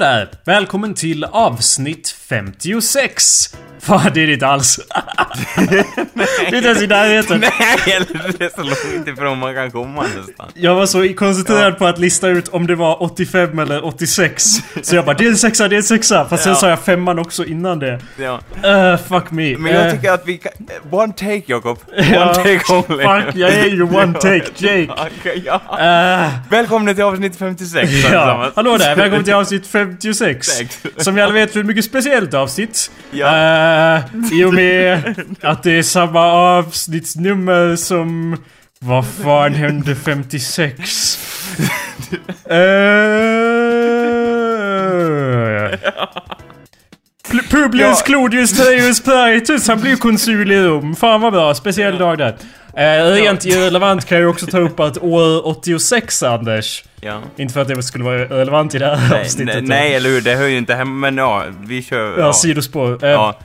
Där! 0.00 0.28
Välkommen 0.44 0.94
till 0.94 1.24
avsnitt 1.24 2.08
56! 2.08 3.22
Fan, 3.80 4.10
det 4.14 4.22
är 4.22 4.26
det 4.26 4.32
inte 4.32 4.46
alls. 4.46 4.80
det 6.40 6.46
är 6.46 6.54
inte 6.56 6.68
ens 6.68 6.82
i 6.82 6.86
närheten. 6.86 7.40
Nej, 7.58 7.96
eller 7.96 8.38
det 8.38 8.44
är 8.44 8.50
så 8.56 8.62
långt 8.62 9.08
ifrån 9.08 9.38
man 9.38 9.54
kan 9.54 9.70
komma 9.70 10.02
nästan. 10.02 10.46
Jag 10.54 10.74
var 10.74 10.86
så 10.86 11.08
koncentrerad 11.14 11.78
på 11.78 11.86
att 11.86 11.98
lista 11.98 12.28
ut 12.28 12.48
om 12.48 12.66
det 12.66 12.74
var 12.74 13.02
85 13.02 13.58
eller 13.58 13.84
86. 13.84 14.44
Så 14.82 14.96
jag 14.96 15.04
bara, 15.04 15.16
det 15.16 15.24
är 15.24 15.28
en 15.28 15.36
sexa, 15.36 15.68
det 15.68 15.74
är 15.74 15.76
en 15.76 15.82
sexa. 15.82 16.28
Fast 16.28 16.42
sen 16.42 16.52
Ja. 16.52 16.58
sa 16.58 16.68
jag 16.68 16.80
femman 16.80 17.18
också 17.18 17.44
innan 17.44 17.78
det. 17.78 18.00
Ja. 18.16 18.40
Uh, 18.92 18.96
fuck 19.08 19.30
me. 19.30 19.56
Men 19.58 19.72
jag 19.72 19.86
Eh, 19.86 19.92
tycker 19.92 20.12
att 20.12 20.22
vi 20.26 20.38
kan... 20.38 20.52
One 20.90 21.12
take, 21.12 21.42
Jakob. 21.46 21.78
One 21.96 22.06
ja, 22.12 22.34
take 22.34 22.60
only. 22.72 23.04
Fuck, 23.04 23.34
jag 23.36 23.50
är 23.50 23.64
ju 23.66 23.82
one 23.82 24.12
take, 24.20 24.44
Jake. 24.56 24.88
Okej, 25.20 25.42
ja. 25.46 25.54
Uh, 26.24 26.50
Välkommen 26.50 26.94
till 26.94 27.04
avsnitt 27.04 27.36
56 27.36 27.90
ja, 28.12 28.50
hallå 28.56 28.76
där, 28.76 28.96
välkommen 28.96 29.24
till 29.24 29.34
avsnitt 29.34 29.66
56. 29.66 30.46
Sex. 30.46 30.82
Som 30.96 31.14
ni 31.14 31.22
alla 31.22 31.32
vet 31.32 31.56
är 31.56 31.60
ett 31.60 31.66
mycket 31.66 31.84
speciellt 31.84 32.34
avsnitt. 32.34 32.90
Ja. 33.10 33.26
Eh, 33.96 34.02
I 34.32 34.44
och 34.44 34.54
med 34.54 35.14
att 35.40 35.62
det 35.62 35.78
är 35.78 35.82
samma 35.82 36.09
avsnittsnummer 36.18 37.76
som... 37.76 38.36
Vad 38.82 39.06
fan 39.06 39.54
hände 39.54 39.94
56? 39.94 41.18
Eh, 42.50 42.56
Pl- 47.30 47.50
Publius 47.50 47.98
Ja. 47.98 48.02
Clodius 48.06 48.52
Treus 48.58 49.00
Peritus, 49.02 49.68
han 49.68 49.80
blev 49.80 49.96
konsul 49.96 50.52
i 50.52 50.62
Rom. 50.62 50.96
Fan 50.96 51.20
vad 51.20 51.32
bra, 51.32 51.54
speciell 51.54 51.98
dag 51.98 52.18
där. 52.18 52.36
Eh, 52.76 53.12
rent 53.12 53.44
irrelevant 53.44 54.04
kan 54.06 54.20
jag 54.20 54.30
också 54.30 54.46
ta 54.46 54.58
upp 54.58 54.80
att 54.80 54.98
år 54.98 55.46
86 55.46 56.22
Anders. 56.22 56.84
Ja. 57.00 57.20
Inte 57.36 57.54
för 57.54 57.60
att 57.62 57.68
det 57.68 57.82
skulle 57.82 58.04
vara 58.04 58.18
relevant 58.24 58.74
i 58.74 58.78
det 58.78 58.96
här 58.96 59.08
Nej, 59.10 59.20
avsnittet. 59.20 59.54
nej, 59.54 59.62
nej, 59.80 59.94
eller 59.94 60.08
hur? 60.10 60.20
Det 60.20 60.34
hör 60.34 60.46
ju 60.46 60.58
inte 60.58 60.74
hemma, 60.74 60.92
men 61.10 61.16
ja, 61.16 61.44
vi 61.60 61.82
kör... 61.82 62.18
Ja, 62.20 62.32
sidospår. 62.32 63.04
Eh, 63.04 63.10
Ja. 63.10 63.38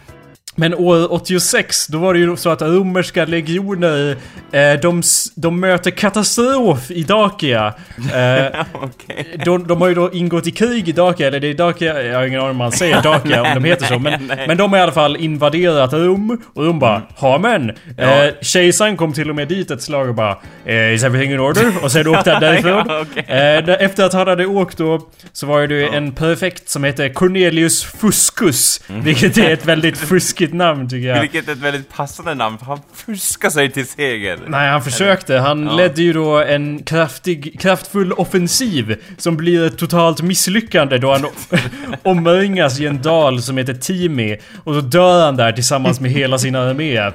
Men 0.57 0.73
år 0.75 1.13
86, 1.13 1.87
då 1.87 1.97
var 1.97 2.13
det 2.13 2.19
ju 2.19 2.35
så 2.37 2.49
att 2.49 2.61
romerska 2.61 3.25
legioner, 3.25 4.15
eh, 4.51 4.79
de, 4.81 5.01
de 5.35 5.59
möter 5.59 5.91
katastrof 5.91 6.91
i 6.91 7.03
Dacia. 7.03 7.73
Eh, 8.13 8.61
Okej. 8.73 9.41
de, 9.45 9.67
de 9.67 9.81
har 9.81 9.87
ju 9.87 9.95
då 9.95 10.13
ingått 10.13 10.47
i 10.47 10.51
krig 10.51 10.89
i 10.89 10.91
Dacia, 10.91 11.27
eller 11.27 11.39
det 11.39 11.47
är 11.47 11.53
Dacia, 11.53 12.03
jag 12.03 12.17
har 12.17 12.25
ingen 12.25 12.39
aning 12.39 12.51
om 12.51 12.57
man 12.57 12.71
säger 12.71 13.01
Dacia 13.03 13.41
om 13.43 13.61
de 13.63 13.63
heter 13.69 13.85
så. 13.85 13.99
Men, 13.99 14.31
men 14.47 14.57
de 14.57 14.71
har 14.71 14.79
i 14.79 14.81
alla 14.81 14.91
fall 14.91 15.15
invaderat 15.17 15.93
Rom. 15.93 16.41
Och 16.53 16.65
Rom 16.65 16.79
bara, 16.79 17.01
ha 17.15 17.37
men. 17.37 17.71
Ja. 17.97 18.23
Eh, 18.23 18.33
kejsaren 18.41 18.97
kom 18.97 19.13
till 19.13 19.29
och 19.29 19.35
med 19.35 19.47
dit 19.47 19.71
ett 19.71 19.81
slag 19.81 20.09
och 20.09 20.15
bara, 20.15 20.37
eh, 20.65 20.93
is 20.93 21.03
everything 21.03 21.31
in 21.33 21.39
order? 21.39 21.71
Och 21.83 21.91
sen 21.91 22.07
åkte 22.07 22.31
han 22.31 22.41
därifrån. 22.41 22.83
Ja, 22.87 23.01
okej. 23.11 23.25
Eh, 23.27 23.85
efter 23.85 24.03
att 24.03 24.13
han 24.13 24.27
hade 24.27 24.45
åkt 24.45 24.77
då 24.77 25.01
så 25.33 25.47
var 25.47 25.67
det 25.67 25.75
ju 25.75 25.87
en 25.87 26.11
prefekt 26.11 26.69
som 26.69 26.83
hette 26.83 27.09
Cornelius 27.09 27.83
Fuscus. 27.83 28.81
Vilket 28.87 29.37
är 29.37 29.49
ett 29.53 29.65
väldigt 29.65 29.97
fuskigt 30.35 30.53
namn 30.53 30.89
tycker 30.89 31.07
jag. 31.07 31.21
Vilket 31.21 31.47
är 31.47 31.51
ett 31.51 31.57
väldigt 31.57 31.89
passande 31.93 32.33
namn, 32.33 32.57
för 32.57 32.65
han 32.65 32.79
fuskar 32.93 33.49
sig 33.49 33.71
till 33.71 33.87
seger. 33.87 34.39
Nej, 34.47 34.69
han 34.69 34.81
försökte. 34.81 35.37
Han 35.37 35.63
Ja. 35.65 35.75
ledde 35.75 36.01
ju 36.01 36.13
då 36.13 36.39
en 36.39 36.83
kraftig, 36.83 37.59
kraftfull 37.59 38.11
offensiv 38.13 38.95
som 39.17 39.37
blir 39.37 39.65
ett 39.65 39.77
totalt 39.77 40.21
misslyckande 40.21 40.97
då 40.97 41.11
han 41.11 41.25
omringas 42.03 42.79
i 42.79 42.85
en 42.85 43.01
dal 43.01 43.41
som 43.41 43.57
heter 43.57 43.73
Timi. 43.73 44.37
Och 44.63 44.73
då 44.73 44.81
dör 44.81 45.25
han 45.25 45.35
där 45.35 45.51
tillsammans 45.51 45.99
med 45.99 46.11
hela 46.11 46.37
sin 46.37 46.55
armé. 46.55 47.11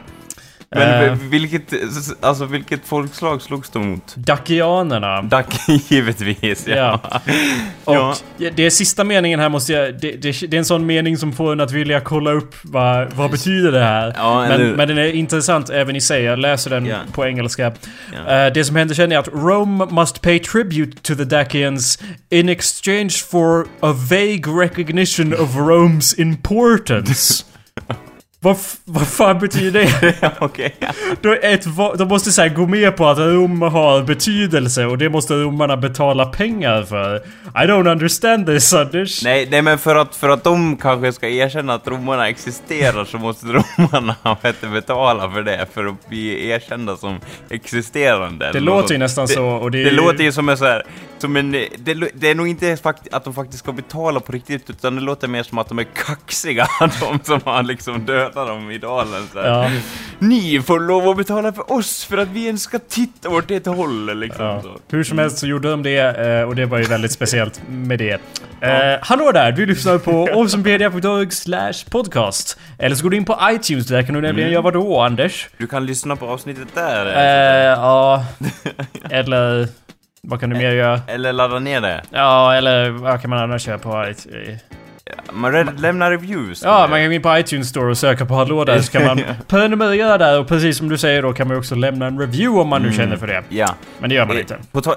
Men 0.76 1.04
Eh, 1.04 1.12
vilket, 1.30 1.72
alltså 2.20 2.44
vilket 2.44 2.80
folkslag 2.86 3.42
slogs 3.42 3.70
de 3.70 3.90
mot? 3.90 4.14
Dacianerna. 4.16 5.22
Dac, 5.22 5.44
givetvis, 5.88 6.66
ja. 6.66 7.00
Ja. 7.10 7.20
Och 7.84 8.16
Ja. 8.38 8.50
det 8.56 8.66
är 8.66 8.70
sista 8.70 9.04
meningen 9.04 9.40
här 9.40 9.48
måste 9.48 9.72
jag... 9.72 10.00
Det, 10.00 10.12
det, 10.12 10.40
det 10.48 10.56
är 10.56 10.58
en 10.58 10.64
sån 10.64 10.86
mening 10.86 11.16
som 11.16 11.32
får 11.32 11.52
en 11.52 11.60
att 11.60 11.72
vilja 11.72 12.00
kolla 12.00 12.30
upp 12.32 12.54
vad, 12.62 13.12
vad 13.12 13.30
betyder 13.30 13.72
det 13.72 13.84
här. 13.84 14.14
Ja, 14.16 14.40
men, 14.40 14.50
eller- 14.50 14.76
men 14.76 14.88
den 14.88 14.98
är 14.98 15.12
intressant 15.12 15.70
även 15.70 15.96
i 15.96 16.00
sig. 16.00 16.22
Jag 16.22 16.38
läser 16.38 16.70
den 16.70 16.86
Ja. 16.86 16.96
på 17.12 17.26
engelska. 17.26 17.72
Ja. 18.26 18.46
Eh, 18.46 18.52
det 18.52 18.64
som 18.64 18.76
händer 18.76 18.94
sen 18.94 19.12
är 19.12 19.18
att 19.18 19.28
Rome 19.28 19.86
must 19.90 20.20
pay 20.22 20.38
tribute 20.38 20.96
to 21.02 21.14
the 21.14 21.24
Dacians 21.24 21.98
in 22.30 22.48
exchange 22.48 23.10
for 23.30 23.66
a 23.80 23.92
vague 24.10 24.62
recognition 24.64 25.32
of 25.34 25.54
Rome's 25.56 26.20
importance. 26.20 27.44
vad, 28.42 28.56
vad 28.84 29.08
fan 29.08 29.38
betyder 29.38 29.80
det? 30.00 30.32
Okej. 30.38 30.76
Då 31.20 31.32
ett, 31.42 31.64
de 31.98 32.08
måste 32.08 32.32
så 32.32 32.48
gå 32.48 32.66
med 32.66 32.96
på 32.96 33.06
att 33.08 33.18
Rom 33.18 33.62
har 33.62 34.02
betydelse 34.02 34.86
och 34.86 34.98
det 34.98 35.08
måste 35.08 35.34
romarna 35.34 35.76
betala 35.76 36.26
pengar 36.26 36.82
för. 36.82 37.16
I 37.46 37.66
don't 37.66 37.90
understand 37.92 38.46
this 38.46 38.72
Anders. 38.72 39.24
Nej, 39.24 39.48
nej, 39.50 39.62
men 39.62 39.78
för 39.78 39.96
att, 39.96 40.16
för 40.16 40.28
att 40.28 40.44
de 40.44 40.76
kanske 40.76 41.12
ska 41.12 41.28
erkänna 41.28 41.74
att 41.74 41.88
romarna 41.88 42.28
existerar 42.28 43.04
så 43.04 43.18
måste 43.18 43.46
romarna 43.78 44.14
vet, 44.42 44.60
betala 44.72 45.30
för 45.30 45.42
det 45.42 45.66
för 45.74 45.84
att 45.86 46.08
bli 46.08 46.48
erkända 46.48 46.96
som 46.96 47.20
existerande. 47.50 48.50
Det 48.52 48.60
låter 48.60 48.92
ju 48.94 48.98
nästan 48.98 49.26
det, 49.26 49.32
så 49.32 49.46
och 49.46 49.70
det, 49.70 49.84
Det 49.84 49.90
ju- 49.90 49.96
låter 49.96 50.24
ju 50.24 50.32
som 50.32 50.48
en 50.48 50.56
så 50.56 50.64
här, 50.64 50.82
som 51.18 51.36
en, 51.36 51.52
det, 51.52 52.10
det 52.14 52.30
är 52.30 52.34
nog 52.34 52.48
inte 52.48 52.76
att 53.10 53.24
de 53.24 53.34
faktiskt 53.34 53.58
ska 53.62 53.72
betala 53.72 54.20
på 54.20 54.32
riktigt, 54.32 54.70
utan 54.70 54.94
det 54.96 55.02
låter 55.02 55.28
mer 55.28 55.42
som 55.42 55.58
att 55.58 55.68
de 55.68 55.78
är 55.78 55.86
kaxiga, 55.94 56.66
de 57.00 57.20
som 57.24 57.40
har 57.44 57.62
liksom 57.62 58.06
dödat 58.06 58.29
dem 58.34 58.70
i 58.70 58.78
dalen. 58.78 59.26
Så. 59.32 59.38
Ja. 59.38 59.70
Ni 60.18 60.62
får 60.62 60.80
lov 60.80 61.08
att 61.08 61.16
betala 61.16 61.52
för 61.52 61.72
oss 61.72 62.04
för 62.04 62.18
att 62.18 62.28
vi 62.28 62.46
ens 62.46 62.62
ska 62.62 62.78
titta 62.78 63.28
åt 63.28 63.50
ett 63.50 63.66
håll, 63.66 64.18
liksom. 64.18 64.44
Ja. 64.44 64.62
Hur 64.90 65.04
som 65.04 65.18
helst 65.18 65.38
så 65.38 65.46
gjorde 65.46 65.70
de 65.70 65.82
det 65.82 65.98
eh, 65.98 66.48
och 66.48 66.56
det 66.56 66.66
var 66.66 66.78
ju 66.78 66.84
väldigt 66.84 67.12
speciellt 67.12 67.60
med 67.68 67.98
det. 67.98 68.20
Eh, 68.60 68.98
hallå 69.02 69.32
där! 69.32 69.52
Du 69.52 69.66
lyssnar 69.66 69.98
på 69.98 70.28
awesomepedia.org 70.32 71.28
podcast. 71.90 72.58
Eller 72.78 72.96
så 72.96 73.02
går 73.02 73.10
du 73.10 73.16
in 73.16 73.24
på 73.24 73.38
iTunes, 73.50 73.86
där 73.86 74.02
kan 74.02 74.14
du 74.14 74.20
nämligen 74.20 74.40
Mm. 74.48 74.52
göra 74.52 74.62
vad 74.62 74.72
då 74.72 75.00
Anders? 75.00 75.48
Du 75.58 75.66
kan 75.66 75.86
lyssna 75.86 76.16
på 76.16 76.26
avsnittet 76.26 76.68
där. 76.74 77.06
Eh, 77.06 77.78
ja... 77.78 78.24
Eller... 79.10 79.68
Vad 80.22 80.40
kan 80.40 80.50
du 80.50 80.56
mer 80.56 80.70
göra? 80.70 81.00
Eller 81.06 81.32
ladda 81.32 81.58
ner 81.58 81.80
det. 81.80 82.02
Ja, 82.10 82.54
eller 82.54 82.90
vad 82.90 83.20
kan 83.20 83.30
man 83.30 83.38
annars 83.38 83.68
göra 83.68 83.78
på? 83.78 84.06
Man 85.32 85.76
lämnar 85.76 86.10
reviews. 86.10 86.62
Ja, 86.64 86.86
man 86.90 87.00
kan 87.00 87.06
gå 87.08 87.12
in 87.12 87.22
på 87.22 87.38
iTunes 87.38 87.68
Store 87.68 87.90
och 87.90 87.98
söka 87.98 88.26
på 88.26 88.34
Hallå 88.34 88.64
där 88.64 88.80
så 88.80 88.92
kan 88.92 89.04
man 89.04 89.20
prenumerera 89.48 90.18
där 90.18 90.40
och 90.40 90.48
precis 90.48 90.78
som 90.78 90.88
du 90.88 90.98
säger 90.98 91.22
då 91.22 91.32
kan 91.32 91.48
man 91.48 91.56
också 91.56 91.74
lämna 91.74 92.06
en 92.06 92.18
review 92.18 92.60
om 92.60 92.68
man 92.68 92.82
nu 92.82 92.92
känner 92.92 93.16
för 93.16 93.26
det. 93.26 93.42
Ja. 93.48 93.74
Men 93.98 94.10
det 94.10 94.16
gör 94.16 94.26
man 94.26 94.38
inte. 94.38 94.56
På. 94.72 94.80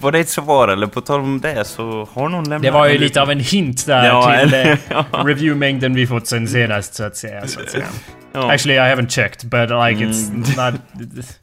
Var 0.00 0.12
det 0.12 0.18
ett 0.18 0.28
svar 0.28 0.68
eller? 0.68 0.86
På 0.86 1.00
tal 1.00 1.20
om 1.20 1.40
det 1.40 1.64
så 1.64 2.08
har 2.12 2.28
någon 2.28 2.44
lämnat... 2.44 2.62
Det 2.62 2.70
var 2.70 2.88
ju 2.88 2.98
lite 2.98 3.22
av 3.22 3.30
en 3.30 3.40
hint 3.40 3.86
där 3.86 4.06
Ja, 4.06 4.38
till 4.40 4.54
eh, 4.54 4.78
ja. 4.88 5.04
reviewmängden 5.12 5.94
vi 5.94 6.06
fått 6.06 6.26
sen 6.26 6.48
senast 6.48 6.94
så 6.94 7.04
att 7.04 7.16
säga. 7.16 7.46
Så 7.46 7.60
att 7.60 7.70
säga. 7.70 7.84
Ja. 8.32 8.52
Actually 8.52 8.74
I 8.76 8.94
haven't 8.94 9.08
checked 9.08 9.50
but 9.50 9.60
like 9.70 10.04
it's 10.04 10.30
not... 10.56 10.74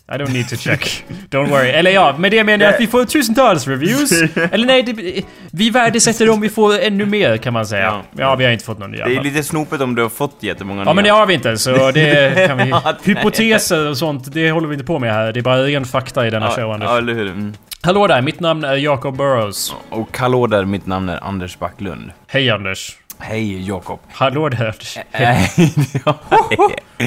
I 0.10 0.18
don't 0.18 0.34
need 0.34 0.50
to 0.50 0.56
check. 0.60 1.04
Don't 1.30 1.50
worry. 1.50 1.70
Eller 1.70 1.92
ja, 1.92 2.16
med 2.18 2.32
det 2.32 2.44
menar 2.44 2.66
jag 2.66 2.74
att 2.74 2.82
vi 2.82 2.88
får 2.88 3.06
tusentals 3.06 3.68
reviews. 3.68 4.12
Eller 4.52 4.66
nej, 4.68 4.84
det, 4.84 5.24
vi 5.52 5.70
värdesätter 5.70 6.30
om 6.30 6.42
vi 6.42 6.50
får 6.50 6.80
ännu 6.80 7.06
mer 7.06 7.38
kan 7.38 7.54
man 7.54 7.66
säga. 7.66 7.84
Ja, 7.86 8.02
Ja. 8.18 8.36
vi 8.36 8.46
har 8.46 8.52
inte 8.52 8.66
fått 8.66 8.80
någon 8.80 8.92
nya. 8.92 9.06
Det 9.06 9.16
är 9.16 9.24
lite 9.24 9.44
snopet 9.44 9.82
om 9.82 9.96
du 9.96 10.02
har 10.02 10.10
fått 10.10 10.36
jättemånga 10.40 10.82
Ja 10.82 10.86
men 10.86 10.96
det 10.96 11.02
nya. 11.02 11.14
har 11.14 11.26
vi 11.26 11.34
inte 11.34 11.58
så 11.58 11.92
det 11.92 12.48
kan 12.48 12.58
vi... 12.58 12.70
Ja. 12.70 12.96
Hypoteser 13.04 13.90
och 13.90 13.98
sånt, 13.98 14.34
det 14.34 14.52
håller 14.52 14.68
vi 14.68 14.74
inte 14.74 14.86
på 14.86 15.00
med 15.00 15.14
här. 15.14 15.32
Det 15.34 15.40
är 15.40 15.42
bara 15.42 15.64
ren 15.64 15.86
fakta 15.86 16.28
i 16.28 16.30
denna 16.30 16.50
show 16.52 16.60
ja, 16.64 16.74
Anders. 16.74 16.90
ja, 16.90 16.98
eller 16.98 17.14
hur? 17.14 17.28
Mm. 17.28 17.54
Hallå 17.82 18.08
där, 18.08 18.22
mitt 18.22 18.40
namn 18.40 18.64
är 18.64 18.76
Jacob 18.76 19.18
Burrows. 19.18 19.76
Och 19.90 20.18
hallå 20.18 20.48
där, 20.48 20.66
mitt 20.66 20.86
namn 20.86 21.10
är 21.10 21.24
Anders 21.24 21.60
Backlund. 21.60 22.12
Hej 22.28 22.50
Anders. 22.52 22.98
Hej 23.20 23.68
Jakob. 23.68 24.00
Hallå 24.12 24.50
där. 24.50 24.76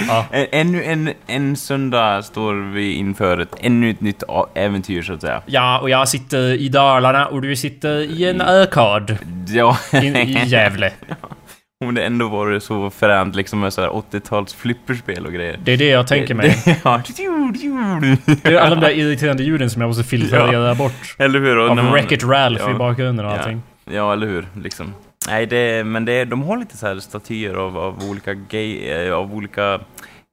Ja. 0.08 0.24
Ännu 0.30 0.84
en, 0.84 1.10
en 1.26 1.56
söndag 1.56 2.22
står 2.22 2.72
vi 2.72 2.92
inför 2.92 3.38
ett 3.38 3.54
ännu 3.60 3.90
ett 3.90 4.00
nytt 4.00 4.22
äventyr 4.54 5.02
så 5.02 5.12
att 5.12 5.20
säga. 5.20 5.42
Ja, 5.46 5.78
och 5.78 5.90
jag 5.90 6.08
sitter 6.08 6.52
i 6.52 6.68
Dalarna 6.68 7.26
och 7.26 7.42
du 7.42 7.56
sitter 7.56 7.98
i 8.00 8.24
en 8.30 8.40
arkad 8.40 9.16
Ja, 9.48 9.76
in, 9.92 10.16
i 10.16 10.44
Gävle. 10.46 10.92
om 11.84 11.94
det 11.94 12.02
ändå 12.04 12.28
vore 12.28 12.60
så 12.60 12.90
fränt 12.90 13.36
liksom 13.36 13.60
med 13.60 13.72
så 13.72 13.80
här 13.80 13.88
80-tals 13.88 14.54
flipperspel 14.54 15.26
och 15.26 15.32
grejer. 15.32 15.58
Det 15.64 15.72
är 15.72 15.76
det 15.76 15.88
jag 15.88 16.06
tänker 16.06 16.34
mig. 16.34 16.56
ja. 16.84 17.02
Det 18.42 18.44
är 18.54 18.56
alla 18.58 18.74
de 18.74 18.80
där 18.80 18.90
irriterande 18.90 19.42
ljuden 19.42 19.70
som 19.70 19.80
jag 19.82 19.88
måste 19.88 20.04
filtrera 20.04 20.74
bort. 20.74 21.14
Eller 21.18 21.40
hur? 21.40 21.56
Och 21.58 21.68
Av 21.70 21.76
man- 21.76 21.92
Wreck-It 21.92 22.24
Ralph 22.24 22.62
ja. 22.62 22.70
i 22.70 22.74
bakgrunden 22.74 23.26
och 23.26 23.32
Ja. 23.32 23.36
allting. 23.38 23.62
Ja, 23.92 24.12
eller 24.12 24.26
hur? 24.26 24.46
Liksom. 24.62 24.94
Nej, 25.31 25.47
det, 25.47 25.85
men 25.85 26.05
det, 26.05 26.25
de 26.25 26.43
har 26.43 26.56
lite 26.56 26.77
så 26.77 26.87
här 26.87 26.99
statyer 27.00 27.55
av, 27.55 27.79
av 27.79 28.11
olika 28.11 28.35
gay, 28.35 28.88
eh, 28.88 29.15
av 29.15 29.35
olika 29.35 29.75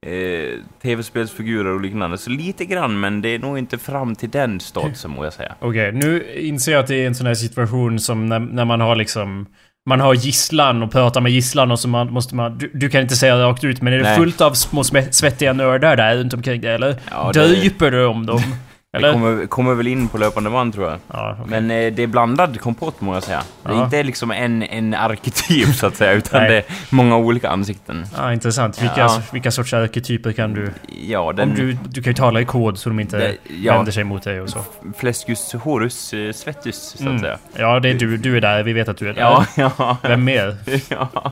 eh, 0.06 0.60
tv-spelsfigurer 0.82 1.74
och 1.74 1.82
liknande. 1.82 2.18
Så 2.18 2.30
lite 2.30 2.66
grann, 2.66 3.00
men 3.00 3.22
det 3.22 3.30
är 3.30 3.40
nog 3.40 3.58
inte 3.58 3.78
fram 3.78 4.16
till 4.16 4.30
den 4.30 4.60
statusen 4.60 5.12
må 5.12 5.24
jag 5.24 5.34
säga. 5.34 5.56
Okej, 5.60 5.92
nu 5.92 6.34
inser 6.36 6.72
jag 6.72 6.80
att 6.80 6.88
det 6.88 6.96
är 7.04 7.08
en 7.08 7.16
sån 7.16 7.28
här 7.28 7.36
situation 7.36 8.00
som 8.00 8.26
när, 8.26 8.40
när 8.40 8.66
man 8.66 8.82
har 8.82 8.96
liksom... 8.96 9.46
Man 9.90 10.00
har 10.00 10.14
gisslan 10.14 10.84
och 10.84 10.92
pratar 10.92 11.22
med 11.22 11.32
gisslan 11.32 11.72
och 11.72 11.80
så 11.80 11.88
man, 11.88 12.12
måste 12.14 12.36
man... 12.36 12.58
Du, 12.58 12.72
du 12.74 12.90
kan 12.90 13.02
inte 13.02 13.16
säga 13.16 13.38
rakt 13.38 13.64
ut 13.64 13.82
men 13.82 13.94
är 13.94 13.98
det 13.98 14.04
Nej. 14.04 14.18
fullt 14.18 14.42
av 14.42 14.54
små 14.54 14.84
svettiga 15.12 15.54
nördar 15.54 15.96
där 15.96 16.16
runt 16.18 16.34
omkring 16.34 16.62
dig 16.62 16.74
eller? 16.76 16.96
Ja, 17.12 17.32
det- 17.34 17.64
Döper 17.64 17.92
du 17.92 18.06
om 18.06 18.26
dem? 18.26 18.42
Eller? 18.98 19.08
Det 19.08 19.14
kommer, 19.14 19.46
kommer 19.48 19.74
väl 19.74 19.88
in 19.88 20.08
på 20.08 20.18
löpande 20.18 20.50
band 20.50 20.74
tror 20.74 20.90
jag. 20.90 21.00
Ja, 21.14 21.32
okej. 21.42 21.46
Men 21.62 21.72
eh, 21.72 21.94
det 21.94 22.04
är 22.04 22.08
blandad 22.08 22.60
kompott 22.62 23.02
må 23.02 23.14
jag 23.14 23.24
säga. 23.24 23.42
Det 23.64 23.70
är 23.70 23.74
Ja. 23.76 23.84
inte 23.84 24.04
liksom 24.04 24.32
en, 24.32 24.64
en 24.64 24.94
arketyp 24.94 25.76
så 25.76 25.88
att 25.88 25.96
säga, 25.96 26.12
utan 26.22 26.44
det 26.44 26.56
är 26.58 26.64
många 26.90 27.18
olika 27.18 27.50
ansikten. 27.50 28.06
ja, 28.18 28.34
intressant. 28.34 28.82
Vilka, 28.82 29.00
Ja. 29.02 29.22
vilka 29.32 29.52
sorts 29.52 29.74
arketyper 29.74 30.32
kan 30.32 30.54
du... 30.54 30.72
Ja, 31.08 31.34
den... 31.34 31.50
Om 31.50 31.56
du, 31.56 31.78
du 31.90 32.02
kan 32.04 32.12
ju 32.12 32.16
tala 32.16 32.42
i 32.42 32.46
kod 32.46 32.78
så 32.78 32.90
de 32.90 33.00
inte 33.00 33.18
det, 33.18 33.36
ja, 33.62 33.74
vänder 33.76 33.92
sig 33.92 34.04
mot 34.04 34.24
dig 34.24 34.42
och 34.42 34.50
så. 34.50 34.60
Fläskus 34.98 35.54
horus 35.54 36.14
eh, 36.14 36.32
svettus, 36.34 36.76
så 36.98 37.04
att 37.04 37.08
Mm. 37.10 37.20
säga. 37.20 37.38
Ja, 37.56 37.80
det 37.80 37.90
är 37.90 37.94
du. 37.94 38.18
Du 38.18 38.38
är 38.38 38.42
där. 38.42 38.64
Vi 38.64 38.74
vet 38.74 38.90
att 38.90 38.98
du 38.98 39.10
är 39.10 39.14
där. 39.14 39.22
Ja, 39.22 39.46
ja. 39.56 39.98
Vem 40.02 40.24
mer? 40.24 40.56
ja. 40.90 41.32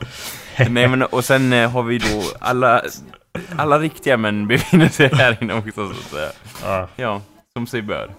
Nej 0.69 0.87
men 0.87 1.03
och 1.03 1.25
sen 1.25 1.53
eh, 1.53 1.71
har 1.71 1.83
vi 1.83 1.97
då 1.97 2.21
alla, 2.39 2.81
alla 3.57 3.79
riktiga 3.79 4.17
män 4.17 4.47
befinner 4.47 4.87
sig 4.89 5.09
här 5.13 5.37
inne 5.41 5.53
också 5.53 5.71
så 5.75 5.91
att 5.91 5.97
säga. 5.97 6.29
Ja. 6.63 6.87
Ja, 6.95 7.21
som 7.57 7.67
sig 7.67 7.81
bör. 7.81 8.11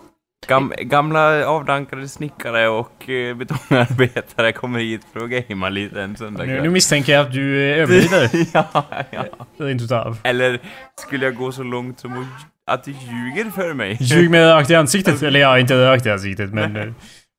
Gam, 0.48 0.72
gamla 0.78 1.46
avdankade 1.46 2.08
snickare 2.08 2.68
och 2.68 3.10
eh, 3.10 3.36
betongarbetare 3.36 4.52
kommer 4.52 4.78
hit 4.80 5.00
för 5.12 5.24
att 5.24 5.30
gamea 5.30 5.68
lite 5.68 6.02
en 6.02 6.10
Nu, 6.10 6.16
söndagkväll. 6.16 6.62
nu 6.62 6.70
misstänker 6.70 7.12
jag 7.12 7.26
att 7.26 7.32
du 7.32 7.70
eh, 7.70 7.78
överdriver. 7.82 8.30
ja, 8.52 8.84
ja. 9.10 9.24
Rent 9.58 9.82
utav. 9.82 10.18
Eller 10.22 10.60
skulle 11.00 11.24
jag 11.24 11.34
gå 11.34 11.52
så 11.52 11.62
långt 11.62 12.00
som 12.00 12.12
att, 12.12 12.26
att 12.74 12.84
du 12.84 12.90
ljuger 12.90 13.50
för 13.50 13.74
mig? 13.74 13.96
Ljug 14.00 14.30
med 14.30 14.52
rakt 14.52 14.70
i 14.70 14.74
ansiktet. 14.74 15.22
Eller 15.22 15.40
ja, 15.40 15.58
inte 15.58 15.86
rakt 15.86 16.06
i 16.06 16.10
ansiktet 16.10 16.52
men... 16.52 16.94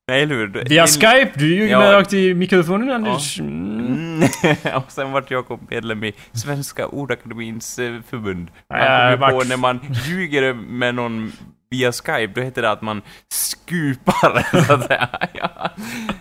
Nej, 0.08 0.22
eller 0.22 0.34
hur? 0.34 0.46
Via 0.68 0.82
En- 0.82 0.88
Skype! 0.88 1.30
Du 1.34 1.46
ljuger 1.54 1.72
Ja. 1.80 1.92
rakt 1.92 2.12
i 2.12 2.34
mikrofonen 2.34 2.90
Anders. 2.90 3.40
Mm. 3.40 3.86
Mm. 3.86 4.28
och 4.76 4.92
sen 4.92 5.12
vart 5.12 5.30
Jakob 5.30 5.60
medlem 5.70 6.04
i 6.04 6.12
Svenska 6.32 6.86
Ordakademins 6.86 7.78
eh, 7.78 7.94
förbund. 8.10 8.48
Man 8.70 8.80
Ja, 8.80 8.86
kommer 8.86 9.16
vart- 9.16 9.30
på 9.42 9.48
när 9.48 9.56
man 9.56 9.80
ljuger 10.06 10.54
med 10.54 10.94
någon 10.94 11.32
via 11.70 11.92
Skype, 11.92 12.26
då 12.34 12.40
heter 12.40 12.62
det 12.62 12.70
att 12.70 12.82
man 12.82 13.02
skupar, 13.32 14.62
så 14.66 14.72
att 14.72 14.86
säga. 14.86 15.08
Ja. 15.32 15.70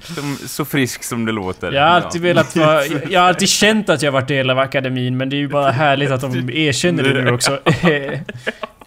Som, 0.02 0.36
så 0.36 0.66
frisk 0.66 1.04
som 1.04 1.26
det 1.26 1.32
låter. 1.32 1.72
Jag 1.72 1.82
har 1.82 1.90
alltid 1.90 2.22
velat 2.22 2.56
vara... 2.56 2.86
Jag 2.86 3.20
har 3.22 3.28
alltid 3.28 3.50
känt 3.50 3.90
att 3.90 4.02
jag 4.02 4.12
varit 4.12 4.28
del 4.28 4.50
av 4.50 4.60
akademin 4.60 5.18
men 5.18 5.30
det 5.30 5.36
är 5.36 5.40
ju 5.40 5.48
bara 5.48 5.72
härligt 5.72 6.12
att 6.12 6.22
de 6.22 6.50
erkänner 6.50 7.04
det 7.04 7.22
nu 7.24 7.32
också. 7.34 7.60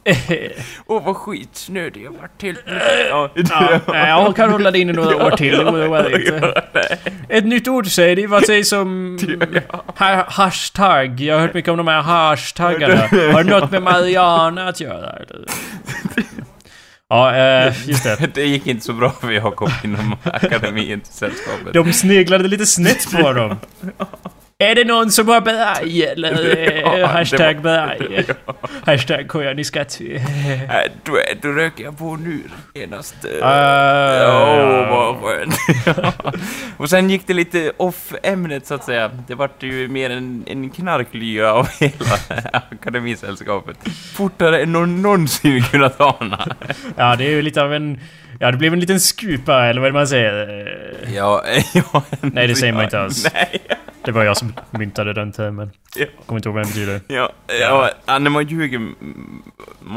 Åh, 0.87 1.05
vad 1.05 1.17
skitsnödig 1.17 2.05
jag 2.05 2.11
vart 2.11 2.39
till. 2.39 2.57
Ja, 3.11 3.31
nej, 3.87 4.09
jag 4.09 4.37
kan 4.37 4.51
hålla 4.51 4.71
det 4.71 4.79
inne 4.79 4.93
några 4.93 5.27
år 5.27 5.31
till, 5.31 5.57
det 5.57 6.21
inte. 6.21 6.55
Ett 7.29 7.45
nytt 7.45 7.69
ord 7.69 7.87
säger 7.87 8.17
det, 8.17 8.27
vad 8.27 8.47
sägs 8.47 8.73
om... 8.73 9.19
Ha 9.99 10.25
hashtag? 10.29 11.21
Jag 11.21 11.35
har 11.35 11.41
hört 11.41 11.55
mycket 11.55 11.71
om 11.71 11.77
de 11.77 11.89
här 11.89 12.03
hashtaggarna. 12.03 13.07
Har 13.33 13.45
det 13.45 13.51
något 13.51 13.71
med 13.71 13.83
Mariana 13.83 14.69
att 14.69 14.81
göra? 14.81 15.13
Eller? 15.13 15.45
Ja, 17.09 17.37
eh, 17.37 17.89
just 17.89 18.05
det. 18.05 18.31
Det 18.35 18.47
gick 18.47 18.67
inte 18.67 18.85
så 18.85 18.93
bra 18.93 19.11
för 19.11 19.31
Jakob 19.31 19.71
inom 19.85 20.17
akademin 20.25 21.01
sällskapet. 21.05 21.73
De 21.73 21.93
sneglade 21.93 22.49
lite 22.49 22.67
snett 22.67 23.13
på 23.13 23.33
dem. 23.33 23.57
Är 24.63 24.75
det 24.75 24.85
någon 24.85 25.11
som 25.11 25.29
har 25.29 25.41
beraj 25.41 26.03
eller 26.07 26.57
Ja, 26.83 26.99
eh, 26.99 27.09
hashtag 27.09 27.55
var- 27.57 27.63
beraj? 27.63 28.25
Hashtag 28.87 29.29
kojaniskat. 29.29 30.01
Äh, 30.71 30.91
då, 31.05 31.13
då 31.43 31.49
röker 31.49 31.85
jag 31.85 31.99
på 31.99 32.17
nu 32.17 32.39
genast. 32.75 33.15
Uh, 33.25 33.31
Åh, 33.43 34.89
vad 34.91 35.17
skönt. 35.17 35.55
och 36.77 36.91
sen 36.91 37.11
gick 37.11 37.27
det 37.27 37.35
lite 37.35 37.73
off 37.77 38.13
ämnet 38.23 38.67
så 38.67 38.75
att 38.75 38.85
säga. 38.85 39.11
Det 39.27 39.35
vart 39.35 39.63
ju 39.63 39.89
mer 39.89 40.11
en, 40.11 40.45
en 40.47 40.71
knarklya 40.71 41.53
av 41.53 41.69
hela 41.81 42.17
akademisällskapet. 42.71 43.77
Fortare 44.15 44.63
än 44.63 44.73
någon 44.73 45.03
någonsin 45.03 45.63
kunnat 45.63 46.01
ana. 46.01 46.57
Ja, 46.97 47.17
det 47.17 47.25
är 47.25 47.31
ju 47.31 47.43
lite 47.43 47.63
av 47.63 47.75
en... 47.75 48.01
Ja, 48.41 48.51
det 48.51 48.57
blev 48.57 48.73
en 48.73 48.81
liten 48.81 49.01
skupa, 49.01 49.67
eller 49.67 49.81
vad 49.81 49.93
man 49.93 50.09
säger? 50.09 51.09
Ja, 51.15 51.45
ja. 51.75 52.03
Nej, 52.21 52.47
det 52.47 52.55
säger 52.55 52.73
man 52.73 52.85
inte 52.85 53.01
alls. 53.01 53.27
Nej. 53.35 53.61
Det 54.05 54.13
var 54.13 54.25
jag 54.25 54.37
som 54.37 54.53
myntade 54.71 55.13
den 55.13 55.33
termen. 55.33 55.71
Ja. 55.97 56.07
Kommer 56.27 56.39
inte 56.39 56.49
ihåg 56.49 56.55
vad 56.57 56.65
den 56.65 56.69
betyder. 56.71 57.01
Ja, 57.09 57.31
ja, 57.61 57.91
ja, 58.07 58.19
när 58.19 58.31
man 58.31 58.47
ljuger 58.47 58.81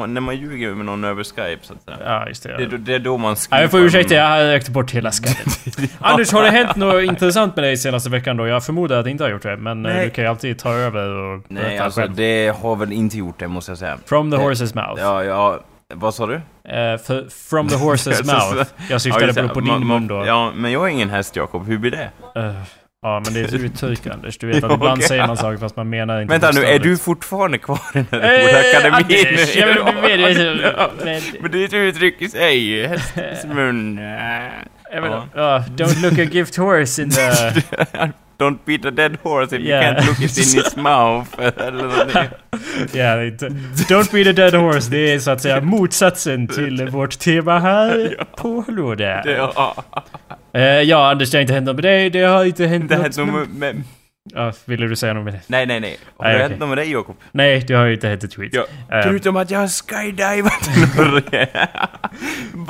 när 0.08 0.22
man 0.22 0.36
ljuger 0.38 0.74
med 0.74 0.86
någon 0.86 1.04
över 1.04 1.24
Skype 1.24 1.60
så 1.62 1.74
att 1.74 1.82
säga. 1.84 1.98
Ja, 2.06 2.28
just 2.28 2.44
det. 2.44 2.58
Det, 2.58 2.64
Ja. 2.64 2.70
då- 2.70 2.78
det 2.78 2.94
är 2.94 3.00
då 3.00 3.18
man 3.18 3.30
Ja, 3.30 3.36
skriver. 3.36 3.62
jag 3.62 3.72
får 3.72 3.80
ursäkta, 3.80 4.14
jag 4.14 4.28
har 4.28 4.44
rökt 4.44 4.70
bort 4.70 4.92
hela 4.92 5.12
skallet. 5.12 5.78
Anders, 6.00 6.32
har 6.32 6.44
det 6.44 6.50
hänt 6.50 6.76
något 6.76 7.04
intressant 7.04 7.56
med 7.56 7.64
dig 7.66 7.78
senaste 7.78 8.10
veckan 8.10 8.38
då? 8.38 8.48
Jag 8.48 8.66
förmodar 8.66 8.98
att 8.98 9.06
det 9.06 9.12
inte 9.12 9.24
har 9.24 9.32
gjort 9.32 9.42
det, 9.44 9.58
men 9.58 9.86
eh, 9.86 9.94
Nej. 9.94 10.06
du 10.06 10.12
kan 10.12 10.24
ju 10.24 10.30
alltid 10.30 10.60
ta 10.60 10.74
över 10.74 11.08
och 11.10 11.44
Nej, 11.48 11.78
alltså 11.78 12.00
själv. 12.02 12.16
det 12.16 12.56
har 12.62 12.76
väl 12.76 12.92
inte 12.92 13.18
gjort 13.18 13.40
det 13.40 13.48
måste 13.48 13.72
jag 13.72 13.78
säga. 13.78 13.98
From 14.06 14.32
the 14.32 14.38
det- 14.38 14.44
horse's 14.44 14.76
mouth. 14.88 15.02
Ja, 15.02 15.24
ja, 15.24 15.60
vad 15.94 16.14
sa 16.16 16.26
du? 16.28 16.34
Eh, 16.36 16.98
för, 16.98 17.50
from 17.50 17.70
the 17.70 17.76
horse's 17.76 18.26
mouth. 18.56 18.70
Jag 18.90 19.02
syftade 19.02 19.26
just 19.26 19.54
på, 19.54 19.60
det. 19.60 19.72
din 19.72 19.88
mun 19.88 20.08
då. 20.08 20.26
Ja, 20.26 20.52
men 20.56 20.72
jag 20.72 20.84
är 20.84 20.88
ingen 20.92 21.10
häst 21.10 21.36
Jakob, 21.36 21.68
hur 21.68 21.78
blir 21.78 21.92
det? 21.92 22.10
Eh, 22.42 22.54
ja, 23.04 23.22
men 23.26 23.34
det 23.34 23.40
är 23.40 23.44
ett 23.46 23.54
uttryck 23.54 24.08
Anders. 24.08 24.38
Du 24.38 24.48
vet 24.48 24.56
att 24.64 24.72
ibland 24.74 24.84
okej. 24.98 25.08
säger 25.08 25.28
man 25.28 25.38
saker 25.38 25.58
fast 25.58 25.76
man 25.76 25.90
menar 25.90 26.22
inte 26.22 26.32
Vänta 26.32 26.52
nu, 26.52 26.66
är 26.66 26.80
du 26.80 26.98
fortfarande 26.98 27.58
kvar 27.58 27.80
i 27.94 28.06
den 28.10 28.22
Eh, 28.22 28.28
här 28.30 28.44
ordakademin? 28.44 29.28
Anders, 29.28 29.56
jag 29.56 29.68
vill. 30.02 30.62
Men- 31.42 31.52
det 31.52 31.57
är 31.60 31.66
ett 31.66 31.74
uttryck 31.74 32.22
i 32.22 32.30
sig, 32.30 32.88
hästens 32.88 33.45
mun. 33.56 34.00
Don't 35.76 36.02
look 36.02 36.19
a 36.19 36.24
gift 36.31 36.56
horse 36.56 37.02
in 37.02 37.10
the... 37.10 37.22
Don't 38.40 38.57
beat 38.66 38.86
a 38.86 38.92
dead 38.92 39.18
horse 39.24 39.56
if 39.56 39.62
Yeah. 39.62 39.83
you 39.83 39.94
can't 39.95 40.06
look 40.07 40.19
it 40.19 40.38
in 40.38 40.60
its 40.60 40.76
mouth. 40.76 41.28
Ja, 42.94 43.16
don't 43.90 44.12
be 44.12 44.24
the 44.24 44.31
dead 44.33 44.54
horse. 44.56 44.92
Det 44.92 45.14
är 45.14 45.19
så 45.19 45.31
att 45.31 45.42
säga 45.42 45.62
motsatsen 45.62 46.48
till 46.48 46.88
vårt 46.92 47.19
tema 47.19 47.60
här 47.60 48.16
på. 48.38 48.64
Det, 48.98 49.24
ja, 49.38 49.76
Eh, 50.54 50.62
ja, 50.64 51.12
Anders, 51.12 51.31
det 51.31 51.38
har 51.38 51.42
inte 51.42 51.54
hänt 51.54 51.66
något 51.66 51.76
med 51.76 51.83
dig. 51.83 52.10
Det 52.10 52.22
har 52.24 52.45
inte 52.45 52.66
hänt 52.66 52.90
det 52.90 52.98
något 52.98 53.33
med... 53.33 53.50
med, 53.50 53.83
Ja, 54.33 54.54
ville 54.66 54.88
du 54.88 54.95
säga 54.95 55.14
något 55.14 55.24
med 55.26 55.33
det? 55.33 55.42
Nej, 55.48 55.66
nej, 55.66 55.80
nej. 55.80 55.98
Har 56.18 56.26
Nej, 56.26 56.33
det 56.33 56.38
okej. 56.40 56.50
hänt 56.50 56.60
något 56.60 56.69
med 56.69 56.78
dig 56.78 56.92
Jakob? 56.92 57.16
Nej, 57.31 57.64
det 57.68 57.74
har 57.74 57.86
ju 57.86 57.94
inte 57.94 58.07
hänt 58.07 58.24
ett 58.24 58.36
skit. 58.36 58.54
Ja. 58.56 58.98
Eh, 58.98 59.04
Förutom 59.04 59.36
att 59.38 59.52
jag 59.52 59.60
har 59.60 59.68
skydivat 59.68 60.69
i 60.78 61.02
Norge. 61.02 61.50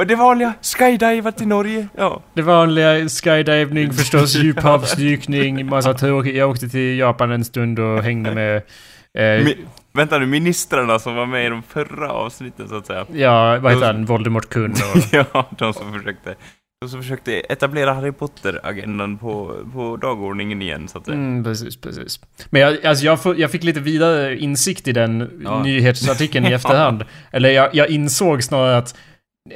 det 0.08 0.16
vanliga, 0.16 0.54
skydivat 0.78 1.42
i 1.42 1.46
Norge. 1.46 1.88
Ja. 1.98 2.22
det 2.34 2.42
vanliga 2.42 3.10
skydivning, 3.10 3.94
förstås 3.94 4.36
djuphavsdykning, 4.44 5.66
massa 5.66 5.94
tråkigt. 5.94 6.36
Jag 6.36 6.50
åkte 6.50 6.70
till 6.70 6.98
Japan 6.98 7.32
en 7.32 7.46
stund 7.46 7.80
och 7.80 8.04
hängde 8.04 8.32
med... 8.36 8.56
Eh, 9.18 9.46
Mi, 9.46 9.58
vänta 9.94 10.18
nu, 10.20 10.25
ministrarna 10.25 11.00
som 11.00 11.16
var 11.16 11.25
med 11.25 11.46
i 11.46 11.50
de 11.50 11.63
förra 11.63 12.12
avsnitten 12.12 12.68
så 12.70 12.78
att 12.78 12.86
säga. 12.86 13.06
ja, 13.13 13.60
vad 13.60 13.74
heter 13.74 13.86
han? 13.86 14.06
Voldemort 14.06 14.50
Kun 14.50 14.72
och... 14.72 15.02
ja, 15.34 15.46
de 15.58 15.74
som 15.74 15.94
försökte, 15.94 16.36
de 16.84 16.90
som 16.90 17.02
försökte 17.02 17.34
etablera 17.34 17.94
Harry 17.94 18.12
Potter-agendan 18.12 19.18
på, 19.18 19.56
på 19.74 19.98
dagordningen 19.98 20.62
igen 20.62 20.88
så 20.88 20.98
att 20.98 21.06
säga. 21.06 21.18
Mm, 21.18 21.44
precis, 21.44 21.82
precis. 21.82 22.20
Men 22.50 22.62
jag, 22.62 22.86
alltså 22.86 23.06
jag, 23.06 23.20
jag 23.40 23.52
fick 23.52 23.63
lite 23.63 23.80
vidare 23.80 24.38
insikt 24.40 24.88
i 24.88 24.92
den 24.92 25.42
Ja. 25.44 25.63
nyhetsartikeln 25.63 26.46
i 26.46 26.52
efterhand. 26.54 27.04
Eller 27.32 27.50
jag, 27.50 27.70
jag 27.75 27.90
insåg 27.90 28.44
snarare 28.44 28.78
att 28.78 28.96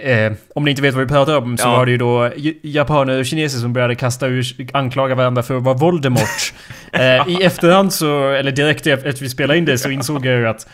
Eh, 0.04 0.34
om 0.56 0.64
ni 0.64 0.70
inte 0.72 0.82
vet 0.82 0.94
vad 0.94 1.04
vi 1.04 1.10
pratar 1.10 1.38
om 1.38 1.58
så 1.58 1.68
Ja. 1.68 1.78
var 1.78 1.86
det 1.86 1.92
ju 1.92 1.98
då 1.98 2.32
japaner 2.62 3.20
och 3.20 3.26
kineser 3.26 3.60
som 3.60 3.74
började 3.74 3.96
kasta 3.96 4.28
ur, 4.28 4.46
anklaga 4.74 5.16
varandra 5.16 5.44
för 5.44 5.58
att 5.58 5.64
vara 5.64 5.76
Voldemort. 5.78 6.54
eh, 6.94 7.28
I 7.28 7.44
efterhand 7.44 7.94
så, 7.94 8.30
eller 8.30 8.52
direkt 8.52 8.88
efter 8.88 9.10
att 9.10 9.22
vi 9.22 9.30
spelade 9.30 9.58
in 9.60 9.66
det 9.66 9.78
så 9.78 9.90
insåg 9.90 10.26
jag 10.26 10.40
ju 10.40 10.48
att 10.48 10.68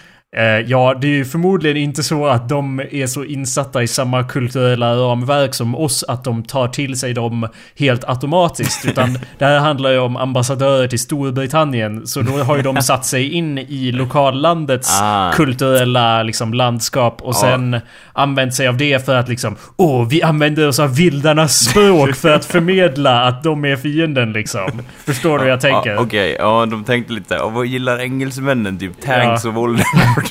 ja, 0.67 0.95
det 1.01 1.07
är 1.07 1.11
ju 1.11 1.25
förmodligen 1.25 1.77
inte 1.77 2.03
så 2.03 2.25
att 2.27 2.49
de 2.49 2.79
är 2.91 3.07
så 3.07 3.23
insatta 3.23 3.83
i 3.83 3.87
samma 3.87 4.23
kulturella 4.23 4.95
ramverk 4.95 5.53
som 5.53 5.75
oss 5.75 6.03
att 6.07 6.23
de 6.23 6.43
tar 6.43 6.67
till 6.67 6.99
sig 6.99 7.13
dem 7.13 7.47
helt 7.79 8.03
automatiskt. 8.09 8.85
Utan 8.87 9.19
det 9.37 9.45
här 9.45 9.59
handlar 9.59 9.89
ju 9.91 9.99
om 9.99 10.17
ambassadörer 10.17 10.87
till 10.87 10.99
Storbritannien. 10.99 12.07
Så 12.07 12.21
då 12.21 12.31
har 12.31 12.55
ju 12.57 12.61
de 12.61 12.81
satt 12.81 13.05
sig 13.05 13.29
in 13.33 13.57
i 13.57 13.91
lokallandets 13.91 14.99
Ah. 15.01 15.31
kulturella 15.31 16.23
liksom, 16.23 16.53
landskap 16.53 17.21
och 17.21 17.35
sen 17.35 17.77
använt 18.13 18.53
sig 18.53 18.67
av 18.67 18.77
det 18.77 19.05
för 19.05 19.15
att 19.15 19.29
liksom 19.29 19.55
Åh, 19.77 20.07
vi 20.09 20.23
använder 20.23 20.67
oss 20.67 20.79
av 20.79 20.95
vildarnas 20.95 21.59
språk 21.69 22.15
för 22.15 22.29
att 22.33 22.45
förmedla 22.45 23.23
att 23.23 23.43
de 23.43 23.65
är 23.65 23.75
fienden 23.75 24.33
liksom. 24.33 24.81
Förstår 25.05 25.37
du 25.37 25.43
hur 25.43 25.49
jag 25.51 25.61
tänker? 25.61 25.91
Ja, 25.91 25.99
Okej, 26.01 26.35
ja 26.39 26.65
de 26.65 26.83
tänkte 26.83 27.13
lite 27.13 27.37
vad 27.43 27.65
gillar 27.65 27.99
engelsmännen? 27.99 28.79
Typ 28.79 29.01
tanks 29.05 29.45
Ja. 29.45 29.49
och 29.49 29.55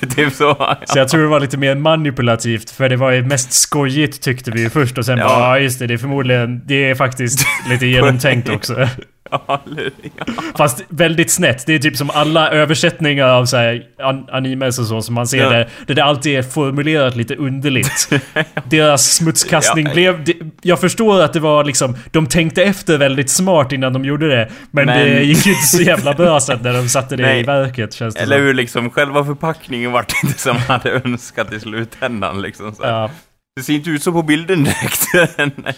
Voldemort, 0.01 0.17
typ 0.17 0.33
så. 0.33 0.77
Så 0.87 0.99
jag 0.99 1.09
tror 1.09 1.23
det 1.23 1.29
var 1.29 1.41
lite 1.41 1.57
mer 1.57 1.75
manipulativt 1.75 2.71
för 2.71 2.89
det 2.89 2.97
var 2.97 3.11
ju 3.11 3.23
mest 3.23 3.53
skojigt 3.53 4.23
tyckte 4.23 4.51
vi 4.51 4.61
ju 4.61 4.71
först 4.71 4.99
och 4.99 5.05
sen 5.07 5.19
Ja. 5.19 5.27
bara 5.29 5.39
ja 5.39 5.59
just 5.59 5.79
det, 5.79 5.87
det 5.87 5.95
är 5.95 5.99
förmodligen, 5.99 6.61
det 6.67 6.91
är 6.91 6.95
faktiskt 6.95 7.47
lite 7.71 7.87
genomtänkt 7.95 8.49
också. 8.49 8.89
Fast 10.57 10.85
väldigt 10.89 11.31
snett. 11.31 11.67
Det 11.67 11.75
är 11.75 11.79
typ 11.79 11.97
som 11.97 12.11
alla 12.11 12.51
översättningar 12.51 13.27
av 13.29 13.47
så 13.47 13.57
här 13.57 13.83
an 13.99 14.27
animes 14.33 14.79
och 14.79 14.87
så 14.87 15.03
som 15.03 15.15
man 15.15 15.27
ser 15.27 15.39
Ja. 15.39 15.51
det. 15.51 15.69
Där 15.87 15.95
det 15.95 16.05
alltid 16.05 16.39
är 16.39 16.43
formulerat 16.43 17.17
lite 17.17 17.37
underligt. 17.37 18.09
Deras 18.65 19.15
smutskastning 19.15 19.87
Ja. 19.87 19.93
blev... 19.93 20.25
Det, 20.25 20.35
jag 20.63 20.81
förstår 20.81 21.23
att 21.23 21.33
det 21.33 21.41
var 21.41 21.65
liksom... 21.65 21.97
De 22.11 22.27
tänkte 22.27 22.63
efter 22.63 22.99
väldigt 22.99 23.31
smart 23.31 23.73
innan 23.73 23.93
de 23.93 24.05
gjorde 24.05 24.29
det. 24.29 24.49
Men, 24.71 24.87
Men- 24.87 24.99
det 24.99 25.23
gick 25.23 25.47
ju 25.47 25.53
inte 25.53 25.67
så 25.67 25.83
jävla 25.83 26.15
bra 26.15 26.41
sen 26.41 26.59
när 26.63 26.73
de 26.73 26.89
satte 26.89 27.17
det 27.17 27.23
Nej. 27.23 27.41
i 27.41 27.43
verket 27.43 27.93
känns 27.93 28.15
det 28.15 28.21
Eller 28.21 28.39
hur, 28.39 28.55
liksom 28.55 28.91
själva 28.91 29.25
förpackningen 29.25 29.93
vart 29.93 30.13
inte 30.25 30.39
som 30.39 30.53
man 30.57 30.63
hade 30.63 30.91
önskat 30.91 31.53
i 31.53 31.61
slutändan 31.61 32.43
liksom. 32.43 32.75
Så. 32.75 32.83
Ja. 32.83 33.11
Det 33.57 33.63
ser 33.63 33.73
inte 33.73 33.91
ut 33.91 34.03
så 34.03 34.13
på 34.13 34.23
bilden 34.23 34.65
direkt. 34.65 35.03
Nej. 35.57 35.75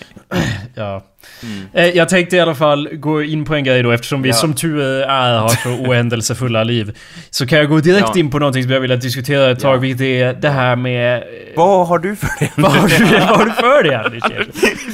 Ja. 0.74 1.02
Eh, 1.74 1.86
Jag 1.86 2.08
tänkte 2.08 2.36
i 2.36 2.40
alla 2.40 2.54
fall 2.54 2.88
gå 2.92 3.22
in 3.22 3.44
på 3.44 3.54
en 3.54 3.64
grej 3.64 3.82
då 3.82 3.90
eftersom 3.90 4.22
vi 4.22 4.28
Ja. 4.28 4.34
som 4.34 4.54
tur 4.54 4.80
är 5.02 5.38
har 5.38 5.48
så 5.48 5.70
oändelsefulla 5.88 6.64
liv. 6.64 6.96
Så 7.30 7.46
kan 7.46 7.58
jag 7.58 7.68
gå 7.68 7.80
direkt 7.80 8.06
Ja. 8.14 8.20
in 8.20 8.30
på 8.30 8.38
någonting 8.38 8.62
som 8.62 8.72
jag 8.72 8.80
vill 8.80 9.00
diskutera 9.00 9.50
ett 9.50 9.60
tag, 9.60 9.74
Ja. 9.76 9.78
vilket 9.80 10.00
är 10.00 10.32
det 10.32 10.50
här 10.50 10.76
med... 10.76 11.16
eh, 11.18 11.22
Vad 11.56 11.86
har 11.88 11.98
du 11.98 12.16
för 12.16 12.28
det? 12.38 12.50
Vad 12.62 12.72
har 12.72 12.88
du, 12.88 13.04
vad 13.12 13.22
har 13.38 13.44
du 13.44 13.50
för 13.50 13.82
det 13.82 13.94
Anders? 13.98 14.22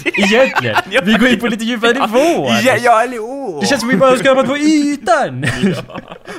Egentligen? 0.04 0.76
Vi 1.04 1.12
går 1.14 1.28
in 1.28 1.40
på 1.40 1.46
lite 1.46 1.64
djupare 1.64 1.92
nivå. 1.92 2.48
Anders. 2.48 2.64
Ja, 2.64 2.76
ja, 2.84 3.02
eller 3.02 3.18
åh! 3.20 3.60
Det 3.60 3.66
känns 3.66 3.80
som 3.80 3.88
vi 3.90 3.96
bara 3.96 4.16
skrapat 4.16 4.46
på 4.46 4.56
ytan! 4.58 5.44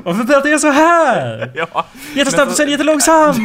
Varför 0.04 0.24
pratar 0.24 0.50
jag 0.50 0.60
så 0.62 0.72
här? 0.72 1.52
Ja, 1.56 1.86
Jättesnabbt 2.16 2.52
och 2.52 2.58
sen 2.58 2.70
jättelångsamt! 2.70 3.38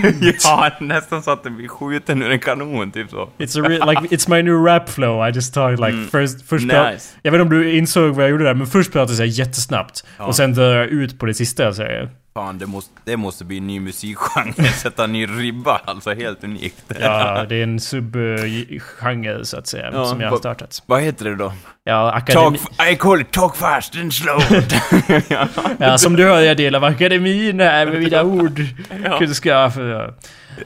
ja, 0.44 0.70
nästan 0.80 1.22
så 1.22 1.30
att 1.30 1.44
den 1.44 1.56
blir 1.56 1.68
skjuten 1.68 2.22
ur 2.22 2.30
en 2.30 2.38
kanon, 2.38 2.90
typ 2.90 3.10
så. 3.10 3.28
It's 3.38 3.64
a 3.64 3.68
real, 3.68 3.88
like, 3.88 4.16
it's 4.16 4.30
my 4.30 4.42
new 4.42 4.64
rap 4.64 4.88
flow. 4.88 5.28
I 5.28 5.32
just 5.34 5.54
talk 5.54 5.80
like 5.80 5.96
first, 6.12 6.35
först 6.46 6.64
pra- 6.66 6.80
Mm. 6.80 6.92
Nice. 6.94 7.14
Jag 7.22 7.32
vet 7.32 7.40
inte 7.40 7.54
om 7.56 7.62
du 7.62 7.76
insåg 7.78 8.14
vad 8.14 8.24
jag 8.24 8.30
gjorde 8.30 8.44
där, 8.44 8.54
men 8.54 8.66
först 8.66 8.92
pratade 8.92 9.18
jag 9.18 9.26
jättesnabbt. 9.26 10.04
Ja. 10.18 10.24
Och 10.24 10.36
sen 10.36 10.54
drar 10.54 10.74
jag 10.74 10.86
ut 10.86 11.18
på 11.18 11.26
det 11.26 11.34
sista 11.34 11.62
jag 11.62 11.74
säger. 11.76 12.10
Fan, 12.34 12.58
det 12.58 12.66
måste, 12.66 12.92
det 13.04 13.16
måste 13.16 13.44
bli 13.44 13.56
en 13.58 13.66
ny 13.66 13.80
musikgenre, 13.80 14.64
sätta 14.82 15.04
en 15.04 15.12
ny 15.12 15.26
ribba, 15.26 15.80
alltså 15.84 16.14
helt 16.14 16.44
unikt. 16.44 16.84
Ja, 17.00 17.44
det 17.48 17.56
är 17.56 17.62
en 17.62 17.80
subgenre 17.80 19.44
så 19.44 19.58
att 19.58 19.66
säga, 19.66 19.90
Ja, 19.92 20.04
som 20.06 20.20
jag 20.20 20.26
har 20.26 20.30
vad- 20.30 20.40
startat. 20.40 20.82
Vad 20.86 21.02
heter 21.02 21.24
det 21.24 21.36
då? 21.36 21.52
Ja, 21.88 22.12
akademi... 22.12 22.58
Talk, 22.58 22.88
I 22.92 22.96
call 22.96 23.20
it 23.20 23.30
talk 23.30 23.56
fast 23.56 23.96
and 23.96 24.14
slow. 24.14 24.42
ja. 25.28 25.48
Ja, 25.78 25.98
som 25.98 26.16
du 26.16 26.24
hör, 26.24 26.40
jag 26.40 26.56
delar 26.56 26.78
av 26.78 26.84
akademin 26.84 27.60
här 27.60 27.86
med 27.86 28.00
mina 28.00 28.22
ord. 28.22 28.60
Ja. 29.04 29.18
Kunskaper. 29.18 30.14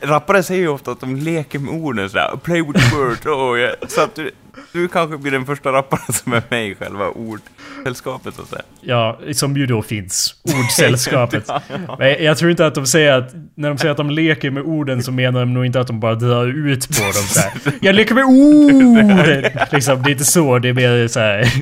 Rappare 0.03 0.43
säger 0.43 0.61
ju 0.61 0.69
ofta 0.69 0.91
att 0.91 1.01
de 1.01 1.17
leker 1.17 1.59
med 1.59 1.75
orden 1.75 2.11
sådär, 2.11 2.31
play 2.43 2.63
with 2.63 2.91
the 2.91 2.97
word, 2.97 3.27
oh, 3.27 3.59
yeah. 3.59 3.75
Så 3.89 4.01
att 4.01 4.15
du, 4.15 4.31
du 4.73 4.89
kanske 4.89 5.19
blir 5.19 5.33
den 5.33 5.47
första 5.47 5.73
rapparen 5.73 6.13
som 6.13 6.33
är 6.33 6.43
med 6.49 6.69
i 6.69 6.75
själva 6.75 7.09
ordsällskapet 7.09 8.35
så 8.35 8.43
att 8.43 8.49
säga. 8.49 8.63
Ja, 8.81 9.19
som 9.33 9.57
ju 9.57 9.67
då 9.67 9.83
finns. 9.83 10.35
Ordsällskapet. 10.45 11.51
Men 11.99 12.25
jag 12.25 12.39
tror 12.39 12.51
inte 12.51 12.67
att 12.67 12.75
de 12.75 12.87
säger 12.87 13.13
att... 13.13 13.35
När 13.55 13.69
de 13.69 13.79
säger 13.79 13.91
att 13.91 13.97
de 13.97 14.11
leker 14.11 14.51
med 14.51 14.63
orden 14.63 15.03
så 15.03 15.13
menar 15.13 15.41
de 15.41 15.55
nog 15.55 15.67
inte 15.67 15.81
att 15.81 15.87
de 15.87 16.01
bara 16.01 16.15
drar 16.15 16.47
ut 16.69 16.89
på 16.89 17.05
dem 17.05 17.13
så 17.13 17.41
här. 17.41 17.53
Jag 17.81 17.95
leker 17.95 18.15
med 18.15 18.25
orden! 18.25 19.45
Liksom, 19.73 20.03
det 20.03 20.11
är 20.11 20.13
inte 20.13 20.25
så. 20.25 20.59
Det 20.59 20.69
är 20.69 20.73
mer 20.73 21.09
så 21.11 21.21
här. 21.21 21.53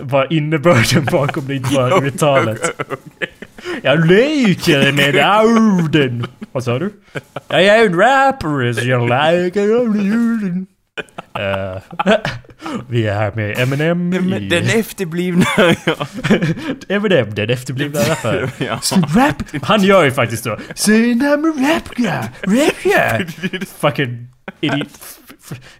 Bara 0.02 0.26
innebörden 0.26 1.04
bakom 1.04 1.46
det, 1.46 1.54
inte 1.54 1.74
bara 1.74 2.00
uttalet. 2.00 2.80
Jag 3.82 4.06
leker 4.06 4.92
med 4.92 5.44
orden! 5.44 6.26
Vad 6.52 6.64
sa 6.64 6.78
du? 6.78 6.92
Jag 7.48 7.64
är 7.64 7.86
en 7.86 7.94
rappare 7.94 8.74
så 8.74 8.86
jag 8.86 9.08
leker 9.08 9.66
med 9.66 9.76
orden. 9.76 10.66
Eh, 11.38 11.82
vi 12.88 13.06
är 13.06 13.14
här 13.14 13.32
med 13.34 13.58
Eminem 13.58 14.12
i... 14.32 14.48
Den 14.48 14.64
efterblivna, 14.64 15.46
ja. 15.84 16.06
Eminem, 16.88 17.34
den 17.34 17.50
efterblivna 17.50 18.00
rapparen. 18.00 18.50
ja. 18.58 18.80
Rap! 19.16 19.42
Han 19.62 19.82
gör 19.82 20.04
ju 20.04 20.10
faktiskt 20.10 20.44
då. 20.44 20.58
Say 20.74 21.14
I'm 21.14 21.48
a 21.48 21.74
rap 21.74 21.94
guy, 21.94 22.58
rap 22.58 22.82
guy. 22.82 23.60
Fucking 23.78 24.28
idiot. 24.60 24.88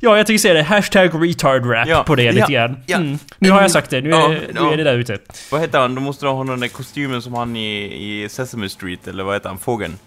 Ja, 0.01 0.17
jag 0.17 0.27
tycker 0.27 0.39
säga 0.39 0.55
det. 0.55 0.63
Hashtag 0.63 1.11
retard 1.25 1.67
rap 1.71 1.89
Ja, 1.89 2.03
på 2.05 2.15
det 2.15 2.33
lite 2.33 2.53
ja, 2.53 2.61
grann. 2.67 2.77
ja. 2.87 2.97
Mm. 2.97 3.19
Nu 3.39 3.51
har 3.51 3.63
jag 3.63 3.71
sagt 3.71 3.91
det. 3.91 4.01
Nu 4.01 4.11
är, 4.11 4.15
Ja, 4.15 4.29
nu 4.29 4.73
är 4.73 4.77
det 4.77 4.85
där 4.85 4.99
ute. 4.99 5.19
Vad 5.51 5.61
heter 5.61 5.79
han? 5.79 5.95
Då 5.95 6.01
måste 6.01 6.27
du 6.27 6.31
ha 6.31 6.45
den 6.45 6.61
där 6.61 6.69
kostymen 6.69 7.23
som 7.23 7.35
han 7.35 7.57
i, 7.57 7.85
i 8.25 8.29
Sesame 8.29 8.69
Street, 8.69 9.09
eller 9.09 9.25
vad 9.25 9.35
heter 9.35 9.49
han? 9.49 9.59
Fågeln? 9.59 9.99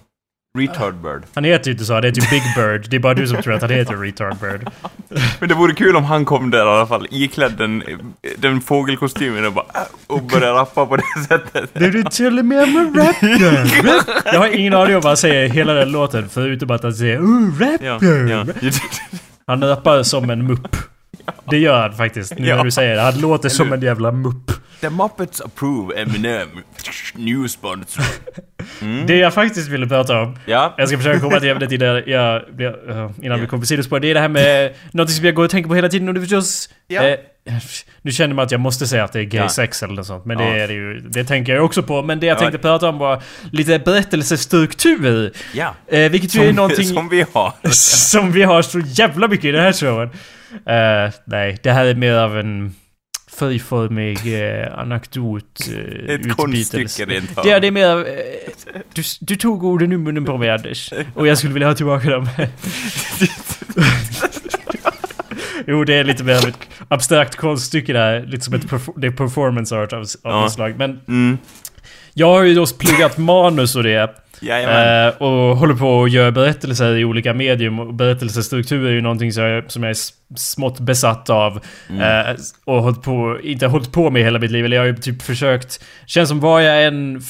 Retard 0.57 0.95
Bird. 0.95 1.23
Han 1.33 1.43
heter 1.43 1.65
ju 1.65 1.71
inte 1.71 1.85
så. 1.85 1.93
Han 1.93 2.03
heter 2.03 2.21
ju 2.21 2.27
Big 2.29 2.41
Bird. 2.55 2.89
Det 2.89 2.95
är 2.95 2.99
bara 2.99 3.13
du 3.13 3.27
som 3.27 3.41
tror 3.41 3.53
att 3.53 3.61
han 3.61 3.71
heter 3.71 3.95
retard 3.95 4.37
bird. 4.37 4.69
Men 5.39 5.49
det 5.49 5.55
vore 5.55 5.73
kul 5.73 5.95
om 5.95 6.03
han 6.03 6.25
kom 6.25 6.51
där 6.51 6.57
i 6.57 6.61
alla 6.69 6.87
fall, 6.87 7.07
iklädd 7.11 7.53
den, 7.57 7.83
den 8.37 8.61
fågelkostymen 8.61 9.45
och 9.45 9.53
bara 9.53 9.65
äh, 9.75 9.81
och 10.07 10.23
började 10.23 10.59
rappa 10.59 10.85
på 10.85 10.95
det 10.95 11.03
sättet. 11.27 11.73
Did 11.73 11.95
you 11.95 12.03
tell 12.11 12.43
me 12.43 12.55
I'm 12.55 12.77
a 12.77 12.91
rap 12.95 13.19
guy? 13.21 13.91
Jag 14.25 14.39
har 14.39 14.47
ingen 14.47 14.73
aning 14.73 14.95
om 14.95 15.01
vad 15.01 15.09
han 15.09 15.17
säger 15.17 15.49
hela 15.49 15.73
den 15.73 15.91
låten 15.91 16.29
förutom 16.29 16.71
att 16.71 16.83
han 16.83 16.93
säger 16.93 17.19
oh, 17.19 17.59
rap 17.59 17.81
Ja, 17.83 17.99
ja. 18.29 18.45
Han 19.49 19.63
rappar 19.63 20.03
som 20.03 20.29
en 20.29 20.47
mupp. 20.47 20.75
Det 21.49 21.57
gör 21.57 21.81
han 21.81 21.93
faktiskt, 21.93 22.39
nu 22.39 22.55
när 22.55 22.63
du 22.63 22.71
säger 22.71 22.95
det. 22.95 23.01
Han 23.01 23.19
låter 23.21 23.49
som 23.49 23.73
en 23.73 23.81
jävla 23.81 24.11
mupp. 24.11 24.51
The 24.81 24.89
Muppets 24.89 25.41
approve 25.41 26.01
Eminem. 26.01 26.49
New 27.15 27.47
sponsor. 27.47 28.03
Det 29.07 29.17
jag 29.17 29.33
faktiskt 29.33 29.69
ville 29.69 29.87
prata 29.87 30.21
om, 30.21 30.37
Ja. 30.45 30.73
jag 30.77 30.87
ska 30.87 30.97
försöka 30.97 31.19
komma 31.19 31.39
till 31.39 31.49
ämnet 31.49 31.71
innan, 31.71 32.03
jag, 32.05 32.35
eh, 32.61 33.11
innan 33.21 33.39
vi 33.41 33.47
kommer 33.47 33.61
på 33.61 33.65
sidospår. 33.65 33.99
Det 33.99 34.07
är 34.09 34.13
det 34.13 34.19
här 34.19 34.29
med 34.29 34.73
något 34.91 35.09
som 35.09 35.25
jag 35.25 35.35
går 35.35 35.43
och 35.43 35.49
tänker 35.49 35.67
på 35.69 35.75
hela 35.75 35.89
tiden 35.89 36.07
och 36.07 36.13
det 36.13 36.19
är 36.19 36.21
förstås... 36.21 36.69
Ja. 36.87 37.01
Eh, 37.03 37.15
nu 38.01 38.11
känner 38.11 38.35
man 38.35 38.45
att 38.45 38.51
jag 38.51 38.61
måste 38.61 38.87
säga 38.87 39.03
att 39.03 39.13
det 39.13 39.19
är 39.19 39.23
gay 39.23 39.39
Ja. 39.41 39.49
sex 39.49 39.83
eller 39.83 39.93
något 39.93 40.07
sånt. 40.07 40.25
Men 40.25 40.39
Ja. 40.39 40.45
det 40.45 40.59
är 40.61 40.67
det 40.67 40.73
ju. 40.73 40.99
Det 40.99 41.23
tänker 41.23 41.55
jag 41.55 41.65
också 41.65 41.83
på. 41.83 42.01
Men 42.01 42.19
det 42.19 42.25
jag 42.25 42.35
Ja. 42.35 42.39
tänkte 42.39 42.57
prata 42.57 42.89
om 42.89 42.97
var 42.97 43.21
lite 43.51 43.79
berättelsestruktur. 43.79 45.31
Ja. 45.53 45.75
Eh, 45.87 46.11
vilket 46.11 46.35
ju 46.35 46.41
är 46.41 46.47
Som, 46.47 46.55
någonting... 46.55 46.85
som 46.85 47.09
vi 47.09 47.25
har. 47.33 47.53
som 48.09 48.31
vi 48.31 48.43
har 48.43 48.61
så 48.61 48.79
jävla 48.79 49.27
mycket 49.27 49.45
i 49.45 49.51
den 49.51 49.61
här 49.63 49.73
showen. 49.73 50.09
Eh, 50.51 51.13
nej, 51.25 51.57
det 51.63 51.71
här 51.71 51.85
är 51.85 51.95
mer 51.95 52.13
av 52.13 52.37
en 52.39 52.75
friformig 53.39 54.19
eh, 54.43 54.79
anekdot 54.79 55.69
uh, 55.71 56.09
Ett 56.09 56.35
konststycke 56.37 57.05
rent 57.05 57.37
av. 57.37 57.47
Ja, 57.47 57.59
det 57.59 57.67
är 57.67 57.71
mer... 57.71 57.97
Eh, 57.97 58.81
du, 58.93 59.03
du 59.19 59.35
tog 59.35 59.63
orden 59.63 59.91
ur 59.91 59.97
munnen 59.97 60.25
på 60.25 60.37
mig 60.37 60.49
Anders. 60.49 60.93
Och 61.15 61.27
jag 61.27 61.37
skulle 61.37 61.53
vilja 61.53 61.67
ha 61.67 61.75
tillbaka 61.75 62.09
dem. 62.09 62.27
jo, 65.69 65.83
det 65.83 65.93
är 65.93 66.03
lite 66.03 66.23
mer 66.23 66.47
ett 66.47 66.57
abstrakt 66.87 67.35
konststycke 67.35 67.93
där. 67.93 68.25
Lite 68.25 68.45
som 68.45 68.53
ett 68.53 68.65
perf- 68.65 68.93
det 68.97 69.07
är 69.07 69.11
performance 69.11 69.75
art 69.75 69.93
av, 69.93 69.99
av 69.99 70.05
Ja. 70.23 70.41
något 70.41 70.51
slag. 70.51 70.73
Men 70.77 70.99
Mm. 71.07 71.37
jag 72.13 72.27
har 72.27 72.43
ju 72.43 72.55
då 72.55 72.65
pluggat 72.79 73.17
manus 73.17 73.75
och 73.75 73.83
det. 73.83 74.09
Jajamän. 74.41 75.07
Eh, 75.07 75.13
och 75.21 75.57
håller 75.57 75.73
på 75.73 76.03
att 76.03 76.11
göra 76.11 76.31
berättelser 76.31 76.95
i 76.97 77.05
olika 77.05 77.33
medium. 77.33 77.79
Och 77.79 77.93
berättelsestruktur 77.93 78.87
är 78.87 78.91
ju 78.91 79.01
någonting 79.01 79.31
som 79.33 79.43
jag, 79.43 79.71
som 79.71 79.83
jag 79.83 79.89
är 79.89 79.97
smått 80.37 80.79
besatt 80.79 81.29
av. 81.29 81.59
Mm. 81.89 82.01
Eh, 82.29 82.35
och 82.65 82.83
hållit 82.83 83.01
på, 83.01 83.37
inte 83.43 83.67
hållit 83.67 83.91
på 83.91 84.09
med 84.09 84.23
hela 84.23 84.39
mitt 84.39 84.51
liv. 84.51 84.65
Eller 84.65 84.75
jag 84.77 84.83
har 84.83 84.87
ju 84.87 84.95
typ 84.95 85.21
försökt... 85.21 85.83
Känns 86.05 86.29
som 86.29 86.39
vad 86.39 86.63
jag 86.63 86.85
än 86.85 87.21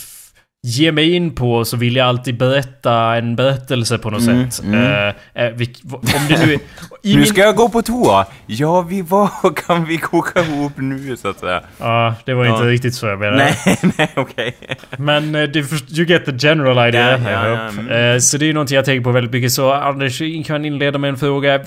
ger 0.67 0.91
mig 0.91 1.13
in 1.15 1.35
på 1.35 1.65
så 1.65 1.77
vill 1.77 1.95
jag 1.95 2.07
alltid 2.07 2.37
berätta 2.37 3.15
en 3.15 3.35
berättelse 3.35 3.97
på 3.97 4.09
något 4.09 4.21
Mm, 4.21 4.51
sätt. 4.51 4.65
mm. 4.65 4.83
Eh, 4.83 5.07
eh, 5.45 5.53
vilk- 5.55 5.81
v- 5.83 5.95
om 5.95 6.27
det 6.29 6.45
nu 6.45 6.53
är... 6.53 6.59
Nu 7.03 7.15
min- 7.15 7.25
ska 7.25 7.41
jag 7.41 7.55
gå 7.55 7.69
på 7.69 7.81
toa. 7.81 8.25
Ja, 8.45 8.81
vi 8.81 9.01
vad 9.09 9.57
kan 9.65 9.85
vi 9.85 9.97
koka 9.97 10.39
ihop 10.41 10.71
nu 10.77 11.17
så 11.17 11.27
att 11.27 11.39
säga? 11.39 11.61
Ja, 11.77 12.15
det 12.25 12.33
var 12.33 12.45
inte 12.45 12.63
Ja. 12.63 12.69
riktigt 12.69 12.95
så 12.95 13.05
jag 13.07 13.19
menade. 13.19 13.37
Nej, 13.65 13.77
nej, 13.97 14.09
okej. 14.15 14.55
Men 14.97 15.35
eh, 15.35 15.43
du, 15.43 15.59
you 15.89 16.05
get 16.05 16.25
the 16.25 16.47
general 16.47 16.87
idea. 16.89 17.17
I 17.17 17.21
ja, 17.23 17.47
ja, 17.47 17.67
mm. 17.69 17.89
Eh, 18.15 18.19
Så 18.19 18.37
det 18.37 18.49
är 18.49 18.53
någonting 18.53 18.75
jag 18.75 18.85
tänker 18.85 19.03
på 19.03 19.11
väldigt 19.11 19.33
mycket. 19.33 19.51
Så 19.51 19.73
Anders 19.73 20.21
kan 20.47 20.65
inleda 20.65 20.97
med 20.99 21.09
en 21.09 21.17
fråga. 21.17 21.59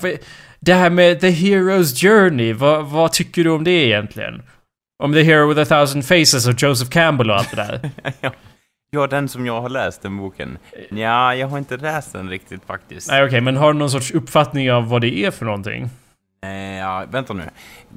Det 0.59 0.73
här 0.73 0.89
med 0.89 1.19
The 1.21 1.29
Hero's 1.29 2.01
Journey, 2.01 2.53
vad, 2.53 2.85
vad 2.85 3.11
tycker 3.11 3.43
du 3.43 3.49
om 3.49 3.63
det 3.63 3.71
egentligen? 3.71 4.41
Om 5.03 5.13
The 5.13 5.23
Hero 5.23 5.47
with 5.53 5.61
a 5.61 5.65
thousand 5.65 6.05
faces 6.05 6.47
och 6.47 6.63
Joseph 6.63 6.91
Campbell 6.91 7.29
och 7.29 7.35
allt 7.37 7.49
det 7.51 7.55
där. 7.55 7.91
Ja. 8.93 9.07
den 9.07 9.29
som 9.29 9.45
jag 9.45 9.61
har 9.61 9.69
läst, 9.69 10.01
den 10.01 10.17
boken. 10.17 10.57
Ja, 10.89 11.35
jag 11.35 11.47
har 11.47 11.57
inte 11.57 11.77
läst 11.77 12.13
den 12.13 12.29
riktigt 12.29 12.65
faktiskt. 12.65 13.09
Nej 13.09 13.23
okej, 13.23 13.41
men 13.41 13.57
har 13.57 13.73
du 13.73 13.79
någon 13.79 13.91
sorts 13.91 14.11
uppfattning 14.11 14.71
av 14.71 14.89
vad 14.89 15.01
det 15.01 15.25
är 15.25 15.31
för 15.31 15.45
någonting? 15.45 15.89
Eh, 16.43 16.77
ja, 16.77 17.05
vänta 17.11 17.33
nu. 17.33 17.43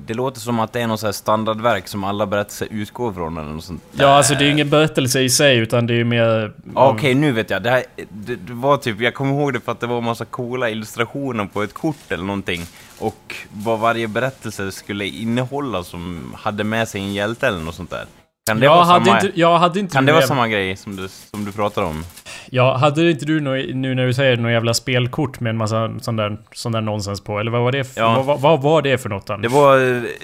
Det 0.06 0.14
låter 0.14 0.40
som 0.40 0.60
att 0.60 0.72
det 0.72 0.80
är 0.80 0.86
något 0.86 1.00
så 1.00 1.12
standardverk 1.12 1.88
som 1.88 2.04
alla 2.04 2.26
berättelser 2.26 2.68
utgår 2.70 3.12
från 3.12 3.38
eller 3.38 3.50
något 3.50 3.64
sånt 3.64 3.82
där. 3.92 4.04
Ja, 4.04 4.10
alltså 4.10 4.34
det 4.34 4.44
är 4.44 4.50
ingen 4.50 4.70
berättelse 4.70 5.20
i 5.20 5.30
sig 5.30 5.58
utan 5.58 5.86
det 5.86 6.00
är 6.00 6.04
mer... 6.04 6.52
Ja, 6.74 6.92
Okej, 6.92 7.14
nu 7.14 7.32
vet 7.32 7.50
jag. 7.50 7.62
Det, 7.62 7.70
här, 7.70 7.82
det, 8.08 8.36
det 8.36 8.52
var 8.52 8.76
typ, 8.76 9.00
jag 9.00 9.14
kommer 9.14 9.32
ihåg 9.32 9.52
det 9.52 9.60
för 9.60 9.72
att 9.72 9.80
det 9.80 9.86
var 9.86 9.98
en 9.98 10.04
massa 10.04 10.24
coola 10.24 10.70
illustrationer 10.70 11.44
på 11.44 11.62
ett 11.62 11.74
kort 11.74 12.12
eller 12.12 12.24
någonting. 12.24 12.62
Och 12.98 13.34
vad 13.52 13.78
varje 13.78 14.08
berättelse 14.08 14.72
skulle 14.72 15.06
innehålla 15.06 15.82
som 15.82 16.34
hade 16.38 16.64
med 16.64 16.88
sig 16.88 17.00
en 17.00 17.12
hjälte 17.12 17.46
eller 17.46 17.60
något 17.60 17.74
sånt 17.74 17.90
där. 17.90 18.06
Kan 18.46 18.60
det, 18.60 18.64
Jag 18.66 18.74
vara, 18.74 18.84
hade 18.84 19.04
samma, 19.04 19.20
inte, 19.20 19.40
jag 19.40 19.58
hade 19.58 19.80
inte... 19.80 19.94
kan 19.94 20.06
det 20.06 20.12
vara 20.12 20.22
jag- 20.22 20.28
samma 20.28 20.48
grej 20.48 20.76
som 20.76 20.96
du, 20.96 21.08
som 21.30 21.44
du 21.44 21.52
pratar 21.52 21.82
om? 21.82 22.04
Ja, 22.50 22.76
hade 22.76 23.10
inte 23.10 23.24
du 23.24 23.40
nå- 23.40 23.50
nu 23.74 23.94
när 23.94 24.06
du 24.06 24.14
säger 24.14 24.36
något 24.36 24.52
jävla 24.52 24.74
spelkort 24.74 25.40
med 25.40 25.50
en 25.50 25.56
massa 25.56 25.90
sån 26.00 26.16
där, 26.16 26.36
sån 26.52 26.72
där 26.72 26.80
nonsens 26.80 27.20
på? 27.20 27.38
Eller 27.40 27.50
vad 27.50 27.60
var 27.62 27.72
det 27.72 27.84
för, 27.84 28.00
Ja. 28.00 28.22
vad, 28.22 28.40
vad, 28.40 28.62
var 28.62 28.82
det 28.82 28.98
för 28.98 29.08
något 29.08 29.30
Anders? 29.30 29.52
Det 29.52 29.58
var... 29.58 29.78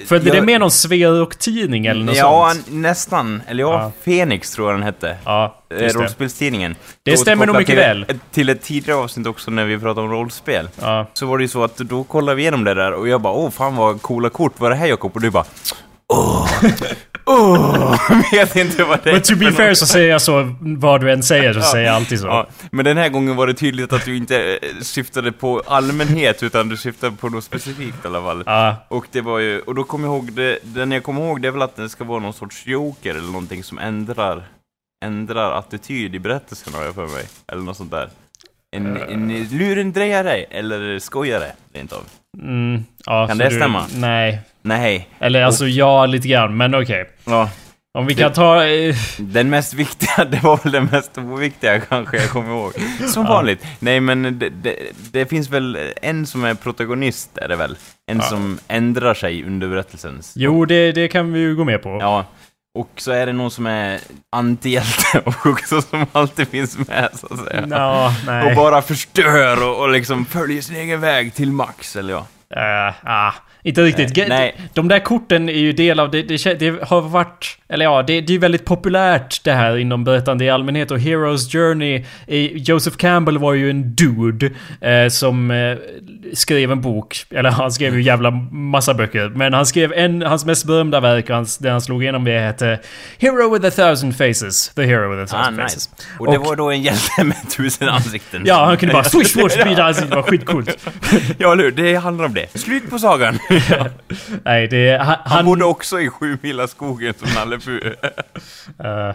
Följde 0.07 0.29
jag- 0.29 0.37
det 0.37 0.43
med 0.43 0.61
någon 0.61 0.71
Sverok-tidning 0.71 1.87
eller 1.87 2.05
något 2.05 2.17
Ja, 2.17 2.51
sånt? 2.55 2.67
nästan. 2.71 3.43
Eller 3.49 3.63
ja, 3.63 3.73
Ja. 3.83 3.93
Fenix 4.05 4.51
tror 4.51 4.69
jag 4.71 4.79
den 4.79 4.83
hette. 4.85 5.17
Ja, 5.25 5.57
Eh, 5.71 5.77
det. 5.79 5.89
rollspelstidningen. 5.95 6.77
Det 7.03 7.17
stämmer 7.17 7.47
nog 7.47 7.57
mycket 7.57 7.67
till, 7.69 7.77
väl. 7.77 8.07
Till 8.31 8.49
ett 8.49 8.63
tidigare 8.63 8.99
avsnitt 9.01 9.27
också 9.27 9.51
när 9.51 9.65
vi 9.65 9.79
pratade 9.79 10.07
om 10.07 10.13
rollspel. 10.13 10.69
Ja. 10.81 11.07
Så 11.13 11.27
var 11.27 11.39
det 11.39 11.45
ju 11.45 11.49
så 11.49 11.65
att 11.65 11.77
då 11.77 12.05
kollade 12.05 12.37
vi 12.37 12.43
igenom 12.43 12.65
det 12.65 12.75
där 12.75 12.93
och 12.93 13.09
jag 13.09 13.21
bara 13.21 13.33
åh 13.33 13.51
fan 13.51 13.77
vad 13.77 14.03
coola 14.03 14.29
kort, 14.31 14.53
vad 14.59 14.71
är 14.71 14.75
det 14.75 14.81
här 14.81 14.87
Jakob? 14.87 15.11
Och 15.15 15.21
du 15.21 15.31
bara 15.31 15.45
åh, 16.09 16.49
Åh, 17.25 17.97
vet 18.33 18.57
inte 18.57 18.85
vad 18.85 19.05
det 19.05 19.11
är 19.11 19.13
Men 19.13 19.23
to 19.23 19.37
be 19.37 19.53
fair 19.53 19.75
så 19.75 19.87
säger 19.87 20.11
jag 20.11 20.23
så, 20.23 20.55
vad 20.61 21.01
du 21.01 21.13
än 21.13 21.23
säger 21.23 21.53
så 21.53 21.63
säger 21.63 21.87
jag 21.87 21.95
alltid 21.95 22.21
så. 22.21 22.27
Ja, 22.27 22.47
men 22.71 22.85
den 22.85 22.97
här 22.97 23.09
gången 23.09 23.37
var 23.37 23.47
det 23.47 23.55
tydligt 23.55 23.93
att 23.93 24.05
du 24.05 24.17
inte 24.17 24.59
eh, 24.63 24.81
syftade 24.81 25.33
på 25.33 25.63
allmänhet, 25.67 26.43
utan 26.43 26.69
du 26.69 26.77
syftade 26.77 27.17
på 27.17 27.29
något 27.29 27.45
specifikt 27.45 28.05
i 28.05 28.09
alla 28.09 28.23
fall. 28.23 28.43
Ja, 28.47 28.77
Och 28.89 29.07
det 29.11 29.21
var 29.21 29.39
ju, 29.39 29.61
och 29.61 29.75
då 29.75 29.85
kommer 29.85 30.09
jag 30.09 30.15
ihåg, 30.15 30.33
det, 30.33 30.59
den 30.63 30.93
jag 30.93 31.03
kommer 31.03 31.21
ihåg 31.27 31.43
det 31.43 31.49
är 31.49 31.53
väl 31.53 31.63
att 31.63 31.77
den 31.77 31.89
ska 31.89 32.05
vara 32.05 32.19
någon 32.19 32.33
sorts 32.33 32.67
joker 32.67 33.11
eller 33.11 33.27
någonting 33.33 33.65
som 33.65 33.79
ändrar, 33.79 34.43
ändrar 35.05 35.59
attityd 35.59 36.15
i 36.15 36.19
berättelsen 36.19 36.75
har 36.75 36.85
jag 36.85 36.95
för 36.95 37.07
mig. 37.07 37.25
Eller 37.53 37.63
något 37.63 37.77
sånt 37.77 37.91
där. 37.91 38.11
En, 38.77 38.97
en 38.97 39.49
lurendrejare, 39.51 40.35
eller 40.35 40.99
skojare, 40.99 41.53
rent 41.75 41.93
av. 41.93 42.03
mm, 42.43 42.85
ja, 43.07 43.27
Kan 43.29 43.39
det 43.39 43.49
du, 43.49 43.57
stämma? 43.57 43.87
Nej. 43.97 44.41
Nej. 44.63 45.09
Eller 45.19 45.43
alltså 45.43 45.67
ja, 45.67 46.07
lite 46.07 46.29
grann, 46.29 46.57
men 46.57 46.75
okej. 46.75 47.05
Ja, 47.25 47.51
Om 47.99 48.07
vi 48.07 48.15
Det- 48.15 48.23
kan 48.23 48.33
ta... 48.33 48.65
Eh, 48.67 48.95
den 49.19 49.51
mest 49.51 49.75
viktiga, 49.75 50.25
det 50.31 50.43
var 50.43 50.61
väl 50.65 50.73
den 50.73 50.85
mest 50.93 51.19
oviktiga 51.19 51.81
kanske 51.81 52.17
jag 52.17 52.31
kommer 52.31 52.51
ihåg. 52.51 52.73
Som 53.09 53.25
vanligt. 53.27 53.67
Nej 53.79 54.01
men 54.01 54.39
det, 54.39 54.49
det, 54.49 54.77
det 55.13 55.27
finns 55.27 55.51
väl 55.51 55.79
en 56.03 56.27
som 56.27 56.45
är 56.45 56.55
protagonist, 56.55 57.39
är 57.39 57.49
det 57.49 57.57
väl? 57.57 57.77
En 58.11 58.17
Ja. 58.17 58.23
som 58.23 58.59
ändrar 58.69 59.15
sig 59.15 59.45
under 59.45 59.69
berättelsens 59.69 60.33
jo, 60.37 60.65
det, 60.65 60.93
det 60.93 61.09
kan 61.09 61.33
vi 61.33 61.41
ju 61.41 61.57
gå 61.57 61.65
med 61.65 61.83
på. 61.83 61.99
Ja, 62.01 62.25
och 62.75 62.91
så 62.97 63.13
är 63.13 63.27
det 63.27 63.33
någon 63.33 63.51
som 63.51 63.67
är 63.67 64.01
antihjälte 64.31 65.23
också 65.45 65.83
som 65.83 66.07
alltid 66.13 66.49
finns 66.49 66.79
med 66.79 67.09
så 67.15 67.35
att 67.35 67.47
säga. 67.47 67.63
Och 67.89 68.13
nej. 68.27 68.55
bara 68.55 68.83
förstör 68.83 69.69
och, 69.69 69.81
och 69.81 69.91
liksom 69.91 70.25
följer 70.27 70.63
sin 70.63 70.77
egen 70.77 71.01
väg 71.01 71.35
till 71.35 71.53
max, 71.53 71.97
eller 71.97 72.13
ja. 72.13 72.27
Eh, 72.57 72.95
ah, 73.05 73.33
inte 73.63 73.83
riktigt. 73.83 74.17
Nej, 74.17 74.29
nej. 74.29 74.55
De 74.75 74.89
där 74.89 74.99
korten 74.99 75.49
är 75.49 75.53
ju 75.59 75.73
del 75.73 76.01
av 76.01 76.11
det, 76.11 76.23
det, 76.23 76.55
det 76.59 76.83
har 76.83 77.01
varit, 77.01 77.59
eller 77.69 77.85
ja, 77.85 78.03
det, 78.03 78.21
det 78.21 78.31
är 78.31 78.35
ju 78.35 78.39
väldigt 78.39 78.65
populärt 78.65 79.45
det 79.45 79.53
här 79.53 79.77
inom 79.77 80.05
berättande 80.05 80.45
i 80.45 80.51
allmänhet 80.51 80.91
och 80.91 81.01
Heroes 81.01 81.53
Journey, 81.53 82.05
Joseph 82.55 82.97
Campbell 82.97 83.39
var 83.39 83.53
ju 83.55 83.71
en 83.71 83.95
dude 83.95 84.51
eh, 84.81 85.09
som 85.09 85.51
eh, 85.51 85.77
skrev 86.33 86.73
en 86.73 86.81
bok, 86.81 87.25
eller 87.31 87.51
han 87.51 87.73
skrev 87.73 87.95
ju 87.95 88.03
jävla 88.03 88.31
massa 88.51 88.95
böcker, 88.95 89.29
men 89.29 89.53
han 89.55 89.67
skrev 89.67 89.93
en, 89.93 90.23
hans 90.23 90.45
mest 90.45 90.65
berömda 90.67 91.01
verk, 91.01 91.31
och 91.31 91.37
hans, 91.37 91.59
det 91.59 91.71
han 91.71 91.81
slog 91.81 92.03
igenom 92.03 92.25
det 92.25 92.39
hette 92.39 92.81
Hero 93.19 93.55
with 93.55 93.67
a 93.67 93.71
thousand 93.71 94.17
faces, 94.17 94.69
The 94.75 94.83
Hero 94.87 95.11
with 95.17 95.35
a 95.35 95.37
Ah, 95.39 95.43
thousand 95.45 95.57
nice. 95.57 95.63
faces. 95.63 95.89
Och 96.19 96.33
det 96.33 96.39
var 96.39 96.57
då 96.57 96.71
en 96.71 96.83
hjälte 96.83 97.25
med 97.25 97.37
tusen 97.57 97.89
ansikten. 97.89 98.43
Ja, 98.45 98.65
han 98.65 98.77
kunde 98.77 98.93
bara 98.93 99.05
swish, 99.15 99.27
swish, 99.33 99.51
sprida 99.53 99.85
ansiktet, 99.85 100.11
det 100.11 100.17
var 100.17 100.23
skitcoolt. 100.23 100.89
Ja, 101.39 101.53
eller 101.53 101.65
hur? 101.65 101.71
Det 101.71 101.95
handlar 101.95 102.25
om 102.25 102.35
det. 102.35 102.59
Slut 102.59 102.91
på 102.91 102.99
sagan. 102.99 103.39
Nej, 104.45 104.69
det, 104.69 104.99
han, 104.99 105.07
Han 105.07 105.19
han 105.25 105.45
bodde 105.45 105.65
också 105.65 106.01
i 106.01 106.09
sju 106.09 106.39
mila 106.43 106.67
skogen 106.67 107.15
som 107.19 107.29
Nalle. 107.35 107.59
Eh, 108.85 109.15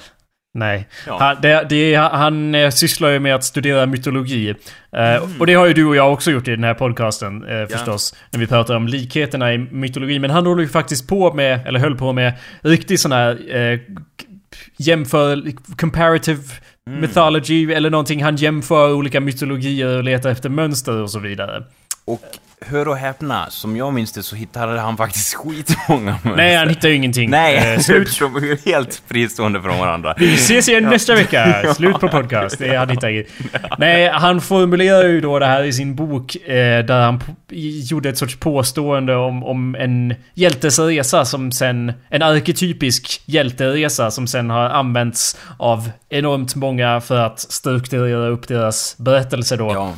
nej. 0.53 0.87
Ja. 1.07 1.17
Han, 1.19 1.37
det, 1.41 1.65
det, 1.69 1.95
han 1.95 2.55
eh, 2.55 2.69
sysslar 2.69 3.09
ju 3.09 3.19
med 3.19 3.35
att 3.35 3.43
studera 3.43 3.85
mytologi. 3.85 4.49
Eh, 4.49 4.55
Mm. 4.91 5.39
Och 5.39 5.47
det 5.47 5.53
har 5.53 5.65
ju 5.67 5.73
du 5.73 5.85
och 5.85 5.95
jag 5.95 6.13
också 6.13 6.31
gjort 6.31 6.47
i 6.47 6.51
den 6.51 6.63
här 6.63 6.73
podcasten 6.73 7.43
eh, 7.47 7.67
förstås. 7.67 8.15
När 8.31 8.39
vi 8.39 8.47
pratar 8.47 8.75
om 8.75 8.87
likheterna 8.87 9.53
i 9.53 9.57
mytologi. 9.57 10.19
Men 10.19 10.29
han 10.29 10.45
håller 10.45 10.61
ju 10.61 10.69
faktiskt 10.69 11.07
på 11.07 11.33
med, 11.33 11.67
eller 11.67 11.79
höll 11.79 11.95
på 11.95 12.13
med, 12.13 12.33
riktig 12.61 12.99
sån 12.99 13.11
här 13.11 13.35
k- 13.37 14.25
jämför, 14.77 15.43
comparative 15.77 16.41
Mm. 16.87 17.01
mythology 17.01 17.73
eller 17.73 17.89
någonting. 17.89 18.23
Han 18.23 18.35
jämför 18.35 18.93
olika 18.93 19.19
mytologier 19.21 19.97
och 19.97 20.03
letar 20.03 20.29
efter 20.29 20.49
mönster 20.49 21.01
och 21.01 21.11
så 21.11 21.19
vidare. 21.19 21.63
Och 22.05 22.21
hör 22.71 22.87
och 22.87 22.97
häpna, 22.97 23.49
som 23.49 23.77
jag 23.77 23.93
minns 23.93 24.11
det 24.11 24.23
så 24.23 24.35
hittade 24.35 24.79
han 24.79 24.97
faktiskt 24.97 25.33
skitmånga 25.45 26.11
mönster. 26.11 26.35
Nej, 26.35 26.55
han 26.55 26.69
hittar 26.69 26.89
ju 26.89 26.95
ingenting. 26.95 27.29
Nej, 27.29 27.73
Eh, 27.73 27.79
slut. 27.81 28.19
de 28.19 28.35
är 28.35 28.65
helt 28.71 29.01
fristående 29.07 29.61
från 29.61 29.79
varandra. 29.79 30.13
Vi 30.17 30.33
ses 30.33 30.69
igen 30.69 30.83
nästa 30.83 31.15
vecka. 31.15 31.73
Slut 31.75 31.99
på 31.99 32.07
podcast. 32.09 32.59
Det 32.59 32.75
han 32.75 32.89
hittar 32.89 33.09
inget. 33.09 33.27
Nej, 33.77 34.09
han 34.13 34.41
formulerar 34.41 35.03
ju 35.07 35.21
då 35.21 35.39
det 35.39 35.45
här 35.45 35.63
i 35.63 35.73
sin 35.73 35.95
bok 35.95 36.35
eh, 36.35 36.85
där 36.85 37.01
han 37.01 37.21
gjorde 37.89 38.09
ett 38.09 38.17
sorts 38.17 38.35
påstående 38.35 39.15
om, 39.15 39.43
om 39.43 39.75
en 39.75 40.15
hjältes 40.33 40.79
resa 40.79 41.25
som 41.25 41.51
sen... 41.51 41.93
En 42.09 42.21
arketypisk 42.21 43.21
hjälteresa 43.25 44.11
som 44.11 44.27
sen 44.27 44.49
har 44.49 44.69
använts 44.69 45.37
av 45.57 45.89
enormt 46.09 46.55
många 46.55 47.01
för 47.01 47.17
att 47.19 47.39
strukturera 47.39 48.27
upp 48.27 48.47
deras 48.47 48.95
berättelse 48.97 49.55
då. 49.55 49.71
Ja. 49.73 49.93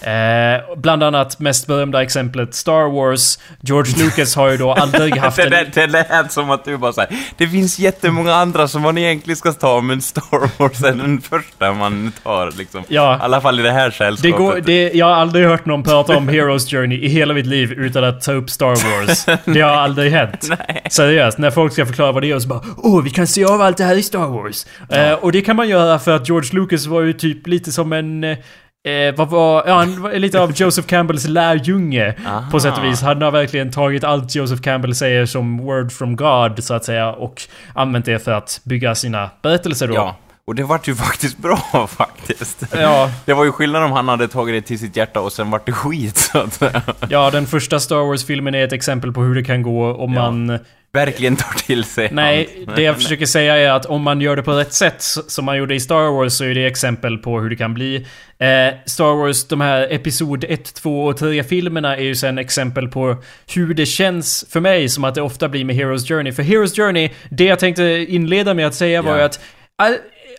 Eh, 0.00 0.76
bland 0.76 1.02
annat 1.02 1.38
mest 1.40 1.66
berömda 1.66 2.02
exemplet 2.02 2.54
Star 2.54 2.92
Wars. 2.92 3.38
George 3.60 4.04
Lucas 4.04 4.36
har 4.36 4.50
ju 4.50 4.56
då 4.56 4.72
aldrig 4.72 5.16
haft 5.20 5.36
Det, 5.36 5.42
en... 5.42 5.50
lät, 5.50 5.74
det 5.74 5.86
lät 5.86 6.32
som 6.32 6.50
att 6.50 6.64
du 6.64 6.76
bara 6.76 6.92
såhär, 6.92 7.10
det 7.36 7.48
finns 7.48 7.78
jättemånga 7.78 8.34
andra 8.34 8.68
som 8.68 8.82
man 8.82 8.98
egentligen 8.98 9.36
ska 9.36 9.52
ta, 9.52 9.80
men 9.80 10.00
Star 10.02 10.50
Wars 10.58 10.82
är 10.84 10.92
den 10.92 11.20
första 11.20 11.72
man 11.72 12.12
tar 12.22 12.52
liksom. 12.58 12.82
Ja. 12.88 13.16
I 13.16 13.20
alla 13.20 13.40
fall 13.40 13.60
i 13.60 13.62
det 13.62 13.72
här 13.72 13.88
Det 13.88 13.94
sällskapet. 13.94 14.36
går, 14.38 14.60
det, 14.60 14.90
jag 14.94 15.06
har 15.06 15.14
aldrig 15.14 15.46
hört 15.46 15.66
någon 15.66 15.82
prata 15.82 16.16
om 16.16 16.28
Heroes 16.28 16.70
Journey 16.70 16.98
i 16.98 17.08
hela 17.08 17.34
mitt 17.34 17.46
liv 17.46 17.72
utan 17.72 18.04
att 18.04 18.20
ta 18.22 18.32
upp 18.32 18.50
Star 18.50 18.68
Wars. 18.68 19.26
Det 19.44 19.60
har 19.60 19.70
aldrig 19.70 20.12
hänt. 20.12 20.48
Seriöst, 20.90 21.38
när 21.38 21.50
folk 21.50 21.72
ska 21.72 21.86
förklara 21.86 22.12
vad 22.12 22.22
det 22.22 22.30
är 22.30 22.38
så 22.38 22.48
bara 22.48 22.60
Åh, 22.76 23.02
vi 23.02 23.10
kan 23.10 23.26
se 23.26 23.44
av 23.44 23.60
allt 23.62 23.76
det 23.76 23.84
här 23.84 23.96
i 23.96 24.02
Star 24.02 24.26
Wars. 24.26 24.66
Eh, 24.90 25.12
och 25.12 25.32
det 25.32 25.40
kan 25.40 25.56
man 25.56 25.68
göra 25.68 25.98
för 25.98 26.16
att 26.16 26.28
George 26.28 26.50
Lucas 26.52 26.86
var 26.86 27.00
ju 27.00 27.12
typ 27.12 27.46
lite 27.46 27.72
som 27.72 27.92
en... 27.92 28.36
Eh, 28.86 29.14
vad 29.16 29.28
var... 29.28 29.64
Ja, 29.66 29.74
han 29.74 30.02
var 30.02 30.12
lite 30.12 30.40
av 30.40 30.52
Joseph 30.54 30.88
Campbells 30.88 31.26
lärjunge. 31.28 32.14
Aha. 32.26 32.44
På 32.50 32.60
sätt 32.60 32.78
och 32.78 32.84
vis. 32.84 33.02
Han 33.02 33.22
har 33.22 33.30
verkligen 33.30 33.70
tagit 33.70 34.04
allt 34.04 34.34
Joseph 34.34 34.62
Campbell 34.62 34.94
säger 34.94 35.26
som 35.26 35.58
word 35.58 35.92
from 35.92 36.16
God, 36.16 36.64
så 36.64 36.74
att 36.74 36.84
säga. 36.84 37.12
Och 37.12 37.42
använt 37.74 38.04
det 38.04 38.18
för 38.24 38.32
att 38.32 38.60
bygga 38.64 38.94
sina 38.94 39.30
berättelser 39.42 39.88
då. 39.88 39.94
Ja, 39.94 40.16
och 40.46 40.54
det 40.54 40.62
vart 40.64 40.88
ju 40.88 40.94
faktiskt 40.94 41.38
bra 41.38 41.56
faktiskt. 41.88 42.62
Ja, 42.76 43.10
Det 43.24 43.34
var 43.34 43.44
ju 43.44 43.52
skillnad 43.52 43.84
om 43.84 43.92
han 43.92 44.08
hade 44.08 44.28
tagit 44.28 44.54
det 44.54 44.68
till 44.68 44.78
sitt 44.78 44.96
hjärta 44.96 45.20
och 45.20 45.32
sen 45.32 45.50
vart 45.50 45.66
det 45.66 45.72
skit 45.72 46.16
så 46.16 46.38
att 46.38 46.52
säga. 46.54 46.82
Ja, 47.08 47.30
den 47.30 47.46
första 47.46 47.80
Star 47.80 47.96
Wars-filmen 47.96 48.54
är 48.54 48.64
ett 48.64 48.72
exempel 48.72 49.12
på 49.12 49.22
hur 49.22 49.34
det 49.34 49.44
kan 49.44 49.62
gå 49.62 49.94
om 49.94 50.14
Ja. 50.14 50.30
man... 50.30 50.58
Verkligen 50.92 51.36
tar 51.36 51.58
till 51.66 51.84
sig 51.84 52.08
Nej, 52.12 52.48
allt. 52.66 52.76
det 52.76 52.82
jag 52.82 52.96
försöker 52.96 53.26
säga 53.26 53.56
är 53.56 53.70
att 53.70 53.86
om 53.86 54.02
man 54.02 54.20
gör 54.20 54.36
det 54.36 54.42
på 54.42 54.52
rätt 54.52 54.72
sätt, 54.72 55.02
som 55.02 55.44
man 55.44 55.58
gjorde 55.58 55.74
i 55.74 55.80
Star 55.80 56.10
Wars, 56.10 56.32
så 56.32 56.44
är 56.44 56.54
det 56.54 56.66
exempel 56.66 57.18
på 57.18 57.40
hur 57.40 57.50
det 57.50 57.56
kan 57.56 57.74
bli. 57.74 57.96
Eh, 58.38 58.74
Star 58.86 59.16
Wars, 59.16 59.48
de 59.48 59.60
här 59.60 59.92
Episod 59.92 60.44
1, 60.48 60.74
2 60.74 61.04
och 61.06 61.20
3-filmerna 61.20 61.96
är 61.96 62.02
ju 62.02 62.14
sen 62.14 62.38
exempel 62.38 62.88
på 62.88 63.16
hur 63.54 63.74
det 63.74 63.86
känns 63.86 64.46
för 64.50 64.60
mig 64.60 64.88
som 64.88 65.04
att 65.04 65.14
det 65.14 65.22
ofta 65.22 65.48
blir 65.48 65.64
med 65.64 65.76
Heroes 65.76 66.08
Journey. 66.08 66.32
För 66.32 66.42
Heroes 66.42 66.76
Journey, 66.76 67.10
det 67.30 67.44
jag 67.44 67.58
tänkte 67.58 67.82
inleda 68.08 68.54
med 68.54 68.66
att 68.66 68.74
säga 68.74 69.02
var 69.02 69.16
ju 69.16 69.22
att... 69.22 69.40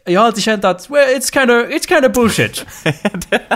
Jag 0.05 0.19
har 0.21 0.27
alltid 0.27 0.43
känt 0.43 0.65
att, 0.65 0.89
well, 0.89 1.09
it's 1.09 1.33
kind 1.33 1.51
of, 1.51 1.67
it's 1.67 1.87
kind 1.87 2.05
of 2.05 2.11
bullshit. 2.13 2.65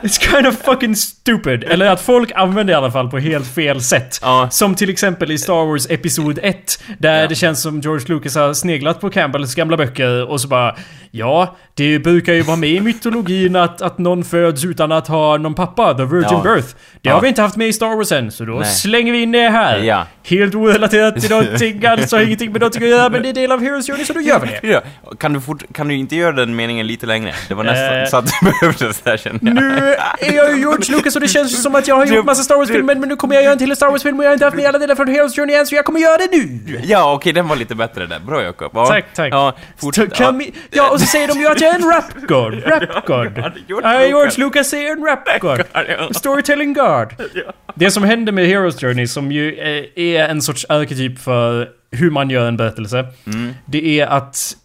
It's 0.04 0.20
kind 0.32 0.48
of 0.48 0.58
fucking 0.62 0.96
stupid. 0.96 1.64
Eller 1.64 1.86
att 1.86 2.02
folk 2.02 2.32
använder 2.36 2.64
det 2.64 2.72
i 2.72 2.76
alla 2.76 2.92
fall 2.92 3.10
på 3.10 3.18
helt 3.20 3.48
fel 3.56 3.82
sätt. 3.82 4.20
Ja. 4.22 4.48
Som 4.52 4.76
till 4.76 4.90
exempel 4.90 5.32
i 5.32 5.38
Star 5.38 5.66
Wars 5.66 5.88
Episod 5.90 6.40
1. 6.44 6.84
Där 7.00 7.22
Ja. 7.22 7.28
det 7.28 7.36
känns 7.36 7.62
som 7.62 7.82
George 7.82 8.06
Lucas 8.08 8.36
har 8.36 8.54
sneglat 8.54 9.02
på 9.02 9.10
Campbells 9.10 9.56
gamla 9.56 9.78
böcker 9.78 10.30
och 10.30 10.42
så 10.42 10.48
bara... 10.48 10.76
Ja, 11.16 11.56
det 11.74 12.00
brukar 12.00 12.34
ju 12.34 12.42
vara 12.42 12.58
med 12.58 12.70
i 12.70 12.80
mytologin 12.82 13.56
att, 13.56 13.82
att 13.82 13.98
någon 13.98 14.24
föds 14.24 14.66
utan 14.66 14.92
att 14.92 15.08
ha 15.08 15.38
någon 15.38 15.54
pappa, 15.54 15.94
the 15.94 16.04
virgin 16.06 16.28
Ja. 16.32 16.42
birth. 16.56 16.68
Det 17.02 17.10
har 17.10 17.22
vi 17.22 17.28
inte 17.28 17.42
haft 17.42 17.56
med 17.56 17.68
i 17.68 17.74
Star 17.74 17.96
Wars 17.96 18.12
än, 18.12 18.32
så 18.32 18.46
då 18.46 18.54
Nej. 18.54 18.66
slänger 18.66 19.12
vi 19.12 19.22
in 19.22 19.32
det 19.32 19.50
här. 19.50 20.06
Helt 20.24 20.56
orelaterat 20.56 21.22
till 21.22 21.30
någonting 21.30 21.86
har 21.86 22.20
ingenting 22.22 22.52
med 22.52 22.62
någonting 22.62 22.84
att 22.84 22.90
göra, 22.90 23.10
men 23.10 23.22
det 23.24 23.30
är 23.30 23.34
del 23.34 23.52
av 23.52 23.62
Heroes 23.62 23.88
Journey, 23.88 24.06
så 24.06 24.14
då 24.14 24.22
gör 24.22 24.40
vi 24.40 24.48
det. 24.48 24.60
Ja. 24.74 24.82
Kan, 25.20 25.34
du 25.34 25.42
fort, 25.42 25.64
kan 25.74 25.88
du 25.88 25.96
inte 25.96 26.16
göra 26.16 26.32
den 26.34 26.56
meningen 26.56 26.88
lite 26.88 27.06
längre? 27.06 27.34
Det 27.48 27.54
var 27.54 27.64
nästan 27.64 27.98
Eh. 28.00 28.06
så 28.06 28.18
att 28.18 28.26
det 28.26 28.34
behövdes 28.62 29.02
där 29.02 29.18
kände 29.18 29.40
jag. 29.46 29.56
Nu 29.56 29.96
är 30.20 30.34
jag 30.34 30.52
ju 30.52 30.60
George 30.60 30.96
Lucas 30.96 31.16
och 31.16 31.22
det 31.22 31.28
känns 31.28 31.52
ju 31.52 31.56
som 31.56 31.76
att 31.76 31.88
jag 31.88 31.96
har 31.96 32.06
gjort 32.06 32.26
massa 32.26 32.44
Star 32.44 32.56
Wars-filmer 32.56 32.96
men 32.96 33.10
nu 33.10 33.16
kommer 33.16 33.36
jag 33.36 33.44
göra 33.44 33.54
en 33.54 33.60
till 33.60 33.76
Star 33.76 33.90
Wars-film 33.90 34.18
och 34.20 34.24
jag 34.26 34.30
har 34.30 34.34
inte 34.34 34.46
haft 34.46 34.58
med 34.58 34.66
alla 34.66 34.80
delar 34.80 34.96
från 34.96 35.08
Heroes 35.08 35.36
Journey 35.36 35.56
än 35.56 35.66
så 35.68 35.76
jag 35.76 35.86
kommer 35.86 36.00
göra 36.00 36.18
det 36.18 36.38
nu! 36.38 36.80
Ja, 36.84 37.14
okej, 37.14 37.34
den 37.34 37.48
var 37.48 37.56
lite 37.56 37.76
bättre 37.76 38.06
där. 38.06 38.20
Bra 38.20 38.44
Jakob. 38.44 38.72
Ja. 38.74 38.86
Tack, 38.86 39.06
tack. 39.16 39.34
Ja, 39.34 39.54
fort, 39.78 39.96
Så 39.96 40.08
kan 40.08 40.38
vi, 40.38 40.54
ja, 40.72 40.90
och 40.92 41.00
så 41.00 41.06
säger 41.06 41.28
de 41.28 41.40
ju 41.40 41.48
att 41.48 41.62
jag 41.62 41.70
är 41.76 41.76
en 41.80 41.92
rap-god. 41.92 42.54
Rap-god. 42.66 43.44
Ja, 43.84 44.06
George 44.06 44.32
Lucas. 44.38 44.74
Är 44.74 44.92
en 44.92 45.06
rap-god. 45.06 45.62
Ja. 45.74 46.10
Storytelling 46.14 46.74
God. 46.74 47.08
Det 47.76 47.92
som 47.92 48.04
händer 48.04 48.32
med 48.32 48.48
Heroes 48.48 48.82
Journey, 48.82 49.08
som 49.08 49.32
ju 49.32 49.54
eh, 49.60 50.04
är 50.04 50.30
en 50.30 50.42
sorts 50.42 50.66
arketyp 50.70 51.20
för 51.20 51.68
hur 51.92 52.12
man 52.12 52.30
gör 52.30 52.48
en 52.48 52.58
berättelse. 52.58 53.06
Mm. 53.28 53.54
Det 53.66 54.00
är 54.00 54.08
att 54.08 54.56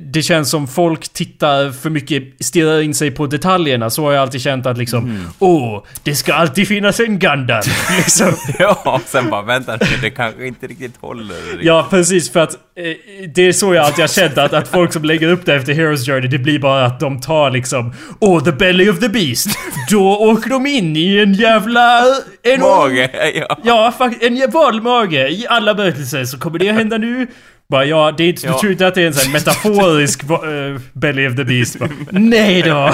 det 0.00 0.22
känns 0.22 0.50
som 0.50 0.68
folk 0.68 1.08
tittar 1.12 1.70
för 1.72 1.90
mycket, 1.90 2.22
stirrar 2.40 2.80
in 2.80 2.94
sig 2.94 3.10
på 3.10 3.26
detaljerna. 3.26 3.90
Så 3.90 4.04
har 4.04 4.12
jag 4.12 4.22
alltid 4.22 4.40
känt 4.40 4.66
att 4.66 4.78
liksom, 4.78 5.04
Mm. 5.04 5.22
åh, 5.38 5.84
det 6.02 6.14
ska 6.14 6.34
alltid 6.34 6.68
finnas 6.68 7.00
en 7.00 7.18
Gundam. 7.18 7.62
liksom. 7.96 8.32
Ja, 8.58 9.00
sen 9.06 9.30
bara 9.30 9.42
vänta 9.42 9.72
nu, 9.80 9.86
det 10.02 10.10
kanske 10.10 10.46
inte 10.46 10.66
riktigt 10.66 10.96
håller. 11.00 11.34
riktigt. 11.34 11.66
Ja, 11.66 11.86
precis. 11.90 12.30
För 12.32 12.40
att 12.40 12.52
eh, 12.54 13.28
det 13.34 13.42
är 13.42 13.52
så 13.52 13.74
jag 13.74 13.84
alltid 13.84 14.02
har 14.02 14.08
känt 14.08 14.38
att, 14.38 14.52
att 14.52 14.68
folk 14.68 14.92
som 14.92 15.04
lägger 15.04 15.28
upp 15.28 15.46
det 15.46 15.54
efter 15.54 15.72
Heroes 15.72 16.06
Journey, 16.06 16.28
det 16.28 16.38
blir 16.38 16.58
bara 16.58 16.84
att 16.86 17.00
de 17.00 17.20
tar 17.20 17.50
liksom 17.50 17.92
Åh, 18.20 18.44
the 18.44 18.52
belly 18.52 18.88
of 18.90 18.98
the 19.00 19.08
beast. 19.08 19.48
Då 19.90 20.16
åker 20.18 20.50
de 20.50 20.66
in 20.66 20.96
i 20.96 21.18
en 21.18 21.34
jävla... 21.34 22.00
En 22.42 22.60
Mage, 22.60 23.10
ja. 23.34 23.58
Ja, 23.64 23.94
en 24.20 24.50
valmage. 24.50 25.12
I 25.30 25.46
alla 25.48 25.74
berättelser 25.74 26.24
så 26.24 26.38
kommer 26.38 26.58
det 26.58 26.68
att 26.68 26.74
hända 26.76 26.98
nu. 26.98 27.26
Bara, 27.70 27.84
ja, 27.84 28.14
det 28.16 28.24
är 28.24 28.46
Ja. 28.46 28.52
du 28.52 28.58
tror 28.58 28.72
inte 28.72 28.86
att 28.86 28.94
det 28.94 29.02
är 29.02 29.06
en 29.06 29.14
sån 29.14 29.26
här 29.26 29.32
metaforisk 29.32 30.24
uh, 30.30 30.80
Belly 30.92 31.28
of 31.28 31.36
the 31.36 31.44
Beast? 31.44 31.78
Bara, 31.78 31.90
Nej 32.10 32.62
då! 32.62 32.92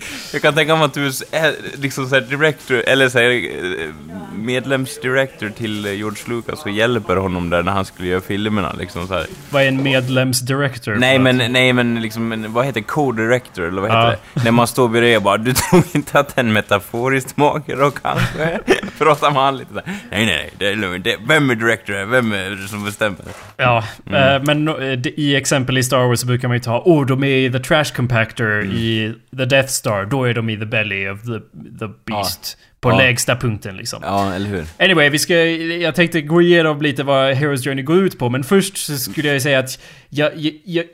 Jag 0.32 0.42
kan 0.42 0.54
tänka 0.54 0.76
mig 0.76 0.84
att 0.84 0.94
du 0.94 1.06
är 1.06 1.54
liksom 1.80 2.08
så 2.08 2.20
director, 2.20 2.76
eller 2.86 3.08
så 3.08 3.18
här, 3.18 3.30
eh, 3.30 3.88
medlemsdirector 4.34 5.48
till 5.48 5.86
eh, 5.86 5.92
George 5.92 6.22
Lucas 6.28 6.62
och 6.64 6.70
hjälper 6.70 7.16
honom 7.16 7.50
där 7.50 7.62
när 7.62 7.72
han 7.72 7.84
skulle 7.84 8.08
göra 8.08 8.20
filmerna 8.20 8.72
liksom 8.78 9.06
så 9.06 9.14
här. 9.14 9.26
Vad 9.50 9.62
är 9.62 9.68
en 9.68 9.82
medlemsdirector? 9.82 10.94
Nej 10.94 11.18
men, 11.18 11.36
nej 11.52 11.72
men 11.72 12.02
liksom, 12.02 12.32
en- 12.32 12.52
vad 12.52 12.66
heter 12.66 12.80
co-director 12.80 13.62
eller 13.68 13.80
vad 13.80 13.90
heter 13.90 14.10
Ja. 14.10 14.16
det? 14.34 14.44
När 14.44 14.50
man 14.50 14.66
står 14.66 14.88
bredvid 14.88 15.16
och 15.16 15.22
bara, 15.22 15.36
du 15.36 15.52
tror 15.52 15.82
inte 15.92 16.18
att 16.18 16.38
en 16.38 16.52
metaforiskt 16.52 17.36
mage 17.36 17.74
då 17.76 17.90
kanske? 17.90 18.58
Pratar 18.98 19.30
man 19.30 19.56
lite 19.56 19.74
där. 19.74 19.82
Nej 19.86 19.96
nej 20.10 20.26
nej, 20.26 20.50
det 20.58 20.66
är 20.66 20.76
lugnt. 20.76 21.06
Vem 21.28 21.50
är 21.50 21.54
director 21.54 21.92
här? 21.92 22.04
Vem 22.04 22.32
är 22.32 22.50
det 22.50 22.68
som 22.68 22.84
bestämmer? 22.84 23.18
Ja, 23.56 23.84
Mm. 24.06 24.34
eh, 24.36 24.42
men 24.42 24.68
eh, 24.68 24.98
det- 24.98 25.20
i 25.20 25.36
exempel 25.36 25.78
i 25.78 25.82
Star 25.82 25.98
Wars 26.08 26.20
så 26.20 26.26
brukar 26.26 26.48
man 26.48 26.56
ju 26.56 26.60
ta 26.62 26.82
oh, 26.84 27.06
de 27.06 27.24
är 27.24 27.28
i 27.36 27.52
the 27.52 27.58
trash 27.58 27.84
compactor 27.96 28.60
Mm. 28.60 28.72
i 28.76 29.14
the 29.36 29.44
Death 29.44 29.68
Star. 29.68 29.89
Då 30.10 30.24
är 30.24 30.34
de 30.34 30.50
i 30.50 30.56
the 30.58 30.64
belly 30.66 31.08
of 31.08 31.22
the, 31.22 31.38
the 31.78 31.92
beast. 32.06 32.58
På 32.80 32.90
Ja. 32.90 32.98
lägsta 32.98 33.36
punkten 33.36 33.76
liksom. 33.76 34.02
Ja, 34.04 34.32
eller 34.34 34.46
hur? 34.46 34.64
Anyway, 34.78 35.08
vi 35.08 35.18
ska, 35.18 35.34
jag 35.34 35.94
tänkte 35.94 36.20
gå 36.20 36.42
igenom 36.42 36.82
lite 36.82 37.02
vad 37.02 37.34
Heroes 37.34 37.64
Journey 37.64 37.84
går 37.84 37.96
ut 37.96 38.18
på, 38.18 38.28
men 38.30 38.44
först 38.44 38.76
så 38.76 38.96
skulle 38.98 39.28
jag 39.28 39.42
säga 39.42 39.58
att 39.58 39.78
jag... 40.08 40.30
jag, 40.36 40.54
jag 40.64 40.84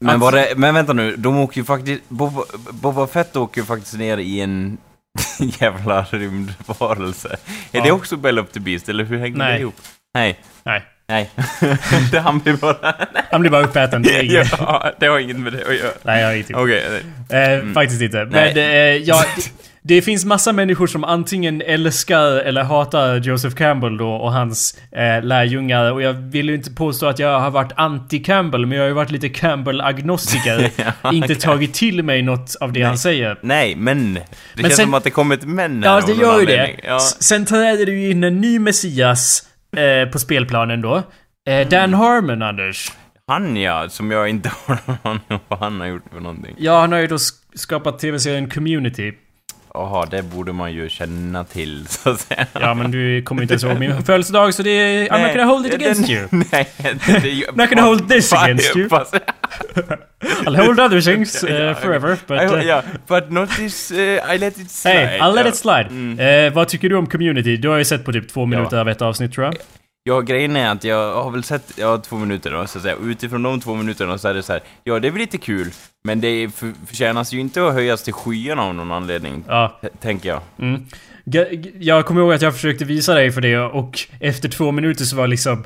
Men, 0.00 0.20
var 0.20 0.32
det, 0.32 0.52
men 0.56 0.74
vänta 0.74 0.92
nu, 0.92 1.16
de 1.16 1.38
åker 1.38 1.58
ju 1.60 1.64
faktiskt... 1.64 2.08
Boba, 2.08 2.42
Boba 2.72 3.06
Fett 3.06 3.36
åker 3.36 3.60
ju 3.60 3.64
faktiskt 3.66 3.98
ner 3.98 4.18
i 4.18 4.40
en 4.40 4.78
jävla 5.60 6.02
rymdvarelse. 6.10 7.28
Är 7.72 7.78
Ja. 7.78 7.84
det 7.84 7.92
också 7.92 8.16
Bell 8.16 8.38
of 8.38 8.50
the 8.50 8.60
Beast, 8.60 8.88
eller 8.88 9.04
hur 9.04 9.18
hänger 9.18 9.36
Nej. 9.38 9.52
det 9.54 9.60
ihop? 9.60 9.74
Nej. 10.14 10.40
Nej, 10.64 10.82
Nej. 11.08 11.30
det 12.12 12.20
han 12.20 12.38
blir 12.38 12.56
bara... 12.56 12.94
han 13.30 13.40
blir 13.40 13.50
bara 13.50 13.64
uppäten. 13.64 14.02
Det 14.02 14.22
ja, 14.58 14.92
det 15.00 15.06
har 15.06 15.18
inget 15.18 15.38
med 15.38 15.52
det 15.52 15.66
att 15.68 15.76
göra. 15.76 15.90
Nej, 16.02 16.20
jag 16.20 16.28
har 16.28 16.34
ingenting. 16.34 16.56
Okej. 16.56 17.02
Eh, 17.30 17.72
Faktiskt 17.74 18.02
inte. 18.02 18.20
Mm. 18.20 18.32
Nej. 18.32 18.52
Men 18.54 18.64
eh, 18.64 18.96
ja, 19.08 19.24
det, 19.36 19.50
det 19.82 20.02
finns 20.02 20.24
massa 20.24 20.52
människor 20.52 20.86
som 20.86 21.04
antingen 21.04 21.62
älskar 21.62 22.26
eller 22.26 22.62
hatar 22.62 23.16
Joseph 23.16 23.56
Campbell 23.56 23.96
då 23.96 24.08
och 24.10 24.32
hans 24.32 24.78
eh, 24.92 25.24
lärjungar. 25.24 25.92
Och 25.92 26.02
jag 26.02 26.12
vill 26.12 26.48
ju 26.48 26.54
inte 26.54 26.70
påstå 26.70 27.06
att 27.06 27.18
jag 27.18 27.40
har 27.40 27.50
varit 27.50 27.72
anti-Campbell, 27.72 28.66
men 28.66 28.72
jag 28.72 28.84
har 28.84 28.88
ju 28.88 28.94
varit 28.94 29.10
lite 29.10 29.28
Campbell-agnostiker. 29.28 30.70
Ja, 31.02 31.12
inte 31.12 31.34
tagit 31.34 31.74
till 31.74 32.02
mig 32.02 32.22
något 32.22 32.56
av 32.60 32.72
det 32.72 32.82
han 32.82 32.98
säger. 32.98 33.38
Nej, 33.42 33.74
men. 33.76 34.14
Det 34.14 34.20
Men 34.54 34.62
känns 34.62 34.76
sen- 34.76 34.84
som 34.84 34.94
att 34.94 35.04
det 35.04 35.10
kommer 35.10 35.34
ett 35.34 35.44
men 35.44 35.82
här 35.82 35.90
Ja, 35.90 36.06
det 36.06 36.12
gör 36.12 36.40
ju 36.40 36.46
det. 36.46 36.70
Ja. 36.82 37.00
Sen 37.00 37.46
träder 37.46 37.86
det 37.86 37.92
ju 37.92 38.10
in 38.10 38.24
en 38.24 38.40
ny 38.40 38.58
Messias 38.58 39.42
eh, 39.76 40.08
på 40.10 40.18
spelplanen 40.18 40.80
då. 40.80 41.02
Eh, 41.48 41.68
Dan 41.68 41.94
Harmon, 41.94 42.42
Anders. 42.42 42.92
Han 43.26 43.56
ja, 43.56 43.88
som 43.88 44.10
jag 44.10 44.28
inte 44.28 44.50
har 44.66 44.78
någon 44.86 44.96
aning 45.02 45.22
om 45.28 45.38
vad 45.48 45.58
han 45.58 45.80
har 45.80 45.86
gjort 45.86 46.04
för 46.12 46.20
någonting. 46.20 46.54
Ja, 46.58 46.80
han 46.80 46.92
har 46.92 46.98
ju 46.98 47.06
då 47.06 47.16
sk- 47.16 47.42
skapat 47.54 47.98
tv-serien 47.98 48.50
Community. 48.50 49.12
Jaha, 49.76 50.06
det 50.10 50.22
borde 50.22 50.52
man 50.52 50.72
ju 50.72 50.88
känna 50.88 51.44
till, 51.44 51.86
så 51.88 52.10
att 52.10 52.20
säga. 52.20 52.46
Ja, 52.52 52.74
men 52.74 52.90
du 52.90 53.22
kommer 53.22 53.42
inte 53.42 53.54
ens 53.54 53.64
ihåg 53.64 53.78
min 53.78 54.02
födelsedag, 54.02 54.54
så 54.54 54.62
det 54.62 54.70
är... 54.70 55.08
I'm 55.08 55.22
not 55.22 55.32
gonna 55.32 55.44
hold 55.44 55.66
it 55.66 55.74
against 55.74 56.10
you. 56.10 56.28
Nej, 56.50 56.68
det, 57.22 57.28
jag, 57.30 57.56
Not 57.56 57.68
gonna 57.70 57.82
hold 57.82 58.08
this 58.08 58.32
against 58.32 58.76
you. 58.76 58.88
I'll 60.46 60.56
hold 60.56 60.80
other 60.80 61.00
things 61.00 61.44
uh, 61.44 61.50
Ja, 61.50 61.74
forever, 61.74 62.16
but... 62.26 62.52
Uh, 62.52 62.64
yeah, 62.64 62.84
but 63.06 63.30
not 63.30 63.50
this, 63.50 63.90
uh, 63.92 63.98
I 64.34 64.38
let 64.38 64.58
it 64.58 64.70
slide. 64.70 64.96
Hey, 65.06 65.18
I'll 65.18 65.34
let 65.34 65.44
Ja. 65.46 65.48
it 65.48 65.56
slide. 65.56 65.86
Mm. 65.90 66.18
Eh, 66.46 66.52
vad 66.52 66.68
tycker 66.68 66.88
du 66.88 66.96
om 66.96 67.06
Community? 67.06 67.56
Du 67.56 67.68
har 67.68 67.76
ju 67.76 67.84
sett 67.84 68.04
på 68.04 68.12
typ 68.12 68.28
två 68.28 68.46
minuter 68.46 68.78
av 68.78 68.88
ett 68.88 69.02
avsnitt 69.02 69.32
tror 69.32 69.44
jag. 69.44 69.54
Ja, 70.08 70.20
grejen 70.20 70.56
är 70.56 70.70
att 70.70 70.84
jag 70.84 71.14
har 71.22 71.30
väl 71.30 71.42
sett, 71.42 71.72
ja, 71.76 71.98
två 71.98 72.16
minuter 72.16 72.50
då, 72.50 72.66
så 72.66 72.78
att 72.78 72.82
säga. 72.82 72.96
Och 72.96 73.04
utifrån 73.04 73.42
de 73.42 73.60
två 73.60 73.74
minuterna 73.74 74.18
så 74.18 74.28
är 74.28 74.34
det 74.34 74.42
så 74.42 74.52
här, 74.52 74.62
ja, 74.84 74.98
det 75.00 75.08
är 75.08 75.12
väl 75.12 75.20
lite 75.20 75.38
kul, 75.38 75.70
men 76.06 76.20
det 76.20 76.48
för, 76.54 76.72
förtjänas 76.86 77.32
ju 77.32 77.40
inte 77.40 77.66
att 77.66 77.72
höjas 77.74 78.02
till 78.02 78.12
skyarna 78.12 78.62
av 78.62 78.74
någon 78.74 78.92
anledning, 78.92 79.44
Ja. 79.48 79.80
tänker 80.00 80.28
jag. 80.28 80.40
Mm. 80.58 80.84
Jag 81.78 82.06
kommer 82.06 82.20
ihåg 82.20 82.32
att 82.32 82.42
jag 82.42 82.54
försökte 82.54 82.84
visa 82.84 83.14
dig 83.14 83.32
för 83.32 83.40
det 83.40 83.58
och 83.58 83.98
efter 84.20 84.48
två 84.48 84.72
minuter 84.72 85.04
så 85.04 85.16
var 85.16 85.26
liksom... 85.26 85.64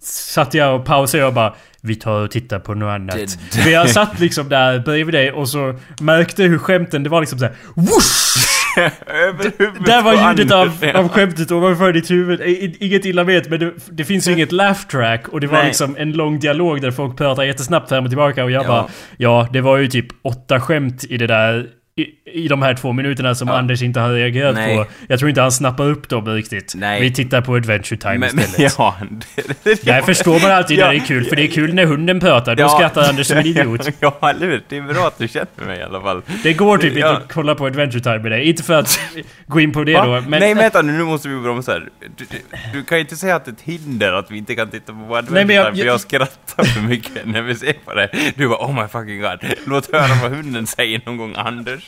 Satt 0.00 0.54
jag 0.54 0.80
och 0.80 0.84
pausade 0.86 1.24
och 1.24 1.32
bara... 1.34 1.54
Vi 1.80 1.94
tar 1.96 2.20
och 2.24 2.30
tittar 2.30 2.58
på 2.58 2.74
något 2.74 2.90
annat. 2.94 3.16
Det- 3.16 3.58
För 3.62 3.70
jag 3.70 3.90
satt 3.90 4.20
liksom 4.20 4.48
där 4.48 4.78
bredvid 4.78 5.14
dig 5.14 5.32
och 5.32 5.48
så 5.48 5.74
märkte 6.00 6.42
hur 6.42 6.58
skämten, 6.58 7.02
det 7.02 7.08
var 7.10 7.20
liksom 7.20 7.38
såhär... 7.38 7.54
Whoosh! 7.74 8.61
Över 9.06 9.84
Där 9.86 10.02
var 10.02 10.28
ljudet 10.30 10.52
av, 10.52 10.84
av 10.94 11.08
skämtet 11.08 11.50
ovanför 11.52 11.92
ditt 11.92 12.10
huvud. 12.10 12.40
Inget 12.80 13.04
illa 13.04 13.24
vet, 13.24 13.50
men 13.50 13.60
det, 13.60 13.72
det 13.90 14.04
finns 14.04 14.28
ju 14.28 14.32
inget 14.32 14.52
laugh 14.52 14.80
track. 14.86 15.28
Och 15.28 15.40
det 15.40 15.46
var 15.46 15.58
Nej. 15.58 15.66
liksom 15.66 15.96
en 15.98 16.12
lång 16.12 16.38
dialog 16.38 16.80
där 16.80 16.90
folk 16.90 17.18
pratar 17.18 17.42
jättesnabbt 17.42 17.88
fram 17.88 18.04
och 18.04 18.10
tillbaka. 18.10 18.44
Och 18.44 18.50
jag 18.50 18.64
Ja. 18.64 18.68
bara, 18.68 18.86
ja, 19.16 19.48
det 19.52 19.60
var 19.60 19.76
ju 19.76 19.88
typ 19.88 20.06
åtta 20.24 20.60
skämt 20.60 21.04
i 21.04 21.16
det 21.16 21.26
där. 21.26 21.66
I, 21.96 22.06
i 22.44 22.48
de 22.48 22.62
här 22.62 22.74
två 22.74 22.92
minuterna 22.92 23.34
som 23.34 23.48
Ja. 23.48 23.58
Anders 23.58 23.82
inte 23.82 24.00
har 24.00 24.10
reagerat 24.10 24.54
Nej. 24.54 24.76
på. 24.76 24.86
Jag 25.08 25.18
tror 25.18 25.28
inte 25.28 25.40
han 25.40 25.52
snappar 25.52 25.84
upp 25.84 26.08
dem 26.08 26.26
riktigt. 26.28 26.72
Nej. 26.76 27.00
Vi 27.00 27.12
tittar 27.14 27.40
på 27.40 27.54
Adventure 27.54 27.96
Time 28.00 28.18
Men, 28.18 28.28
istället. 28.38 28.74
ja, 28.78 28.96
det, 29.34 29.64
det, 29.64 29.84
Där 29.84 30.02
förstår 30.02 30.40
man 30.40 30.50
alltid 30.50 30.78
Ja. 30.78 30.84
när 30.86 30.92
det 30.92 30.98
är 30.98 31.06
kul, 31.06 31.24
för 31.24 31.36
det 31.36 31.42
är 31.42 31.46
kul 31.48 31.74
när 31.74 31.84
hunden 31.86 32.20
pratar. 32.20 32.54
Då 32.54 32.62
Ja. 32.62 32.68
skrattar 32.68 33.08
Anders 33.08 33.26
som 33.26 33.38
en 33.38 33.46
idiot. 33.46 33.88
ja, 34.00 34.18
eller 34.30 34.46
hur? 34.46 34.62
Det 34.68 34.76
är 34.76 34.82
bra 34.82 35.06
att 35.06 35.18
du 35.18 35.28
känner 35.28 35.66
mig 35.66 35.78
i 35.78 35.82
alla 35.82 36.00
fall. 36.00 36.22
Det 36.42 36.52
går 36.52 36.78
typ 36.78 36.96
Ja. 36.96 37.08
inte 37.10 37.22
att 37.24 37.32
kolla 37.32 37.54
på 37.54 37.66
Adventure 37.66 38.00
Time 38.02 38.18
med 38.18 38.32
dig. 38.32 38.48
Inte 38.48 38.62
för 38.62 38.74
att 38.74 39.00
gå 39.46 39.60
in 39.60 39.72
på 39.72 39.84
det 39.84 39.94
Va? 39.94 40.06
då, 40.06 40.28
men... 40.28 40.40
Nej, 40.40 40.54
vänta 40.54 40.82
nu, 40.82 40.92
nu 40.92 41.04
måste 41.04 41.28
vi 41.28 41.36
bromsa 41.40 41.72
här. 41.72 41.88
Du, 42.16 42.24
du, 42.30 42.36
du 42.72 42.84
kan 42.84 42.98
ju 42.98 43.02
inte 43.02 43.16
säga 43.16 43.36
att 43.36 43.44
det 43.44 43.50
är 43.50 43.52
ett 43.52 43.60
hinder 43.60 44.12
att 44.12 44.30
vi 44.30 44.38
inte 44.38 44.54
kan 44.54 44.68
titta 44.70 44.92
på 44.92 44.98
Adventure 45.16 45.34
Nej, 45.34 45.44
men 45.44 45.56
jag- 45.56 45.66
Time, 45.66 45.78
för 45.78 45.86
jag 45.86 46.00
skrattar 46.00 46.64
för 46.64 46.80
mycket 46.80 47.26
när 47.26 47.42
vi 47.42 47.54
ser 47.54 47.72
på 47.84 47.94
det. 47.94 48.08
Du 48.36 48.48
bara 48.48 48.58
oh 48.66 48.82
my 48.82 48.88
fucking 48.88 49.20
god, 49.20 49.38
låt 49.66 49.92
höra 49.92 50.22
vad 50.22 50.30
hunden 50.36 50.66
säger 50.66 51.00
någon 51.06 51.16
gång, 51.16 51.32
Anders. 51.36 51.82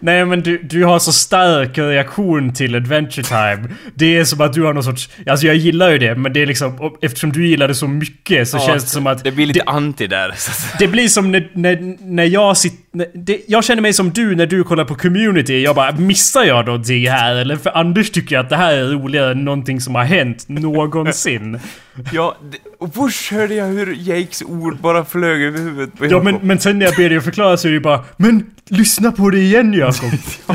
Nej 0.00 0.24
men 0.24 0.40
du, 0.40 0.62
du 0.62 0.84
har 0.84 0.98
så 0.98 1.12
stark 1.12 1.78
reaktion 1.78 2.54
till 2.54 2.74
Adventure 2.74 3.22
Time. 3.22 3.68
Det 3.94 4.16
är 4.16 4.24
som 4.24 4.40
att 4.40 4.52
du 4.52 4.62
har 4.62 4.72
någon 4.72 4.84
sorts... 4.84 5.10
Alltså 5.26 5.46
jag 5.46 5.56
gillar 5.56 5.90
ju 5.90 5.98
det, 5.98 6.14
men 6.14 6.32
det 6.32 6.42
är 6.42 6.46
liksom... 6.46 6.92
Eftersom 7.02 7.32
du 7.32 7.46
gillar 7.46 7.68
det 7.68 7.74
så 7.74 7.88
mycket 7.88 8.48
så 8.48 8.56
Ja, 8.56 8.66
känns 8.66 8.84
det 8.84 8.90
som 8.90 9.06
att... 9.06 9.24
Det 9.24 9.32
blir 9.32 9.46
lite 9.46 9.62
anti 9.66 10.06
där. 10.06 10.34
Det 10.78 10.88
blir 10.88 11.08
som 11.08 11.32
när, 11.32 11.50
när, 11.52 11.96
när 12.00 12.24
jag 12.24 12.56
sitter... 12.56 12.82
Det, 13.14 13.40
jag 13.46 13.64
känner 13.64 13.82
mig 13.82 13.92
som 13.92 14.10
du 14.10 14.36
när 14.36 14.46
du 14.46 14.64
kollar 14.64 14.84
på 14.84 14.94
Community. 14.94 15.62
Jag 15.62 15.76
bara, 15.76 15.92
missar 15.92 16.44
jag 16.44 16.66
någonting 16.66 17.08
här? 17.08 17.34
Eller 17.34 17.56
för 17.56 17.76
Anders 17.76 18.10
tycker 18.10 18.38
att 18.38 18.48
det 18.48 18.56
här 18.56 18.74
är 18.74 18.84
roligare 18.84 19.32
än 19.32 19.44
någonting 19.44 19.80
som 19.80 19.94
har 19.94 20.04
hänt 20.04 20.48
någonsin. 20.48 21.60
Ja, 22.12 22.36
det, 22.52 22.58
och 22.78 22.94
först 22.94 23.32
hörde 23.32 23.54
jag 23.54 23.66
hur 23.66 23.96
Jakes 23.98 24.42
ord 24.42 24.76
bara 24.80 25.04
flög 25.04 25.42
över 25.42 25.58
huvudet 25.58 25.98
på 25.98 26.06
Ja 26.06 26.22
men, 26.22 26.38
men 26.42 26.58
sen 26.60 26.78
när 26.78 26.86
jag 26.86 26.96
ber 26.96 27.10
dig 27.10 27.20
förklara 27.20 27.56
så 27.56 27.68
är 27.68 27.72
det 27.72 27.80
bara 27.80 28.04
Men 28.16 28.50
lyssna 28.68 29.12
på 29.12 29.30
det 29.30 29.38
igen 29.42 29.72
Jakob! 29.74 30.10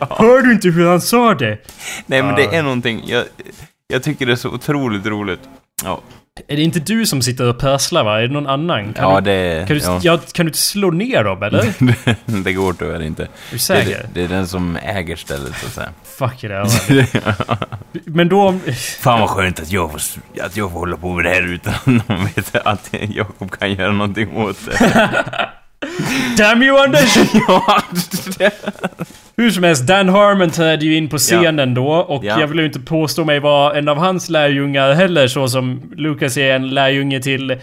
ja. 0.00 0.16
Hör 0.18 0.42
du 0.42 0.52
inte 0.52 0.68
hur 0.68 0.88
han 0.88 1.00
sa 1.00 1.34
det? 1.34 1.58
Nej 2.06 2.22
men 2.22 2.34
Ah. 2.34 2.36
det 2.36 2.44
är 2.56 2.62
någonting, 2.62 3.02
jag, 3.06 3.24
jag 3.88 4.02
tycker 4.02 4.26
det 4.26 4.32
är 4.32 4.36
så 4.36 4.48
otroligt 4.50 5.06
roligt. 5.06 5.40
Ja, 5.84 6.00
Är 6.48 6.56
det 6.56 6.62
inte 6.62 6.80
du 6.80 7.06
som 7.06 7.22
sitter 7.22 7.48
och 7.48 7.58
pörslar 7.58 8.04
va? 8.04 8.18
Är 8.18 8.22
det 8.22 8.32
någon 8.34 8.46
annan? 8.46 8.92
Kan 8.94 9.10
ja 9.10 9.20
du, 9.20 9.30
det... 9.30 9.64
kan, 9.68 9.76
du, 9.76 9.82
ja. 9.84 10.00
ja. 10.02 10.18
kan 10.32 10.46
du 10.46 10.50
inte 10.50 10.58
slå 10.58 10.90
ner 10.90 11.24
dem 11.24 11.42
eller? 11.42 11.58
Är 11.58 12.42
det 12.44 12.52
går 12.52 12.72
tyvärr 12.72 13.02
inte. 13.02 13.22
du 13.22 13.28
Det, 13.56 13.58
säker? 13.58 13.90
är- 13.96 14.06
det 14.14 14.22
är 14.24 14.28
den 14.28 14.46
som 14.48 14.76
äger 14.76 15.16
stället 15.16 15.56
så 15.60 15.66
att 15.66 15.72
säga. 15.72 15.88
Fuck 16.04 16.44
it 16.44 16.50
out. 16.50 17.08
Men 18.04 18.28
då... 18.28 18.40
om- 18.48 18.60
Fan 19.00 19.20
vad 19.20 19.28
skönt 19.30 19.60
att 19.60 19.72
jag 19.72 19.90
får, 19.90 20.00
att 20.42 20.56
jag 20.56 20.70
får 20.72 20.78
hålla 20.78 20.96
på 20.96 21.12
med 21.14 21.24
det 21.24 21.30
här 21.30 21.42
utan 21.42 21.74
att 21.74 21.86
någon 21.86 22.24
vet 22.34 22.54
att 22.66 22.90
Jakob 23.08 23.50
kan 23.58 23.72
göra 23.72 23.92
någonting 23.92 24.36
åt 24.36 24.56
det. 24.66 25.48
Damn 26.36 26.62
you 26.62 26.76
Anders! 26.76 27.14
Hur 29.40 29.50
som 29.50 29.64
helst, 29.64 29.86
Dan 29.86 30.08
Harmon 30.08 30.50
trädde 30.50 30.84
ju 30.86 30.96
in 30.96 31.08
på 31.08 31.18
scenen 31.18 31.74
då 31.74 31.88
och 31.88 32.24
Ja. 32.24 32.40
jag 32.40 32.46
vill 32.46 32.58
ju 32.58 32.64
inte 32.66 32.80
påstå 32.80 33.24
mig 33.24 33.40
vara 33.40 33.78
en 33.78 33.88
av 33.88 33.96
hans 33.98 34.30
lärjungar 34.30 34.92
heller 34.94 35.26
så 35.28 35.48
som 35.48 35.82
Lucas 35.96 36.36
är 36.36 36.54
en 36.54 36.70
lärjunge 36.70 37.20
till 37.20 37.50
eh, 37.50 37.56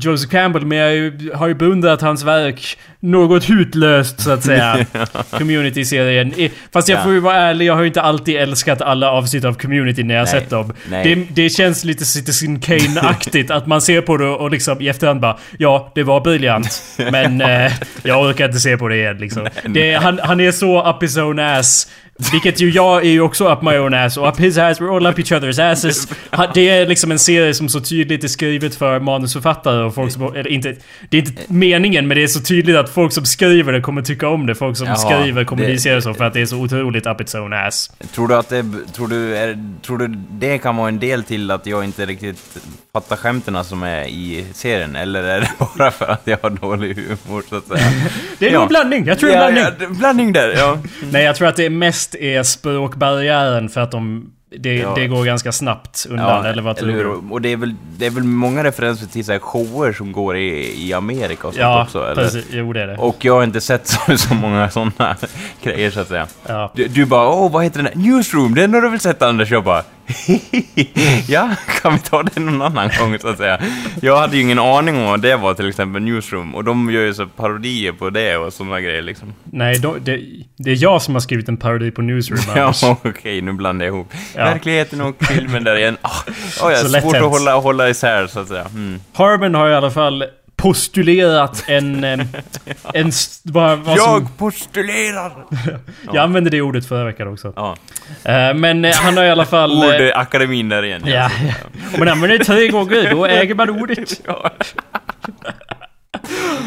Joseph 0.00 0.30
Campbell 0.32 0.66
men 0.66 0.78
jag 0.78 1.12
har 1.34 1.48
ju- 1.48 1.54
beundrat 1.54 2.00
hans 2.00 2.24
verk 2.24 2.78
något 3.00 3.50
hutlöst 3.50 4.20
så 4.20 4.30
att 4.30 4.42
säga. 4.42 4.86
Community-serien. 5.30 6.34
Fast 6.72 6.88
jag 6.88 6.98
Ja. 6.98 7.02
får 7.02 7.12
ju 7.12 7.20
vara 7.20 7.36
ärlig, 7.36 7.66
jag 7.66 7.74
har 7.74 7.80
ju 7.80 7.86
inte 7.86 8.02
alltid 8.02 8.36
älskat 8.36 8.82
alla 8.82 9.10
avsnitt 9.10 9.44
av 9.44 9.54
Community 9.54 10.02
när 10.02 10.14
jag 10.14 10.22
Nej. 10.24 10.32
sett 10.32 10.50
dem. 10.50 10.72
Det, 10.90 11.14
det 11.14 11.48
känns 11.50 11.84
lite 11.84 12.04
Citizen 12.04 12.60
Kane-aktigt 12.60 13.50
att 13.50 13.66
man 13.66 13.80
ser 13.80 14.00
på 14.00 14.16
det 14.16 14.26
och 14.28 14.50
liksom 14.50 14.80
i 14.80 14.88
efterhand 14.88 15.20
bara 15.20 15.38
Ja, 15.58 15.92
det 15.94 16.02
var 16.02 16.20
briljant. 16.20 16.82
Men 17.10 17.40
eh, 17.40 17.72
jag 18.02 18.22
orkar 18.28 18.44
inte 18.46 18.58
se 18.58 18.76
på 18.76 18.88
det 18.88 18.96
igen 18.96 19.18
liksom. 19.18 19.46
Det, 19.74 19.94
han, 19.94 20.18
han 20.22 20.40
är 20.40 20.52
så 20.52 20.63
up 20.72 21.02
his 21.02 21.18
own 21.18 21.38
ass 21.38 21.86
Vilket 22.32 22.60
ju 22.60 22.70
jag 22.70 23.04
är 23.04 23.10
ju 23.10 23.20
också 23.20 23.48
up 23.52 23.62
my 23.62 23.78
own 23.78 23.94
ass 23.94 24.16
och 24.16 24.28
up 24.28 24.40
his 24.40 24.58
ass, 24.58 24.80
we're 24.80 24.96
all 24.96 25.06
up 25.06 25.18
each 25.18 25.32
other's 25.32 25.72
asses. 25.72 26.08
Det 26.54 26.68
är 26.68 26.86
liksom 26.86 27.10
en 27.12 27.18
serie 27.18 27.54
som 27.54 27.68
så 27.68 27.80
tydligt 27.80 28.24
är 28.24 28.28
skrivet 28.28 28.74
för 28.74 29.00
manusförfattare 29.00 29.84
och 29.84 29.94
folk 29.94 30.12
som... 30.12 30.22
Eller 30.22 30.48
inte... 30.48 30.76
Det 31.10 31.16
är 31.16 31.20
inte 31.20 31.42
meningen 31.48 32.08
men 32.08 32.16
det 32.16 32.22
är 32.22 32.26
så 32.26 32.40
tydligt 32.40 32.76
att 32.76 32.90
folk 32.90 33.12
som 33.12 33.24
skriver 33.24 33.72
det 33.72 33.80
kommer 33.80 34.02
tycka 34.02 34.28
om 34.28 34.46
det. 34.46 34.54
Folk 34.54 34.76
som 34.76 34.86
Jaha, 34.86 34.96
skriver 34.96 35.44
komediserier 35.44 36.00
så 36.00 36.14
för 36.14 36.24
att 36.24 36.32
det 36.32 36.40
är 36.40 36.46
så 36.46 36.56
otroligt 36.56 37.06
up 37.06 37.20
its 37.20 37.34
own 37.34 37.52
ass. 37.52 37.90
Tror 38.14 38.28
du 38.28 38.34
att 38.34 38.48
det, 38.48 38.64
tror 38.92 39.08
du, 39.08 39.36
är, 39.36 39.58
tror 39.86 39.98
du 39.98 40.08
det 40.30 40.58
kan 40.58 40.76
vara 40.76 40.88
en 40.88 40.98
del 40.98 41.24
till 41.24 41.50
att 41.50 41.66
jag 41.66 41.84
inte 41.84 42.06
riktigt 42.06 42.56
fattar 42.92 43.16
skämten 43.16 43.64
som 43.64 43.82
är 43.82 44.04
i 44.04 44.44
serien? 44.52 44.96
Eller 44.96 45.22
är 45.24 45.40
det 45.40 45.50
bara 45.78 45.90
för 45.90 46.06
att 46.06 46.22
jag 46.24 46.38
har 46.42 46.50
dålig 46.50 46.96
humor 46.96 47.42
så 47.48 47.56
att 47.56 47.66
säga? 47.66 47.90
Det 48.38 48.46
är 48.46 48.50
Ja. 48.52 48.58
nog 48.58 48.62
en 48.62 48.68
blandning, 48.68 49.04
jag 49.06 49.18
tror 49.18 49.30
det 49.30 49.36
är 49.36 49.48
en 49.48 49.56
ja, 49.56 49.62
blandning. 49.62 49.88
ja, 49.90 49.98
blandning 49.98 50.32
där, 50.32 50.54
ja. 50.58 50.78
Nej, 51.12 51.24
jag 51.24 51.36
tror 51.36 51.48
att 51.48 51.56
det 51.56 51.70
mest 51.70 52.03
är 52.14 52.42
språkbarriären 52.42 53.68
för 53.68 53.80
att 53.80 53.90
de... 53.90 54.30
Det, 54.58 54.74
Ja. 54.74 54.92
det 54.96 55.06
går 55.06 55.24
ganska 55.24 55.52
snabbt 55.52 56.06
undan, 56.10 56.46
eller 56.46 56.62
vad 56.62 56.76
tror 56.76 56.88
du? 56.92 57.06
Och 57.34 57.40
det 57.40 57.52
är, 57.52 57.56
väl, 57.56 57.74
det 57.98 58.06
är 58.06 58.10
väl 58.10 58.22
många 58.24 58.64
referenser 58.64 59.06
till 59.06 59.24
så 59.24 59.32
här 59.32 59.38
shower 59.38 59.92
som 59.92 60.12
går 60.12 60.36
i, 60.36 60.74
i 60.88 60.92
Amerika 60.92 61.48
och 61.48 61.54
sånt 61.54 61.62
Ja, 61.62 61.82
också? 61.82 62.04
Eller? 62.04 62.14
precis. 62.22 62.44
Jo, 62.50 62.72
det 62.72 62.82
är 62.82 62.86
det. 62.86 62.96
Och 62.96 63.24
jag 63.24 63.34
har 63.34 63.44
inte 63.44 63.60
sett 63.60 63.86
så, 63.86 64.18
så 64.18 64.34
många 64.34 64.70
sådana 64.70 65.16
grejer 65.62 65.90
så 65.90 66.00
att 66.00 66.08
säga. 66.08 66.26
Ja. 66.46 66.72
Du, 66.74 66.88
du 66.88 67.04
bara 67.04 67.28
åh, 67.28 67.50
vad 67.52 67.64
heter 67.64 67.82
den 67.82 67.92
där? 68.02 68.10
Newsroom, 68.10 68.54
den 68.54 68.74
har 68.74 68.80
du 68.82 68.88
väl 68.88 69.00
sett 69.00 69.22
Anders? 69.22 69.50
Jag 69.50 69.64
bara 69.64 69.82
ja, 71.28 71.50
kan 71.82 71.92
vi 71.92 71.98
ta 71.98 72.22
det 72.22 72.40
någon 72.40 72.62
annan 72.62 72.90
gång 72.98 73.18
så 73.18 73.28
att 73.28 73.36
säga. 73.36 73.60
Jag 74.02 74.16
hade 74.16 74.36
ju 74.36 74.42
ingen 74.42 74.58
aning 74.58 74.96
om 74.96 75.04
vad 75.04 75.20
det 75.20 75.36
var 75.36 75.54
till 75.54 75.68
exempel 75.68 76.02
Newsroom 76.02 76.54
och 76.54 76.64
de 76.64 76.90
gör 76.90 77.02
ju 77.02 77.14
så 77.14 77.26
parodier 77.26 77.92
på 77.92 78.10
det 78.10 78.36
och 78.36 78.52
sådana 78.52 78.80
grejer 78.80 79.02
liksom. 79.02 79.34
Nej, 79.44 79.78
då, 79.78 79.96
det, 80.00 80.20
det 80.56 80.70
är 80.70 80.82
jag 80.82 81.02
som 81.02 81.14
har 81.14 81.20
skrivit 81.20 81.48
en 81.48 81.56
parodi 81.56 81.90
på 81.90 82.02
Newsroom, 82.02 82.40
Ja, 82.82 82.98
okej, 83.04 83.40
nu 83.40 83.52
blandar 83.52 83.86
jag 83.86 83.94
ihop 83.94 84.12
Ja. 84.36 84.44
verkligheten 84.44 85.00
och 85.00 85.24
filmen 85.24 85.64
där 85.64 85.76
igen. 85.76 85.96
Ah, 86.02 86.10
oh, 86.62 86.72
ja, 86.72 86.76
Så 86.82 86.88
svårt 86.88 87.16
att 87.16 87.22
hålla, 87.22 87.56
hålla 87.56 87.88
isär 87.88 88.26
så 88.26 88.40
att 88.40 88.48
säga. 88.48 88.66
Mm. 88.74 89.00
Harmon 89.12 89.54
har 89.54 89.68
i 89.68 89.74
alla 89.74 89.90
fall 89.90 90.24
postulerat 90.56 91.64
en... 91.68 92.04
eh, 92.20 92.20
en 92.94 93.08
s- 93.08 93.40
vad, 93.44 93.78
vad 93.78 93.98
som, 93.98 94.12
Jag 94.12 94.38
postulerar! 94.38 95.32
jag 96.04 96.16
använde 96.16 96.50
det 96.50 96.60
ordet 96.60 96.86
förra 96.86 97.04
veckan 97.04 97.28
också. 97.28 97.52
Ja, 97.56 97.76
Eh, 98.24 98.54
men 98.54 98.84
eh, 98.84 98.94
han 98.94 99.16
har 99.16 99.24
i 99.24 99.30
alla 99.30 99.44
fall... 99.46 99.82
eh, 99.82 99.88
ordakademin 99.88 100.68
där 100.68 100.84
igen. 100.84 101.02
Ja, 101.06 101.12
ja. 101.12 101.30
Om 101.94 101.98
man 101.98 102.08
använder 102.08 102.38
det 102.38 102.44
tre 102.44 102.68
gånger, 102.68 103.10
då 103.10 103.26
äger 103.26 103.54
man 103.54 103.70
ordet. 103.70 104.20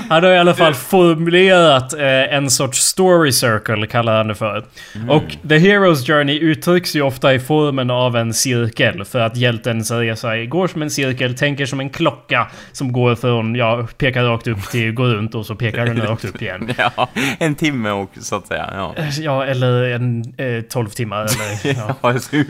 Han 0.10 0.24
har 0.24 0.32
i 0.32 0.38
alla 0.38 0.54
fall 0.54 0.74
formulerat 0.74 1.94
eh, 1.94 2.34
en 2.34 2.50
sorts 2.50 2.80
story 2.80 3.32
circle, 3.32 3.88
kallar 3.88 4.18
han 4.18 4.28
det 4.28 4.36
för. 4.36 4.66
Mm. 4.96 5.10
Och 5.10 5.24
The 5.50 5.56
Hero's 5.56 6.06
Journey 6.06 6.40
uttrycks 6.40 6.96
ju 6.96 7.02
ofta 7.02 7.34
i 7.34 7.40
formen 7.40 7.90
av 7.90 8.18
en 8.18 8.34
cirkel. 8.34 9.06
För 9.06 9.20
att 9.20 9.38
hjältens 9.38 9.92
resa 9.92 10.38
går 10.46 10.68
som 10.68 10.82
en 10.82 10.90
cirkel, 10.90 11.36
tänker 11.36 11.66
som 11.66 11.80
en 11.80 11.90
klocka 11.90 12.48
som 12.72 12.92
går 12.92 13.16
från, 13.16 13.56
ja, 13.56 13.88
pekar 13.98 14.24
rakt 14.24 14.48
upp 14.48 14.70
till 14.72 14.92
går 14.92 15.08
runt 15.08 15.36
och 15.36 15.46
så 15.46 15.56
pekar 15.56 15.86
den 15.86 16.02
rakt 16.02 16.26
upp 16.26 16.42
igen. 16.42 16.74
ja, 16.78 17.10
en 17.40 17.56
timme 17.56 17.92
och 17.92 18.12
så 18.22 18.36
att 18.36 18.48
säga. 18.48 18.70
Ja. 18.74 18.96
Ja, 19.20 19.46
eller 19.46 19.84
en 19.84 20.34
eh, 20.38 20.62
12 20.62 20.90
timmar 20.90 21.22
eller... 21.22 21.78
Ja. 21.78 21.96
Ja, 22.02 22.20
så 22.20 22.44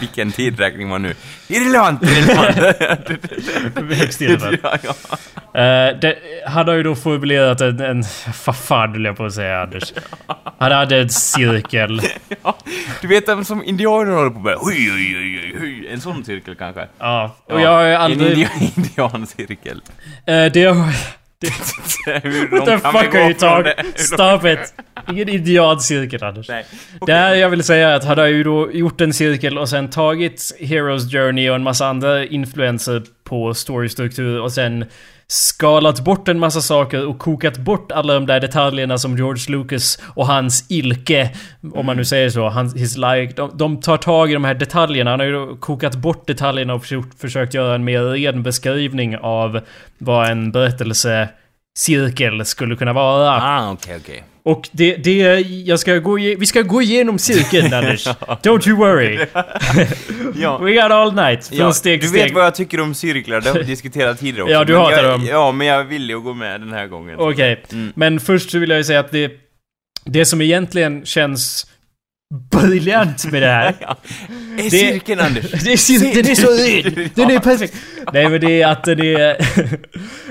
vilken 0.00 0.32
tidräkning 0.32 0.88
var 0.88 0.98
nu? 0.98 1.14
Irrelevant! 1.48 2.02
irrelevant. 2.02 2.58
Högst 3.98 4.20
irrelevant. 4.20 4.60
ja, 4.62 4.76
ja. 4.82 5.60
Eh, 5.60 5.98
det, 6.00 6.16
han 6.46 6.68
har 6.68 6.74
ju 6.74 6.82
då 6.82 6.91
formulerat 6.94 7.60
en... 7.60 7.80
en 7.80 8.04
vad 8.46 8.56
fan 8.56 8.92
höll 8.92 9.04
jag 9.04 9.16
på 9.16 9.24
att 9.24 9.34
säga 9.34 9.60
Anders? 9.62 9.92
Han 10.58 10.72
hade 10.72 11.00
en 11.00 11.08
cirkel. 11.08 12.00
Ja, 12.42 12.56
Du 13.00 13.08
vet 13.08 13.28
vem 13.28 13.44
som 13.44 13.64
indianer 13.64 14.12
håller 14.12 14.30
på 14.30 14.38
med? 14.38 14.56
Oj, 14.60 14.90
oj, 14.94 15.16
oj, 15.18 15.58
oj. 15.62 15.88
En 15.92 16.00
sån 16.00 16.24
cirkel 16.24 16.54
kanske? 16.54 16.86
Ja, 16.98 17.36
och 17.46 17.60
jag 17.60 17.70
har 17.70 17.82
ju 17.82 17.92
En 17.92 18.00
aldrig... 18.00 18.30
indian, 18.30 18.50
indiancirkel. 18.76 19.80
Eh, 20.26 20.44
det 20.52 20.64
har... 20.64 20.76
What 22.50 22.66
the 22.66 22.78
fuck 22.78 23.14
are 23.14 23.22
you 23.24 23.34
talking? 23.34 23.72
Stop 23.96 24.44
it! 24.48 24.74
Ingen 25.08 25.28
indiancirkel 25.28 26.24
Anders. 26.24 26.48
Nej. 26.48 26.64
Det 27.06 27.12
här 27.14 27.34
jag 27.34 27.50
vill 27.50 27.62
säga 27.62 27.88
är 27.88 27.94
att 27.96 28.04
han 28.04 28.18
har 28.18 28.26
ju 28.26 28.42
då 28.44 28.72
gjort 28.72 29.00
en 29.00 29.12
cirkel 29.12 29.58
och 29.58 29.68
sen 29.68 29.90
tagit 29.90 30.56
Heroes 30.60 31.12
Journey 31.12 31.48
och 31.50 31.54
en 31.54 31.62
massa 31.62 31.86
andra 31.86 32.24
influenser 32.24 33.02
på 33.24 33.54
storystruktur 33.54 34.40
och 34.40 34.52
sen 34.52 34.84
skalat 35.32 36.00
bort 36.04 36.28
en 36.28 36.38
massa 36.38 36.60
saker 36.60 37.06
och 37.06 37.18
kokat 37.18 37.58
bort 37.58 37.92
alla 37.92 38.14
de 38.14 38.26
där 38.26 38.40
detaljerna 38.40 38.98
som 38.98 39.16
George 39.16 39.56
Lucas 39.56 39.98
och 40.14 40.26
hans 40.26 40.64
ilke, 40.68 41.30
om 41.74 41.86
man 41.86 41.96
nu 41.96 42.04
säger 42.04 42.30
så, 42.30 42.48
hans, 42.48 42.76
his 42.76 42.96
like, 42.96 43.32
de, 43.36 43.50
de 43.54 43.80
tar 43.80 43.96
tag 43.96 44.30
i 44.30 44.34
de 44.34 44.44
här 44.44 44.54
detaljerna. 44.54 45.10
Han 45.10 45.20
har 45.20 45.26
ju 45.26 45.32
då 45.32 45.56
kokat 45.56 45.96
bort 45.96 46.26
detaljerna 46.26 46.74
och 46.74 46.82
försökt, 46.82 47.20
försökt 47.20 47.54
göra 47.54 47.74
en 47.74 47.84
mer 47.84 48.02
ren 48.02 48.42
beskrivning 48.42 49.16
av 49.16 49.60
vad 49.98 50.30
en 50.30 50.52
berättelse 50.52 51.28
cirkel 51.78 52.44
skulle 52.44 52.76
kunna 52.76 52.92
vara. 52.92 53.30
Ah, 53.42 53.72
okej, 53.72 53.96
okej. 54.02 54.24
Och 54.44 54.68
det, 54.72 54.96
det, 54.96 55.40
jag 55.40 55.78
ska 55.80 55.98
gå, 55.98 56.14
vi 56.14 56.46
ska 56.46 56.62
gå 56.62 56.82
igenom 56.82 57.18
cirkeln 57.18 57.74
Anders. 57.74 58.06
Don't 58.42 58.68
you 58.68 58.76
worry. 58.78 59.18
Ja. 60.34 60.58
We 60.62 60.72
got 60.72 60.90
all 60.90 61.14
night. 61.14 61.46
Från 61.46 61.58
Ja, 61.58 61.72
steg 61.72 62.00
du 62.00 62.12
vet 62.12 62.32
vad 62.34 62.44
jag 62.44 62.54
tycker 62.54 62.80
om 62.80 62.94
cirklar, 62.94 63.40
det 63.40 63.48
har 63.50 63.58
vi 63.58 63.62
diskuterat 63.64 64.18
tidigare 64.18 64.42
också. 64.42 64.52
Ja, 64.52 64.64
du 64.64 64.76
hatar 64.76 65.02
jag, 65.02 65.04
dem. 65.04 65.26
Ja, 65.26 65.52
men 65.52 65.66
jag 65.66 65.84
vill 65.84 66.10
ju 66.10 66.20
gå 66.20 66.34
med 66.34 66.60
den 66.60 66.72
här 66.72 66.86
gången. 66.86 67.16
Okej, 67.18 67.64
Mm. 67.72 67.92
men 67.96 68.20
först 68.20 68.50
så 68.50 68.58
vill 68.58 68.70
jag 68.70 68.76
ju 68.78 68.84
säga 68.84 69.00
att 69.00 69.10
det... 69.10 69.32
Det 70.04 70.24
som 70.24 70.40
egentligen 70.42 71.04
känns 71.06 71.66
briljant 72.50 73.24
med 73.32 73.42
det 73.42 73.48
här. 73.48 73.74
Ja. 73.80 73.96
Är 74.58 74.62
Det- 74.62 74.70
cirkeln, 74.70 75.20
Anders? 75.20 75.50
Det 75.64 75.72
är, 75.72 75.76
cir- 75.76 76.14
den 76.14 76.26
är 76.30 76.34
så 76.34 76.50
ren! 76.50 77.10
Den 77.14 77.30
är 77.30 77.38
perfekt! 77.40 77.74
Nej 78.12 78.28
men 78.28 78.40
det 78.40 78.62
är 78.62 78.66
att 78.68 78.84
den 78.84 79.00
är... 79.00 79.36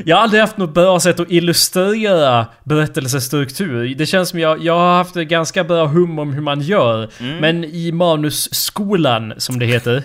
jag 0.05 0.15
har 0.15 0.23
aldrig 0.23 0.41
haft 0.41 0.57
något 0.57 0.73
bra 0.73 0.99
sätt 0.99 1.19
att 1.19 1.31
illustrera 1.31 2.45
berättelsestruktur. 2.63 3.95
Det 3.97 4.05
känns 4.05 4.29
som 4.29 4.39
jag, 4.39 4.63
jag 4.63 4.73
har 4.79 4.95
haft 4.97 5.13
ganska 5.15 5.63
bra 5.63 5.85
hum 5.87 6.19
om 6.19 6.33
hur 6.33 6.41
man 6.41 6.61
gör. 6.61 7.09
Mm. 7.19 7.37
Men 7.37 7.63
i 7.63 7.91
manusskolan, 7.91 9.33
som 9.37 9.59
det 9.59 9.65
heter, 9.65 10.03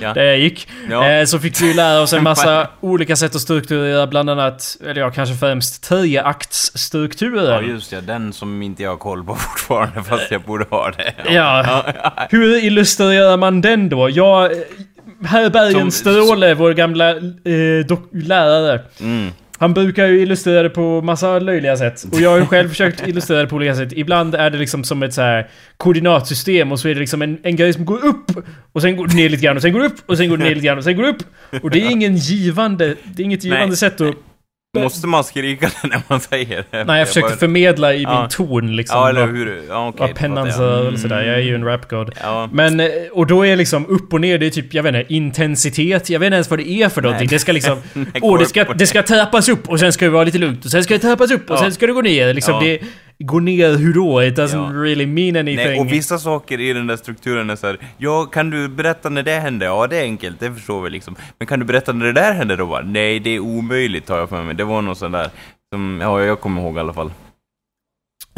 Ja. 0.00 0.14
där 0.14 0.24
jag 0.24 0.38
gick, 0.38 0.68
Ja. 0.90 1.08
eh, 1.10 1.24
så 1.24 1.38
fick 1.38 1.60
vi 1.62 1.74
lära 1.74 2.00
oss 2.00 2.12
en 2.12 2.22
massa 2.22 2.68
olika 2.80 3.16
sätt 3.16 3.34
att 3.34 3.40
strukturera, 3.40 4.06
bland 4.06 4.30
annat, 4.30 4.76
eller 4.86 5.00
ja, 5.00 5.10
kanske 5.10 5.34
främst 5.34 5.86
Ja, 5.90 5.96
treaktsstrukturen. 5.96 7.68
just 7.68 7.92
ja. 7.92 8.00
Den 8.00 8.32
som 8.32 8.62
inte 8.62 8.82
jag 8.82 8.90
har 8.90 8.96
koll 8.96 9.24
på 9.24 9.34
fortfarande, 9.34 10.02
fast 10.02 10.30
jag 10.30 10.42
borde 10.42 10.64
ha 10.70 10.90
det. 10.90 11.14
Ja. 11.26 11.84
Hur 12.30 12.64
illustrerar 12.64 13.36
man 13.36 13.60
den 13.60 13.88
då? 13.88 14.10
Jag... 14.10 14.50
Som- 15.72 15.90
Stråle, 15.90 16.54
vår 16.54 16.72
gamla 16.72 17.10
eh, 17.10 17.98
lärare. 18.12 18.80
Mm. 19.00 19.30
Han 19.58 19.74
brukar 19.74 20.06
ju 20.06 20.20
illustrera 20.22 20.62
det 20.62 20.70
på 20.70 21.00
massa 21.02 21.38
löjliga 21.38 21.76
sätt. 21.76 22.04
Och 22.12 22.20
jag 22.20 22.30
har 22.30 22.38
ju 22.38 22.46
själv 22.54 22.68
försökt 22.68 23.08
illustrera 23.08 23.40
det 23.40 23.46
på 23.46 23.56
olika 23.56 23.74
sätt. 23.74 23.92
Ibland 23.92 24.34
är 24.34 24.50
det 24.50 24.58
liksom 24.58 24.84
som 24.84 25.02
ett 25.02 25.14
så 25.14 25.22
här 25.22 25.48
koordinatsystem 25.76 26.72
och 26.72 26.80
så 26.80 26.88
är 26.88 26.94
det 26.94 27.00
liksom 27.00 27.22
en, 27.22 27.38
en 27.42 27.56
grej 27.56 27.72
som 27.72 27.84
går 27.84 28.04
upp 28.04 28.30
och 28.72 28.82
sen 28.82 28.96
går 28.96 29.06
det 29.06 29.14
ner 29.14 29.28
lite 29.28 29.42
grann 29.42 29.56
och 29.56 29.62
sen 29.62 29.72
går 29.72 29.80
det 29.80 29.86
upp 29.86 29.98
och 30.06 30.16
sen 30.16 30.28
går 30.28 30.36
det 30.36 30.44
ner 30.44 30.54
lite 30.54 30.66
grann 30.66 30.78
och 30.78 30.84
sen 30.84 30.96
går 30.96 31.02
det 31.02 31.08
upp. 31.08 31.22
Och 31.62 31.70
det 31.70 31.80
är 31.82 31.90
ingen 31.90 32.16
givande, 32.16 32.94
det 33.04 33.22
är 33.22 33.24
inget 33.24 33.44
givande 33.44 33.66
Nej. 33.66 33.76
sätt 33.76 34.00
att... 34.00 34.14
Måste 34.76 35.06
man 35.06 35.24
skrika 35.24 35.70
det 35.82 35.88
när 35.88 36.00
man 36.08 36.20
säger 36.20 36.64
det? 36.70 36.84
Nej, 36.84 36.98
jag 36.98 37.08
försökte 37.08 37.36
förmedla 37.36 37.94
i 37.94 38.02
Ja. 38.02 38.20
min 38.20 38.28
ton 38.28 38.76
liksom. 38.76 38.98
Ja, 38.98 39.08
eller 39.08 39.26
hur? 39.26 39.62
Ja, 39.68 39.88
okej. 39.88 39.98
Vad 40.00 40.18
fattar 40.36 40.46
jag. 40.46 40.60
rörelse 40.60 41.08
där. 41.08 41.22
Jag 41.22 41.34
är 41.36 41.40
ju 41.42 41.54
en 41.54 41.64
rapgod. 41.64 42.14
Ja. 42.22 42.48
Men, 42.52 42.80
eh, 42.80 42.86
och 43.12 43.26
då 43.26 43.46
är 43.46 43.56
liksom 43.56 43.86
upp 43.86 44.12
och 44.12 44.20
ner, 44.20 44.38
det 44.38 44.46
är 44.46 44.50
typ, 44.50 44.74
jag 44.74 44.82
vet 44.82 44.94
inte, 44.94 45.14
intensitet. 45.14 46.10
Jag 46.10 46.20
vet 46.20 46.26
inte 46.26 46.34
ens 46.34 46.50
vad 46.50 46.58
det 46.58 46.68
är 46.70 46.88
för 46.88 47.02
någonting. 47.02 47.26
Nej. 47.26 47.34
Det 47.34 47.38
ska 47.38 47.52
liksom... 47.52 47.78
Åh, 47.94 48.20
gå 48.20 48.36
det 48.36 48.46
ska, 48.46 48.64
det 48.64 48.86
ska 48.86 49.02
trappas 49.02 49.48
upp 49.48 49.68
och 49.68 49.80
sen 49.80 49.92
ska 49.92 50.04
det 50.04 50.10
vara 50.10 50.24
lite 50.24 50.38
lugnt. 50.38 50.64
Och 50.64 50.70
sen 50.70 50.84
ska 50.84 50.94
det 50.94 51.00
trappas 51.00 51.30
upp 51.30 51.50
och 51.50 51.56
Ja. 51.56 51.60
sen 51.60 51.72
ska 51.72 51.86
det 51.86 51.92
gå 51.92 52.02
ner. 52.02 52.34
Liksom 52.34 52.64
det... 52.64 52.78
Går 53.24 53.40
ner 53.40 53.76
hur 53.76 53.94
då? 53.94 54.22
It 54.22 54.38
doesn't 54.38 54.74
Ja. 54.74 54.82
really 54.82 55.06
mean 55.06 55.36
anything. 55.36 55.66
Nej, 55.70 55.80
och 55.80 55.92
vissa 55.92 56.18
saker 56.18 56.60
i 56.60 56.72
den 56.72 56.86
där 56.86 56.96
strukturen 56.96 57.50
är 57.50 57.56
så 57.56 57.66
här, 57.66 57.78
ja, 57.96 58.24
kan 58.24 58.50
du 58.50 58.68
berätta 58.68 59.08
när 59.08 59.22
det 59.22 59.32
hände? 59.40 59.64
Ja, 59.64 59.86
det 59.86 59.96
är 59.96 60.02
enkelt, 60.02 60.40
det 60.40 60.52
förstår 60.54 60.82
vi 60.82 60.90
liksom. 60.90 61.16
Men 61.38 61.46
kan 61.46 61.58
du 61.60 61.64
berätta 61.66 61.92
när 61.92 62.06
det 62.06 62.12
där 62.12 62.32
hände 62.32 62.56
då? 62.56 62.80
Nej, 62.84 63.20
det 63.20 63.30
är 63.30 63.40
omöjligt 63.40 64.08
har 64.08 64.18
jag 64.18 64.28
för 64.28 64.42
mig. 64.42 64.54
Det 64.54 64.64
var 64.64 64.82
något 64.82 64.98
sånt 64.98 65.12
där, 65.12 65.30
som, 65.72 65.98
ja, 66.02 66.20
jag 66.22 66.40
kommer 66.40 66.62
ihåg 66.62 66.76
i 66.76 66.80
alla 66.80 66.92
fall. 66.92 67.10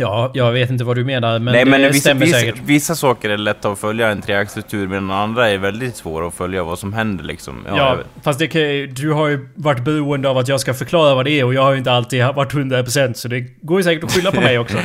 Ja, 0.00 0.30
jag 0.34 0.52
vet 0.52 0.70
inte 0.70 0.84
vad 0.84 0.96
du 0.96 1.04
menar, 1.04 1.38
men 1.38 1.52
Nej, 1.52 1.64
det 1.64 1.70
men 1.70 1.80
vissa, 1.82 2.00
stämmer 2.00 2.26
vissa, 2.26 2.38
säkert. 2.38 2.54
vissa 2.64 2.94
saker 2.94 3.30
är 3.30 3.38
lätta 3.38 3.68
att 3.72 3.78
följa 3.78 4.08
en 4.08 4.22
treaktstruktur, 4.22 4.88
medan 4.88 5.10
andra 5.10 5.48
är 5.50 5.58
väldigt 5.58 5.96
svåra 5.96 6.26
att 6.28 6.34
följa 6.34 6.64
vad 6.64 6.78
som 6.78 6.92
händer 6.92 7.24
liksom. 7.24 7.54
Ja, 7.68 7.76
Ja, 7.76 7.96
fast 8.22 8.38
det 8.38 8.46
kan, 8.46 8.60
du 8.94 9.12
har 9.12 9.28
ju 9.28 9.48
varit 9.54 9.84
beroende 9.84 10.28
av 10.28 10.38
att 10.38 10.48
jag 10.48 10.60
ska 10.60 10.74
förklara 10.74 11.14
vad 11.14 11.24
det 11.24 11.30
är 11.40 11.44
och 11.44 11.54
jag 11.54 11.62
har 11.62 11.72
ju 11.72 11.78
inte 11.78 11.92
alltid 11.92 12.24
varit 12.24 12.52
100% 12.52 13.12
så 13.14 13.28
det 13.28 13.40
går 13.62 13.80
ju 13.80 13.84
säkert 13.84 14.04
att 14.04 14.12
skylla 14.12 14.32
på 14.32 14.40
mig 14.50 14.58
också. 14.58 14.76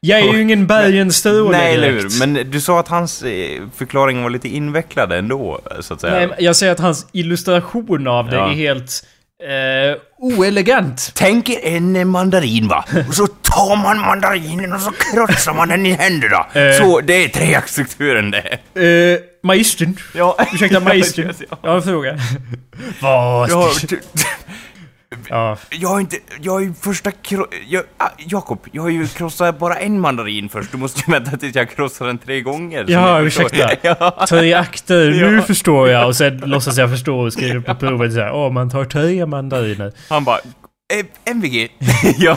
Jag 0.00 0.20
är 0.20 0.32
ju 0.32 0.42
ingen 0.42 0.66
Bergenstråle 0.66 1.58
Nej, 1.58 1.74
eller 1.74 1.90
hur? 1.90 2.26
Men 2.26 2.50
du 2.50 2.60
sa 2.60 2.80
att 2.80 2.88
hans 2.88 3.22
eh, 3.22 3.62
förklaring 3.76 4.22
var 4.22 4.30
lite 4.30 4.48
invecklad 4.48 5.12
ändå, 5.12 5.60
så 5.80 5.94
att 5.94 6.00
säga. 6.00 6.14
Nej, 6.26 6.28
jag 6.38 6.56
säger 6.56 6.72
att 6.72 6.80
hans 6.80 7.06
illustration 7.12 8.06
av 8.06 8.30
det 8.30 8.36
Ja. 8.36 8.50
är 8.50 8.54
helt 8.54 9.06
Eh, 9.42 9.96
oelegant. 10.18 11.12
Tänk 11.14 11.48
er 11.50 11.58
en 11.76 12.08
mandarin 12.08 12.68
va, 12.68 12.84
och 13.08 13.14
så 13.14 13.26
tar 13.26 13.76
man 13.76 13.98
mandarinen 14.00 14.72
och 14.72 14.80
så 14.80 14.90
krossar 14.90 15.54
man 15.54 15.68
den 15.68 15.86
i 15.86 15.92
händerna. 15.92 16.46
Eh. 16.54 16.72
Så, 16.78 17.00
det 17.00 17.24
är 17.24 17.28
treaktstrukturen 17.28 18.30
det. 18.30 18.58
Eh, 18.86 19.20
magistern. 19.42 19.96
Ja. 20.14 20.36
Ursäkta, 20.52 20.80
magistern. 20.90 21.34
Ja. 21.50 21.58
Jag 21.62 21.70
har 21.70 21.76
en 21.76 21.82
fråga. 21.82 22.18
Vad? 23.00 23.50
Ja, 25.30 25.48
Ja. 25.50 25.56
jag 25.70 25.88
har 25.88 26.00
inte, 26.00 26.16
jag 26.40 26.52
har 26.52 26.60
ju 26.60 26.74
första 26.80 27.10
kro... 27.10 27.46
Jag, 27.68 27.82
ah, 27.96 28.08
Jakob, 28.18 28.58
jag 28.72 28.82
har 28.82 28.88
ju 28.88 29.06
krossat 29.06 29.58
bara 29.58 29.74
en 29.74 30.00
mandarin 30.00 30.48
först. 30.48 30.72
Du 30.72 30.78
måste 30.78 31.00
ju 31.06 31.12
vänta 31.12 31.36
tills 31.36 31.54
jag 31.56 31.70
krossar 31.70 32.06
den 32.06 32.18
tre 32.18 32.40
gånger. 32.40 32.84
Ja, 32.88 33.20
ursäkta. 33.20 33.70
Ja. 33.82 34.26
Tre 34.28 34.54
akter, 34.54 35.10
nu 35.10 35.36
Ja. 35.36 35.42
förstår 35.42 35.88
jag. 35.88 36.06
Och 36.06 36.16
sen 36.16 36.36
låtsas 36.44 36.76
jag 36.78 36.90
förstå 36.90 37.18
och 37.20 37.32
skriver 37.32 37.60
på 37.60 37.74
provet 37.74 38.12
så 38.12 38.20
här. 38.20 38.32
Åh, 38.32 38.52
man 38.52 38.70
tar 38.70 38.84
tre 38.84 39.26
mandariner. 39.26 39.92
Han 40.08 40.24
bara, 40.24 40.38
MVG. 41.24 41.68
ja. 42.18 42.36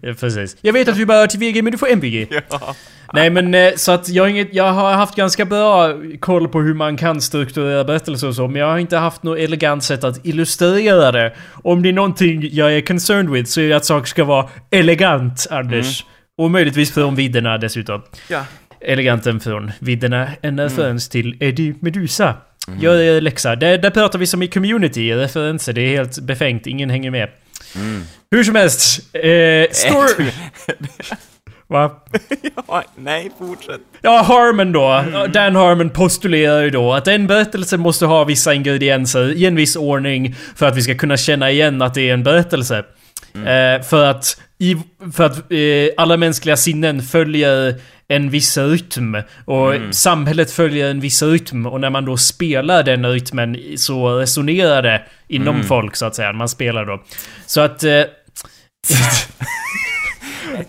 Ja, 0.00 0.14
precis. 0.20 0.56
Jag 0.60 0.72
vet 0.72 0.88
att 0.88 0.96
vi 0.96 1.06
bara 1.06 1.26
till 1.26 1.40
VG, 1.40 1.62
men 1.62 1.72
du 1.72 1.78
får 1.78 1.88
MVG. 1.88 2.26
ja. 2.50 2.74
Nej 3.12 3.30
men 3.30 3.54
eh, 3.54 3.72
så 3.76 3.92
att 3.92 4.08
jag 4.08 4.22
har, 4.24 4.28
inget, 4.28 4.54
jag 4.54 4.72
har 4.72 4.92
haft 4.92 5.14
ganska 5.16 5.44
bra 5.44 5.94
koll 6.20 6.48
på 6.48 6.60
hur 6.60 6.74
man 6.74 6.96
kan 6.96 7.20
strukturera 7.20 7.84
berättelser 7.84 8.28
och 8.28 8.34
så, 8.34 8.48
men 8.48 8.60
jag 8.60 8.68
har 8.68 8.78
inte 8.78 8.96
haft 8.96 9.22
något 9.22 9.38
elegant 9.38 9.84
sätt 9.84 10.04
att 10.04 10.26
illustrera 10.26 11.12
det. 11.12 11.34
Om 11.64 11.82
det 11.82 11.88
är 11.88 11.92
någonting 11.92 12.48
jag 12.52 12.76
är 12.76 12.80
concerned 12.80 13.30
with 13.30 13.50
så 13.50 13.60
är 13.60 13.68
det 13.68 13.76
att 13.76 13.84
saker 13.84 14.06
ska 14.06 14.24
vara 14.24 14.48
elegant, 14.70 15.46
Anders. 15.50 16.04
Och 16.38 16.50
möjligtvis 16.50 16.94
från 16.94 17.14
vidderna 17.14 17.58
dessutom. 17.58 18.02
ja. 18.28 18.44
Eleganten 18.80 19.40
från 19.40 19.72
vidderna, 19.78 20.28
en 20.42 20.60
referens 20.60 21.08
till 21.08 21.36
Eddie 21.40 21.74
Medusa. 21.80 22.34
Gör 22.80 23.00
er 23.00 23.20
läxa. 23.20 23.56
Där, 23.56 23.78
där 23.78 23.90
pratar 23.90 24.18
vi 24.18 24.26
som 24.26 24.42
i 24.42 24.48
community, 24.48 25.12
referenser. 25.14 25.72
Det 25.72 25.80
är 25.80 25.88
helt 25.96 26.20
befängt, 26.20 26.66
ingen 26.66 26.90
hänger 26.90 27.10
med. 27.10 27.28
Hur 28.30 28.44
som 28.44 28.54
helst, 28.54 29.14
eh, 29.14 29.70
story... 29.72 30.30
Va? 31.68 31.90
ja. 32.68 32.84
Nej, 32.96 33.30
fortsätt. 33.38 33.80
Ja, 34.02 34.22
Harmon 34.22 34.72
då. 34.72 35.04
Dan 35.32 35.56
Harmon 35.56 35.90
postulerar 35.90 36.62
ju 36.62 36.70
då 36.70 36.92
att 36.92 37.08
en 37.08 37.26
berättelse 37.26 37.76
måste 37.76 38.06
ha 38.06 38.24
vissa 38.24 38.54
ingredienser 38.54 39.32
i 39.32 39.46
en 39.46 39.56
viss 39.56 39.76
ordning 39.76 40.34
för 40.56 40.66
att 40.66 40.76
vi 40.76 40.82
ska 40.82 40.94
kunna 40.94 41.16
känna 41.16 41.50
igen 41.50 41.82
att 41.82 41.94
det 41.94 42.08
är 42.08 42.14
en 42.14 42.22
berättelse. 42.22 42.84
Eh, 43.34 43.82
för 43.82 44.04
att, 44.04 44.40
i, 44.58 44.76
för 45.12 45.24
att 45.24 45.52
eh, 45.52 45.94
alla 45.96 46.16
mänskliga 46.16 46.56
sinnen 46.56 47.02
följer 47.02 47.74
en 48.08 48.30
viss 48.30 48.58
rytm. 48.58 49.16
Och 49.44 49.74
samhället 49.90 50.50
följer 50.50 50.90
en 50.90 51.00
viss 51.00 51.22
rytm. 51.22 51.66
Och 51.66 51.80
när 51.80 51.90
man 51.90 52.04
då 52.04 52.16
spelar 52.16 52.82
den 52.82 53.06
rytmen 53.06 53.58
så 53.76 54.18
resonerar 54.18 54.82
det 54.82 55.02
inom 55.28 55.62
folk 55.62 55.96
så 55.96 56.06
att 56.06 56.14
säga. 56.14 56.32
Man 56.32 56.48
spelar 56.48 56.84
då. 56.84 57.02
Så 57.46 57.60
att... 57.60 57.84
Eh, 57.84 57.90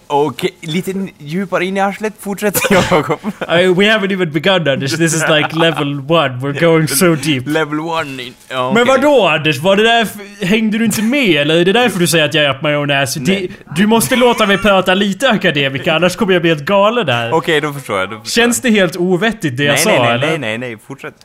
Okej, 0.08 0.52
lite 0.62 0.94
djupare 1.18 1.66
in 1.66 1.78
i 1.78 1.80
arslet. 1.80 2.14
Fortsätt, 2.20 2.60
Jakob. 2.72 3.20
I, 3.42 3.68
we 3.68 3.86
haven't 3.86 4.12
even 4.12 4.32
begun 4.32 4.68
Anders. 4.68 4.98
This 4.98 5.14
is 5.14 5.24
like 5.30 5.56
level 5.56 6.00
one. 6.12 6.40
We're 6.40 6.60
going 6.60 6.88
so 6.88 7.16
deep. 7.16 7.48
Level 7.48 7.80
one. 7.80 8.24
In, 8.24 8.34
ja, 8.50 8.72
Men 8.74 8.88
vadå 8.88 9.28
Anders? 9.28 9.58
Var 9.60 9.76
det 9.76 9.84
där, 9.84 10.08
hängde 10.46 10.78
du 10.78 10.86
inte 10.86 11.02
med 11.02 11.42
eller 11.42 11.56
är 11.56 11.66
det 11.66 11.74
därför 11.74 12.00
du 12.00 12.08
säger 12.08 12.26
att 12.26 12.34
jag 12.34 12.46
är 12.46 12.50
up 12.50 12.62
my 12.62 12.76
own 12.76 12.92
ass? 12.92 13.16
Det, 13.16 13.48
du 13.76 13.88
måste 13.88 14.16
låta 14.16 14.46
mig 14.46 14.58
prata 14.58 14.94
lite 14.94 15.30
akademika 15.30 15.94
annars 15.94 16.16
kommer 16.16 16.34
jag 16.34 16.42
bli 16.42 16.52
helt 16.52 16.66
galen 16.66 17.06
där. 17.06 17.32
Okej, 17.34 17.62
då 17.62 17.74
förstår 17.74 18.00
jag. 18.00 18.10
Då 18.10 18.20
förstår 18.20 18.42
Känns 18.42 18.62
det 18.62 18.70
helt 18.70 18.98
ovettigt 18.98 19.58
det 19.58 19.64
jag 19.64 19.74
nej, 19.74 19.84
sa 19.84 19.90
nej, 19.90 20.00
nej, 20.00 20.12
eller? 20.12 20.28
nej, 20.28 20.38
nej, 20.38 20.58
nej, 20.58 20.78
fortsätt. 20.88 21.16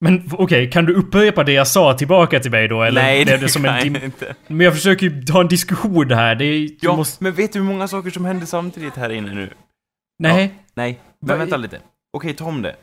Men 0.00 0.30
okej, 0.32 0.70
kan 0.70 0.84
du 0.84 0.94
upprepa 0.94 1.44
det 1.44 1.52
jag 1.52 1.68
sa 1.68 1.94
tillbaka 1.94 2.40
till 2.40 2.50
mig 2.50 2.68
då? 2.68 2.82
Eller 2.82 3.02
nej, 3.02 3.24
det, 3.24 3.36
det 3.36 3.48
som 3.48 3.62
kan 3.64 3.78
en 3.78 3.94
jag 3.94 4.04
inte. 4.04 4.34
Men 4.46 4.60
jag 4.60 4.74
försöker 4.74 5.06
ju 5.06 5.32
ha 5.32 5.40
en 5.40 5.48
diskussion 5.48 6.10
här. 6.10 6.34
Det 6.34 6.44
är, 6.44 6.68
Ja, 6.80 6.96
måste... 6.96 7.24
men 7.24 7.32
vet 7.32 7.52
du 7.52 7.58
hur 7.58 7.66
många 7.66 7.88
saker 7.88 8.10
som 8.10 8.24
händer 8.24 8.46
samtidigt 8.46 8.94
här 8.96 9.10
inne 9.10 9.34
nu? 9.34 9.50
Nej. 10.18 10.54
Nej, 10.74 10.92
Va- 11.02 11.08
men 11.20 11.38
vänta 11.38 11.56
lite. 11.56 11.80
Okej, 12.12 12.34
ta 12.34 12.44
om 12.44 12.62
det. 12.62 12.76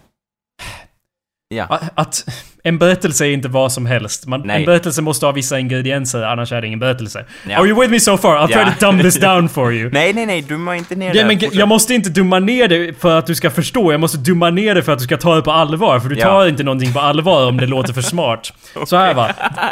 Ja. 1.55 1.65
Att, 1.69 1.91
att 1.95 2.25
en 2.63 2.77
berättelse 2.77 3.25
är 3.25 3.31
inte 3.31 3.47
vad 3.47 3.71
som 3.71 3.85
helst. 3.85 4.25
Man, 4.27 4.49
en 4.49 4.65
berättelse 4.65 5.01
måste 5.01 5.25
ha 5.25 5.31
vissa 5.33 5.59
ingredienser, 5.59 6.21
annars 6.23 6.51
är 6.51 6.61
det 6.61 6.67
ingen 6.67 6.79
berättelse. 6.79 7.25
Ja. 7.49 7.57
Are 7.59 7.67
you 7.67 7.79
with 7.81 7.91
me 7.91 7.99
so 7.99 8.17
far? 8.17 8.35
I'll 8.37 8.47
Ja. 8.51 8.63
try 8.65 8.73
to 8.79 8.85
dumb 8.85 9.01
this 9.01 9.19
down 9.19 9.49
for 9.49 9.73
you. 9.73 9.89
Nej, 9.93 10.13
nej, 10.13 10.25
nej, 10.25 10.41
dumma 10.41 10.75
inte 10.75 10.95
ner 10.95 11.07
Ja, 11.15 11.27
det. 11.27 11.27
men 11.27 11.39
jag 11.51 11.67
måste 11.67 11.93
inte 11.93 12.09
dumma 12.09 12.39
ner 12.39 12.67
det 12.67 12.99
för 12.99 13.17
att 13.19 13.25
du 13.27 13.35
ska 13.35 13.49
förstå. 13.49 13.91
Jag 13.91 13.99
måste 14.01 14.17
dumma 14.17 14.49
ner 14.49 14.75
det 14.75 14.83
för 14.83 14.91
att 14.91 14.99
du 14.99 15.05
ska 15.05 15.17
ta 15.17 15.35
det 15.35 15.41
på 15.41 15.51
allvar. 15.51 15.99
För 15.99 16.09
du 16.09 16.15
Ja. 16.15 16.25
tar 16.25 16.47
inte 16.47 16.63
någonting 16.63 16.93
på 16.93 16.99
allvar 16.99 17.47
om 17.47 17.57
det 17.57 17.65
låter 17.65 17.93
för 17.93 18.01
smart. 18.01 18.53
Så 18.85 18.97
här 18.97 19.13
va. 19.13 19.29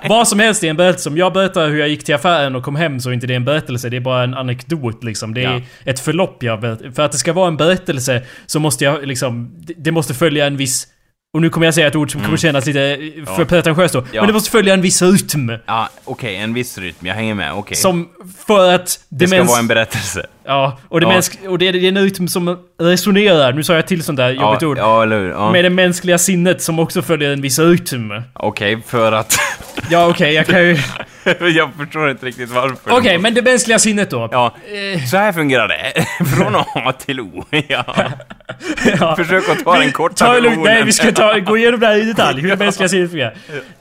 Vad 0.09 0.27
som 0.27 0.39
helst 0.39 0.63
är 0.63 0.69
en 0.69 0.77
berättelse. 0.77 1.09
Om 1.09 1.17
jag 1.17 1.33
berättar 1.33 1.67
hur 1.69 1.79
jag 1.79 1.89
gick 1.89 2.03
till 2.03 2.15
affären 2.15 2.55
och 2.55 2.63
kom 2.63 2.75
hem 2.75 2.99
så 2.99 3.09
är 3.09 3.13
inte 3.13 3.27
det 3.27 3.35
en 3.35 3.45
berättelse. 3.45 3.89
Det 3.89 3.97
är 3.97 4.01
bara 4.01 4.23
en 4.23 4.33
anekdot 4.33 5.03
liksom. 5.03 5.33
Det 5.33 5.43
är 5.43 5.63
ett 5.85 5.99
förlopp 5.99 6.43
jag 6.43 6.59
berättar. 6.61 6.91
För 6.91 7.03
att 7.03 7.11
det 7.11 7.17
ska 7.17 7.33
vara 7.33 7.47
en 7.47 7.57
berättelse 7.57 8.21
så 8.45 8.59
måste 8.59 8.83
jag 8.83 9.07
liksom... 9.07 9.51
Det 9.77 9.91
måste 9.91 10.13
följa 10.13 10.45
en 10.47 10.57
viss... 10.57 10.87
Och 11.33 11.41
nu 11.41 11.49
kommer 11.49 11.67
jag 11.67 11.73
säga 11.73 11.87
ett 11.87 11.95
ord 11.95 12.11
som 12.11 12.21
kommer 12.21 12.37
kännas 12.37 12.65
lite 12.65 12.81
eh, 12.81 13.25
för 13.25 13.41
Ja. 13.41 13.45
pretentiöst 13.45 13.93
då. 13.93 14.03
Ja. 14.11 14.21
Men 14.21 14.27
det 14.27 14.33
måste 14.33 14.51
följa 14.51 14.73
en 14.73 14.81
viss 14.81 15.01
rytm. 15.01 15.51
Ja, 15.65 15.89
okej, 16.03 16.35
en 16.35 16.53
viss 16.53 16.77
rytm. 16.77 17.07
Jag 17.07 17.13
hänger 17.13 17.33
med. 17.33 17.53
Okej. 17.53 17.77
Som 17.77 18.09
för 18.45 18.73
att... 18.73 18.99
Det 19.09 19.27
ska 19.27 19.43
vara 19.43 19.59
en 19.59 19.67
berättelse. 19.67 20.25
Ja, 20.45 20.77
och 20.89 20.99
det, 21.01 21.05
Ja. 21.07 21.11
mänsk- 21.13 21.47
och 21.47 21.57
det, 21.59 21.67
är- 21.67 21.73
det 21.73 21.79
är 21.79 21.87
en 21.87 21.97
rytm 22.03 22.27
som 22.27 22.57
resonerar, 22.81 23.53
nu 23.53 23.63
sa 23.63 23.73
jag 23.75 23.87
till 23.87 24.03
sånt 24.03 24.17
där 24.17 24.29
jobbigt 24.29 24.61
ja, 24.61 24.67
ord, 24.67 24.77
Ja, 24.77 25.03
eller 25.03 25.19
hur? 25.19 25.29
Ja. 25.29 25.51
med 25.51 25.65
det 25.65 25.69
mänskliga 25.69 26.17
sinnet 26.17 26.61
som 26.61 26.79
också 26.79 27.01
följer 27.01 27.31
en 27.33 27.41
viss 27.41 27.59
rytm. 27.59 28.11
Okej, 28.33 28.77
för 28.87 29.11
att... 29.11 29.35
Ja 29.89 30.07
okej, 30.07 30.33
jag 30.33 30.45
kan 30.47 30.63
ju... 30.63 30.77
jag 31.55 31.69
förstår 31.77 32.09
inte 32.09 32.25
riktigt 32.25 32.49
varför. 32.51 32.77
Okej, 32.97 33.17
men 33.17 33.33
det 33.33 33.41
mänskliga 33.41 33.79
sinnet 33.79 34.09
då. 34.09 34.29
Ja, 34.31 34.55
Eh, 34.95 35.03
så 35.05 35.17
här 35.17 35.31
fungerar 35.33 35.67
det. 35.67 36.05
Från 36.37 36.55
A 36.55 36.93
till 37.05 37.19
O. 37.19 37.45
Ja. 37.67 37.83
ja. 38.99 39.15
Försök 39.15 39.49
att 39.49 39.63
ta 39.63 39.77
den 39.79 39.91
korta 39.91 40.25
Ta 40.25 40.33
lugnt, 40.33 40.45
nej 40.57 40.63
versionen. 40.65 40.85
vi 40.85 40.91
ska 40.91 41.11
ta, 41.11 41.39
gå 41.39 41.57
igenom 41.57 41.79
det 41.79 41.87
här 41.87 41.97
i 41.97 42.05
detalj, 42.05 42.41
hur 42.41 42.49
det 42.49 42.55
mänskliga 42.55 42.89
sinnet 42.89 43.09
fungerar. 43.09 43.33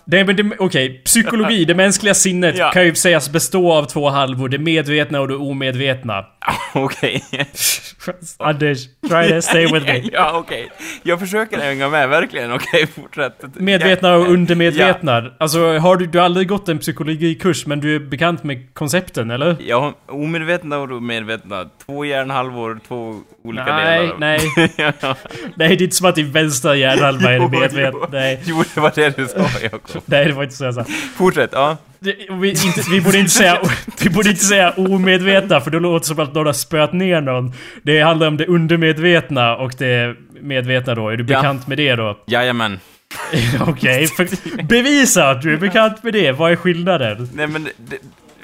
Det, 0.05 0.51
okej, 0.59 1.03
psykologi, 1.05 1.64
det 1.64 1.75
mänskliga 1.75 2.14
sinnet 2.14 2.59
Ja. 2.59 2.70
kan 2.70 2.85
ju 2.85 2.94
sägas 2.94 3.31
bestå 3.31 3.72
av 3.72 3.85
två 3.85 4.11
halvor, 4.11 4.48
det 4.48 4.59
medvetna 4.59 5.20
och 5.20 5.29
det 5.29 5.35
omedvetna. 5.35 6.25
Okej. 6.75 7.25
Anders, 8.38 8.87
try 9.09 9.29
to 9.29 9.43
stay 9.43 9.67
with 9.67 9.87
me. 9.87 10.03
Ja, 10.12 10.33
okej. 10.35 10.71
Jag 11.03 11.21
försöker 11.21 11.59
hänga 11.59 11.88
med, 11.88 12.09
verkligen. 12.09 12.53
Okej, 12.53 12.87
fortsätt. 12.87 13.45
Medvetna 13.55 14.15
och 14.17 14.31
undermedvetna. 14.31 15.31
Alltså, 15.38 15.79
har 15.79 15.97
du, 15.97 16.07
du 16.07 16.19
har 16.19 16.25
aldrig 16.25 16.49
gått 16.49 16.69
en 16.69 16.79
psykologikurs 16.79 17.67
men 17.67 17.81
du 17.81 17.95
är 17.97 18.01
bekant 18.01 18.45
med 18.45 18.75
koncepten, 18.75 19.31
eller? 19.31 19.57
Ja, 19.67 19.95
omedvetna 20.07 20.79
och 20.79 21.03
medvetna. 21.03 21.69
Två 21.87 22.05
hjärnhalvor, 22.05 22.81
två 22.88 23.15
olika 23.45 23.77
Nej, 23.77 24.01
delar. 24.01 24.19
nej. 24.19 24.41
ja. 24.77 25.17
Nej, 25.57 25.57
det 25.57 25.65
är 25.65 25.83
inte 25.83 25.97
som 25.97 26.09
att 26.09 26.15
din 26.15 26.33
vänstra 26.33 26.77
hjärnhalva 26.77 27.33
är 27.33 27.49
medveten. 27.49 28.01
Nej. 28.12 28.41
Jo, 28.45 28.65
det 28.75 28.81
var 28.81 28.93
det 28.95 29.17
du 29.17 29.27
sa, 29.27 29.47
Jakob. 29.62 30.03
Nej, 30.05 30.27
det 30.27 30.33
var 30.33 30.43
inte 30.43 30.57
så 30.57 30.65
jag 30.65 30.75
sa. 30.75 30.85
Fortsätt, 31.17 31.51
ja. 31.53 31.77
Det, 31.99 32.17
vi, 32.31 32.51
inte, 32.51 32.83
vi, 32.91 33.01
borde 33.01 33.19
inte 33.19 33.31
säga, 33.31 33.59
vi 34.03 34.11
borde 34.11 34.29
inte 34.31 34.45
säga 34.45 34.71
omedvetna 34.77 35.61
för 35.61 35.71
då 35.71 35.79
låter 35.79 35.99
det 35.99 36.07
som 36.07 36.21
att 36.21 36.35
har 36.46 36.52
spöat 36.52 36.92
ner 36.92 37.20
någon. 37.20 37.52
Det 37.83 38.00
handlar 38.00 38.26
om 38.28 38.37
det 38.37 38.46
undermedvetna 38.46 39.57
och 39.57 39.72
det 39.78 40.16
medvetna 40.40 40.94
då. 40.94 41.09
Är 41.09 41.16
du 41.16 41.24
Ja. 41.33 41.38
bekant 41.40 41.66
med 41.66 41.78
det 41.78 41.94
då? 41.96 42.18
Jajamän. 42.26 42.81
Okej, 43.66 44.07
för- 44.07 44.62
bevisa 44.62 45.31
att 45.31 45.42
du 45.42 45.52
är 45.52 45.57
bekant 45.57 46.02
med 46.02 46.12
det. 46.12 46.33
Vad 46.33 46.52
är 46.52 46.57
skillnaden? 46.57 47.28
Nej, 47.34 47.47
men 47.47 47.64
det, 47.64 47.97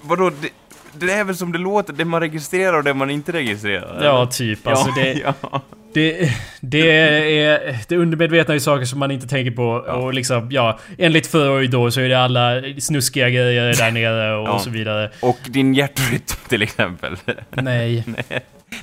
vadå? 0.03 0.31
Det, 0.31 0.49
det 1.07 1.13
är 1.13 1.25
väl 1.25 1.37
som 1.37 1.53
det 1.53 1.59
låter, 1.59 1.93
det 1.93 2.05
man 2.05 2.21
registrerar 2.21 2.77
och 2.77 2.85
det 2.85 2.95
man 2.95 3.11
inte 3.11 3.33
registrerar? 3.33 4.01
Ja, 4.05 4.23
eller? 4.23 4.27
typ. 4.27 4.67
Alltså 4.67 4.89
ja, 4.89 4.95
det, 5.05 5.13
ja. 5.43 5.63
det, 5.95 6.31
det 6.61 6.91
är... 6.91 7.79
Det 7.89 7.97
undermedvetna 7.97 8.55
är 8.55 8.59
saker 8.59 8.85
som 8.85 8.99
man 8.99 9.11
inte 9.11 9.27
tänker 9.27 9.51
på. 9.51 9.85
Ja. 9.87 9.93
Och 9.93 10.15
liksom, 10.15 10.49
ja. 10.51 10.79
Enligt 10.99 11.27
Freud 11.27 11.71
då 11.71 11.91
så 11.91 12.01
är 12.01 12.09
det 12.09 12.21
alla 12.21 12.63
snuskiga 12.79 13.31
grejer 13.31 13.75
där 13.79 13.91
nere 13.91 14.37
och, 14.37 14.49
Ja. 14.49 14.59
så 14.59 14.71
vidare. 14.71 15.11
Och 15.23 15.39
din 15.47 15.75
hjärtrytm 15.75 16.37
till 16.49 16.63
exempel. 16.63 17.17
Nej. 17.51 18.05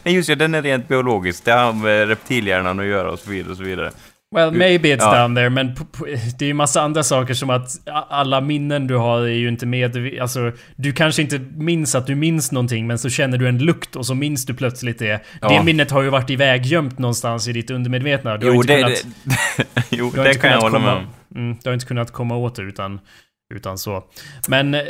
Nej, 0.03 0.15
just 0.15 0.27
det, 0.29 0.35
den 0.35 0.55
är 0.55 0.61
rent 0.61 0.87
biologisk. 0.87 1.45
Det 1.45 1.51
har 1.51 1.73
med 1.73 2.07
reptilhjärnan 2.07 2.79
att 2.79 2.85
göra 2.85 3.11
och 3.11 3.19
så 3.19 3.29
vidare 3.29 3.51
och 3.51 3.57
så 3.57 3.63
vidare. 3.63 3.91
Well, 4.35 4.51
maybe 4.51 4.89
it's 4.95 5.03
Ja. 5.03 5.21
down 5.21 5.35
there, 5.35 5.49
men 5.49 5.75
det 6.39 6.45
är 6.45 6.47
ju 6.47 6.53
massa 6.53 6.81
andra 6.81 7.03
saker 7.03 7.33
som 7.33 7.49
att 7.49 7.69
alla 8.09 8.41
minnen 8.41 8.87
du 8.87 8.95
har 8.95 9.21
är 9.21 9.27
ju 9.27 9.47
inte 9.49 9.65
med... 9.65 10.19
Alltså, 10.21 10.51
du 10.75 10.93
kanske 10.93 11.21
inte 11.21 11.39
minns 11.39 11.95
att 11.95 12.07
du 12.07 12.15
minns 12.15 12.51
någonting, 12.51 12.87
men 12.87 12.97
så 12.99 13.09
känner 13.09 13.37
du 13.37 13.47
en 13.47 13.57
lukt 13.57 13.95
och 13.95 14.05
så 14.05 14.15
minns 14.15 14.45
du 14.45 14.53
plötsligt 14.53 14.99
det. 14.99 15.21
Ja. 15.41 15.49
Det 15.49 15.63
minnet 15.63 15.91
har 15.91 16.01
ju 16.01 16.09
varit 16.09 16.29
iväggömt 16.29 16.99
någonstans 16.99 17.47
i 17.47 17.53
ditt 17.53 17.69
undermedvetna. 17.71 18.37
Du 18.37 18.47
Jo, 18.47 18.61
det, 18.61 18.75
kunnat, 18.75 19.05
det, 19.55 19.65
jo, 19.89 20.11
det 20.15 20.33
kan 20.41 20.51
jag 20.51 20.61
hålla 20.61 20.79
med 20.79 20.89
komma, 20.89 21.07
om. 21.35 21.41
mm, 21.41 21.57
Du 21.63 21.69
har 21.69 21.73
inte 21.73 21.85
kunnat 21.85 22.11
komma 22.11 22.35
åt 22.35 22.55
det 22.55 22.61
utan, 22.61 22.99
utan 23.53 23.77
så. 23.77 24.03
Men... 24.47 24.73
eh, 24.73 24.81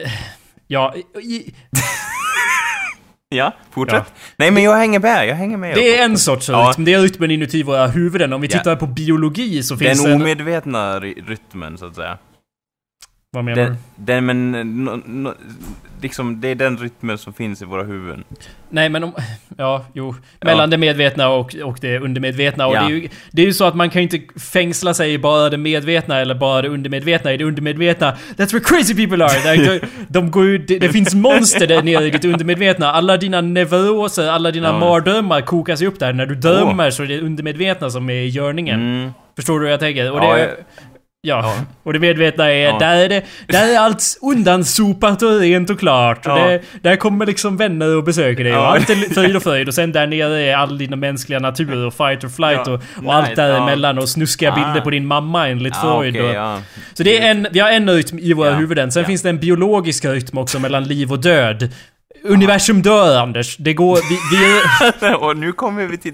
Ja, 0.68 0.96
i, 1.24 1.54
Ja, 3.36 3.52
fortsätt. 3.72 4.14
Nej, 4.38 4.52
men 4.52 4.64
jag 4.64 4.76
hänger 4.76 5.00
med. 5.00 5.28
Jag 5.28 5.36
hänger 5.36 5.58
med. 5.58 5.76
det 5.76 5.98
är 5.98 6.06
en 6.06 6.18
sorts 6.18 6.50
Ja. 6.50 6.74
rytm. 6.78 6.86
Det 6.86 6.94
är 6.94 7.00
rytmen 7.00 7.32
inuti 7.32 7.64
våra 7.64 7.88
huvuden. 7.88 8.34
Om 8.34 8.42
vi 8.42 8.48
Ja. 8.52 8.58
tittar 8.58 8.76
på 8.76 8.88
biologi 8.88 9.64
så 9.64 9.78
finns 9.78 10.02
Den 10.04 10.10
det... 10.10 10.16
en- 10.16 10.22
omedvetna 10.22 11.00
ry- 11.00 11.24
rytmen, 11.28 11.78
så 11.78 11.86
att 11.86 11.96
säga. 11.96 12.18
Vad 13.36 13.44
menar 13.44 13.64
Den, 13.64 13.72
du? 13.72 13.78
den, 13.96 14.26
men, 14.26 14.52
no, 14.86 15.02
no, 15.06 15.34
liksom, 16.02 16.42
det 16.42 16.48
är 16.48 16.56
den 16.56 16.78
rytmen 16.78 17.18
som 17.18 17.34
finns 17.34 17.62
i 17.62 17.66
våra 17.66 17.84
huvuden. 17.84 18.24
Nej 18.70 18.90
men 18.90 19.04
om... 19.04 19.12
Ja, 19.58 19.86
jo. 19.94 20.16
Mellan 20.42 20.70
det 20.70 20.78
medvetna 20.78 21.30
och, 21.30 21.56
och 21.56 21.78
det 21.82 22.00
undermedvetna. 22.00 22.68
Och 22.68 22.76
Ja. 22.76 22.80
det, 22.80 22.86
är 22.86 22.90
ju, 22.90 23.08
det 23.32 23.42
är 23.42 23.46
ju 23.46 23.54
så 23.54 23.66
att 23.66 23.76
man 23.76 23.90
kan 23.90 24.02
ju 24.02 24.10
inte 24.18 24.40
fängsla 24.40 24.94
sig 24.94 25.14
i 25.14 25.18
bara 25.20 25.50
det 25.50 25.58
medvetna 25.58 26.20
eller 26.20 26.36
bara 26.36 26.62
det 26.62 26.68
undermedvetna. 26.70 27.34
I 27.34 27.38
det 27.38 27.44
undermedvetna, 27.44 28.12
that's 28.38 28.54
where 28.54 28.60
crazy 28.60 28.96
people 28.96 29.26
are! 29.26 29.56
De, 29.58 29.80
de 30.08 30.32
går 30.32 30.46
ju, 30.46 30.58
det, 30.58 30.80
det 30.80 30.90
finns 30.90 31.14
monster 31.16 31.68
där 31.68 31.84
nere 31.84 32.06
i 32.06 32.10
ditt 32.10 32.26
undermedvetna. 32.26 32.92
Alla 32.92 33.18
dina 33.18 33.42
neuroser, 33.42 34.28
alla 34.28 34.52
dina 34.52 34.68
Ja. 34.68 34.80
mardrömmar 34.80 35.42
kokas 35.42 35.82
ju 35.82 35.88
upp 35.88 36.00
där. 36.00 36.14
När 36.14 36.26
du 36.26 36.36
dömer 36.36 36.90
så 36.92 37.04
är 37.04 37.08
det 37.08 37.22
undermedvetna 37.22 37.90
som 37.90 38.10
är 38.10 38.14
i 38.14 38.28
görningen. 38.28 38.80
Mm. 38.80 39.12
Förstår 39.36 39.60
du 39.60 39.66
hur 39.66 39.72
jag 39.72 39.80
tänker? 39.80 40.12
Och 40.12 40.18
Ja, 40.18 40.34
det, 40.36 40.40
jag- 40.40 40.50
Ja, 41.26 41.56
och 41.84 41.94
det 41.94 42.00
medvetna 42.00 42.52
är, 42.52 42.64
Ja. 42.70 42.80
där 42.80 42.96
är 42.96 43.10
det, 43.10 43.22
där 43.48 43.74
är 43.74 43.80
allt 43.80 44.04
undansopat 44.22 45.22
och 45.22 45.40
rent 45.40 45.70
och 45.70 45.80
klart. 45.80 46.26
Och 46.26 46.32
Ja. 46.32 46.48
det, 46.48 46.62
där 46.82 46.96
kommer 46.96 47.26
liksom 47.26 47.58
vänner 47.58 47.96
och 47.98 48.04
besöker 48.04 48.44
dig 48.44 48.54
och 48.54 48.60
Ja. 48.64 48.66
allt 48.76 48.90
är 48.90 48.96
frid 48.96 49.36
och 49.36 49.44
fröjd. 49.44 49.68
Och 49.68 49.74
sen 49.74 49.92
där 49.92 50.08
nere 50.08 50.42
är 50.42 50.56
all 50.56 50.78
dina 50.78 50.96
mänskliga 50.96 51.40
natur 51.40 51.86
och 51.86 51.94
fight 51.94 52.24
or 52.24 52.30
flight 52.30 52.62
Ja. 52.66 52.72
och, 52.74 52.82
och 52.96 53.04
Nice, 53.04 53.14
allt 53.14 53.36
däremellan 53.36 53.98
och 54.00 54.10
snuskiga 54.10 54.52
Ah. 54.52 54.56
bilder 54.56 54.82
på 54.82 54.90
din 54.90 55.06
mamma 55.06 55.50
enligt 55.50 55.74
Ja, 55.84 56.00
Freud. 56.00 56.16
okej, 56.16 56.30
och, 56.30 56.36
ja. 56.36 56.60
Så 56.94 57.04
det 57.04 57.18
är 57.20 57.32
en, 57.32 57.48
vi 57.52 57.60
har 57.60 57.70
en 57.70 57.90
rytm 57.90 58.20
i 58.20 58.34
våra 58.34 58.50
Ja. 58.50 58.56
huvuden. 58.56 58.92
Sen 58.92 59.02
Ja. 59.02 59.08
finns 59.08 59.22
det 59.22 59.30
en 59.30 59.40
biologisk 59.40 60.06
rytm 60.06 60.38
också 60.38 60.60
mellan 60.60 60.84
liv 60.84 61.12
och 61.12 61.20
död. 61.22 61.70
Universum 62.26 62.82
dör 62.82 63.18
Anders. 63.20 63.58
Det 63.58 63.74
går... 63.74 63.96
Vi, 64.10 64.18
vi 64.38 65.08
är, 65.08 65.16
och 65.24 65.38
nu 65.38 65.52
kommer 65.52 65.86
vi 65.86 65.98
till 65.98 66.14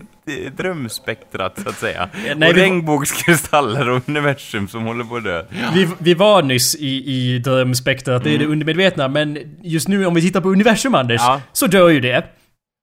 drömspektrat, 0.58 1.60
så 1.64 1.70
att 1.70 1.80
säga. 1.80 2.10
nej, 2.36 2.50
och 2.50 2.58
vi- 2.58 2.62
regnbågskristaller 2.62 3.90
och 3.90 4.02
universum 4.10 4.68
som 4.68 4.84
håller 4.84 5.04
på 5.04 5.16
att 5.16 5.24
dö. 5.24 5.46
Vi, 5.74 5.88
vi 5.98 6.14
var 6.14 6.42
nyss 6.44 6.76
i, 6.76 6.88
i 7.14 7.40
drömspektrat, 7.40 8.24
det 8.24 8.36
är 8.36 8.38
det 8.40 8.46
undermedvetna, 8.46 9.08
men 9.08 9.38
just 9.62 9.88
nu 9.88 10.06
om 10.06 10.14
vi 10.14 10.22
tittar 10.22 10.42
på 10.42 10.50
universum 10.50 10.96
Anders, 10.96 11.22
Ja. 11.22 11.42
så 11.54 11.68
dör 11.68 11.90
ju 11.90 12.00
det. 12.00 12.24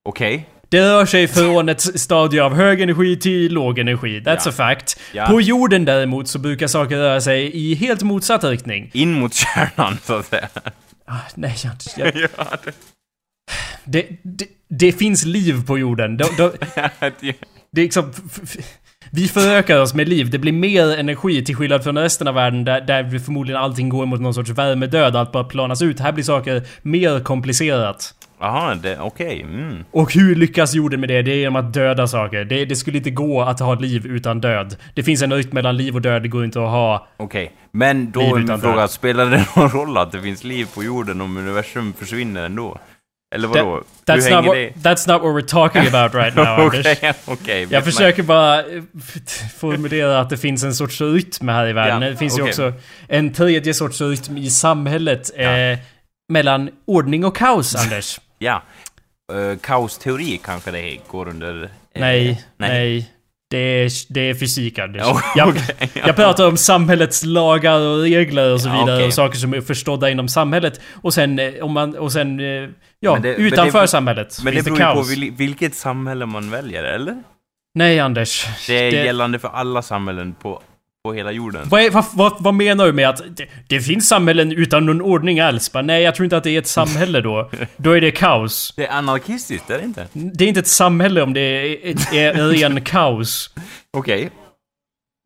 Okej. 0.09 0.49
Det 0.71 0.81
rör 0.81 1.07
sig 1.07 1.29
från 1.29 1.69
ett 1.69 2.01
stadie 2.01 2.43
av 2.45 2.55
hög 2.55 2.81
energi 2.81 3.17
till 3.19 3.53
låg 3.53 3.79
energi. 3.79 4.21
That's 4.21 4.43
Ja. 4.45 4.51
a 4.51 4.53
fact. 4.53 5.01
Ja. 5.13 5.27
På 5.27 5.41
jorden 5.41 5.85
däremot 5.85 6.29
så 6.29 6.39
brukar 6.39 6.67
saker 6.67 6.97
röra 6.97 7.21
sig 7.21 7.57
i 7.57 7.75
helt 7.75 8.03
motsatt 8.03 8.45
riktning. 8.45 8.91
In 8.95 9.13
mot 9.21 9.35
kärnan, 9.35 9.99
så 10.05 10.15
att 10.15 10.27
säga. 10.27 10.49
Ah, 11.07 11.15
nej, 11.35 11.55
jag, 11.65 11.73
jag, 12.15 12.29
ja, 12.37 12.45
det, 12.65 12.73
det, 13.89 14.07
det, 14.23 14.47
det 14.69 14.93
finns 14.93 15.25
liv 15.25 15.67
på 15.67 15.79
jorden. 15.79 16.17
De, 16.17 16.25
de, 16.37 16.53
det 17.71 17.81
är 17.81 17.85
liksom... 17.85 18.13
Vi 19.11 19.29
förökar 19.29 19.81
oss 19.81 19.95
med 19.95 20.09
liv. 20.09 20.31
Det 20.31 20.39
blir 20.39 20.53
mer 20.53 20.99
energi 20.99 21.45
till 21.45 21.57
skillnad 21.57 21.85
från 21.85 21.99
resten 21.99 22.29
av 22.29 22.35
världen 22.35 22.65
där, 22.65 22.81
där 22.81 23.19
förmodligen 23.19 23.63
allting 23.63 23.89
går 23.89 24.07
mot 24.07 24.21
någon 24.21 24.35
sorts 24.35 24.51
värmedöd. 24.51 25.17
Allt 25.17 25.33
bara 25.33 25.45
planas 25.45 25.83
ut. 25.83 26.01
Här 26.01 26.13
blir 26.13 26.25
saker 26.25 26.63
mer 26.83 27.21
komplicerat. 27.21 28.15
Jaha, 28.41 28.77
okej. 29.01 29.43
Mm. 29.43 29.85
Och 29.91 30.15
hur 30.15 30.35
lyckas 30.35 30.75
jorden 30.75 31.01
med 31.01 31.09
det? 31.09 31.23
Det 31.23 31.31
är 31.31 31.37
genom 31.37 31.57
att 31.57 31.75
döda 31.75 32.07
saker. 32.07 32.45
Det, 32.45 32.65
det 32.65 32.77
skulle 32.77 32.99
inte 32.99 33.11
gå 33.11 33.43
att 33.43 33.61
ha 33.61 33.75
liv 33.75 34.07
utan 34.07 34.41
död. 34.41 34.77
Det 34.95 35.03
finns 35.03 35.23
en 35.23 35.33
rytm 35.33 35.51
mellan 35.53 35.77
liv 35.77 35.95
och 35.95 36.03
död. 36.03 36.23
Det 36.23 36.29
går 36.29 36.45
inte 36.45 36.59
att 36.59 36.71
ha... 36.71 37.07
Okej. 37.17 37.53
Men 37.71 38.11
då 38.11 38.21
är 38.21 38.35
min 38.35 38.59
fråga, 38.59 38.77
död. 38.77 38.91
spelar 38.91 39.27
det 39.27 39.47
någon 39.57 39.71
roll 39.71 39.97
att 39.97 40.13
det 40.13 40.23
finns 40.23 40.45
liv 40.45 40.67
på 40.75 40.85
jorden 40.85 41.21
om 41.21 41.37
universum 41.37 41.93
försvinner 41.93 42.45
ändå? 42.45 42.79
Eller 43.35 43.49
vadå? 43.49 43.83
That's 44.07 44.29
Hur 44.29 44.37
not, 44.37 44.47
what, 44.47 44.55
det? 44.57 44.73
that's 44.83 45.09
not 45.13 45.23
what 45.23 45.35
we're 45.35 45.49
talking 45.49 45.87
about 45.95 46.15
right 46.15 46.37
now, 46.37 46.45
Anders. 46.45 46.87
Okej. 47.27 47.67
Jag 47.71 47.85
försöker 47.85 48.23
bara 48.23 48.61
eh, 48.61 48.83
formulera 49.57 50.21
att 50.21 50.31
det 50.31 50.37
finns 50.37 50.65
en 50.65 50.75
sorts 50.75 51.01
rytm 51.01 51.49
här 51.49 51.67
i 51.67 51.73
världen. 51.73 52.03
Ja, 52.03 52.11
det 52.11 52.17
finns 52.17 52.39
ju 52.39 52.43
okej. 52.43 52.51
också 52.51 52.73
en 53.09 53.33
tredje 53.35 53.75
sorts 53.75 54.01
rytm 54.01 54.37
i 54.37 54.51
samhället. 54.51 55.31
Ja. 55.37 55.43
Eh, 55.43 55.79
mellan 56.33 56.71
ordning 56.87 57.25
och 57.25 57.37
kaos, 57.37 57.75
Anders. 57.77 58.21
Ja. 58.39 58.63
Uh, 59.33 59.57
kaosteori 59.59 60.41
kanske 60.45 60.71
det 60.71 60.99
går 61.09 61.29
under... 61.29 61.63
eh, 61.63 62.01
nej, 62.01 62.45
nej. 62.57 63.11
Det 63.51 63.59
är, 63.59 63.91
det 64.15 64.21
är 64.21 64.35
fysik, 64.35 64.79
Anders. 64.79 65.03
Ja, 65.05 65.21
jag, 65.37 65.57
ja. 65.79 65.87
jag 66.07 66.17
pratar 66.17 66.47
om 66.49 66.57
samhällets 66.57 67.25
lagar 67.25 67.81
och 67.81 68.01
regler 68.03 68.53
och 68.53 68.61
så 68.61 68.69
Ja, 68.69 68.73
vidare. 68.81 68.97
okej. 68.97 69.07
Och 69.07 69.15
saker 69.15 69.39
som 69.39 69.55
är 69.55 69.61
förstådda 69.61 70.11
inom 70.11 70.29
samhället. 70.29 70.81
Och 71.03 71.15
sen, 71.15 71.39
eh, 71.39 71.53
om 71.65 71.73
man, 71.73 71.97
och 71.97 72.13
sen 72.13 72.41
eh, 72.41 72.69
ja, 73.01 73.19
det- 73.23 73.35
utanför 73.35 73.81
det- 73.83 73.89
samhället 73.89 74.39
Men 74.45 74.55
det 74.55 74.63
beror 74.65 74.77
på 74.77 74.83
kaos. 74.83 75.11
vil- 75.13 75.37
vilket 75.37 75.75
samhälle 75.75 76.27
man 76.27 76.51
väljer, 76.51 76.85
eller? 76.85 77.23
Nej, 77.75 78.01
Anders. 78.01 78.47
Det 78.67 78.75
är 78.87 78.91
Det- 78.91 79.05
gällande 79.05 79.39
för 79.39 79.49
alla 79.49 79.83
samhällen 79.83 80.35
på, 80.43 80.63
på 81.09 81.15
hela 81.15 81.33
jorden. 81.33 81.63
Vad, 81.69 81.81
är, 81.81 81.91
vad, 81.91 82.05
vad, 82.13 82.33
vad 82.39 82.55
menar 82.55 82.87
du 82.87 82.93
med 82.93 83.09
att 83.09 83.23
det, 83.37 83.47
det 83.67 83.81
finns 83.81 84.09
samhällen 84.09 84.53
utan 84.53 84.87
någon 84.87 85.03
ordning 85.03 85.41
alls? 85.41 85.73
Bara, 85.73 85.83
nej, 85.83 86.03
jag 86.03 86.15
tror 86.15 86.25
inte 86.25 86.37
att 86.37 86.45
det 86.45 86.51
är 86.51 86.59
ett 86.59 86.67
samhälle 86.67 87.21
då. 87.21 87.51
Då 87.77 87.93
är 87.93 88.01
det 88.01 88.11
kaos. 88.11 88.73
Det 88.77 88.87
är 88.87 88.93
anarkistiskt, 88.93 89.71
är 89.71 89.79
det 89.79 89.85
inte? 89.85 90.07
Det 90.13 90.45
är 90.45 90.49
inte 90.49 90.61
ett 90.61 90.67
samhälle 90.67 91.23
om 91.23 91.33
det 91.33 91.41
är, 91.41 92.15
är, 92.15 92.15
är 92.15 92.49
ren 92.49 92.81
kaos. 92.81 93.55
Okej. 93.97 94.31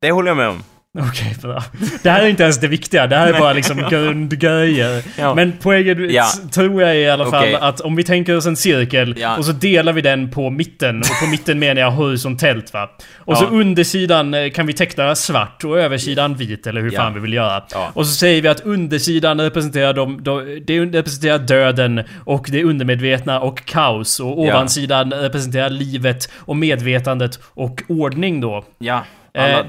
Det 0.01 0.11
håller 0.11 0.31
jag 0.31 0.37
med 0.37 0.49
om. 0.49 0.63
Okej, 0.99 1.37
bra. 1.43 1.63
Det 2.03 2.11
här 2.11 2.23
är 2.23 2.29
inte 2.29 2.43
ens 2.43 2.61
det 2.61 2.69
viktiga. 2.69 3.07
Det 3.07 3.17
här 3.17 3.33
är 3.33 3.39
bara 3.41 3.53
liksom 3.53 3.77
grundgrejer. 3.91 5.03
Ja. 5.19 5.35
Men 5.35 5.53
poängen 5.63 6.11
Ja. 6.11 6.25
tror 6.53 6.83
jag 6.83 6.97
i 6.97 7.09
alla 7.11 7.25
fall 7.31 7.43
Okej. 7.45 7.55
att 7.55 7.81
om 7.81 7.97
vi 7.97 8.05
tänker 8.05 8.37
oss 8.37 8.47
en 8.47 8.57
cirkel 8.57 9.15
Ja. 9.19 9.37
och 9.37 9.45
så 9.45 9.53
delar 9.53 9.93
vi 9.93 10.01
den 10.01 10.31
på 10.31 10.51
mitten. 10.51 10.99
Och 11.01 11.21
på 11.25 11.27
mitten 11.31 11.59
menar 11.59 11.81
jag 11.81 11.91
horisontellt 11.91 12.73
va. 12.73 12.91
Och 13.19 13.39
så 13.39 13.45
Ja. 13.45 13.49
undersidan 13.49 14.35
eh, 14.35 14.51
kan 14.51 14.67
vi 14.67 14.73
teckna 14.73 15.15
svart 15.15 15.65
och 15.65 15.79
översidan 15.81 16.35
vit 16.35 16.67
eller 16.67 16.81
hur 16.81 16.91
fan 16.91 17.15
vi 17.15 17.21
vill 17.21 17.33
göra. 17.33 17.63
Och 17.95 18.07
så 18.07 18.13
säger 18.13 18.43
vi 18.43 18.49
att 18.49 18.61
undersidan 18.61 19.41
representerar 19.41 19.93
de, 19.95 20.23
de, 20.23 20.61
det 20.67 20.81
representerar 20.81 21.39
döden 21.39 22.03
och 22.25 22.47
det 22.51 22.65
undermedvetna 22.65 23.41
och 23.41 23.65
kaos. 23.65 24.21
Och 24.21 24.39
ovansidan 24.41 25.13
representerar 25.13 25.71
livet 25.71 26.31
och 26.39 26.57
medvetandet 26.57 27.39
och 27.55 27.83
ordning 27.89 28.41
då. 28.41 28.65
Ja. 28.79 29.05
Eh, 29.35 29.45
Alla, 29.45 29.65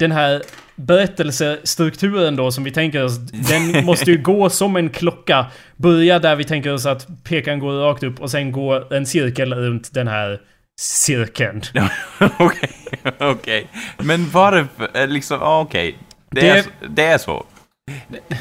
den 0.00 0.12
här 0.12 0.42
berättelsestrukturen 0.76 2.36
då 2.36 2.52
som 2.52 2.64
vi 2.64 2.70
tänker 2.70 3.04
oss, 3.04 3.18
den 3.18 3.84
måste 3.84 4.10
ju 4.10 4.18
gå 4.22 4.50
som 4.50 4.76
en 4.76 4.90
klocka. 4.90 5.46
Börja 5.76 6.18
där 6.18 6.36
vi 6.36 6.44
tänker 6.44 6.72
oss 6.72 6.86
att 6.86 7.06
pekan 7.24 7.58
går 7.58 7.72
rakt 7.72 8.02
upp 8.02 8.20
och 8.20 8.30
sen 8.30 8.52
gå 8.52 8.84
en 8.90 9.06
cirkel 9.06 9.54
runt 9.54 9.94
den 9.94 10.08
här 10.08 10.40
cirkeln. 10.80 11.62
Okej, 12.38 12.70
okej. 13.18 13.66
Men 13.98 14.30
varför? 14.30 14.88
eh, 14.94 15.08
Liksom, 15.08 15.38
ja, 15.40 15.60
okej. 15.60 15.98
Det, 16.30 16.40
Det- 16.40 16.48
är, 16.48 16.64
det 16.88 17.04
är 17.04 17.18
så. 17.18 17.44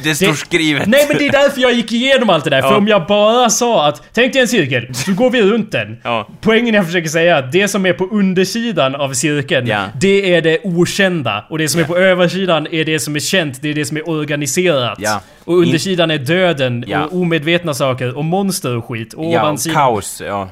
Det 0.04 0.16
står 0.16 0.28
Det- 0.28 0.34
skrivet. 0.36 0.88
Nej 0.88 1.06
men 1.08 1.18
det 1.18 1.28
är 1.28 1.32
därför 1.32 1.62
jag 1.62 1.74
gick 1.74 1.92
igenom 1.92 2.30
allt 2.30 2.44
det 2.44 2.50
där. 2.50 2.62
För 2.62 2.70
Ja. 2.70 2.78
om 2.78 2.88
jag 2.88 3.08
bara 3.08 3.50
sa 3.50 3.88
att 3.88 4.02
tänk 4.14 4.34
dig 4.34 4.42
en 4.42 4.48
cirkel, 4.48 4.96
så 4.96 5.14
går 5.14 5.30
vi 5.30 5.42
runt 5.42 5.72
den. 5.72 5.98
Ja. 6.04 6.28
Poängen 6.42 6.74
jag 6.76 6.86
försöker 6.86 7.10
säga 7.10 7.38
är 7.38 7.44
att 7.44 7.52
det 7.52 7.68
som 7.68 7.86
är 7.86 7.94
på 7.94 8.06
undersidan 8.06 8.96
av 8.96 9.14
cirkeln, 9.14 9.68
Ja. 9.68 9.86
det 10.00 10.36
är 10.36 10.42
det 10.42 10.58
okända. 10.64 11.46
Och 11.50 11.58
det 11.58 11.68
som 11.68 11.82
är 11.82 11.86
på 11.86 11.98
översidan 11.98 12.68
är 12.72 12.86
det 12.86 13.00
som 13.00 13.16
är 13.16 13.20
känt, 13.20 13.62
det 13.62 13.70
är 13.70 13.74
det 13.74 13.86
som 13.86 13.98
är 13.98 14.10
organiserat. 14.10 15.00
Och 15.46 15.58
undersidan 15.58 16.12
är 16.12 16.18
döden, 16.18 16.86
och 17.12 17.14
omedvetna 17.20 17.74
saker, 17.74 18.18
och 18.18 18.26
monster 18.26 18.78
och 18.78 18.86
skit. 18.86 19.14
Och 19.14 19.26
Ja, 19.26 19.42
ovansidan... 19.42 19.76
kaos. 19.76 20.22
Ja. 20.26 20.50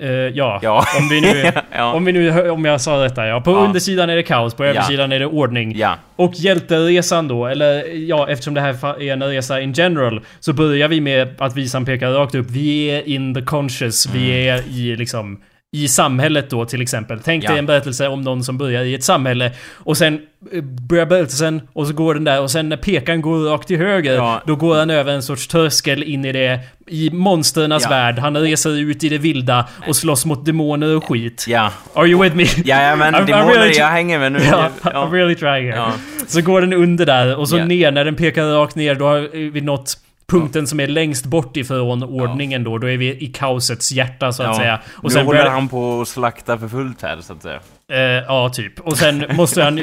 Eh, 0.00 0.08
ja. 0.10 0.58
Ja. 0.62 0.84
Om 0.98 1.08
vi 1.08 1.20
nu... 1.20 1.52
ja. 1.76 1.92
Om 1.92 2.04
vi 2.04 2.12
nu, 2.12 2.50
om 2.50 2.64
jag 2.64 2.80
sa 2.80 3.02
detta 3.02 3.26
ja. 3.26 3.40
På 3.40 3.50
Ja. 3.50 3.56
undersidan 3.56 4.10
är 4.10 4.16
det 4.16 4.22
kaos, 4.22 4.54
på 4.54 4.64
översidan 4.64 5.12
är 5.12 5.18
det 5.18 5.26
ordning. 5.26 5.82
Och 6.16 6.32
hjälteresan 6.34 7.28
då, 7.28 7.46
eller 7.46 7.84
ja, 8.08 8.28
eftersom 8.30 8.54
det 8.54 8.60
här 8.60 9.02
är 9.02 9.12
en 9.12 9.22
resa 9.22 9.60
in 9.60 9.72
general, 9.72 10.20
så 10.40 10.52
börjar 10.52 10.88
vi 10.88 11.00
med 11.00 11.34
att 11.38 11.56
visan 11.56 11.84
pekar 11.84 12.10
rakt 12.10 12.34
upp. 12.34 12.50
Vi 12.50 12.86
är 12.90 13.08
in 13.08 13.34
the 13.34 13.42
conscious, 13.42 14.06
vi 14.06 14.30
Mm. 14.30 14.58
är 14.58 14.62
i 14.78 14.96
liksom 14.96 15.40
i 15.72 15.88
samhället 15.88 16.50
då 16.50 16.64
till 16.64 16.82
exempel. 16.82 17.20
Tänk 17.24 17.44
Ja. 17.44 17.48
dig 17.50 17.58
en 17.58 17.66
berättelse 17.66 18.08
om 18.08 18.22
någon 18.22 18.44
som 18.44 18.58
börjar 18.58 18.82
i 18.84 18.94
ett 18.94 19.04
samhälle 19.04 19.52
och 19.76 19.96
sen 19.96 20.20
eh, 20.52 20.62
börjar 20.62 21.06
berättelsen 21.06 21.60
och 21.72 21.86
så 21.86 21.92
går 21.92 22.14
den 22.14 22.24
där 22.24 22.40
och 22.40 22.50
sen 22.50 22.68
när 22.68 22.76
pekan 22.76 23.20
går 23.22 23.38
rakt 23.44 23.68
till 23.68 23.76
höger 23.76 24.14
Ja. 24.14 24.42
då 24.46 24.56
går 24.56 24.76
han 24.78 24.90
över 24.90 25.12
en 25.12 25.22
sorts 25.22 25.46
tröskel 25.46 26.02
in 26.02 26.24
i 26.24 26.32
det 26.32 26.60
i 26.86 27.10
monsternas 27.10 27.82
Ja. 27.82 27.88
värld. 27.90 28.18
Han 28.18 28.36
reser 28.36 28.70
ut 28.78 29.04
i 29.04 29.08
det 29.08 29.18
vilda 29.18 29.68
och 29.88 29.96
slåss 29.96 30.26
mot 30.26 30.46
demoner 30.46 30.96
och 30.96 31.04
skit. 31.04 31.44
Ja. 31.48 31.70
Are 31.94 32.06
you 32.08 32.22
with 32.22 32.36
me? 32.36 32.44
Ja, 32.64 32.82
ja 32.82 32.96
men 32.96 33.14
I'm- 33.14 33.18
I'm 33.20 33.26
demoner, 33.26 33.54
really- 33.54 33.78
jag 33.78 33.86
hänger 33.86 34.18
med 34.18 34.32
nu. 34.32 34.38
Ja, 34.50 34.68
Ja. 34.84 34.90
I'm 34.90 35.12
really 35.12 35.34
trying 35.34 35.72
here. 35.72 35.92
Så 36.26 36.40
går 36.40 36.60
den 36.60 36.72
under 36.72 37.06
där 37.06 37.36
och 37.36 37.48
så 37.48 37.64
ner, 37.64 37.90
när 37.92 38.04
den 38.04 38.16
pekar 38.16 38.44
rakt 38.44 38.74
ner 38.76 38.94
då 38.94 39.04
har 39.06 39.50
vi 39.50 39.60
nått 39.60 39.94
punkten 40.30 40.66
som 40.66 40.80
är 40.80 40.86
längst 40.86 41.26
bort 41.26 41.56
ifrån 41.56 42.02
ordningen 42.02 42.64
då. 42.64 42.78
Då 42.78 42.86
är 42.90 42.96
vi 42.96 43.06
i 43.24 43.26
kaosets 43.26 43.92
hjärta 43.92 44.32
så 44.32 44.42
att 44.42 44.48
Ja. 44.48 44.54
säga. 44.54 44.80
Och 44.96 45.04
nu 45.04 45.10
sen 45.10 45.26
håller 45.26 45.38
börjar, 45.38 45.52
han 45.52 45.68
på 45.68 46.00
att 46.00 46.08
slakta 46.08 46.58
för 46.58 46.68
fullt 46.68 47.02
här, 47.02 47.20
så 47.20 47.32
att 47.32 47.42
säga. 47.42 47.60
eh, 47.92 47.98
Ja, 48.26 48.48
typ. 48.48 48.80
Och 48.80 48.96
sen 48.98 49.24
måste 49.36 49.62
han... 49.62 49.80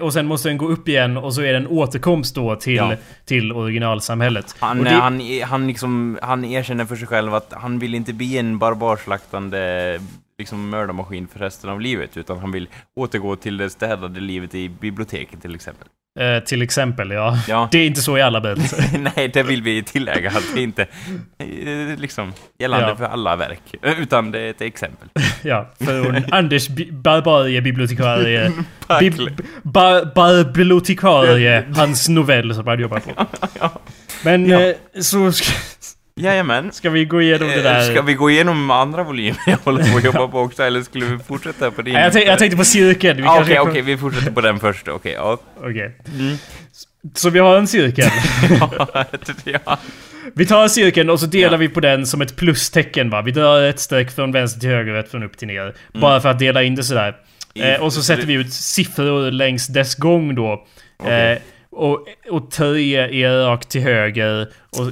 Och 0.00 0.12
sen 0.12 0.26
måste 0.26 0.48
den 0.48 0.58
gå 0.58 0.68
upp 0.68 0.88
igen 0.88 1.16
och 1.16 1.34
så 1.34 1.42
är 1.42 1.52
det 1.52 1.56
en 1.58 1.66
återkomst 1.66 2.34
då 2.34 2.56
till, 2.56 2.74
Ja. 2.76 2.92
till 3.24 3.52
originalsamhället. 3.52 4.56
Han, 4.58 4.84
det, 4.84 4.90
han, 4.90 5.20
han, 5.44 5.66
liksom, 5.66 6.18
han 6.22 6.44
erkänner 6.44 6.84
för 6.84 6.96
sig 6.96 7.06
själv 7.06 7.34
att 7.34 7.52
han 7.52 7.78
vill 7.78 7.94
inte 7.94 8.12
bli 8.12 8.38
en 8.38 8.58
barbarslaktande 8.58 10.00
liksom, 10.38 10.70
mördarmaskin 10.70 11.26
för 11.32 11.38
resten 11.38 11.70
av 11.70 11.80
livet, 11.80 12.16
utan 12.16 12.38
han 12.38 12.52
vill 12.52 12.68
återgå 12.96 13.36
till 13.36 13.56
det 13.56 13.70
städade 13.70 14.20
livet 14.20 14.54
i 14.54 14.68
biblioteket 14.68 15.42
till 15.42 15.54
exempel. 15.54 15.88
Eh, 16.20 16.44
till 16.44 16.62
exempel, 16.62 17.10
ja. 17.10 17.38
Ja. 17.48 17.68
Det 17.72 17.78
är 17.78 17.86
inte 17.86 18.00
så 18.02 18.18
i 18.18 18.22
alla 18.22 18.40
berättelser. 18.40 18.84
Nej, 19.16 19.28
det 19.28 19.42
vill 19.42 19.62
vi 19.62 19.82
tillägga 19.82 20.30
att 20.30 20.44
det 20.54 20.62
inte 20.62 20.82
eh, 21.38 21.98
liksom 21.98 22.32
gällande 22.58 22.88
Ja. 22.88 22.96
för 22.96 23.04
alla 23.04 23.36
verk. 23.36 23.60
Eh, 23.82 24.00
Utan 24.00 24.30
det 24.30 24.40
är 24.40 24.50
ett 24.50 24.60
exempel. 24.60 25.08
ja, 25.42 25.70
för 25.80 26.24
Anders 26.34 26.68
bi- 26.68 26.92
barbarie 26.92 27.60
bibliotekarie. 27.62 28.52
Hans 31.76 32.08
novell 32.08 32.54
som 32.54 32.66
han 32.66 32.80
jobbar 32.80 33.00
på. 33.00 33.26
Men 34.24 34.46
Ja. 34.46 34.60
eh, 34.60 34.74
så 35.00 35.32
Jajamän. 36.16 36.72
ska 36.72 36.90
vi 36.90 37.04
gå 37.04 37.22
igenom 37.22 37.48
det 37.48 37.54
Eh, 37.54 37.62
där. 37.62 37.90
Ska 37.92 38.02
vi 38.02 38.14
gå 38.14 38.30
igenom 38.30 38.70
andra 38.70 39.02
volymer 39.02 39.38
jag 39.46 39.56
håller 39.64 39.90
på 39.92 39.96
att 39.98 40.04
jobba 40.04 40.28
på 40.28 40.40
också, 40.40 40.62
eller 40.62 40.82
skulle 40.82 41.06
vi 41.06 41.18
fortsätta 41.18 41.70
på 41.70 41.82
din? 41.82 41.94
Jag, 41.94 42.14
jag 42.26 42.38
tänkte 42.38 42.56
på 42.56 42.64
cirkeln. 42.64 43.24
Ah, 43.26 43.34
kanske 43.34 43.42
Okej, 43.44 43.56
kom- 43.56 43.68
okej, 43.70 43.82
vi 43.82 43.96
fortsätter 43.96 44.30
på 44.30 44.40
den 44.40 44.60
först. 44.60 44.88
Okej, 44.88 45.12
ja. 45.12 45.38
Okej. 45.60 45.96
Mm. 46.18 46.36
Så 47.14 47.30
vi 47.30 47.38
har 47.38 47.56
en 47.58 47.66
cirkel. 47.66 48.08
ja. 49.44 49.78
Vi 50.34 50.46
tar 50.46 50.68
cirkeln 50.68 51.10
och 51.10 51.20
så 51.20 51.26
delar 51.26 51.52
Ja. 51.52 51.56
vi 51.56 51.68
på 51.68 51.80
den 51.80 52.06
som 52.06 52.20
ett 52.22 52.36
plustecken 52.36 53.10
va. 53.10 53.22
Vi 53.22 53.30
drar 53.32 53.62
ett 53.62 53.80
streck 53.80 54.10
från 54.10 54.32
vänster 54.32 54.60
till 54.60 54.68
höger 54.68 54.92
och 54.92 54.98
ett 54.98 55.10
från 55.10 55.22
upp 55.22 55.36
till 55.38 55.48
ner. 55.48 55.74
Bara 55.94 56.20
för 56.20 56.28
att 56.28 56.38
dela 56.38 56.62
in 56.62 56.74
det 56.74 56.84
sådär. 56.84 57.16
Eh, 57.54 57.82
och 57.82 57.92
så 57.92 58.02
sätter 58.02 58.26
vi 58.26 58.34
ut 58.34 58.52
siffror 58.52 59.30
längs 59.30 59.66
dess 59.66 59.94
gång 59.94 60.34
då. 60.34 60.66
Okej. 60.96 61.32
Eh, 61.32 61.38
och, 61.72 62.06
och 62.30 62.50
tre 62.50 62.96
är 63.24 63.44
rakt 63.46 63.68
till 63.68 63.80
höger. 63.82 64.48
Och 64.78 64.86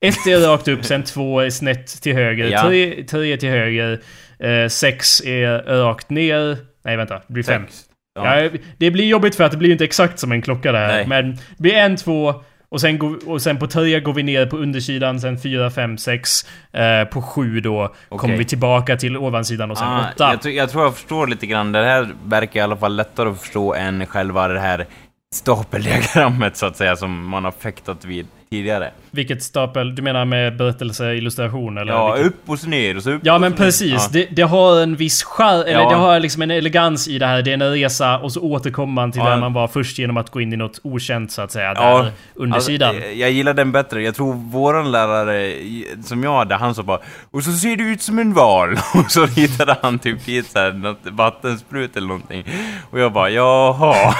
ett 0.00 0.26
är 0.26 0.48
rakt 0.48 0.68
upp, 0.68 0.84
sen 0.84 1.02
två 1.02 1.40
är 1.40 1.50
snett 1.50 1.86
till 2.02 2.14
höger. 2.14 2.48
Ja. 2.48 2.62
Tre, 2.62 3.04
tre 3.04 3.32
är 3.32 3.36
till 3.36 3.48
höger. 3.48 4.00
Eh, 4.38 4.68
sex 4.68 5.20
är 5.24 5.58
rakt 5.84 6.10
ner. 6.10 6.56
Nej 6.84 6.96
vänta, 6.96 7.14
det 7.26 7.32
blir 7.32 7.42
fem. 7.42 7.66
Ja. 8.14 8.40
Ja, 8.40 8.50
det 8.78 8.90
blir 8.90 9.04
jobbigt 9.06 9.34
för 9.34 9.44
att 9.44 9.50
det 9.50 9.58
blir 9.58 9.72
inte 9.72 9.84
exakt 9.84 10.18
som 10.18 10.32
en 10.32 10.42
klocka 10.42 10.72
det 10.72 10.78
här. 10.78 10.88
Nej. 10.88 11.06
Men 11.06 11.32
det 11.32 11.62
blir 11.62 11.74
en, 11.74 11.96
två 11.96 12.34
och 12.68 12.80
sen, 12.80 12.98
går, 12.98 13.28
och 13.28 13.42
sen 13.42 13.58
på 13.58 13.66
tre 13.66 14.00
går 14.00 14.12
vi 14.14 14.22
ner 14.22 14.46
på 14.46 14.56
undersidan, 14.56 15.20
sen 15.20 15.38
fyra, 15.40 15.70
fem, 15.70 15.98
sex. 15.98 16.46
Eh, 16.72 17.04
på 17.04 17.22
sju 17.22 17.60
då 17.60 17.94
kommer 18.08 18.36
vi 18.36 18.44
tillbaka 18.44 18.96
till 18.96 19.16
ovansidan 19.16 19.70
och 19.70 19.78
sen 19.78 19.88
Ah, 19.88 20.04
åtta. 20.14 20.38
jag, 20.44 20.52
jag 20.54 20.70
tror 20.70 20.84
jag 20.84 20.94
förstår 20.94 21.26
lite 21.26 21.46
grann. 21.46 21.72
Det 21.72 21.84
här 21.84 22.08
verkar 22.24 22.60
i 22.60 22.62
alla 22.62 22.76
fall 22.76 22.96
lättare 22.96 23.28
att 23.28 23.40
förstå 23.40 23.74
än 23.74 24.06
själva 24.06 24.48
det 24.48 24.60
här 24.60 24.86
stapeldiagrammet 25.36 26.56
så 26.56 26.66
att 26.66 26.76
säga 26.76 26.96
som 26.96 27.28
man 27.28 27.44
har 27.44 27.52
fäktat 27.52 28.04
vid 28.04 28.26
tidigare. 28.50 28.92
Vilket 29.16 29.42
stapel? 29.42 29.94
Du 29.94 30.02
menar 30.02 30.24
med 30.24 30.56
berättelse, 30.56 31.14
illustration 31.14 31.78
eller? 31.78 31.92
Ja, 31.92 32.12
vilket? 32.12 32.32
upp 32.32 32.50
och 32.50 32.58
så 32.58 32.68
ner 32.68 32.96
och 32.96 33.02
så 33.02 33.10
upp 33.10 33.20
Ja 33.24 33.38
men 33.38 33.52
precis, 33.52 33.92
Ja. 33.92 34.08
det, 34.12 34.26
det 34.30 34.42
har 34.42 34.82
en 34.82 34.96
viss 34.96 35.22
charm, 35.24 35.60
eller 35.60 35.80
Ja. 35.80 35.88
det 35.90 35.96
har 35.96 36.20
liksom 36.20 36.42
en 36.42 36.50
elegans 36.50 37.08
i 37.08 37.18
det 37.18 37.26
här. 37.26 37.42
Det 37.42 37.50
är 37.50 37.54
en 37.54 37.70
resa 37.72 38.18
och 38.18 38.32
så 38.32 38.40
återkommer 38.40 38.92
man 38.92 39.12
till 39.12 39.20
Ja. 39.24 39.30
där 39.30 39.36
man 39.36 39.52
var 39.52 39.68
först 39.68 39.98
genom 39.98 40.16
att 40.16 40.30
gå 40.30 40.40
in 40.40 40.52
i 40.52 40.56
något 40.56 40.80
okänt 40.82 41.32
så 41.32 41.42
att 41.42 41.52
säga. 41.52 41.72
Ja, 41.76 42.02
där 42.02 42.10
undersidan. 42.34 42.88
Alltså, 42.96 43.10
jag 43.10 43.30
gillar 43.30 43.54
den 43.54 43.72
bättre. 43.72 44.02
Jag 44.02 44.14
tror 44.14 44.34
våran 44.34 44.90
lärare 44.92 45.52
som 46.04 46.22
jag 46.24 46.36
hade, 46.36 46.54
han 46.54 46.74
sa 46.74 46.82
bara 46.82 46.98
Och 47.30 47.42
så 47.42 47.52
ser 47.52 47.76
du 47.76 47.92
ut 47.92 48.02
som 48.02 48.18
en 48.18 48.32
val. 48.34 48.72
Och 48.94 49.10
så 49.10 49.26
ritade 49.26 49.76
han 49.82 49.98
typ 49.98 50.28
i 50.28 50.38
ett 50.38 50.46
så 50.46 50.58
här, 50.58 50.72
något 50.72 50.98
vattensprut 51.02 51.96
eller 51.96 52.06
någonting. 52.08 52.44
Och 52.90 53.00
jag 53.00 53.12
bara 53.12 53.30
jaha. 53.30 54.14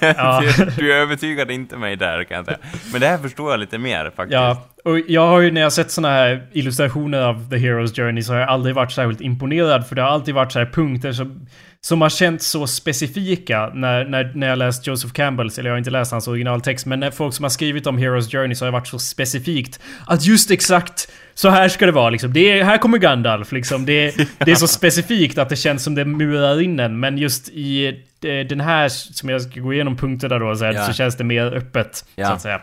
Ja. 0.00 0.42
du, 0.58 0.64
du 0.76 0.94
övertygade 0.94 1.54
inte 1.54 1.76
mig 1.76 1.96
där 1.96 2.24
kan 2.24 2.36
jag 2.36 2.46
säga. 2.46 2.58
Men 2.92 3.00
det 3.00 3.06
här 3.06 3.18
förstår 3.18 3.50
jag 3.50 3.60
lite 3.60 3.78
mer 3.78 4.10
faktiskt. 4.16 4.32
Ja, 4.36 4.66
och 4.84 5.00
jag 5.08 5.26
har 5.26 5.40
ju 5.40 5.50
när 5.50 5.60
jag 5.60 5.72
sett 5.72 5.90
såna 5.90 6.08
här 6.08 6.46
illustrationer 6.52 7.20
av 7.20 7.50
The 7.50 7.56
Hero's 7.56 7.96
Journey 7.96 8.22
så 8.22 8.32
har 8.32 8.40
jag 8.40 8.48
aldrig 8.48 8.74
varit 8.74 8.92
särskilt 8.92 9.20
imponerad 9.20 9.86
för 9.86 9.96
det 9.96 10.02
har 10.02 10.08
alltid 10.08 10.34
varit 10.34 10.52
så 10.52 10.58
här 10.58 10.66
punkter 10.66 11.12
som, 11.12 11.46
som 11.80 12.00
har 12.00 12.08
känts 12.08 12.46
så 12.46 12.66
specifika 12.66 13.70
när, 13.74 14.04
när, 14.04 14.32
när 14.34 14.48
jag 14.48 14.58
läst 14.58 14.86
Joseph 14.86 15.12
Campbells, 15.12 15.58
eller 15.58 15.70
jag 15.70 15.74
har 15.74 15.78
inte 15.78 15.90
läst 15.90 16.12
hans 16.12 16.28
originaltext, 16.28 16.86
men 16.86 17.00
när 17.00 17.10
folk 17.10 17.34
som 17.34 17.42
har 17.42 17.50
skrivit 17.50 17.86
om 17.86 17.98
Hero's 17.98 18.30
Journey 18.30 18.54
så 18.54 18.64
har 18.64 18.72
det 18.72 18.78
varit 18.78 18.88
så 18.88 18.98
specifikt 18.98 19.80
att 20.06 20.26
just 20.26 20.50
exakt 20.50 21.12
så 21.34 21.48
här 21.48 21.68
ska 21.68 21.86
det 21.86 21.92
vara 21.92 22.10
liksom. 22.10 22.32
Det 22.32 22.58
är, 22.58 22.64
här 22.64 22.78
kommer 22.78 22.98
Gandalf 22.98 23.52
liksom. 23.52 23.86
Det, 23.86 24.14
det 24.38 24.50
är 24.50 24.54
så 24.54 24.68
specifikt 24.78 25.38
att 25.38 25.48
det 25.48 25.56
känns 25.56 25.84
som 25.84 25.94
det 25.94 26.04
murar 26.04 26.60
in 26.60 26.80
en, 26.80 27.00
men 27.00 27.18
just 27.18 27.48
i 27.48 28.02
den 28.20 28.60
här 28.60 28.88
som 28.88 29.28
jag 29.28 29.42
ska 29.42 29.60
gå 29.60 29.72
igenom 29.72 29.96
punkterna 29.96 30.38
då 30.38 30.56
så, 30.56 30.64
här, 30.64 30.72
Ja. 30.72 30.86
så 30.86 30.92
känns 30.92 31.16
det 31.16 31.24
mer 31.24 31.54
öppet. 31.56 32.04
Ja. 32.14 32.26
Så 32.26 32.32
att 32.32 32.40
säga. 32.42 32.60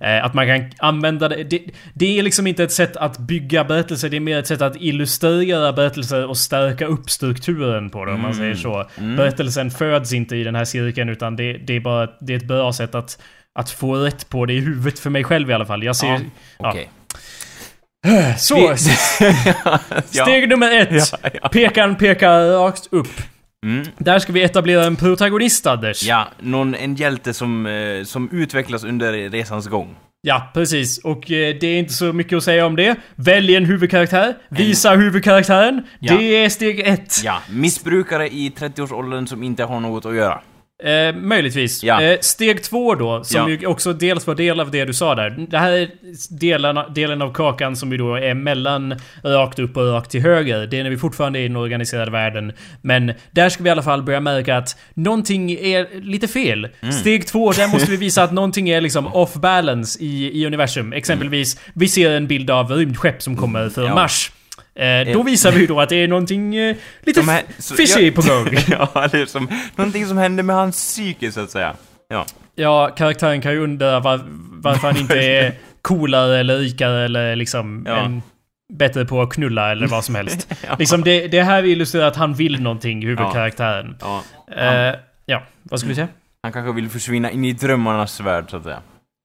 Eh, 0.00 0.24
att 0.24 0.34
man 0.34 0.46
kan 0.46 0.70
använda 0.78 1.28
det, 1.28 1.44
det. 1.44 1.62
Det 1.94 2.18
är 2.18 2.22
liksom 2.22 2.46
inte 2.46 2.64
ett 2.64 2.72
sätt 2.72 2.96
att 2.96 3.18
bygga 3.18 3.64
berättelser, 3.64 4.08
det 4.08 4.16
är 4.16 4.20
mer 4.20 4.38
ett 4.38 4.46
sätt 4.46 4.62
att 4.62 4.76
illustrera 4.80 5.72
berättelser 5.72 6.26
och 6.26 6.36
stärka 6.36 6.86
upp 6.86 7.10
strukturen 7.10 7.90
på 7.90 8.04
det 8.04 8.12
om 8.12 8.20
man 8.20 8.34
säger 8.34 8.54
så. 8.54 8.84
Berättelsen 9.16 9.70
föds 9.70 10.12
inte 10.12 10.36
i 10.36 10.44
den 10.44 10.54
här 10.54 10.64
cirkeln 10.64 11.08
utan 11.08 11.36
det, 11.36 11.52
det 11.52 11.76
är 11.76 11.80
bara 11.80 12.08
det 12.20 12.32
är 12.32 12.36
ett 12.36 12.48
bra 12.48 12.72
sätt 12.72 12.94
att, 12.94 13.18
att 13.58 13.70
få 13.70 13.94
rätt 13.96 14.28
på 14.28 14.46
det 14.46 14.52
i 14.52 14.60
huvudet 14.60 14.98
för 14.98 15.10
mig 15.10 15.24
själv 15.24 15.50
i 15.50 15.52
alla 15.54 15.66
fall. 15.66 15.82
Jag 15.84 15.96
ser... 15.96 16.20
Ja, 16.58 16.74
Ja. 16.74 16.74
Så! 18.38 18.76
Steg 20.06 20.48
nummer 20.48 20.80
ett. 20.80 20.88
Ja, 20.92 21.30
ja. 21.42 21.48
Pekaren 21.48 21.96
pekar 21.96 22.48
rakt 22.48 22.88
upp. 22.90 23.08
Mm. 23.66 23.86
Där 23.98 24.18
ska 24.18 24.32
vi 24.32 24.42
etablera 24.42 24.84
en 24.84 24.96
protagonist, 24.96 25.66
Anders. 25.66 26.02
Ja, 26.02 26.28
någon, 26.40 26.74
en 26.74 26.94
hjälte 26.94 27.34
som, 27.34 27.66
eh, 27.66 28.04
som 28.04 28.30
utvecklas 28.32 28.84
under 28.84 29.30
resans 29.30 29.66
gång. 29.66 29.96
Ja, 30.22 30.50
precis. 30.54 30.98
Och 30.98 31.30
eh, 31.30 31.56
det 31.60 31.66
är 31.66 31.78
inte 31.78 31.92
så 31.92 32.12
mycket 32.12 32.36
att 32.36 32.44
säga 32.44 32.66
om 32.66 32.76
det. 32.76 32.96
Välj 33.14 33.56
en 33.56 33.64
huvudkaraktär. 33.64 34.34
Visa 34.48 34.90
huvudkaraktären. 34.90 35.82
Ja. 35.98 36.16
Det 36.16 36.44
är 36.44 36.48
steg 36.48 36.80
ett. 36.80 37.24
Ja, 37.24 37.42
missbrukare 37.50 38.28
i 38.28 38.52
30-årsåldern 38.58 39.26
som 39.26 39.42
inte 39.42 39.64
har 39.64 39.80
något 39.80 40.06
att 40.06 40.14
göra. 40.14 40.40
Eh, 40.84 41.14
möjligtvis. 41.16 41.82
Ja. 41.84 42.02
Eh, 42.02 42.18
steg 42.20 42.62
två 42.62 42.94
då, 42.94 43.24
som 43.24 43.40
Ja. 43.40 43.48
ju 43.60 43.66
också 43.66 43.92
dels 43.92 44.26
var 44.26 44.34
del 44.34 44.60
av 44.60 44.70
det 44.70 44.84
du 44.84 44.94
sa 44.94 45.14
där. 45.14 45.46
Det 45.50 45.58
här 45.58 45.72
är 45.72 45.88
delarna, 46.40 46.88
delen 46.88 47.22
av 47.22 47.32
kakan 47.32 47.76
som 47.76 47.92
ju 47.92 47.98
då 47.98 48.14
är 48.14 48.34
mellan 48.34 48.94
rakt 49.22 49.58
upp 49.58 49.76
och 49.76 49.92
rakt 49.92 50.10
till 50.10 50.22
höger. 50.22 50.66
Det 50.66 50.78
är 50.78 50.82
när 50.82 50.90
vi 50.90 50.96
fortfarande 50.96 51.38
är 51.38 51.40
i 51.40 51.48
den 51.48 51.56
organiserade 51.56 52.10
världen. 52.10 52.52
Men 52.82 53.12
där 53.30 53.48
ska 53.48 53.62
vi 53.62 53.68
i 53.68 53.72
alla 53.72 53.82
fall 53.82 54.02
börja 54.02 54.20
märka 54.20 54.56
att 54.56 54.76
någonting 54.94 55.50
är 55.52 56.00
lite 56.00 56.28
fel. 56.28 56.68
Mm. 56.80 56.92
Steg 56.92 57.26
två, 57.26 57.52
där 57.52 57.68
måste 57.68 57.90
vi 57.90 57.96
visa 57.96 58.22
att 58.22 58.32
någonting 58.32 58.68
är 58.68 58.80
liksom 58.80 59.06
off 59.06 59.34
balance 59.34 59.98
i, 60.02 60.40
i 60.42 60.46
universum. 60.46 60.92
Exempelvis, 60.92 61.60
vi 61.74 61.88
ser 61.88 62.10
en 62.10 62.26
bild 62.26 62.50
av 62.50 62.70
rymdskepp 62.70 63.22
som 63.22 63.36
kommer 63.36 63.68
från 63.68 63.84
Ja. 63.84 63.94
Mars. 63.94 64.32
Eh, 64.76 65.12
då 65.12 65.22
visar 65.22 65.52
vi 65.52 65.60
ju 65.60 65.66
då 65.66 65.80
att 65.80 65.88
det 65.88 65.96
är 65.96 66.08
någonting 66.08 66.56
eh, 66.56 66.76
lite 67.02 67.22
här- 67.22 67.42
så- 67.58 67.74
fishy 67.74 68.06
ja. 68.06 68.12
på 68.22 68.22
gång. 68.22 68.46
ja, 68.68 69.04
är 69.04 69.26
som 69.26 69.48
någonting 69.76 70.06
som 70.06 70.18
händer 70.18 70.42
med 70.42 70.56
hans 70.56 70.76
psyke 70.76 71.32
så 71.32 71.40
att 71.40 71.50
säga. 71.50 71.74
Ja. 72.08 72.26
Ja, 72.54 72.90
karaktären 72.96 73.40
kan 73.40 73.52
ju 73.52 73.58
undra 73.58 74.00
var, 74.00 74.20
varför 74.50 74.88
han 74.88 74.96
inte 74.96 75.18
är 75.20 75.52
coolare 75.82 76.40
eller 76.40 76.58
rikare 76.58 77.04
eller 77.04 77.36
liksom 77.36 77.84
Ja. 77.88 77.96
en, 77.96 78.22
bättre 78.72 79.04
på 79.04 79.22
att 79.22 79.30
knulla 79.30 79.70
eller 79.70 79.86
vad 79.86 80.04
som 80.04 80.14
helst. 80.14 80.52
Ja. 80.68 80.76
Liksom 80.78 81.02
det, 81.02 81.28
det 81.28 81.42
här 81.42 81.64
illustrerar 81.64 82.06
att 82.06 82.16
han 82.16 82.34
vill 82.34 82.62
någonting, 82.62 83.06
huvudkaraktären. 83.06 83.96
ja. 84.00 84.22
Eh, 84.56 84.94
ja, 85.26 85.42
vad 85.62 85.80
skulle 85.80 85.90
du 85.90 85.94
säga? 85.94 86.08
Han 86.42 86.52
kanske 86.52 86.72
vill 86.72 86.88
försvinna 86.88 87.30
in 87.30 87.44
i 87.44 87.52
drömmarnas 87.52 88.20
värld 88.20 88.44
så 88.50 88.56
att 88.56 88.62
säga. 88.64 88.80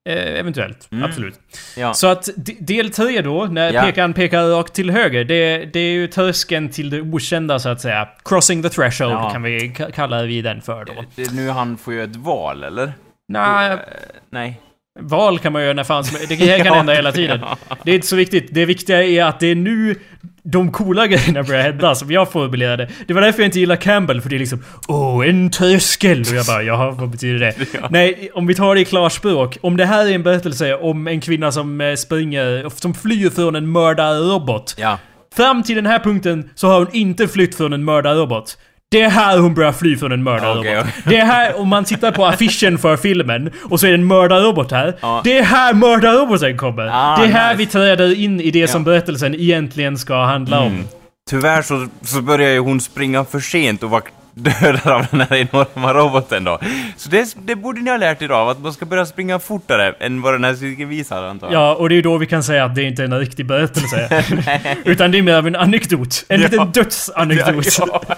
Eh, 0.10 0.40
eventuellt, 0.40 0.88
Mm. 0.92 1.04
absolut. 1.04 1.40
Ja. 1.78 1.94
Så 1.94 2.08
att 2.08 2.30
del 2.60 2.90
tre 2.92 3.22
då, 3.22 3.46
när 3.46 3.74
Ja. 3.74 3.82
pekaren 3.82 4.14
pekar 4.14 4.44
rakt 4.50 4.74
till 4.74 4.90
höger, 4.92 5.24
det, 5.24 5.66
det 5.74 5.80
är 5.80 5.92
ju 5.92 6.08
tröskeln 6.08 6.70
till 6.70 6.90
det 6.90 7.02
okända 7.02 7.60
så 7.60 7.70
att 7.70 7.82
säga. 7.82 8.08
Crossing 8.26 8.64
the 8.64 8.70
threshold 8.70 9.14
Ja. 9.14 9.30
kan 9.30 9.44
vi 9.44 9.58
ka- 9.60 9.92
kalla 9.92 10.24
vi 10.24 10.42
den 10.42 10.62
för 10.62 10.86
då. 10.86 10.94
Är 11.22 11.36
nu 11.36 11.50
han 11.50 11.78
får 11.78 11.94
göra 11.94 12.04
ett 12.04 12.16
val, 12.16 12.64
eller? 12.64 12.94
Nej, 13.28 13.72
Eh, 13.72 13.80
nej. 14.32 14.62
val 15.00 15.40
kan 15.40 15.54
man 15.54 15.62
göra 15.64 15.74
när 15.74 15.84
fan 15.84 16.04
som 16.04 16.18
Det 16.30 16.36
kan 16.64 16.68
hända 16.76 16.94
hela 16.94 17.12
tiden. 17.12 17.40
Det 17.84 17.92
är 17.92 17.96
inte 17.96 18.08
så 18.08 18.16
viktigt. 18.16 18.48
Det 18.52 18.66
viktiga 18.66 19.04
är 19.04 19.24
att 19.26 19.40
det 19.40 19.48
är 19.48 19.56
nu 19.56 19.96
de 20.44 20.72
coola 20.72 21.08
grejerna 21.08 21.44
börjar 21.44 21.62
hända, 21.62 21.96
som 21.96 22.12
jag 22.12 22.32
formulerade. 22.32 22.90
Det 23.08 23.14
var 23.14 23.22
därför 23.22 23.40
jag 23.40 23.48
inte 23.48 23.60
gillar 23.60 23.76
Campbell, 23.76 24.22
för 24.22 24.30
det 24.30 24.36
är 24.36 24.40
liksom 24.40 24.64
Åh, 24.88 25.30
en 25.30 25.50
tröskel! 25.50 26.22
Och 26.22 26.36
jag 26.36 26.46
bara, 26.46 26.64
jaha, 26.64 26.92
vad 26.92 27.10
betyder 27.10 27.40
det? 27.40 27.56
Nej, 27.90 28.32
om 28.34 28.48
vi 28.48 28.56
tar 28.56 28.76
det 28.76 28.82
i 28.82 28.86
klarspråk. 28.86 29.58
Om 29.62 29.78
det 29.78 29.86
här 29.86 30.06
är 30.06 30.12
en 30.12 30.24
berättelse 30.24 30.76
om 30.76 31.08
en 31.08 31.22
kvinna 31.22 31.52
som 31.52 31.82
eh, 31.82 31.96
springer, 31.96 32.70
som 32.80 32.94
flyr 32.94 33.30
från 33.30 33.56
en 33.56 33.68
mördarrobot. 33.68 34.76
Ja. 34.78 34.98
Fram 35.36 35.64
till 35.64 35.76
den 35.76 35.86
här 35.86 36.00
punkten 36.00 36.50
så 36.56 36.68
har 36.68 36.80
hon 36.80 36.96
inte 36.96 37.28
flytt 37.28 37.56
från 37.56 37.74
en 37.74 37.84
mördarrobot. 37.84 38.58
Det 38.92 39.02
är 39.02 39.10
här 39.10 39.38
hon 39.38 39.54
börjar 39.54 39.72
fly 39.72 39.98
från 39.98 40.12
en 40.12 40.24
mördarrobot. 40.24 40.60
Okej, 40.66 40.80
okej. 40.80 40.94
Det 41.06 41.18
är 41.18 41.26
här, 41.26 41.60
om 41.60 41.68
man 41.68 41.84
tittar 41.86 42.12
på 42.12 42.26
affischen 42.26 42.78
för 42.78 42.98
filmen 42.98 43.52
och 43.70 43.80
så 43.80 43.86
är 43.86 43.90
det 43.92 43.96
en 43.98 44.06
mördarrobot 44.06 44.72
här. 44.72 44.96
Ja. 45.02 45.22
Det 45.24 45.38
är 45.38 45.44
här 45.44 45.74
mördarroboten 45.74 46.58
kommer. 46.58 46.90
Ah, 46.92 47.18
det 47.18 47.24
är 47.26 47.32
här 47.32 47.50
nice. 47.54 47.58
vi 47.58 47.66
träder 47.66 48.20
in 48.20 48.42
i 48.42 48.52
det 48.52 48.68
som 48.68 48.82
Ja. 48.82 48.86
berättelsen 48.86 49.36
egentligen 49.36 49.98
ska 49.98 50.24
handla 50.24 50.60
om. 50.60 50.68
Mm. 50.68 50.84
Tyvärr 51.30 51.62
så, 51.62 51.88
så 52.02 52.22
börjar 52.22 52.50
ju 52.50 52.60
hon 52.60 52.82
springa 52.82 53.26
för 53.26 53.40
sent 53.40 53.84
och 53.84 53.90
var 53.90 54.02
dödar 54.34 54.92
av 54.92 55.06
den 55.12 55.22
här 55.22 55.36
enorma 55.36 55.94
roboten 55.94 56.44
då. 56.44 56.60
Så 56.98 57.10
det, 57.10 57.36
det 57.46 57.56
borde 57.56 57.82
ni 57.82 57.90
ha 57.90 57.98
lärt 57.98 58.22
er 58.22 58.30
av, 58.30 58.50
att 58.50 58.60
man 58.62 58.74
ska 58.74 58.86
börja 58.86 59.06
springa 59.06 59.40
fortare 59.40 59.96
än 60.00 60.22
vad 60.22 60.34
den 60.34 60.44
här 60.44 60.54
cirkeln 60.56 60.90
visar 60.90 61.24
antar 61.24 61.48
jag. 61.52 61.62
Ja, 61.62 61.76
och 61.76 61.90
det 61.90 61.96
är 61.96 62.02
då 62.04 62.18
vi 62.18 62.26
kan 62.26 62.44
säga 62.44 62.66
att 62.66 62.76
det 62.76 62.84
inte 62.84 63.02
är 63.02 63.06
en 63.06 63.20
riktig 63.20 63.46
berättelse. 63.46 64.24
Utan 64.86 65.12
det 65.12 65.18
är 65.18 65.22
mer 65.22 65.36
av 65.36 65.48
en 65.48 65.56
anekdot. 65.56 66.26
En 66.28 66.42
Ja. 66.42 66.48
liten 66.48 66.72
dödsanekdot. 66.72 67.78
Ja, 67.80 68.02
ja. 68.08 68.16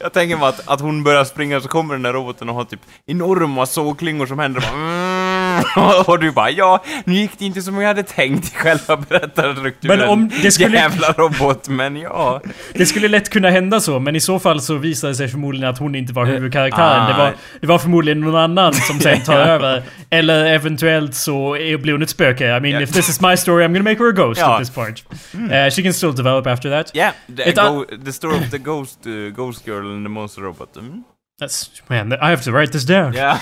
Jag 0.00 0.12
tänker 0.12 0.36
mig 0.36 0.48
att, 0.48 0.68
att 0.68 0.80
hon 0.80 1.02
börjar 1.04 1.24
springa 1.24 1.60
så 1.60 1.68
kommer 1.68 1.94
den 1.94 2.02
där 2.02 2.12
roboten 2.12 2.48
och 2.48 2.54
har 2.54 2.64
typ 2.64 2.80
enorma 3.06 3.66
sågklingor 3.66 4.26
som 4.26 4.38
händer 4.38 4.60
bara 4.60 4.72
mm, 4.72 5.11
och 6.06 6.18
du 6.18 6.30
bara 6.30 6.50
ja, 6.50 6.84
nu 7.04 7.14
gick 7.14 7.38
det 7.38 7.44
inte 7.44 7.62
som 7.62 7.80
jag 7.80 7.88
hade 7.88 8.02
tänkt 8.02 8.52
i 8.52 8.54
själva 8.56 8.96
berättarstrukturen. 8.96 9.98
Men 9.98 10.08
om 10.08 10.30
det 10.42 10.50
skulle- 10.50 10.76
Jävla 10.76 11.12
robot, 11.12 11.68
men 11.68 11.96
ja. 11.96 12.40
Det 12.74 12.86
skulle 12.86 13.08
lätt 13.08 13.28
kunna 13.30 13.50
hända 13.50 13.80
så, 13.80 13.98
men 13.98 14.16
i 14.16 14.20
så 14.20 14.38
fall 14.38 14.60
så 14.60 14.74
visar 14.74 15.08
det 15.08 15.14
sig 15.14 15.28
förmodligen 15.28 15.68
att 15.70 15.78
hon 15.78 15.94
inte 15.94 16.12
var 16.12 16.24
huvudkaraktären. 16.26 17.06
Det, 17.12 17.18
var, 17.18 17.26
Ah. 17.28 17.32
det 17.60 17.66
var 17.66 17.78
förmodligen 17.78 18.20
någon 18.20 18.36
annan 18.36 18.74
som 18.74 19.00
sen 19.00 19.20
tar 19.24 19.38
över. 19.38 19.82
Eller 20.10 20.44
eventuellt 20.44 21.14
så 21.14 21.52
blir 21.80 21.92
hon 21.92 22.02
ett 22.02 22.10
spöke. 22.10 22.44
I 22.56 22.60
mean, 22.60 22.64
Ja. 22.74 22.80
if 22.80 22.92
this 22.92 23.08
is 23.08 23.20
my 23.20 23.36
story 23.36 23.64
I'm 23.64 23.72
gonna 23.72 23.90
make 23.90 23.98
her 24.02 24.08
a 24.08 24.12
ghost 24.12 24.40
Ja. 24.40 24.46
Mm. 24.46 24.54
at 24.54 24.60
this 24.66 24.74
point. 24.74 25.04
Uh, 25.34 25.70
she 25.70 25.82
can 25.82 25.92
still 25.94 26.14
develop 26.16 26.46
after 26.46 26.70
that. 26.70 26.96
Yeah, 26.96 27.12
the, 27.36 27.52
go, 27.52 27.84
the 28.04 28.12
story 28.12 28.36
of 28.36 28.50
the 28.50 28.58
ghost, 28.58 29.06
uh, 29.06 29.34
ghost 29.36 29.64
girl 29.66 29.86
and 29.94 30.04
the 30.06 30.10
monster 30.10 30.42
robot. 30.42 30.76
Mm. 30.76 31.04
That's, 31.42 31.68
man, 31.86 32.12
I 32.12 32.16
have 32.30 32.42
to 32.44 32.50
write 32.50 32.72
this 32.72 32.84
down. 32.86 33.12
Ja. 33.14 33.38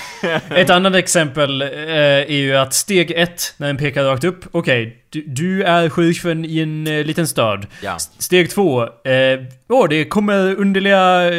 Ett 0.55 0.69
annat 0.69 0.95
exempel 0.95 1.61
eh, 1.61 1.69
är 1.69 2.31
ju 2.31 2.55
att 2.55 2.73
steg 2.73 3.11
ett, 3.11 3.53
när 3.57 3.67
den 3.67 3.77
pekar 3.77 4.03
rakt 4.03 4.23
upp. 4.23 4.45
Okej, 4.51 4.97
du, 5.09 5.23
du 5.27 5.63
är 5.63 5.89
sheriffen 5.89 6.45
i 6.45 6.59
en 6.59 6.87
eh, 6.87 7.03
liten 7.05 7.27
stad. 7.27 7.67
S- 7.95 8.09
Steg 8.17 8.49
två. 8.51 8.81
Eh, 8.83 9.39
åh, 9.69 9.89
det 9.89 10.05
kommer 10.05 10.55
underliga... 10.55 11.31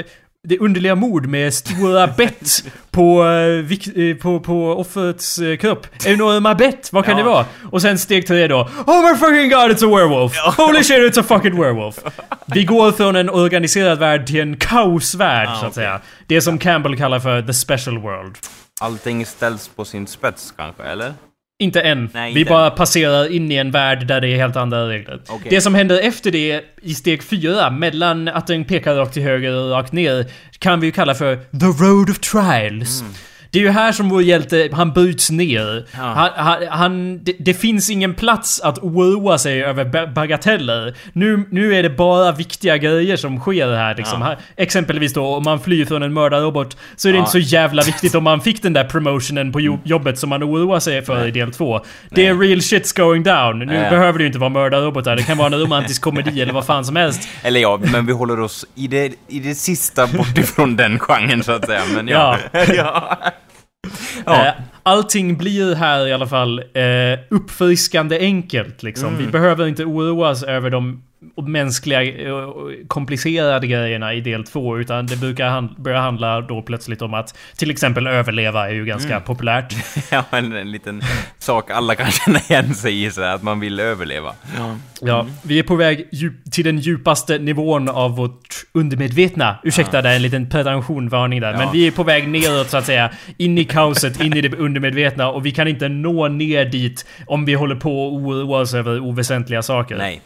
Det 0.49 0.59
underliga 0.59 0.95
mord 0.95 1.26
med 1.26 1.55
stora 1.55 2.07
bett 2.16 2.64
på, 2.90 3.24
eh, 3.24 4.05
eh, 4.09 4.16
på, 4.16 4.40
på 4.40 4.74
offrets 4.74 5.38
eh, 5.38 5.57
kropp. 5.57 5.86
Enorma 6.07 6.55
bett, 6.55 6.93
vad 6.93 7.05
kan 7.05 7.12
Ja. 7.18 7.24
det 7.24 7.30
vara? 7.30 7.47
Och 7.72 7.82
sen 7.82 7.99
steg 7.99 8.26
tre 8.26 8.47
då. 8.49 8.68
Oh 8.86 9.11
my 9.12 9.18
fucking 9.18 9.51
god, 9.51 9.70
it's 9.70 9.84
a 9.86 9.97
werewolf! 9.97 10.32
Holy 10.57 10.82
shit, 10.84 10.99
it's 10.99 11.20
a 11.20 11.22
fucking 11.28 11.61
werewolf! 11.61 11.99
Vi 12.55 12.64
går 12.64 12.93
från 12.93 13.16
en 13.16 13.30
organiserad 13.30 13.99
värld 13.99 14.26
till 14.26 14.40
en 14.40 14.57
kaosvärld, 14.57 15.49
Ah, 15.49 15.55
så 15.55 15.66
att 15.66 15.72
okej. 15.72 15.74
säga. 15.74 16.01
Det 16.26 16.40
som 16.40 16.59
Campbell 16.59 16.97
kallar 16.97 17.18
för 17.20 17.43
the 17.43 17.53
special 17.55 17.99
world. 17.99 18.36
Allting 18.80 19.26
ställs 19.26 19.68
på 19.68 19.84
sin 19.84 20.07
spets 20.07 20.55
kanske, 20.57 20.82
eller? 20.82 21.12
Inte 21.62 21.80
än. 21.80 22.10
Nej, 22.12 22.34
vi 22.34 22.40
inte 22.40 22.50
bara 22.50 22.70
passerar 22.70 23.32
in 23.32 23.52
i 23.52 23.54
en 23.54 23.70
värld 23.70 24.06
där 24.06 24.20
det 24.20 24.28
är 24.28 24.36
helt 24.36 24.56
andra 24.56 24.88
regler. 24.88 25.20
Okej. 25.28 25.46
Det 25.50 25.60
som 25.60 25.74
händer 25.74 25.98
efter 25.98 26.30
det 26.30 26.64
i 26.82 26.94
steg 26.94 27.22
fyra, 27.22 27.70
mellan 27.70 28.28
att 28.28 28.46
den 28.46 28.64
pekar 28.64 28.94
rakt 28.94 29.12
till 29.12 29.22
höger 29.22 29.54
och 29.54 29.70
rakt 29.70 29.92
ner, 29.92 30.26
kan 30.58 30.80
vi 30.80 30.86
ju 30.86 30.92
kalla 30.92 31.14
för 31.14 31.36
the 31.36 31.84
road 31.84 32.10
of 32.10 32.18
trials. 32.18 33.00
Mm. 33.00 33.12
Det 33.53 33.59
är 33.59 33.62
ju 33.62 33.70
här 33.70 33.92
som 33.92 34.09
vår 34.09 34.22
hjälte, 34.22 34.68
han 34.72 34.92
bryts 34.92 35.30
ner. 35.30 35.84
Ja. 35.96 36.00
Han, 36.03 36.30
han, 36.36 36.57
han, 36.70 37.24
det, 37.24 37.32
det 37.38 37.55
finns 37.55 37.90
ingen 37.90 38.14
plats 38.14 38.61
att 38.61 38.78
oroa 38.78 39.38
sig 39.38 39.64
över 39.64 39.84
ba- 39.84 40.07
bagateller. 40.07 40.94
Nu, 41.12 41.44
nu 41.50 41.74
är 41.74 41.82
det 41.82 41.90
bara 41.90 42.32
viktiga 42.32 42.76
grejer 42.76 43.16
som 43.16 43.40
sker 43.40 43.72
här 43.74 43.94
liksom. 43.96 44.20
Ja. 44.20 44.26
Här, 44.26 44.38
exempelvis 44.57 45.12
då 45.12 45.26
om 45.26 45.42
man 45.44 45.61
flyr 45.61 45.84
från 45.84 46.03
en 46.03 46.12
mördarrobot 46.12 46.76
så 46.96 47.09
är 47.09 47.12
det 47.12 47.16
Ja. 47.16 47.20
inte 47.20 47.30
så 47.32 47.38
jävla 47.38 47.82
viktigt 47.82 48.14
om 48.14 48.24
man 48.24 48.40
fick 48.40 48.62
den 48.62 48.72
där 48.72 48.84
promotionen 48.84 49.53
på 49.53 49.61
jo- 49.61 49.80
jobbet 49.84 50.18
som 50.18 50.28
man 50.30 50.42
oroar 50.44 50.80
sig 50.80 51.03
för 51.03 51.26
i 51.26 51.30
del 51.30 51.53
två. 51.53 51.80
Det 52.11 52.26
är 52.26 52.34
real 52.38 52.59
shit's 52.59 52.96
going 53.00 53.22
down. 53.22 53.59
Nu 53.59 53.74
Ja. 53.74 53.90
behöver 53.90 54.18
det 54.18 54.22
ju 54.22 54.26
inte 54.26 54.38
vara 54.38 54.50
mördarrobotar. 54.50 55.16
Det 55.16 55.22
kan 55.22 55.38
vara 55.38 55.46
en 55.55 55.61
romantisk 55.61 56.03
komedi 56.03 56.40
eller 56.42 56.53
vad 56.53 56.66
fan 56.66 56.84
som 56.84 56.96
helst. 56.96 57.28
Eller 57.42 57.61
ja, 57.61 57.80
men 57.92 58.07
vi 58.07 58.12
håller 58.12 58.40
oss 58.40 58.66
i 58.74 58.86
det, 58.86 59.12
i 59.28 59.38
det 59.38 59.55
sista 59.55 60.07
bort 60.07 60.38
ifrån 60.38 60.76
den 60.76 60.98
genren 60.98 61.42
så 61.42 61.53
att 61.53 61.66
säga. 61.66 61.80
Men 61.94 62.09
ja. 62.09 62.36
ja. 62.76 63.18
ja. 64.26 64.47
Eh, 64.47 64.53
Allting 64.85 65.37
blir 65.37 65.74
här 65.74 66.07
i 66.07 66.12
alla 66.12 66.26
fall 66.26 66.59
eh, 66.59 67.18
uppfriskande 67.30 68.18
enkelt 68.18 68.83
liksom. 68.83 69.09
Mm. 69.09 69.18
Vi 69.26 69.26
behöver 69.33 69.66
inte 69.66 69.85
oroas 69.85 70.43
över 70.43 70.70
de 70.70 71.03
mänskliga 71.47 72.03
eh, 72.03 72.30
och 72.33 72.70
komplicerade 72.89 73.66
grejerna 73.66 74.14
i 74.14 74.20
del 74.20 74.45
två 74.45 74.78
utan 74.78 75.07
det 75.07 75.16
brukar 75.16 75.49
han, 75.49 75.74
börja 75.78 76.01
handla 76.01 76.41
då 76.41 76.62
plötsligt 76.62 77.03
om 77.03 77.14
att 77.14 77.35
till 77.57 77.70
exempel 77.70 78.07
överleva 78.07 78.68
är 78.68 78.72
ju 78.74 78.85
ganska 78.85 79.11
Mm. 79.12 79.22
populärt. 79.22 79.74
ja, 80.11 80.24
en, 80.30 80.53
en 80.53 80.70
liten 80.70 81.03
sak 81.39 81.70
alla 81.70 81.95
kan 81.95 82.11
känna 82.11 82.39
igen 82.39 82.74
sig 82.74 83.05
i, 83.05 83.11
så 83.11 83.22
här, 83.22 83.35
att 83.35 83.43
man 83.43 83.61
vill 83.61 83.80
överleva. 83.80 84.35
Ja. 84.59 84.76
Ja, 85.05 85.26
vi 85.42 85.59
är 85.59 85.62
på 85.62 85.76
väg 85.76 86.09
djup, 86.12 86.53
till 86.53 86.64
den 86.64 86.78
djupaste 86.78 87.38
nivån 87.38 87.88
av 87.88 88.16
vårt 88.16 88.64
undermedvetna. 88.72 89.57
Ursäkta, 89.62 90.03
det 90.03 90.09
är 90.09 90.16
en 90.16 90.22
liten 90.22 90.48
pretensionvarning 90.48 91.40
där. 91.40 91.53
Ja. 91.53 91.59
Men 91.59 91.72
vi 91.72 91.86
är 91.86 91.90
på 91.90 92.03
väg 92.05 92.28
neråt 92.28 92.70
så 92.70 92.76
att 92.76 92.86
säga. 92.86 93.11
In 93.36 93.59
i 93.59 93.64
kaoset, 93.64 94.20
in 94.20 94.36
i 94.36 94.40
det 94.40 94.57
undermedvetna. 94.57 95.28
Och 95.28 95.46
vi 95.46 95.50
kan 95.53 95.68
inte 95.68 95.88
nå 95.88 96.28
ner 96.28 96.64
dit 96.64 97.07
om 97.26 97.44
vi 97.44 97.55
håller 97.55 97.76
på 97.76 98.07
och 98.07 98.14
oroa 98.14 98.61
oss 98.61 98.74
över 98.74 99.00
oväsentliga 99.00 99.62
saker. 99.62 99.96
Nej. 99.96 100.20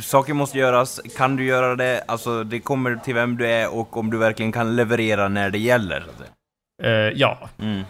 Saker 0.00 0.34
måste 0.34 0.58
göras. 0.58 1.00
Kan 1.16 1.36
du 1.36 1.44
göra 1.44 1.76
det? 1.76 2.04
Alltså, 2.08 2.44
det 2.44 2.60
kommer 2.60 2.96
till 2.96 3.14
vem 3.14 3.36
du 3.36 3.46
är 3.46 3.74
och 3.74 3.96
om 3.96 4.10
du 4.10 4.18
verkligen 4.18 4.52
kan 4.52 4.76
leverera 4.76 5.28
när 5.28 5.50
det 5.50 5.58
gäller. 5.58 6.04
Eh, 6.82 6.90
ja, 6.90 7.38
Mm. 7.58 7.82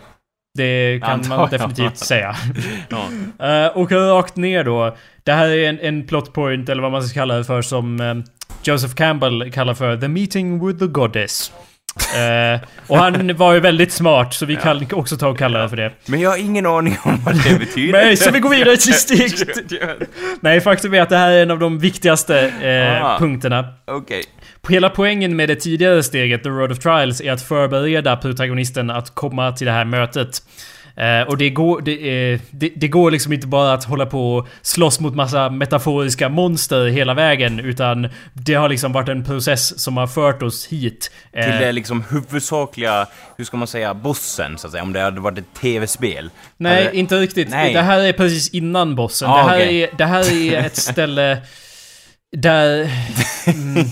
Det 0.55 1.01
kan 1.03 1.11
Antar 1.11 1.37
man 1.37 1.51
definitivt 1.51 1.97
säga. 1.97 2.37
Ja. 2.89 3.67
Uh, 3.67 3.77
och 3.79 3.93
rakt 3.93 4.37
ner 4.37 4.65
då. 4.65 4.97
Det 5.25 5.33
här 5.33 5.49
är 5.49 5.69
en, 5.69 5.79
en 5.79 6.07
plot 6.07 6.33
point, 6.33 6.69
eller 6.69 6.83
vad 6.83 6.93
man 6.93 7.03
ska 7.03 7.21
kalla 7.21 7.35
det 7.35 7.45
för, 7.45 7.63
som 7.63 8.01
eh, 8.01 8.15
Joseph 8.63 8.95
Campbell 8.95 9.53
kallar 9.53 9.75
för 9.75 9.97
The 9.97 10.09
Meeting 10.09 10.67
with 10.67 10.79
the 10.79 10.87
Goddess. 10.87 11.53
Eh, 11.97 12.61
och 12.87 12.99
han 12.99 13.37
var 13.37 13.55
ju 13.55 13.61
väldigt 13.61 13.93
smart, 13.93 14.35
så 14.35 14.47
vi 14.47 14.57
kan 14.57 14.87
också 14.93 15.17
ta 15.17 15.29
och 15.29 15.39
kalla 15.39 15.63
det 15.63 15.69
för 15.69 15.77
det. 15.77 15.93
Men 16.07 16.21
jag 16.21 16.31
har 16.31 16.37
ingen 16.37 16.67
aning 16.67 16.97
om 17.05 17.21
vad 17.25 17.45
det 17.45 17.59
betyder. 17.59 17.93
Nej, 17.93 18.17
så 18.17 18.31
vi 18.31 18.41
går 18.41 18.51
vidare 18.51 18.77
till 18.77 18.95
steg... 18.95 19.33
Nej, 20.41 20.61
faktum 20.61 20.95
är 20.95 21.01
att 21.01 21.09
det 21.09 21.17
här 21.17 21.31
är 21.31 21.43
en 21.43 21.51
av 21.51 21.59
de 21.59 21.79
viktigaste 21.79 22.41
eh, 22.41 23.19
punkterna. 23.19 23.75
Okej. 23.87 24.25
Hela 24.69 24.91
poängen 24.91 25.37
med 25.37 25.49
det 25.49 25.57
tidigare 25.57 26.03
steget, 26.03 26.43
The 26.43 26.49
Road 26.49 26.73
of 26.73 26.79
Trials, 26.79 27.21
är 27.21 27.33
att 27.33 27.43
förbereda 27.43 28.17
protagonisten 28.17 28.91
att 28.91 29.15
komma 29.15 29.53
till 29.53 29.67
det 29.67 29.73
här 29.73 29.85
mötet. 29.85 30.43
Eh, 31.01 31.29
och 31.29 31.37
det 31.39 31.51
går, 31.51 31.81
det, 31.81 31.93
är, 32.33 32.41
det, 32.51 32.71
det 32.77 32.89
går 32.89 33.11
liksom 33.11 33.33
inte 33.33 33.47
bara 33.47 33.73
att 33.73 33.85
hålla 33.85 34.07
på 34.07 34.35
och 34.37 34.49
slåss 34.63 35.01
mot 35.01 35.15
massa 35.15 35.51
metaforiska 35.51 36.29
monster 36.29 36.87
hela 36.87 37.15
vägen, 37.15 37.61
utan 37.61 38.09
det 38.33 38.55
har 38.55 38.69
liksom 38.69 38.93
varit 38.93 39.09
en 39.09 39.25
process 39.25 39.81
som 39.81 39.97
har 39.97 40.07
fört 40.07 40.43
oss 40.43 40.67
hit. 40.67 41.11
Eh, 41.33 41.45
Till 41.45 41.53
det 41.61 41.73
liksom 41.73 42.05
huvudsakliga, 42.11 43.07
hur 43.37 43.45
ska 43.45 43.57
man 43.57 43.67
säga, 43.69 43.95
bossen 43.95 44.59
så 44.59 44.67
att 44.67 44.71
säga, 44.73 44.83
om 44.83 44.93
det 44.93 45.01
hade 45.01 45.21
varit 45.21 45.39
ett 45.39 45.55
tv-spel. 45.61 46.31
Nej, 46.57 46.85
Hade- 46.85 46.97
inte 46.97 47.17
riktigt. 47.17 47.51
Nej. 47.51 47.73
Det 47.75 47.83
här 47.83 48.01
är 48.01 48.13
precis 48.13 48.49
innan 48.49 48.95
bossen. 48.95 49.31
Ah, 49.31 49.37
det, 49.37 49.43
här 49.51 49.57
okej. 49.57 49.83
är, 49.83 49.91
det 49.99 50.05
här 50.05 50.33
är 50.33 50.59
ett 50.67 50.77
ställe 50.93 51.39
där... 52.37 52.91
Mm, 53.47 53.87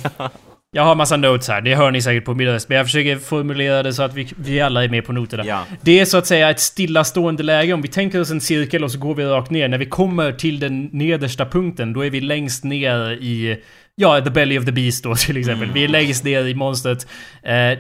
jag 0.71 0.83
har 0.83 0.95
massa 0.95 1.17
notes 1.17 1.49
här, 1.49 1.61
det 1.61 1.75
hör 1.75 1.91
ni 1.91 2.03
säkert 2.03 2.25
på 2.25 2.35
min 2.35 2.47
röst. 2.47 2.69
Men 2.69 2.79
jag 2.79 2.87
försöker 2.87 3.17
formulera 3.17 3.83
det 3.83 3.93
så 3.93 4.03
att 4.03 4.15
vi, 4.15 4.29
vi 4.37 4.61
alla 4.61 4.85
är 4.85 4.89
med 4.89 5.05
på 5.05 5.13
noterna. 5.13 5.45
Ja. 5.47 5.65
Det 5.81 6.01
är 6.01 6.05
så 6.05 6.17
att 6.17 6.27
säga 6.27 6.51
ett 6.51 6.61
stillastående 6.61 7.43
läge. 7.43 7.73
Om 7.73 7.83
vi 7.83 7.89
tänker 7.89 8.21
oss 8.21 8.31
en 8.31 8.41
cirkel 8.41 8.85
och 8.85 8.93
så 8.93 8.99
går 8.99 9.15
vi 9.15 9.25
rakt 9.25 9.51
ner. 9.51 9.69
När 9.69 9.79
vi 9.79 9.87
kommer 9.87 10.33
till 10.33 10.61
den 10.61 10.85
nedersta 10.93 11.47
punkten, 11.47 11.93
då 11.93 12.05
är 12.05 12.11
vi 12.11 12.21
längst 12.21 12.65
ner 12.65 13.11
i... 13.11 13.63
Ja, 13.95 14.21
the 14.21 14.31
belly 14.31 14.59
of 14.59 14.65
the 14.65 14.73
beast 14.73 15.05
då 15.05 15.15
till 15.17 15.37
exempel. 15.37 15.65
Mm. 15.65 15.75
Vi 15.75 15.85
är 15.85 15.89
längst 15.89 16.25
ner 16.25 16.45
i 16.45 16.55
monstret. 16.55 17.07
Eh, 17.43 17.79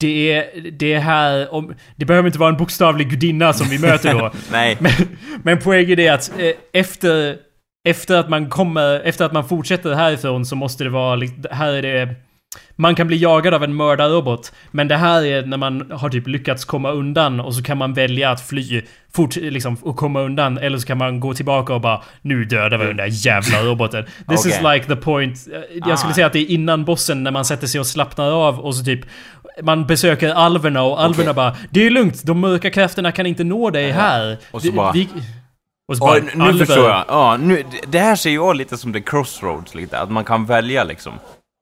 det 0.00 0.32
är, 0.32 0.70
det 0.70 0.92
är 0.92 1.00
här... 1.00 1.54
Om, 1.54 1.74
det 1.96 2.04
behöver 2.04 2.26
inte 2.26 2.38
vara 2.38 2.50
en 2.50 2.56
bokstavlig 2.56 3.10
gudinna 3.10 3.52
som 3.52 3.68
vi 3.68 3.78
möter 3.78 4.12
då. 4.12 4.32
Nej. 4.52 4.76
Men, 4.80 4.92
men 5.42 5.58
poängen 5.58 5.98
är 5.98 6.12
att 6.12 6.32
eh, 6.38 6.52
efter, 6.72 7.36
efter 7.90 8.16
att 8.18 8.28
man 8.28 8.48
kommer, 8.50 9.00
efter 9.00 9.24
att 9.24 9.32
man 9.32 9.48
fortsätter 9.48 9.94
härifrån 9.94 10.46
så 10.46 10.56
måste 10.56 10.84
det 10.84 10.90
vara, 10.90 11.20
här 11.50 11.72
är 11.72 11.82
det... 11.82 12.14
Man 12.76 12.94
kan 12.94 13.06
bli 13.06 13.16
jagad 13.16 13.54
av 13.54 13.64
en 13.64 13.74
mördarrobot, 13.74 14.52
men 14.70 14.88
det 14.88 14.96
här 14.96 15.24
är 15.24 15.46
när 15.46 15.56
man 15.56 15.90
har 15.94 16.08
typ 16.08 16.26
lyckats 16.26 16.64
komma 16.64 16.90
undan 16.90 17.40
och 17.40 17.54
så 17.54 17.62
kan 17.62 17.78
man 17.78 17.94
välja 17.94 18.30
att 18.30 18.40
fly 18.40 18.82
fort, 19.14 19.36
liksom, 19.36 19.76
och 19.82 19.96
komma 19.96 20.20
undan, 20.20 20.58
eller 20.58 20.78
så 20.78 20.86
kan 20.86 20.98
man 20.98 21.20
gå 21.20 21.34
tillbaka 21.34 21.74
och 21.74 21.80
bara 21.80 22.02
Nu 22.22 22.44
dödar 22.44 22.78
vi 22.78 22.84
den 22.86 22.96
där 22.96 23.08
jävla 23.26 23.58
roboten. 23.62 24.04
This 24.28 24.46
is 24.46 24.58
Okej. 24.60 24.74
like 24.74 24.86
the 24.86 24.96
point. 24.96 25.36
Eh, 25.54 25.60
Jag 25.88 25.98
skulle 25.98 26.12
Ah. 26.12 26.14
säga 26.14 26.26
att 26.26 26.32
det 26.32 26.38
är 26.38 26.50
innan 26.50 26.84
bossen 26.84 27.22
när 27.24 27.30
man 27.30 27.44
sätter 27.44 27.66
sig 27.66 27.80
och 27.80 27.86
slappnar 27.86 28.30
av 28.30 28.60
och 28.60 28.74
så 28.76 28.84
typ 28.84 29.00
man 29.62 29.86
besöker 29.86 30.28
alverna 30.34 30.82
och 30.82 31.00
alverna 31.02 31.30
Okej. 31.30 31.34
bara 31.34 31.56
Det 31.70 31.86
är 31.86 31.90
lugnt, 31.90 32.22
de 32.24 32.40
mörka 32.40 32.70
krafterna 32.70 33.12
kan 33.12 33.26
inte 33.26 33.44
nå 33.44 33.70
dig 33.70 33.90
här. 33.90 34.36
Och 34.50 34.62
så 34.62 34.72
bara- 34.72 34.92
vi, 34.92 35.08
och 35.88 35.96
så 35.96 36.04
bara, 36.04 36.18
nu 36.34 36.44
Alver. 36.44 36.64
förstår 36.64 36.88
jag. 36.88 37.04
Ja, 37.08 37.36
nu, 37.40 37.64
det 37.88 37.98
här 37.98 38.16
ser 38.16 38.30
jag 38.30 38.56
lite 38.56 38.76
som 38.78 38.92
the 38.92 39.00
crossroads, 39.00 39.74
lite. 39.74 39.98
Att 39.98 40.10
man 40.10 40.24
kan 40.24 40.46
välja 40.46 40.84
liksom. 40.84 41.12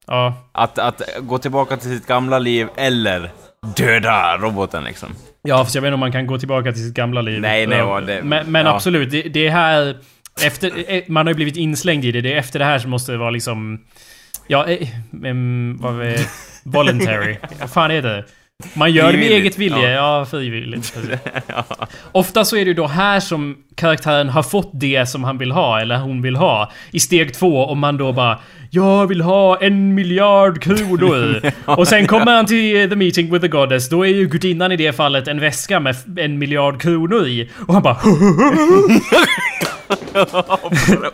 Ja. 0.07 0.35
Att, 0.53 0.79
att 0.79 1.03
gå 1.21 1.39
tillbaka 1.39 1.77
till 1.77 1.91
sitt 1.91 2.07
gamla 2.07 2.39
liv 2.39 2.69
eller 2.77 3.31
döda 3.77 4.37
roboten 4.37 4.85
liksom. 4.85 5.09
ja, 5.43 5.59
fast 5.65 5.75
jag 5.75 5.83
vet 5.83 5.89
inte 5.89 5.95
om 5.95 6.01
man 6.01 6.13
kan 6.13 6.27
gå 6.27 6.39
tillbaka 6.39 6.73
till 6.73 6.85
sitt 6.87 6.95
gamla 6.95 7.21
liv. 7.21 7.41
Nej, 7.41 7.67
nej, 7.67 7.79
Ja. 7.79 8.01
det- 8.01 8.23
Men, 8.23 8.53
men 8.53 8.67
ja. 8.67 8.75
absolut, 8.75 9.11
det, 9.11 9.23
det 9.23 9.47
är 9.47 9.51
här... 9.51 9.97
Efter, 10.43 10.93
eh, 10.95 11.03
man 11.09 11.27
har 11.27 11.31
ju 11.31 11.35
blivit 11.37 11.57
inslängd 11.57 12.05
i 12.05 12.13
det. 12.13 12.21
Det 12.21 12.33
är 12.33 12.37
efter 12.37 12.59
det 12.59 12.65
här 12.65 12.79
som 12.79 12.91
måste 12.91 13.13
det 13.13 13.19
vara 13.19 13.31
liksom... 13.31 13.81
Ja, 14.47 14.67
eh, 14.67 14.89
em, 15.25 15.79
vad 15.81 16.01
är 16.07 16.21
voluntary? 16.65 17.37
Vad 17.61 17.71
fan 17.71 17.91
är 17.91 18.03
det? 18.03 18.25
Man 18.75 18.93
gör 18.93 19.13
det 19.13 19.19
med 19.19 19.27
eget 19.31 19.59
vilje. 19.59 19.91
Ja, 19.91 20.27
frivilligt. 20.31 20.95
precis. 20.95 21.21
Ofta 22.13 22.45
så 22.45 22.57
är 22.57 22.61
det 22.65 22.69
ju 22.69 22.75
då 22.75 22.87
här 22.87 23.21
som 23.21 23.57
karaktären 23.77 24.29
har 24.29 24.43
fått 24.43 24.71
det 24.73 25.07
som 25.07 25.25
han 25.25 25.39
vill 25.39 25.53
ha, 25.53 25.81
eller 25.81 25.99
hon 25.99 26.23
vill 26.23 26.37
ha. 26.37 26.73
I 26.91 27.01
steg 27.01 27.35
två, 27.35 27.67
om 27.67 27.79
man 27.79 27.97
då 27.97 28.13
bara 28.13 28.39
Jag 28.71 29.07
vill 29.07 29.21
ha 29.21 29.61
en 29.61 29.95
miljard 29.95 30.63
kronor. 30.63 31.41
och 31.65 31.89
sen 31.89 32.07
kommer 32.07 32.37
han 32.37 32.47
till 32.47 32.83
eh, 32.83 32.89
the 32.89 32.97
meeting 32.97 33.33
with 33.33 33.43
the 33.43 33.49
goddess. 33.49 33.89
Då 33.89 34.07
är 34.07 34.11
ju 34.11 34.27
gudinnan 34.27 34.73
i 34.73 34.77
det 34.77 34.93
fallet 34.93 35.29
en 35.29 35.41
väska 35.41 35.81
med 35.81 35.97
en 36.19 36.39
miljard 36.39 36.81
kronor 36.81 37.27
i. 37.27 37.51
Och 37.67 37.75
han 37.75 37.83
bara 37.83 37.97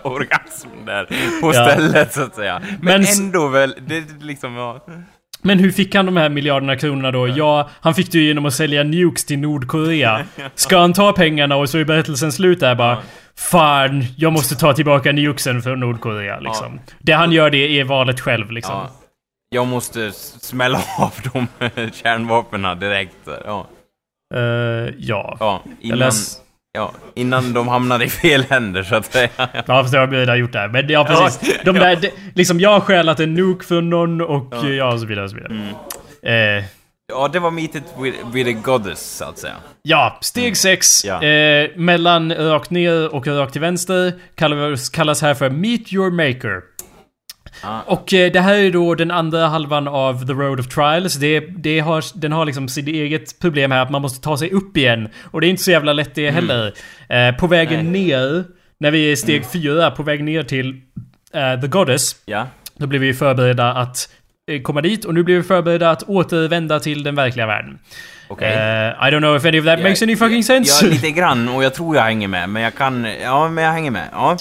Orgasm 0.02 0.68
där 0.86 1.04
på 1.40 1.54
Ja. 1.54 1.64
stället 1.70 2.12
så 2.12 2.22
att 2.22 2.34
säga. 2.34 2.60
Men, 2.80 3.00
Men 3.00 3.04
ändå 3.04 3.48
väl, 3.48 3.74
det 3.86 4.04
liksom, 4.20 4.54
ja. 4.54 4.86
Men 5.42 5.58
hur 5.58 5.70
fick 5.70 5.94
han 5.94 6.06
de 6.06 6.16
här 6.16 6.28
miljarderna 6.28 6.76
kronorna 6.76 7.10
då? 7.10 7.28
Ja, 7.28 7.70
han 7.80 7.94
fick 7.94 8.12
det 8.12 8.18
ju 8.18 8.24
genom 8.24 8.46
att 8.46 8.54
sälja 8.54 8.82
nukes 8.82 9.24
till 9.24 9.38
Nordkorea. 9.38 10.24
Ska 10.54 10.78
han 10.78 10.92
ta 10.92 11.12
pengarna 11.12 11.56
och 11.56 11.70
så 11.70 11.78
är 11.78 11.84
berättelsen 11.84 12.32
slut 12.32 12.60
där 12.60 12.74
bara 12.74 12.98
Fan, 13.36 14.04
jag 14.16 14.32
måste 14.32 14.54
ta 14.54 14.72
tillbaka 14.72 15.12
nukesen 15.12 15.62
från 15.62 15.80
Nordkorea 15.80 16.40
liksom. 16.40 16.80
Det 16.98 17.12
han 17.12 17.32
gör 17.32 17.50
det 17.50 17.80
är 17.80 17.84
valet 17.84 18.20
själv 18.20 18.50
liksom. 18.50 18.74
ja. 18.74 18.90
Jag 19.52 19.66
måste 19.66 20.12
smälla 20.12 20.78
av 20.98 21.12
de 21.32 21.46
kärnvapnen 21.92 22.78
direkt. 22.78 23.28
Ja, 23.44 23.66
Eh, 24.34 24.40
ja. 24.98 25.36
ja, 25.40 25.62
Jag 25.64 25.74
innan, 25.80 25.98
läs... 25.98 26.36
ja, 26.72 26.92
innan 27.14 27.52
de 27.52 27.68
hamnar 27.68 28.02
i 28.02 28.08
fel 28.08 28.44
händer 28.50 28.82
så 28.82 28.94
att 28.94 29.12
säga. 29.12 29.28
Ja, 29.36 29.62
fast 29.66 29.94
jag 29.94 30.00
har 30.00 30.06
redan 30.08 30.38
gjort 30.38 30.52
det 30.52 30.58
här. 30.58 30.68
Men 30.68 30.88
ja, 30.88 31.04
precis. 31.04 31.58
De 31.64 31.74
där, 31.76 31.96
de, 31.96 32.10
liksom 32.34 32.60
jag 32.60 32.70
har 32.70 32.80
stjälat 32.80 33.20
en 33.20 33.34
nuke 33.34 33.64
från 33.66 33.90
någon 33.90 34.20
och 34.20 34.46
ja, 34.50 34.68
Ja. 34.68 34.92
och 34.92 35.00
så 35.00 35.06
vidare 35.06 35.24
och 35.24 35.30
så 35.30 35.36
vidare. 35.36 36.58
Eh, 36.58 36.64
Ja, 37.12 37.28
det 37.32 37.38
var 37.38 37.50
meetet 37.50 37.82
with, 38.02 38.18
with 38.32 38.50
a 38.50 38.60
goddess, 38.64 39.16
så 39.16 39.24
att 39.24 39.38
säga. 39.38 39.54
Ja, 39.82 40.18
steg 40.20 40.56
6. 40.56 41.04
Ja. 41.04 41.22
Eh, 41.22 41.70
mellan 41.76 42.34
rakt 42.34 42.70
ner 42.70 43.14
och 43.14 43.26
rakt 43.26 43.52
till 43.52 43.60
vänster 43.60 44.12
kallas, 44.34 44.88
kallas 44.90 45.22
här 45.22 45.34
för 45.34 45.50
Meet 45.50 45.92
Your 45.92 46.10
Maker. 46.10 46.60
Ah. 47.62 47.80
Och 47.86 48.14
eh, 48.14 48.32
det 48.32 48.40
här 48.40 48.54
är 48.54 48.70
då 48.70 48.94
den 48.94 49.10
andra 49.10 49.46
halvan 49.46 49.88
av 49.88 50.26
The 50.26 50.32
Road 50.32 50.60
of 50.60 50.66
Trials. 50.68 51.14
Det, 51.14 51.40
det 51.40 51.80
har, 51.80 52.04
den 52.20 52.32
har 52.32 52.44
liksom 52.44 52.68
sitt 52.68 52.88
eget 52.88 53.38
problem 53.38 53.70
här 53.72 53.82
att 53.82 53.90
man 53.90 54.02
måste 54.02 54.20
ta 54.24 54.36
sig 54.36 54.50
upp 54.50 54.76
igen. 54.76 55.08
Och 55.24 55.40
det 55.40 55.46
är 55.46 55.48
inte 55.48 55.62
så 55.62 55.70
jävla 55.70 55.92
lätt 55.92 56.14
det 56.14 56.30
heller. 56.30 56.72
Eh, 57.08 57.32
på 57.36 57.46
vägen 57.46 57.80
Mm. 57.80 57.92
Nej. 57.92 58.06
ner, 58.06 58.44
när 58.80 58.90
vi 58.90 59.08
är 59.08 59.12
i 59.12 59.16
steg 59.16 59.44
4, 59.52 59.90
på 59.90 60.02
väg 60.02 60.24
ner 60.24 60.42
till 60.42 60.80
eh, 61.34 61.60
The 61.60 61.66
Goddess. 61.66 62.16
Ja. 62.26 62.46
Då 62.76 62.86
blev 62.86 63.00
vi 63.00 63.14
förberedda 63.14 63.72
att 63.72 64.08
eh, 64.50 64.62
komma 64.62 64.80
dit 64.80 65.04
och 65.04 65.14
nu 65.14 65.22
blir 65.22 65.36
vi 65.36 65.42
förberedda 65.42 65.90
att 65.90 66.02
återvända 66.02 66.80
till 66.80 67.02
den 67.02 67.14
verkliga 67.14 67.46
världen. 67.46 67.78
Okej. 68.28 68.48
Eh, 68.52 68.58
I 69.08 69.10
don't 69.10 69.18
know 69.20 69.36
if 69.36 69.44
any 69.44 69.60
of 69.60 69.64
that 69.66 69.78
Ja, 69.78 69.84
makes 69.88 70.02
any 70.02 70.16
fucking 70.16 70.44
sense. 70.44 70.86
Ja, 70.86 70.90
lite 70.92 71.10
grann, 71.10 71.48
och 71.48 71.64
jag 71.64 71.74
tror 71.74 71.96
jag 71.96 72.02
hänger 72.02 72.28
med, 72.28 72.48
men 72.48 72.62
jag 72.62 72.74
kan... 72.74 73.06
Ja, 73.22 73.48
men 73.48 73.64
jag 73.64 73.72
hänger 73.72 73.90
med. 73.90 74.08
Ja. 74.12 74.36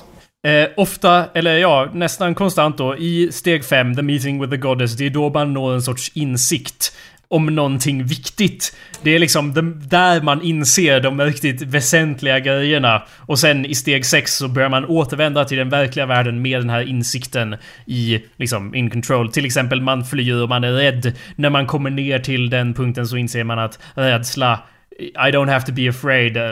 Eh, 0.47 0.69
ofta, 0.77 1.29
eller 1.33 1.57
ja, 1.57 1.89
nästan 1.93 2.35
konstant 2.35 2.77
då, 2.77 2.97
i 2.97 3.31
steg 3.31 3.65
5, 3.65 3.95
the 3.95 4.01
meeting 4.01 4.41
with 4.41 4.51
the 4.51 4.57
goddess, 4.57 4.97
det 4.97 5.05
är 5.05 5.09
då 5.09 5.29
man 5.29 5.53
når 5.53 5.73
en 5.73 5.81
sorts 5.81 6.11
insikt 6.13 6.95
om 7.27 7.45
någonting 7.45 8.03
viktigt. 8.03 8.77
Det 9.03 9.15
är 9.15 9.19
liksom 9.19 9.53
de, 9.53 9.81
där 9.87 10.21
man 10.21 10.41
inser 10.41 10.99
de 10.99 11.21
riktigt 11.21 11.61
väsentliga 11.61 12.39
grejerna. 12.39 13.03
Och 13.17 13.39
sen 13.39 13.65
i 13.65 13.75
steg 13.75 14.05
6 14.05 14.35
så 14.35 14.47
börjar 14.47 14.69
man 14.69 14.85
återvända 14.85 15.45
till 15.45 15.57
den 15.57 15.69
verkliga 15.69 16.05
världen 16.05 16.41
med 16.41 16.59
den 16.59 16.69
här 16.69 16.81
insikten 16.81 17.55
i, 17.85 18.23
liksom, 18.37 18.75
in 18.75 18.89
control. 18.89 19.31
Till 19.31 19.45
exempel 19.45 19.81
man 19.81 20.05
flyr 20.05 20.41
och 20.41 20.49
man 20.49 20.63
är 20.63 20.71
rädd. 20.71 21.13
När 21.35 21.49
man 21.49 21.67
kommer 21.67 21.89
ner 21.89 22.19
till 22.19 22.49
den 22.49 22.73
punkten 22.73 23.07
så 23.07 23.17
inser 23.17 23.43
man 23.43 23.59
att 23.59 23.79
rädsla, 23.93 24.59
I 24.99 25.31
don't 25.31 25.49
have 25.49 25.65
to 25.65 25.71
be 25.71 25.89
afraid. 25.89 26.37
Eh, 26.37 26.43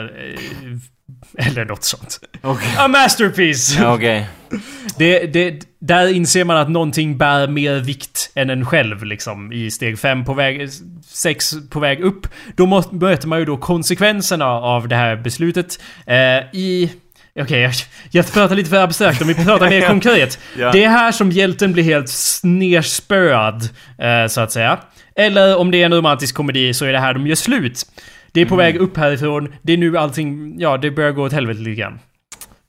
eller 1.38 1.64
något 1.64 1.84
sånt. 1.84 2.20
Okej. 2.42 2.74
A 2.78 2.88
masterpiece! 2.88 3.76
Ja, 3.78 3.94
Okej. 3.94 4.26
Det, 4.98 5.26
det, 5.26 5.66
där 5.78 6.08
inser 6.08 6.44
man 6.44 6.56
att 6.56 6.70
någonting 6.70 7.18
bär 7.18 7.48
mer 7.48 7.74
vikt 7.74 8.30
än 8.34 8.50
en 8.50 8.66
själv 8.66 9.04
liksom 9.04 9.52
i 9.52 9.70
steg 9.70 9.98
5 9.98 10.24
på 10.24 10.34
väg 10.34 10.68
6 11.06 11.54
på 11.70 11.80
väg 11.80 12.00
upp. 12.00 12.26
Då 12.56 12.66
möter 12.90 13.28
man 13.28 13.38
ju 13.38 13.44
då 13.44 13.56
konsekvenserna 13.56 14.46
av 14.46 14.88
det 14.88 14.96
här 14.96 15.16
beslutet. 15.16 15.80
Eh, 16.06 16.16
I... 16.52 16.92
Okej, 17.40 17.60
jag, 17.60 17.72
jag 18.10 18.32
pratar 18.32 18.54
lite 18.54 18.70
för 18.70 18.76
abstrakt 18.76 19.22
om 19.22 19.28
vi 19.28 19.34
pratar 19.34 19.70
mer 19.70 19.80
konkret. 19.88 20.38
Ja. 20.58 20.72
Det 20.72 20.84
är 20.84 20.88
här 20.88 21.12
som 21.12 21.30
hjälten 21.30 21.72
blir 21.72 21.84
helt 21.84 22.40
nerspöad, 22.42 23.68
eh, 23.98 24.26
så 24.28 24.40
att 24.40 24.52
säga. 24.52 24.78
Eller 25.16 25.56
om 25.56 25.70
det 25.70 25.82
är 25.82 25.86
en 25.86 25.94
romantisk 25.94 26.34
komedi 26.34 26.74
så 26.74 26.84
är 26.84 26.92
det 26.92 26.98
här 26.98 27.14
de 27.14 27.26
gör 27.26 27.34
slut. 27.34 27.84
Det 28.32 28.40
är 28.40 28.46
på 28.46 28.56
väg 28.56 28.76
upp 28.76 28.96
härifrån, 28.96 29.52
det 29.62 29.72
är 29.72 29.76
nu 29.76 29.98
allting, 29.98 30.54
ja 30.60 30.76
det 30.76 30.90
börjar 30.90 31.12
gå 31.12 31.22
åt 31.22 31.32
helvete 31.32 31.60
lite 31.60 31.80
grann. 31.80 31.98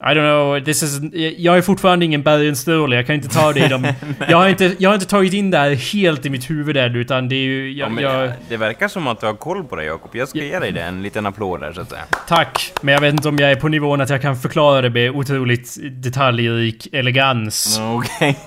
I 0.02 0.14
don't 0.14 0.14
know, 0.14 0.66
this 0.66 0.84
is... 0.84 1.00
Jag 1.38 1.58
är 1.58 1.62
fortfarande 1.62 2.06
ingen 2.06 2.24
bergensstråle, 2.24 2.96
jag 2.96 3.06
kan 3.06 3.16
inte 3.16 3.30
ta 3.30 3.54
det 3.54 3.66
i 3.66 3.68
dem. 3.68 3.88
jag, 4.30 4.38
har 4.38 4.50
inte, 4.50 4.76
jag 4.80 4.90
har 4.90 4.94
inte 4.94 5.08
tagit 5.08 5.34
in 5.34 5.52
det 5.52 5.58
här 5.58 5.72
helt 5.72 6.26
i 6.26 6.30
mitt 6.30 6.50
huvud 6.50 6.78
än, 6.78 6.96
utan 6.96 7.30
det 7.30 7.36
är 7.36 7.44
ju... 7.44 7.72
Ja, 7.72 7.86
Jag, 7.86 7.92
men 7.92 8.04
jag, 8.04 8.32
Det 8.50 8.58
verkar 8.58 8.88
som 8.88 9.08
att 9.08 9.20
du 9.20 9.26
har 9.26 9.34
koll 9.34 9.64
på 9.64 9.76
det, 9.76 9.84
Jakob. 9.84 10.16
Jag 10.16 10.28
ska 10.28 10.40
ge 10.40 10.60
dig 10.60 10.72
det, 10.72 10.82
en 10.82 11.04
liten 11.04 11.26
applåd 11.26 11.60
där, 11.62 11.74
så 11.74 11.82
att 11.82 11.90
säga. 11.90 12.02
tack, 12.28 12.74
men 12.82 12.94
jag 12.94 13.02
vet 13.02 13.14
inte 13.14 13.30
om 13.30 13.38
jag 13.38 13.52
är 13.52 13.56
på 13.56 13.68
nivån 13.68 14.02
att 14.02 14.10
jag 14.10 14.22
kan 14.22 14.36
förklara 14.36 14.82
det 14.82 14.90
med 14.90 15.12
otroligt 15.12 15.78
detaljrik 15.92 16.88
elegans. 16.94 17.80
Okej. 17.82 18.38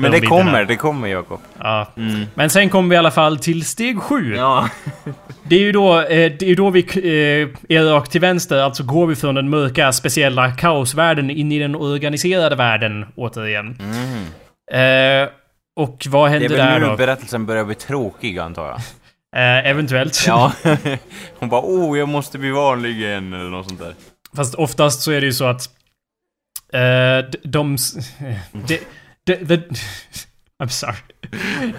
Men 0.00 0.10
De 0.10 0.16
det 0.16 0.20
bitarna. 0.20 0.44
kommer, 0.44 0.64
det 0.64 0.76
kommer, 0.76 1.08
Jakob. 1.08 1.40
Ja. 1.58 1.86
Men 2.34 2.50
sen 2.50 2.70
kommer 2.70 2.88
vi 2.88 2.94
i 2.94 2.98
alla 2.98 3.10
fall 3.10 3.38
till 3.38 3.64
steg 3.64 4.02
7. 4.02 4.34
Ja. 4.36 4.68
Det 5.42 5.54
är 5.56 5.60
ju 5.60 5.72
då, 5.72 6.00
eh, 6.00 6.32
det 6.38 6.42
är 6.42 6.56
då 6.56 6.70
vi 6.70 6.80
eh, 6.80 7.76
är 7.78 7.84
rakt 7.84 8.10
till 8.12 8.20
vänster, 8.20 8.56
alltså 8.62 8.82
går 8.84 9.06
vi 9.06 9.16
från 9.16 9.34
den 9.34 9.48
mörka, 9.50 9.92
speciella 9.92 10.50
kaosvärlden 10.52 11.30
in 11.30 11.52
i 11.52 11.58
den 11.58 11.74
organiserade 11.74 12.56
världen 12.56 13.06
återigen. 13.16 13.76
Eh, 14.72 15.28
och 15.76 16.06
vad 16.08 16.30
Mm. 16.30 16.40
Det 16.40 16.46
är 16.46 16.48
händer 16.48 16.48
väl 16.48 16.66
där 16.66 16.80
nu 16.80 16.86
då? 16.86 16.96
berättelsen 16.96 17.46
börjar 17.46 17.64
bli 17.64 17.74
tråkig, 17.74 18.38
antar 18.38 18.66
jag. 18.68 18.80
Eh, 19.36 19.70
eventuellt. 19.70 20.24
Ja. 20.26 20.52
Hon 21.38 21.48
bara 21.48 21.60
oh, 21.60 21.98
jag 21.98 22.08
måste 22.08 22.38
bli 22.38 22.50
vanlig 22.50 22.90
igen, 22.90 23.32
eller 23.32 23.50
något 23.50 23.68
sånt 23.68 23.80
där. 23.80 23.94
Fast 24.36 24.54
oftast 24.54 25.02
så 25.02 25.12
är 25.12 25.20
det 25.20 25.26
ju 25.26 25.32
så 25.32 25.44
att... 25.44 25.62
Eh, 26.72 27.30
de... 27.42 27.76
De, 28.52 28.78
de, 29.38 29.56
de, 29.56 29.56
I'm 30.64 30.68
sorry. 30.68 30.94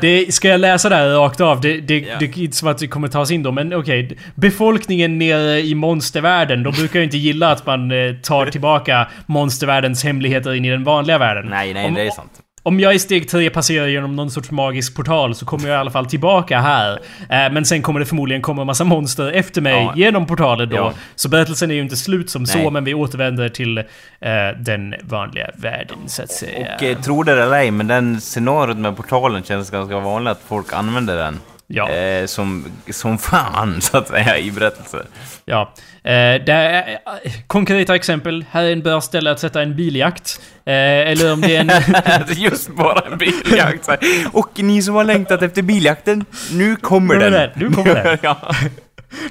Det, 0.01 0.33
ska 0.33 0.47
jag 0.47 0.59
läsa 0.59 0.89
det 0.89 0.95
här 0.95 1.09
rakt 1.09 1.41
av? 1.41 1.61
Det, 1.61 1.81
det, 1.81 1.99
Ja. 1.99 2.15
det 2.19 2.25
är 2.25 2.39
inte 2.39 2.57
som 2.57 2.67
att 2.67 2.77
det 2.77 2.87
kommer 2.87 3.07
tas 3.07 3.31
in 3.31 3.43
då, 3.43 3.51
men 3.51 3.73
okej. 3.73 4.17
Befolkningen 4.35 5.17
nere 5.19 5.61
i 5.61 5.75
monstervärlden, 5.75 6.63
de 6.63 6.73
brukar 6.73 6.99
ju 6.99 7.05
inte 7.05 7.17
gilla 7.17 7.51
att 7.51 7.65
man 7.65 7.91
eh, 7.91 8.13
tar 8.15 8.45
tillbaka 8.45 9.07
monstervärldens 9.25 10.03
hemligheter 10.03 10.53
in 10.53 10.65
i 10.65 10.69
den 10.69 10.83
vanliga 10.83 11.17
världen. 11.17 11.45
Nej, 11.49 11.73
nej, 11.73 11.85
Om- 11.85 11.93
det 11.93 12.01
är 12.01 12.09
sant. 12.11 12.31
Om 12.63 12.79
jag 12.79 12.95
i 12.95 12.99
steg 12.99 13.29
3 13.29 13.49
passerar 13.49 13.87
genom 13.87 14.15
någon 14.15 14.31
sorts 14.31 14.51
magisk 14.51 14.95
portal 14.95 15.35
så 15.35 15.45
kommer 15.45 15.67
jag 15.67 15.75
i 15.75 15.79
alla 15.79 15.91
fall 15.91 16.05
tillbaka 16.05 16.59
här. 16.59 16.91
Eh, 17.29 17.51
men 17.51 17.65
sen 17.65 17.81
kommer 17.81 17.99
det 17.99 18.05
förmodligen 18.05 18.41
komma 18.41 18.61
en 18.61 18.67
massa 18.67 18.83
monster 18.83 19.31
efter 19.31 19.61
mig 19.61 19.73
Ja. 19.73 19.93
genom 19.95 20.25
portalen 20.25 20.69
då. 20.69 20.75
Ja. 20.75 20.93
Så 21.15 21.29
berättelsen 21.29 21.71
är 21.71 21.75
ju 21.75 21.81
inte 21.81 21.95
slut 21.97 22.29
som 22.29 22.45
så, 22.45 22.57
Nej. 22.57 22.71
men 22.71 22.83
vi 22.83 22.93
återvänder 22.93 23.49
till 23.49 23.77
eh, 23.77 23.83
den 24.59 24.95
vanliga 25.03 25.49
världen 25.55 25.97
så 26.07 26.23
att 26.23 26.31
säga. 26.31 26.75
Och 26.75 26.83
eh, 26.83 26.97
tro 27.01 27.23
det 27.23 27.31
eller 27.31 27.53
ej, 27.57 27.71
men 27.71 27.87
den 27.87 28.21
scenariot 28.21 28.77
med 28.77 28.97
portalen 28.97 29.43
känns 29.43 29.69
ganska 29.69 29.99
vanligt 29.99 30.31
att 30.31 30.41
folk 30.47 30.73
använder 30.73 31.17
den. 31.17 31.39
Ja. 31.73 31.89
Eh, 31.89 32.25
som, 32.25 32.65
som 32.89 33.17
fan, 33.17 33.81
så 33.81 33.97
att 33.97 34.07
säga, 34.07 34.37
i 34.37 34.51
berättelser. 34.51 35.05
Ja. 35.45 35.73
Eh, 36.03 36.11
det 36.45 36.51
är, 36.51 36.89
eh, 37.23 37.31
konkreta 37.47 37.95
exempel. 37.95 38.45
Här 38.51 38.63
är 38.63 38.71
en 38.71 38.81
bra 38.81 39.01
ställe 39.01 39.31
att 39.31 39.39
sätta 39.39 39.61
en 39.61 39.75
biljakt. 39.75 40.41
Eh, 40.65 40.73
eller 40.73 41.33
om 41.33 41.41
det 41.41 41.55
är 41.55 41.61
en... 41.61 41.71
Just 42.43 42.69
bara 42.75 42.99
en 43.11 43.17
biljakt. 43.17 43.89
Och 44.33 44.49
ni 44.63 44.81
som 44.81 44.95
har 44.95 45.03
längtat 45.03 45.41
efter 45.41 45.61
biljakten, 45.61 46.25
nu 46.51 46.75
kommer 46.75 47.15
Nu 47.15 47.25
är 47.25 47.31
den. 47.31 47.49
nu 47.55 47.69
kommer 47.75 47.95
den. 48.03 48.17
ja. 48.21 48.37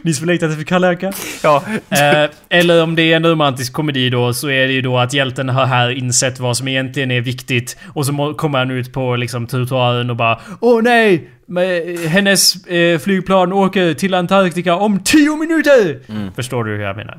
Ni 0.03 0.15
som 0.15 0.27
längtat 0.27 0.51
efter 0.51 0.65
Kalle 0.65 0.89
Anka. 0.89 1.13
ja. 1.43 1.63
Eh, 1.91 2.31
eller 2.49 2.83
om 2.83 2.97
det 2.97 3.03
är 3.03 3.17
en 3.17 3.27
romantisk 3.27 3.73
komedi 3.73 4.11
då, 4.11 4.33
så 4.33 4.51
är 4.51 4.67
det 4.67 4.73
ju 4.73 4.83
då 4.83 4.99
att 4.99 5.13
hjälten 5.13 5.49
har 5.49 5.67
här 5.67 5.91
insett 5.91 6.41
vad 6.41 6.57
som 6.57 6.69
egentligen 6.69 7.11
är 7.11 7.21
viktigt. 7.21 7.77
Och 7.95 8.07
så 8.07 8.35
kommer 8.35 8.59
han 8.59 8.71
ut 8.71 8.93
på 8.93 9.17
liksom 9.17 9.47
trottoaren 9.47 10.11
och 10.11 10.17
bara 10.17 10.41
Åh 10.61 10.83
nej! 10.83 11.31
Men, 11.47 11.97
Hennes 12.09 12.67
eh, 12.67 12.99
flygplan 12.99 13.53
åker 13.53 13.95
till 13.95 14.15
Antarktika 14.15 14.75
om 14.75 15.01
10 15.05 15.37
minuter! 15.37 16.01
Förstår 16.37 16.65
du 16.65 16.71
hur 16.71 16.83
jag 16.83 16.97
menar? 16.97 17.19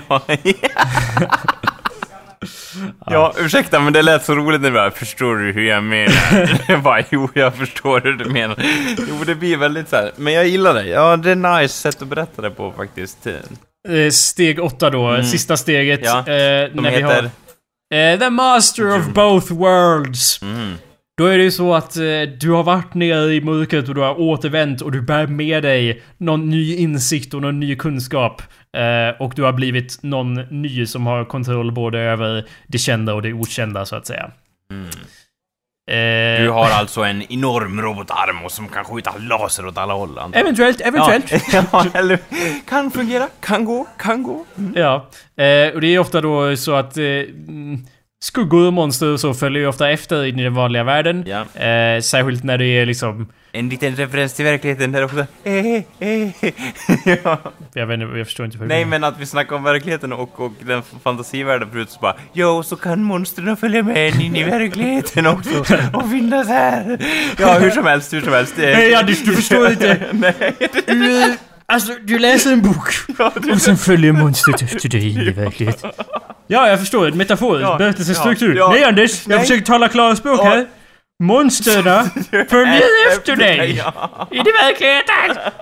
ja. 0.08 0.22
Ja, 3.06 3.34
ursäkta 3.38 3.80
men 3.80 3.92
det 3.92 4.02
lät 4.02 4.24
så 4.24 4.34
roligt 4.34 4.60
när 4.60 4.70
du 4.70 4.74
bara 4.74 4.90
Förstår 4.90 5.36
du 5.36 5.52
hur 5.52 5.62
jag 5.62 5.84
menar? 5.84 6.60
jag 6.68 6.82
bara, 6.82 7.02
jo 7.10 7.28
jag 7.34 7.54
förstår 7.54 8.00
hur 8.00 8.12
du 8.12 8.24
menar. 8.24 8.56
Jo 9.08 9.24
det 9.26 9.34
blir 9.34 9.56
väldigt 9.56 9.88
så 9.88 9.96
här. 9.96 10.12
men 10.16 10.32
jag 10.32 10.48
gillar 10.48 10.74
det. 10.74 10.86
Ja, 10.86 11.16
det 11.16 11.30
är 11.30 11.60
nice 11.60 11.74
sätt 11.74 12.02
att 12.02 12.08
berätta 12.08 12.42
det 12.42 12.50
på 12.50 12.72
faktiskt. 12.72 13.26
Eh, 13.88 14.10
steg 14.10 14.60
8 14.60 14.90
då, 14.90 15.22
sista 15.22 15.56
steget. 15.56 16.00
Ja, 16.04 16.18
eh, 16.18 16.24
när 16.24 16.90
vi 16.90 17.02
har... 17.02 17.12
heter... 17.12 17.30
Eh, 17.94 18.18
the 18.18 18.30
Master 18.30 18.98
of 18.98 19.06
Both 19.06 19.52
Worlds. 19.52 20.42
Mm. 20.42 20.74
Då 21.18 21.26
är 21.26 21.38
det 21.38 21.44
ju 21.44 21.50
så 21.50 21.74
att 21.74 21.96
eh, 21.96 22.02
du 22.40 22.50
har 22.50 22.62
varit 22.62 22.94
nere 22.94 23.34
i 23.34 23.40
mörkret 23.40 23.88
och 23.88 23.94
du 23.94 24.00
har 24.00 24.20
återvänt 24.20 24.80
och 24.80 24.92
du 24.92 25.02
bär 25.02 25.26
med 25.26 25.62
dig 25.62 26.02
någon 26.18 26.48
ny 26.50 26.76
insikt 26.76 27.34
och 27.34 27.42
någon 27.42 27.60
ny 27.60 27.76
kunskap. 27.76 28.42
Eh, 28.76 29.20
och 29.22 29.32
du 29.36 29.42
har 29.42 29.52
blivit 29.52 29.98
någon 30.02 30.34
ny 30.34 30.86
som 30.86 31.06
har 31.06 31.24
kontroll 31.24 31.72
både 31.72 31.98
över 31.98 32.44
det 32.66 32.78
kända 32.78 33.14
och 33.14 33.22
det 33.22 33.32
okända 33.32 33.86
så 33.86 33.96
att 33.96 34.06
säga. 34.06 34.30
Eh, 35.90 36.42
Du 36.42 36.50
har 36.50 36.70
alltså 36.70 37.00
en 37.02 37.22
enorm 37.32 37.80
robotarm 37.80 38.44
och 38.44 38.52
som 38.52 38.68
kan 38.68 38.84
skjuta 38.84 39.12
laser 39.18 39.66
åt 39.66 39.78
alla 39.78 39.94
håll. 39.94 40.18
Eventuellt, 40.34 40.80
eventuellt. 40.80 41.32
Ja, 41.72 41.86
eller 41.94 42.18
kan 42.68 42.90
fungera, 42.90 43.28
kan 43.40 43.64
gå, 43.64 43.86
kan 43.98 44.22
gå. 44.22 44.44
Ja, 44.74 44.94
eh, 45.44 45.74
och 45.74 45.80
det 45.80 45.86
är 45.86 45.98
ofta 45.98 46.20
då 46.20 46.56
så 46.56 46.74
att 46.74 46.96
eh, 46.96 47.04
mm, 47.04 47.86
skuggor 48.22 48.66
och 48.66 48.72
monster 48.72 49.12
och 49.12 49.20
så 49.20 49.34
följer 49.34 49.62
ju 49.62 49.68
ofta 49.68 49.90
efter 49.90 50.24
i 50.24 50.30
den 50.30 50.54
vanliga 50.54 50.84
världen. 50.84 51.24
Ja. 51.26 51.60
Eh, 51.60 52.00
särskilt 52.00 52.44
när 52.44 52.58
det 52.58 52.64
är 52.64 52.86
liksom, 52.86 53.28
En 53.52 53.68
liten 53.68 53.96
referens 53.96 54.34
till 54.34 54.44
verkligheten 54.44 54.92
där 54.92 55.04
också. 55.04 55.26
Eh, 55.44 55.66
eh. 55.98 56.30
ja. 57.24 57.38
jag 57.72 57.86
vet 57.86 58.00
inte, 58.00 58.18
jag 58.18 58.26
förstår 58.26 58.46
inte 58.46 58.58
Nej, 58.58 58.84
men 58.84 59.04
att 59.04 59.18
vi 59.18 59.26
snackar 59.26 59.56
om 59.56 59.62
verkligheten 59.62 60.12
och, 60.12 60.40
och 60.40 60.52
den 60.60 60.82
fantasivärlden 61.02 61.70
förut 61.70 61.90
så 61.90 62.00
bara 62.00 62.16
Jo, 62.32 62.62
så 62.62 62.76
kan 62.76 63.04
monstren 63.04 63.56
följa 63.56 63.82
med 63.82 64.20
in 64.20 64.36
i 64.36 64.44
verkligheten 64.44 65.26
också 65.26 65.60
och 65.92 66.10
finnas 66.10 66.48
här. 66.48 66.98
Ja, 67.38 67.58
hur 67.58 67.70
som 67.70 67.86
helst, 67.86 68.12
hur 68.12 68.20
som 68.20 68.32
helst. 68.32 68.54
Nej 68.56 68.94
Anders, 68.94 69.22
du 69.24 69.32
förstår 69.36 69.70
inte. 69.70 70.06
Nej. 70.86 71.38
Du, 71.72 71.74
alltså, 71.74 71.92
du 72.02 72.18
läser 72.18 72.52
en 72.52 72.62
bok 72.62 72.94
och 73.52 73.60
sen 73.62 73.76
följer 73.76 74.12
monstret 74.12 74.62
efter 74.62 74.88
dig 74.88 75.08
in 75.10 75.20
i 75.20 75.30
verkligheten. 75.30 75.90
Ja, 76.46 76.68
jag 76.68 76.78
förstår. 76.80 77.08
En 77.08 77.16
metafor, 77.16 77.60
Ja, 77.60 77.76
berättelsestruktur. 77.78 78.54
ja, 78.56 78.64
ja. 78.64 78.70
Nej 78.70 78.84
Anders, 78.84 79.26
jag 79.26 79.36
Nej. 79.36 79.40
försöker 79.40 79.64
tala 79.64 79.88
klarspråk 79.88 80.40
Ja. 80.40 80.44
här. 80.44 80.66
Monstren 81.22 81.84
följer 82.50 82.82
efter 83.12 83.36
dig 83.36 83.74
Ja. 83.84 84.28
in 84.30 84.40
i 84.40 84.52
verkligheten. 84.62 85.52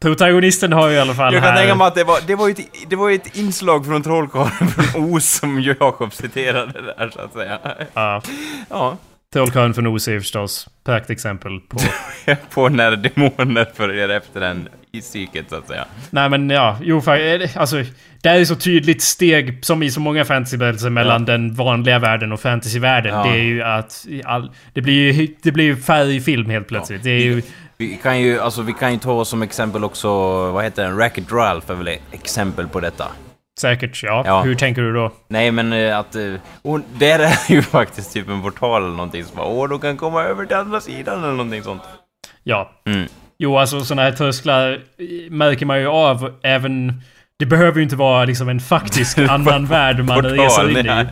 Protagonisten 0.00 0.72
har 0.72 0.88
ju 0.88 0.94
i 0.94 1.00
alla 1.00 1.14
fall 1.14 1.34
Jag 1.34 1.42
kan 1.42 1.52
här... 1.52 1.58
tänka 1.60 1.74
mig 1.74 1.86
att 1.86 1.94
det 1.94 2.04
var, 2.04 2.18
det 2.26 2.34
var 2.34 2.48
ju 2.48 2.52
ett, 2.52 2.60
det 2.90 2.96
var 2.96 3.10
ett 3.10 3.36
inslag 3.36 3.86
från 3.86 4.02
Trollkarlen 4.02 4.68
från 4.92 5.14
Os 5.14 5.30
som 5.32 5.60
Jakob 5.60 6.14
citerade 6.14 6.72
där, 6.82 7.10
så 7.14 7.20
att 7.20 7.32
säga. 7.32 7.58
Ja, 7.94 8.22
Ja. 8.70 8.96
Trollkarlen 9.32 9.74
från 9.74 9.86
är 9.86 10.18
förstås 10.18 10.68
praktexempel 10.84 11.60
på... 11.60 11.78
På 12.50 12.68
när 12.68 12.96
demoner 12.96 13.66
följer 13.74 14.08
efter 14.08 14.40
en 14.40 14.68
i 14.92 15.00
psyket, 15.00 15.46
så 15.48 15.56
att 15.56 15.68
säga. 15.68 15.84
Nej 16.10 16.28
men 16.28 16.50
ja, 16.50 16.78
jo 16.82 16.98
eh, 16.98 17.50
alltså 17.54 17.76
Det 18.22 18.28
här 18.28 18.40
är 18.40 18.44
så 18.44 18.54
tydligt 18.54 19.02
steg, 19.02 19.64
som 19.64 19.82
i 19.82 19.90
så 19.90 20.00
många 20.00 20.24
fantasyberättelser, 20.24 20.90
mellan 20.90 21.24
den 21.24 21.54
vanliga 21.54 21.98
världen 21.98 22.32
och 22.32 22.40
fantasyvärlden. 22.40 23.14
Ja. 23.14 23.22
Det 23.24 23.30
är 23.30 23.42
ju 23.42 23.62
att... 23.62 24.06
All, 24.24 24.50
det 24.72 24.80
blir 24.80 25.12
ju 25.12 25.34
det 25.42 25.52
blir 25.52 25.76
färgfilm 25.76 26.50
helt 26.50 26.68
plötsligt. 26.68 27.02
Det 27.02 27.10
är 27.10 27.24
ju... 27.24 27.42
Vi 27.76 27.98
kan 28.02 28.20
ju, 28.20 28.40
alltså 28.40 28.62
vi 28.62 28.72
kan 28.72 28.92
ju 28.92 28.98
ta 28.98 29.24
som 29.24 29.42
exempel 29.42 29.84
också, 29.84 30.08
vad 30.50 30.64
heter 30.64 30.82
den, 30.84 30.98
Racket 30.98 31.32
Ralph 31.32 31.70
är 31.70 31.74
väl 31.74 31.88
ett 31.88 32.00
exempel 32.10 32.68
på 32.68 32.80
detta. 32.80 33.06
Säkert, 33.60 34.02
ja. 34.02 34.22
Ja. 34.26 34.42
Hur 34.42 34.54
tänker 34.54 34.82
du 34.82 34.92
då? 34.92 35.12
Nej 35.28 35.50
men 35.50 35.72
eh, 35.72 35.98
att, 35.98 36.14
eh, 36.14 36.34
och 36.62 36.80
där 36.98 37.18
är 37.18 37.36
ju 37.52 37.62
faktiskt 37.62 38.12
typ 38.12 38.28
en 38.28 38.42
portal 38.42 38.82
eller 38.82 38.96
någonting 38.96 39.24
som 39.24 39.36
bara, 39.36 39.46
åh, 39.46 39.68
de 39.68 39.78
kan 39.78 39.96
komma 39.96 40.22
över 40.22 40.46
till 40.46 40.56
andra 40.56 40.80
sidan 40.80 41.18
eller 41.18 41.32
någonting 41.32 41.62
sånt. 41.62 41.82
Ja. 42.42 42.70
Mm. 42.86 43.08
Jo, 43.38 43.58
alltså 43.58 43.84
sådana 43.84 44.02
här 44.02 44.12
trösklar 44.12 44.72
eh, 44.72 45.30
märker 45.30 45.66
man 45.66 45.80
ju 45.80 45.86
av 45.86 46.34
även... 46.42 47.02
Det 47.38 47.46
behöver 47.46 47.76
ju 47.76 47.82
inte 47.82 47.96
vara 47.96 48.24
liksom 48.24 48.48
en 48.48 48.60
faktisk 48.60 49.18
annan 49.30 49.66
värld 49.66 50.04
man 50.04 50.16
Portal, 50.16 50.38
reser 50.38 50.70
in 50.70 50.86
i. 50.86 51.06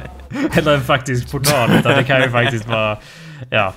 Eller 0.58 0.74
en 0.74 0.84
faktisk 0.84 1.32
portal. 1.32 1.70
Utan 1.78 1.96
det 1.96 2.04
kan 2.04 2.22
ju 2.22 2.30
faktiskt 2.30 2.66
vara... 2.66 2.98
Ja. 3.50 3.72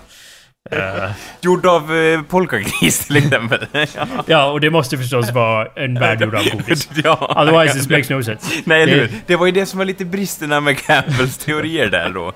Eh, 0.71 1.11
Gjord 1.41 1.65
av 1.65 1.95
eh, 1.95 2.21
polkagris 2.21 3.05
till 3.07 3.17
exempel. 3.17 3.65
ja. 3.95 4.07
ja, 4.25 4.51
och 4.51 4.61
det 4.61 4.69
måste 4.69 4.97
förstås 4.97 5.31
vara 5.31 5.67
en 5.75 5.99
värld 5.99 6.21
gjord 6.21 6.35
av 6.35 6.43
godis. 6.51 6.89
ja. 7.03 7.35
Otherwise 7.41 7.79
it 7.79 7.89
makes 7.89 8.09
no 8.09 8.23
sense. 8.23 8.61
Nej, 8.65 8.83
eller 8.83 8.93
Det- 8.95 8.99
hur? 9.01 9.11
Det 9.25 9.35
var 9.35 9.45
ju 9.45 9.51
det 9.51 9.65
som 9.65 9.77
var 9.77 9.85
lite 9.85 10.05
bristerna 10.05 10.59
med 10.59 10.77
Campbells 10.79 11.37
teorier 11.37 11.87
där 11.89 12.09
då. 12.09 12.33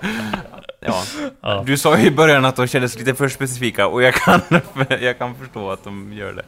Ja. 0.85 1.03
Ja. 1.41 1.63
Du 1.65 1.77
sa 1.77 1.97
ju 1.97 2.05
i 2.05 2.11
början 2.11 2.45
att 2.45 2.55
de 2.55 2.67
kändes 2.67 2.99
lite 2.99 3.15
för 3.15 3.29
specifika 3.29 3.87
och 3.87 4.03
jag 4.03 4.13
kan, 4.13 4.41
jag 5.01 5.17
kan 5.17 5.35
förstå 5.35 5.71
att 5.71 5.83
de 5.83 6.13
gör 6.13 6.33
det. 6.33 6.43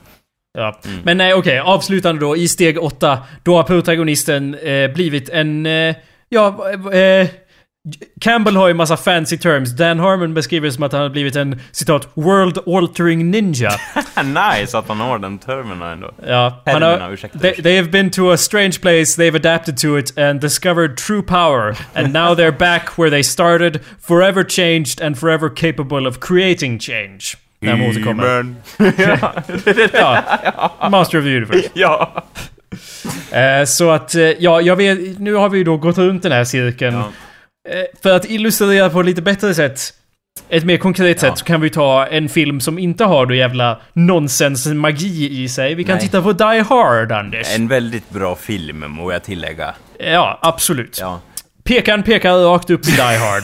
Ja. 0.57 0.79
Men 1.03 1.17
nej, 1.17 1.33
okej. 1.33 1.59
Avslutande 1.59 2.21
då. 2.21 2.37
I 2.37 2.47
steg 2.47 2.83
8. 2.83 3.17
Då 3.43 3.55
har 3.55 3.63
protagonisten 3.63 4.55
eh, 4.55 4.87
blivit 4.91 5.29
en... 5.29 5.65
Eh, 5.65 5.95
ja, 6.29 6.47
eh, 6.93 7.27
Campbell 8.21 8.55
har 8.55 8.67
ju 8.67 8.73
massa 8.73 8.97
fancy 8.97 9.37
terms. 9.37 9.71
Dan 9.71 9.99
Harmon 9.99 10.33
beskriver 10.33 10.67
det 10.67 10.73
som 10.73 10.83
att 10.83 10.91
han 10.91 11.01
har 11.01 11.09
blivit 11.09 11.35
en 11.35 11.59
citat 11.71 12.07
“world-altering 12.13 13.31
ninja”. 13.31 13.69
nice 14.23 14.77
att 14.77 14.87
han 14.87 14.99
har 14.99 15.19
den 15.19 15.39
termen 15.39 15.81
ändå. 15.81 16.11
Ja, 16.27 16.61
han 16.65 16.73
Termerna, 16.73 17.05
har, 17.05 17.11
ursäkta. 17.13 17.39
they, 17.39 17.53
they 17.53 17.77
have 17.77 17.89
been 17.89 18.09
to 18.09 18.31
a 18.31 18.37
strange 18.37 18.79
place, 18.81 19.21
they've 19.21 19.35
adapted 19.35 19.77
to 19.77 19.97
it 19.99 20.17
and 20.17 20.41
discovered 20.41 20.97
true 20.97 21.21
power. 21.21 21.75
And 21.93 22.13
now 22.13 22.35
they're 22.35 22.57
back 22.57 22.97
where 22.97 23.09
they 23.09 23.23
started, 23.23 23.79
forever 24.01 24.43
changed 24.49 25.01
and 25.01 25.19
forever 25.19 25.49
capable 25.55 26.07
of 26.07 26.19
creating 26.19 26.79
change. 26.79 27.19
När 27.61 27.71
han 27.71 27.81
återkommer. 27.81 28.55
Ja. 29.93 30.89
Master 30.91 31.17
of 31.17 31.23
the 31.23 31.37
Universe. 31.37 31.69
ja. 31.73 32.23
Eh, 33.31 33.65
så 33.65 33.91
att, 33.91 34.15
eh, 34.15 34.21
ja, 34.21 34.61
jag 34.61 34.75
vet, 34.75 35.19
nu 35.19 35.33
har 35.33 35.49
vi 35.49 35.57
ju 35.57 35.63
då 35.63 35.77
gått 35.77 35.97
runt 35.97 36.23
den 36.23 36.31
här 36.31 36.43
cirkeln. 36.43 36.95
Ja. 36.95 37.11
Eh, 37.69 37.83
för 38.03 38.11
att 38.15 38.25
illustrera 38.29 38.89
på 38.89 38.99
ett 38.99 39.05
lite 39.05 39.21
bättre 39.21 39.53
sätt, 39.53 39.79
ett 40.49 40.63
mer 40.63 40.77
konkret 40.77 41.21
Ja. 41.21 41.29
sätt, 41.29 41.37
så 41.37 41.45
kan 41.45 41.61
vi 41.61 41.69
ta 41.69 42.07
en 42.07 42.29
film 42.29 42.59
som 42.59 42.79
inte 42.79 43.03
har 43.05 43.25
då 43.25 43.35
jävla 43.35 43.81
nonsens-magi 43.93 45.43
i 45.43 45.49
sig. 45.49 45.75
Vi 45.75 45.83
kan 45.83 45.95
Nej. 45.95 46.05
titta 46.05 46.21
på 46.21 46.33
Die 46.33 46.63
Hard, 46.69 47.11
Anders. 47.11 47.55
En 47.55 47.67
väldigt 47.67 48.09
bra 48.09 48.35
film, 48.35 48.85
må 48.87 49.11
jag 49.11 49.23
tillägga. 49.23 49.75
Ja, 49.99 50.39
absolut. 50.41 50.97
Ja. 51.01 51.19
Pekaren 51.63 52.03
pekar 52.03 52.33
rakt 52.33 52.69
upp 52.69 52.87
i 52.87 52.91
Die 52.91 53.01
Hard. 53.17 53.43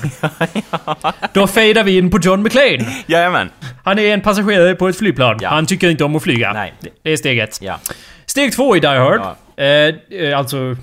Då 1.34 1.48
fejdar 1.48 1.84
vi 1.84 1.98
in 1.98 2.12
på 2.12 2.20
John 2.22 2.44
McClane. 2.44 2.86
Jajamän. 3.06 3.50
Han 3.84 4.00
är 4.00 4.14
en 4.14 4.22
passagerare 4.22 4.76
på 4.76 4.88
ett 4.88 4.98
flygplan. 4.98 5.38
Ja. 5.42 5.50
Han 5.50 5.66
tycker 5.66 5.90
inte 5.90 6.04
om 6.04 6.16
att 6.16 6.24
flyga. 6.24 6.54
Nej. 6.54 6.74
Det 7.04 7.10
är 7.12 7.18
steg 7.18 7.40
ett. 7.40 7.60
Ja. 7.62 7.80
Steg 8.26 8.54
två 8.54 8.76
i 8.76 8.80
Die 8.80 8.88
Hard. 8.88 9.22
Ja. 9.56 9.64
Eh, 9.64 9.96
eh, 10.22 10.38
alltså... 10.40 10.76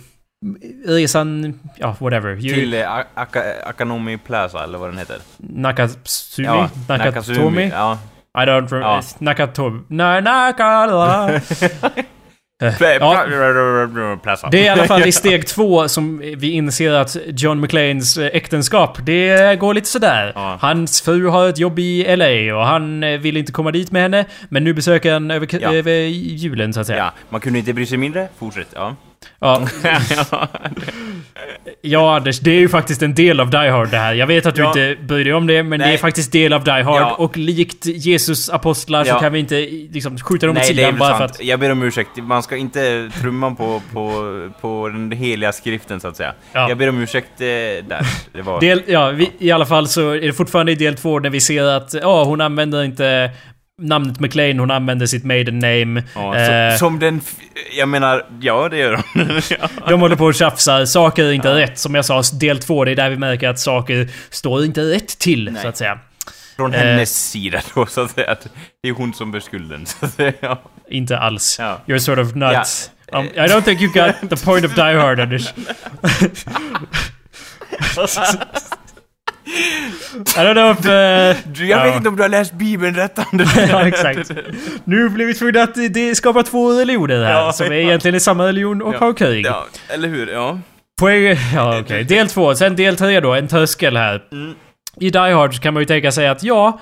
Resan... 0.86 1.58
Ja, 1.78 1.96
whatever. 1.98 2.34
Ju- 2.36 2.54
Till 2.54 2.74
eh, 2.74 2.86
Aka- 3.14 3.62
Akanomi 3.66 4.18
Plaza, 4.18 4.64
eller 4.64 4.78
vad 4.78 4.88
den 4.88 4.98
heter. 4.98 5.16
Nakasumi? 5.36 6.46
Ja, 6.48 6.70
Nakatomi? 6.88 7.70
Ja. 7.74 7.98
I 8.38 8.40
don't 8.40 8.48
remember. 8.48 8.78
Ja. 8.80 9.02
Nakatomi. 9.18 9.82
Na, 9.88 10.20
Nakala. 10.20 11.30
Pla- 12.62 12.96
Ja. 13.00 13.26
Det 14.50 14.58
är 14.60 14.64
i 14.64 14.68
alla 14.68 14.84
fall 14.84 15.06
i 15.08 15.12
steg 15.22 15.46
två 15.46 15.88
som 15.88 16.18
vi 16.18 16.50
inser 16.50 16.92
att 16.92 17.16
John 17.26 17.60
McClanes 17.60 18.16
eh, 18.18 18.26
äktenskap, 18.32 18.98
det 19.06 19.56
går 19.60 19.74
lite 19.74 19.88
sådär. 19.88 20.32
Ja. 20.34 20.58
Hans 20.60 21.02
fru 21.02 21.26
har 21.28 21.48
ett 21.48 21.58
jobb 21.58 21.78
i 21.78 22.16
LA 22.16 22.56
och 22.56 22.66
han 22.66 23.02
eh, 23.04 23.18
vill 23.20 23.36
inte 23.36 23.52
komma 23.52 23.70
dit 23.70 23.92
med 23.92 24.02
henne. 24.02 24.24
Men 24.48 24.64
nu 24.64 24.72
besöker 24.74 25.12
han 25.12 25.30
över, 25.30 25.48
Ja. 25.60 25.74
över 25.74 25.92
julen 25.92 26.72
så 26.72 26.80
att 26.80 26.86
säga. 26.86 26.98
Ja, 26.98 27.12
man 27.28 27.40
kunde 27.40 27.58
inte 27.58 27.72
bry 27.72 27.86
sig 27.86 27.98
mindre. 27.98 28.28
Fortsätt. 28.38 28.68
Ja. 28.74 28.96
Ja. 29.40 29.66
ja, 31.82 32.16
Anders, 32.16 32.40
det 32.40 32.50
är 32.50 32.58
ju 32.58 32.68
faktiskt 32.68 33.02
en 33.02 33.14
del 33.14 33.40
av 33.40 33.50
Die 33.50 33.56
Hard 33.70 33.90
det 33.90 33.96
här. 33.96 34.14
Jag 34.14 34.26
vet 34.26 34.46
att 34.46 34.54
du 34.54 34.62
Ja. 34.62 34.68
inte 34.68 34.96
bryr 35.02 35.24
dig 35.24 35.34
om 35.34 35.46
det, 35.46 35.62
men 35.62 35.78
det 35.80 35.84
Nej. 35.86 35.94
är 35.94 35.98
faktiskt 35.98 36.32
del 36.32 36.52
av 36.52 36.64
Die 36.64 36.70
Hard. 36.70 37.02
Ja. 37.02 37.14
Och 37.18 37.36
likt 37.36 37.86
Jesus 37.86 38.50
apostlar 38.50 39.04
så 39.04 39.10
Ja. 39.10 39.20
kan 39.20 39.32
vi 39.32 39.38
inte 39.38 39.68
liksom 39.90 40.18
skjuta 40.18 40.46
dem 40.46 40.56
åt 40.56 40.62
Nej, 40.62 40.74
det 40.74 40.82
är 40.82 40.86
sidan 40.86 40.98
bara 40.98 41.08
sant. 41.08 41.18
för 41.18 41.24
att... 41.24 41.44
Jag 41.48 41.60
ber 41.60 41.72
om 41.72 41.82
ursäkt. 41.82 42.10
Man 42.16 42.42
ska 42.42 42.56
inte 42.56 43.10
trumma 43.20 43.50
på, 43.54 43.82
på, 43.92 44.12
på 44.60 44.88
den 44.88 45.12
heliga 45.12 45.52
skriften, 45.52 46.00
så 46.00 46.08
att 46.08 46.16
säga. 46.16 46.32
Ja. 46.52 46.68
Jag 46.68 46.78
ber 46.78 46.88
om 46.88 47.00
ursäkt 47.02 47.40
eh, 47.40 47.46
där. 47.46 48.06
Det 48.32 48.42
var... 48.42 48.60
Del, 48.60 48.82
ja, 48.86 49.10
vi, 49.10 49.30
i 49.38 49.50
alla 49.50 49.66
fall 49.66 49.88
så 49.88 50.10
är 50.10 50.20
det 50.20 50.32
fortfarande 50.32 50.72
i 50.72 50.74
del 50.74 50.94
två 50.96 51.18
när 51.18 51.30
vi 51.30 51.40
ser 51.40 51.64
att 51.64 51.94
ja, 52.02 52.24
hon 52.24 52.40
använder 52.40 52.84
inte 52.84 53.30
namnet 53.82 54.20
McLean, 54.20 54.58
hon 54.58 54.70
använder 54.70 55.06
sitt 55.06 55.24
maiden 55.24 55.58
name. 55.58 56.02
Ja, 56.14 56.36
Eh, 56.36 56.76
som, 56.76 56.98
den... 56.98 57.20
Jag 57.78 57.88
menar, 57.88 58.26
ja 58.40 58.68
det 58.68 58.76
gör 58.78 59.02
hon. 59.14 59.40
ja. 59.60 59.68
De 59.88 60.00
håller 60.00 60.16
på 60.16 60.24
och 60.24 60.34
tjafsar, 60.34 60.84
saker 60.84 61.24
är 61.24 61.32
inte 61.32 61.54
rätt. 61.54 61.78
Som 61.78 61.94
jag 61.94 62.04
sa, 62.04 62.22
del 62.40 62.58
två, 62.58 62.84
det 62.84 62.90
är 62.90 62.96
där 62.96 63.10
vi 63.10 63.16
märker 63.16 63.48
att 63.48 63.58
saker 63.60 64.08
står 64.30 64.64
inte 64.64 64.80
rätt 64.80 65.18
till, 65.18 65.50
Nej. 65.52 65.62
så 65.62 65.68
att 65.68 65.76
säga. 65.76 65.98
Från 66.56 66.74
Eh. 66.74 66.80
hennes 66.80 67.30
sida 67.30 67.60
då, 67.74 67.86
så 67.86 68.00
att 68.00 68.10
säga. 68.10 68.36
Det 68.82 68.88
är 68.88 68.92
hon 68.92 69.14
som 69.14 69.32
bär 69.32 69.40
skulden, 69.40 69.86
så 69.86 70.06
att 70.06 70.12
säga. 70.12 70.32
Ja. 70.40 70.62
Inte 70.90 71.18
alls. 71.18 71.56
Ja. 71.58 71.80
You're 71.86 71.98
sort 71.98 72.18
of 72.18 72.34
nuts. 72.34 72.90
Um, 73.12 73.24
I 73.24 73.28
don't 73.48 73.62
think 73.62 73.80
you 73.80 73.92
got 73.92 74.30
the 74.30 74.36
point 74.44 74.64
of 74.64 74.74
Die 74.74 74.94
Hard, 74.94 75.20
Anders. 75.20 75.52
Don't 80.34 80.54
know 80.54 80.70
if... 80.70 80.78
Uh, 80.86 81.52
Du, 81.52 81.66
Jag 81.66 81.78
Ja. 81.80 81.84
vet 81.84 81.96
inte 81.96 82.08
om 82.08 82.16
du 82.16 82.22
har 82.22 82.28
läst 82.28 82.52
Bibeln 82.52 82.94
rätt, 82.94 83.18
Anders. 83.32 83.56
ja, 83.70 83.86
exakt. 83.88 84.30
Nu 84.84 85.08
blir 85.08 85.26
vi 85.26 85.34
tvungna 85.34 85.62
att 85.62 85.74
det 85.90 86.14
skapa 86.14 86.42
två 86.42 86.72
religioner 86.72 87.24
här, 87.24 87.32
Ja, 87.32 87.52
som 87.52 87.66
är 87.66 87.70
ja. 87.70 87.76
egentligen 87.76 88.14
är 88.14 88.18
samma 88.18 88.46
religion 88.46 88.82
och 88.82 88.94
Ja. 88.94 88.98
har 88.98 89.12
krig. 89.12 89.46
Ja, 89.46 89.66
eller 89.88 90.08
hur? 90.08 90.26
Ja. 90.32 90.58
Poäng... 91.00 91.36
Ja, 91.54 91.78
okej. 91.80 92.04
Del 92.04 92.28
två. 92.28 92.54
Sen 92.54 92.76
del 92.76 92.96
tre 92.96 93.20
då, 93.20 93.34
en 93.34 93.48
tröskel 93.48 93.96
här. 93.96 94.22
Mm. 94.32 94.54
i 95.00 95.10
Die 95.10 95.18
Hard 95.18 95.54
så 95.54 95.62
kan 95.62 95.74
man 95.74 95.80
ju 95.80 95.86
tänka 95.86 96.12
sig 96.12 96.28
att 96.28 96.42
ja, 96.42 96.80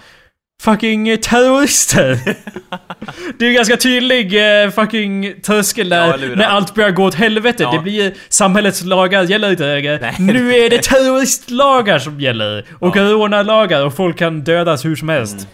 fucking 0.60 1.18
terrorister. 1.18 2.14
det 3.38 3.44
är 3.44 3.48
ju 3.48 3.54
ganska 3.54 3.76
tydlig 3.76 4.62
eh, 4.64 4.70
fucking 4.70 5.40
tröskel 5.42 5.88
där 5.88 6.06
Ja, 6.06 6.34
när 6.36 6.44
allt 6.44 6.74
börjar 6.74 6.90
gå 6.90 7.04
åt 7.04 7.14
helvete. 7.14 7.62
Ja. 7.62 7.72
Det 7.72 7.78
blir 7.78 8.14
samhällets 8.28 8.84
lagar 8.84 9.22
gäller 9.22 9.50
inte 9.50 9.74
längre. 9.74 10.14
Nu 10.18 10.54
är 10.54 10.70
det 10.70 10.82
terroristlagar 10.82 11.98
som 11.98 12.20
gäller. 12.20 12.66
Och 12.78 12.88
Ja. 12.88 12.92
coronalagar 12.92 13.84
och 13.86 13.94
folk 13.94 14.18
kan 14.18 14.40
dödas 14.44 14.84
hur 14.84 14.96
som 14.96 15.08
helst. 15.08 15.34
Mm. 15.34 15.46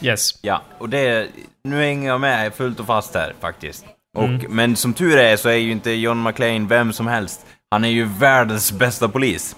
Yes. 0.00 0.38
Ja, 0.42 0.62
och 0.78 0.88
det... 0.88 1.26
Nu 1.68 1.76
hänger 1.80 2.08
jag 2.08 2.20
med 2.20 2.54
fullt 2.54 2.80
och 2.80 2.86
fast 2.86 3.14
här 3.14 3.32
faktiskt. 3.40 3.84
Och, 4.16 4.24
Mm. 4.24 4.40
Men 4.48 4.76
som 4.76 4.94
tur 4.94 5.18
är 5.18 5.36
så 5.36 5.48
är 5.48 5.54
ju 5.54 5.70
inte 5.72 5.90
John 5.90 6.22
McClane 6.22 6.66
vem 6.68 6.92
som 6.92 7.06
helst. 7.06 7.46
Han 7.70 7.84
är 7.84 7.88
ju 7.88 8.04
världens 8.04 8.72
bästa 8.72 9.08
polis. 9.08 9.56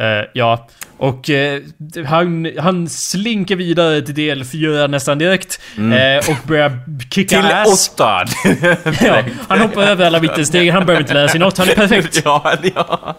Eh, 0.00 0.28
ja, 0.34 0.68
och 0.98 1.30
eh, 1.30 1.60
han, 2.06 2.50
han 2.58 2.88
slinker 2.88 3.56
vidare 3.56 4.02
till 4.02 4.14
del 4.14 4.44
4 4.44 4.86
nästan 4.86 5.18
direkt. 5.18 5.60
eh, 5.76 6.30
och 6.30 6.46
börjar 6.46 6.78
kicka 7.10 7.36
Mm. 7.38 7.48
Till 7.48 7.56
ass. 7.56 7.90
åtta! 7.94 8.24
Ja, 9.06 9.22
han 9.48 9.60
hoppar 9.60 9.82
över 9.82 10.06
alla 10.06 10.20
mittensteg, 10.20 10.70
han 10.72 10.86
behöver 10.86 11.00
inte 11.02 11.14
lära 11.14 11.28
sig 11.28 11.40
något, 11.40 11.58
han 11.58 11.68
är 11.68 11.74
perfekt. 11.74 12.22
ja, 12.24 12.54
ja. 12.74 13.16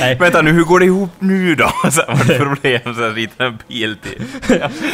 Nej, 0.00 0.14
Vänta 0.14 0.42
nu, 0.42 0.52
hur 0.52 0.64
går 0.64 0.80
det 0.80 0.86
ihop 0.86 1.10
nu 1.18 1.54
då? 1.54 1.68
Så 1.90 2.00
här 2.08 2.14
var 2.16 2.24
det 2.24 2.38
problem, 2.38 2.80
så 2.94 3.00
här 3.02 3.10
ritar 3.12 3.44
en 3.44 3.58
pil 3.58 3.96
till. 3.96 4.22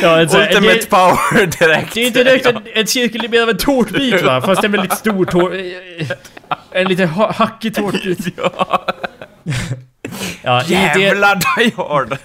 ja, 0.02 0.20
alltså, 0.20 0.38
Ultimate 0.38 0.74
det, 0.74 0.86
power 0.90 1.46
direkt. 1.58 1.94
det 1.94 2.02
är 2.02 2.06
inte 2.06 2.24
direkt 2.24 2.46
en, 2.46 2.58
en 2.74 2.86
cirkel, 2.86 3.28
mer 3.30 3.42
av 3.42 3.48
en 3.50 3.56
tårtbit 3.56 4.22
va? 4.22 4.40
Fast 4.40 4.64
en 4.64 4.72
väldigt 4.72 4.92
stor 4.92 5.24
tårt... 5.24 5.52
eh, 5.52 6.16
En 6.80 6.88
lite 6.88 7.04
ha 7.06 7.32
hackig 7.32 7.74
tårtbit. 7.74 8.26
Ja. 8.36 8.86
Ja, 10.42 10.62
Jävla 10.62 11.34
Die 11.34 11.72
Hard! 11.76 12.18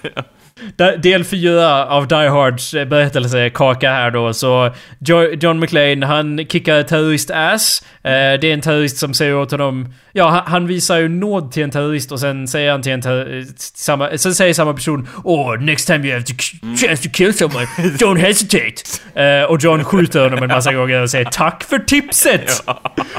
Del 0.98 1.24
4 1.24 1.86
av 1.86 2.08
Die 2.08 2.28
Hards 2.28 2.74
eh, 2.74 2.84
berättelsekaka 2.84 3.90
här 3.90 4.10
då, 4.10 4.32
så 4.32 4.74
jo 4.98 5.34
John 5.40 5.60
McClane, 5.60 6.06
han 6.06 6.38
kickar 6.38 6.82
terrorist-ass. 6.82 7.82
Eh, 8.02 8.40
det 8.40 8.44
är 8.44 8.54
en 8.54 8.60
terrorist 8.60 8.96
som 8.98 9.14
säger 9.14 9.36
åt 9.36 9.50
honom... 9.50 9.94
Ja, 10.12 10.44
han, 10.46 10.66
visar 10.66 10.98
ju 10.98 11.08
nåd 11.08 11.52
till 11.52 11.62
en 11.62 11.70
terrorist 11.70 12.12
och 12.12 12.20
sen 12.20 12.48
säger 12.48 12.70
han 12.70 12.82
till 12.82 12.92
en 12.92 13.02
terrorist... 13.02 13.78
Samma, 13.78 14.18
sen 14.18 14.34
säger 14.34 14.54
samma 14.54 14.72
person 14.72 15.08
Oh, 15.24 15.60
next 15.60 15.86
time 15.86 16.06
you 16.06 16.12
have 16.12 16.24
to 16.24 16.34
chance 16.76 17.02
to 17.02 17.08
kill 17.12 17.34
someone, 17.34 17.66
don't 17.76 18.18
hesitate. 18.18 18.74
Eh, 19.14 19.42
och 19.42 19.58
John 19.62 19.84
skjuter 19.84 20.22
honom 20.22 20.42
en 20.42 20.48
massa 20.48 20.72
gånger 20.72 21.02
och 21.02 21.10
säger 21.10 21.24
Tack 21.24 21.64
för 21.64 21.78
tipset! 21.78 22.64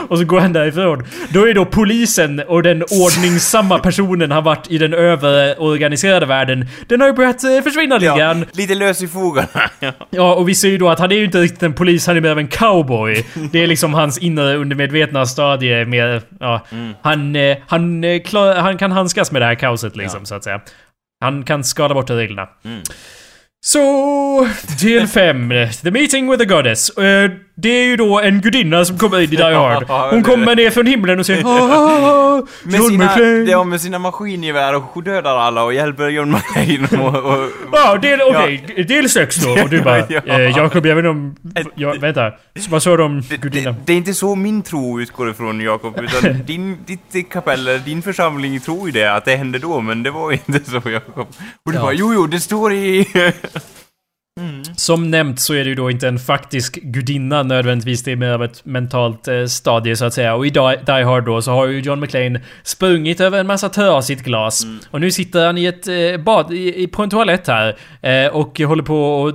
Och 0.09 0.17
så 0.17 0.25
går 0.25 0.39
han 0.39 0.53
därifrån. 0.53 1.05
Då 1.29 1.47
är 1.47 1.53
då 1.53 1.65
polisen 1.65 2.39
och 2.47 2.63
den 2.63 2.83
ordningsamma 2.83 3.79
personen 3.79 4.31
har 4.31 4.41
varit 4.41 4.71
i 4.71 4.77
den 4.77 4.93
överorganiserade 4.93 6.25
världen. 6.25 6.67
Den 6.87 7.01
har 7.01 7.07
ju 7.07 7.13
börjat 7.37 7.43
eh, 7.57 7.63
försvinna 7.63 7.97
lite 7.97 8.05
Ja, 8.05 8.35
lite 8.51 8.75
lös 8.75 9.01
i 9.03 9.07
fogarna. 9.07 9.47
Ja. 10.09 10.33
Och 10.35 10.49
vi 10.49 10.55
ser 10.55 10.69
ju 10.69 10.77
då 10.77 10.89
att 10.89 10.99
han 10.99 11.11
är 11.11 11.15
ju 11.15 11.25
inte 11.25 11.41
riktigt 11.41 11.63
en 11.63 11.73
polis, 11.73 12.07
han 12.07 12.17
är 12.17 12.21
mer 12.21 12.31
av 12.31 12.39
en 12.39 12.47
cowboy. 12.47 13.25
Det 13.51 13.63
är 13.63 13.67
liksom 13.67 13.93
hans 13.93 14.17
inre 14.17 14.55
undermedvetna 14.55 15.25
stadie 15.25 15.85
med... 15.85 16.21
Ja, 16.39 16.65
han, 17.01 17.35
eh, 17.35 17.57
han, 17.67 18.03
eh, 18.03 18.21
klar, 18.21 18.55
han 18.55 18.77
kan 18.77 18.91
handskas 18.91 19.31
med 19.31 19.41
det 19.41 19.45
här 19.45 19.55
kaoset 19.55 19.95
liksom, 19.95 20.19
Ja. 20.19 20.25
så 20.25 20.35
att 20.35 20.43
säga. 20.43 20.61
Han 21.21 21.43
kan 21.43 21.63
skada 21.63 21.93
bort 21.93 22.09
reglerna. 22.09 22.47
Mm. 22.65 22.81
Så, 23.65 23.79
del 24.81 25.07
5. 25.07 25.49
The 25.83 25.91
meeting 25.91 26.29
with 26.31 26.39
the 26.39 26.45
goddess. 26.45 26.89
Eh, 26.89 27.31
det 27.61 27.69
är 27.69 27.85
ju 27.85 27.95
då 27.97 28.19
en 28.19 28.41
gudinna 28.41 28.85
som 28.85 28.97
kommer 28.97 29.17
in 29.19 29.23
i 29.23 29.35
Die 29.35 29.43
Hard. 29.53 29.83
Hon 30.11 30.23
kommer 30.23 30.55
ner 30.55 30.69
från 30.69 30.85
himlen 30.85 31.19
och 31.19 31.25
säger 31.25 31.43
"Ah, 31.45 32.41
Med 32.63 32.79
John 32.79 32.89
sina, 32.89 33.05
McClane." 33.05 33.43
ja, 33.51 33.63
med 33.63 33.81
sina 33.81 33.99
maskingevär 33.99 34.75
och 34.75 35.03
dödar 35.03 35.35
alla 35.37 35.63
och 35.63 35.73
hjälper 35.73 36.09
John 36.09 36.31
McClane 36.31 37.03
och... 37.07 37.15
och 37.33 37.49
Ja, 37.71 37.97
del, 37.97 38.19
okej, 38.21 38.85
del 38.87 39.09
6 39.09 39.35
då. 39.35 39.51
Och 39.63 39.69
du 39.69 39.81
bara, 39.83 39.99
Ja. 40.09 40.21
eh, 40.25 40.57
Jakob, 40.57 40.85
jag 40.85 40.95
vet 40.95 41.05
inte 41.05 41.09
om... 41.09 41.35
Ja, 41.75 41.93
vänta. 41.99 42.31
Vad 42.69 42.83
sa 42.83 42.97
du 42.97 43.03
om 43.03 43.21
det, 43.29 43.37
gudinnan? 43.37 43.73
det, 43.73 43.79
det 43.85 43.93
är 43.93 43.97
inte 43.97 44.13
så 44.13 44.35
min 44.35 44.61
tro 44.61 45.01
utgår 45.01 45.29
ifrån 45.29 45.61
Jakob, 45.61 45.99
utan 46.01 46.43
din, 46.45 46.77
ditt 46.85 47.31
kapell, 47.31 47.81
din 47.85 48.01
församling 48.01 48.59
tror 48.59 48.85
ju 48.85 48.91
det, 48.91 49.13
att 49.15 49.25
det 49.25 49.35
hände 49.35 49.59
då, 49.59 49.81
men 49.81 50.03
det 50.03 50.11
var 50.11 50.31
inte 50.31 50.59
så 50.71 50.89
Jakob. 50.89 51.27
Och 51.65 51.71
du 51.71 51.77
Ja. 51.77 51.81
bara, 51.81 51.93
jo 51.93 52.13
jo, 52.13 52.27
det 52.27 52.39
står 52.39 52.73
i... 52.73 53.07
Som 54.75 55.11
nämnt 55.11 55.39
så 55.39 55.53
är 55.53 55.63
det 55.63 55.69
ju 55.69 55.75
då 55.75 55.91
inte 55.91 56.07
en 56.07 56.19
faktisk 56.19 56.75
gudinna 56.75 57.43
nödvändigtvis, 57.43 58.03
det 58.03 58.11
är 58.11 58.15
mer 58.15 58.31
av 58.31 58.43
ett 58.43 58.65
mentalt 58.65 59.27
eh, 59.27 59.45
stadie 59.45 59.95
så 59.95 60.05
att 60.05 60.13
säga. 60.13 60.35
Och 60.35 60.45
i 60.45 60.49
Die, 60.49 61.03
Hard 61.03 61.25
då 61.25 61.41
så 61.41 61.51
har 61.51 61.67
ju 61.67 61.79
John 61.79 61.99
McClane 61.99 62.41
sprungit 62.63 63.19
över 63.19 63.39
en 63.39 63.47
massa 63.47 63.69
trasigt 63.69 64.23
glas. 64.23 64.65
Och 64.91 65.01
nu 65.01 65.11
sitter 65.11 65.45
han 65.45 65.57
i 65.57 65.65
ett 65.65 65.87
eh, 65.87 66.23
bad, 66.23 66.53
i, 66.53 66.87
på 66.87 67.03
en 67.03 67.09
toalett 67.09 67.47
här. 67.47 67.77
Eh, 68.01 68.27
och 68.27 68.59
håller 68.59 68.83
på 68.83 69.21
och, 69.21 69.33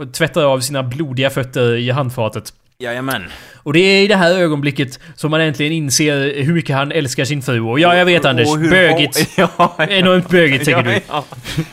och 0.00 0.14
tvättar 0.14 0.44
av 0.44 0.60
sina 0.60 0.82
blodiga 0.82 1.30
fötter 1.30 1.76
i 1.76 1.90
handfatet. 1.90 2.52
Jajamän. 2.82 3.22
Och 3.64 3.72
det 3.72 3.80
är 3.80 4.02
i 4.02 4.06
det 4.06 4.16
här 4.16 4.30
ögonblicket 4.38 4.98
som 5.14 5.30
man 5.30 5.40
äntligen 5.40 5.72
inser 5.72 6.42
hur 6.42 6.54
mycket 6.54 6.76
han 6.76 6.92
älskar 6.92 7.24
sin 7.24 7.42
fru. 7.42 7.60
Och 7.60 7.80
ja, 7.80 7.96
jag 7.96 8.04
vet 8.04 8.24
Anders, 8.24 8.48
Och 8.48 8.58
hur- 8.58 8.70
bögigt. 8.70 9.28
Ja, 9.36 9.76
Enormt 9.88 10.28
bögigt 10.28 10.64
tänker 10.64 10.82
du. 10.82 11.00
ja. 11.08 11.24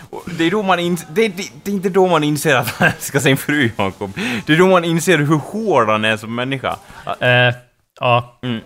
Och 0.10 0.24
Det 0.38 0.43
är 0.43 0.51
då 0.51 0.64
man 0.64 0.80
in, 0.80 0.97
det, 1.14 1.28
det, 1.28 1.43
det 1.64 1.72
är 1.72 1.76
inte 1.76 1.89
då 1.89 2.07
man 2.07 2.24
inser 2.24 2.55
att 2.55 2.68
han 2.68 2.88
älskar 2.88 3.20
sin 3.20 3.38
fru, 3.38 3.70
Jakob. 3.78 4.12
Det 4.45 4.53
är 4.53 4.57
då 4.57 4.68
man 4.68 4.86
inser 4.86 5.18
hur 5.18 5.36
hård 5.36 5.89
han 5.89 6.05
är 6.05 6.18
som 6.18 6.36
människa. 6.36 6.76
Eh, 7.20 7.53
ja. 7.99 8.39
Mm. 8.43 8.60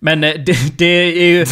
Men 0.00 0.24
eh, 0.24 0.34
det, 0.46 0.78
det 0.78 0.84
är 0.84 1.28
ju... 1.28 1.46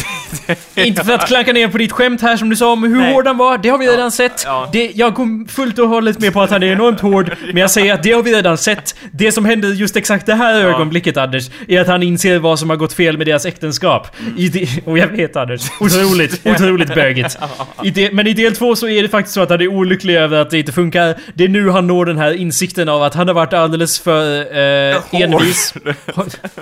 inte 0.75 1.03
för 1.03 1.13
att 1.13 1.27
klanka 1.27 1.53
ner 1.53 1.67
på 1.67 1.77
ditt 1.77 1.91
skämt 1.91 2.21
här 2.21 2.37
som 2.37 2.49
du 2.49 2.55
sa 2.55 2.71
om 2.71 2.83
hur 2.83 2.97
Nej. 2.97 3.13
hård 3.13 3.27
han 3.27 3.37
var. 3.37 3.57
Det 3.57 3.69
har 3.69 3.77
vi 3.77 3.87
redan 3.87 4.11
sett. 4.11 4.43
ja. 4.45 4.69
Det, 4.71 4.91
jag 4.95 5.13
går 5.13 5.47
fullt 5.47 5.79
och 5.79 5.89
hållet 5.89 6.19
med 6.19 6.33
på 6.33 6.41
att 6.41 6.49
han 6.49 6.63
är 6.63 6.67
enormt 6.67 6.99
hård. 6.99 7.35
Men 7.45 7.57
jag 7.57 7.71
säger 7.71 7.93
att 7.93 8.03
det 8.03 8.11
har 8.11 8.23
vi 8.23 8.35
redan 8.35 8.57
sett. 8.57 8.95
Det 9.11 9.31
som 9.31 9.45
händer 9.45 9.69
just 9.69 9.95
exakt 9.95 10.25
det 10.25 10.35
här 10.35 10.61
ögonblicket 10.61 11.17
Anders, 11.17 11.49
är 11.67 11.81
att 11.81 11.87
han 11.87 12.03
inser 12.03 12.39
vad 12.39 12.59
som 12.59 12.69
har 12.69 12.77
gått 12.77 12.93
fel 12.93 13.17
med 13.17 13.27
deras 13.27 13.45
äktenskap. 13.45 14.07
I 14.37 14.67
och 14.85 14.97
jag 14.97 15.07
vet 15.07 15.35
Anders, 15.35 15.61
otroligt, 15.79 16.41
otroligt 16.47 16.95
bögigt. 16.95 17.37
I 17.83 17.91
det, 17.91 18.11
men 18.13 18.27
i 18.27 18.33
del 18.33 18.55
två 18.55 18.75
så 18.75 18.87
är 18.87 19.01
det 19.03 19.09
faktiskt 19.09 19.33
så 19.33 19.41
att 19.41 19.49
han 19.49 19.61
är 19.61 19.67
olycklig 19.67 20.15
över 20.15 20.41
att 20.41 20.49
det 20.49 20.59
inte 20.59 20.71
funkar. 20.71 21.15
Det 21.33 21.43
är 21.43 21.47
nu 21.47 21.69
han 21.69 21.87
når 21.87 22.05
den 22.05 22.17
här 22.17 22.33
insikten 22.33 22.89
av 22.89 23.03
att 23.03 23.13
han 23.13 23.27
har 23.27 23.35
varit 23.35 23.53
alldeles 23.53 23.99
för 23.99 24.39
eh, 24.39 25.21
envis. 25.21 25.73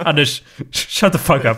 Anders, 0.05 0.41
shut 0.72 1.11
the 1.11 1.18
fuck 1.18 1.45
up. 1.45 1.55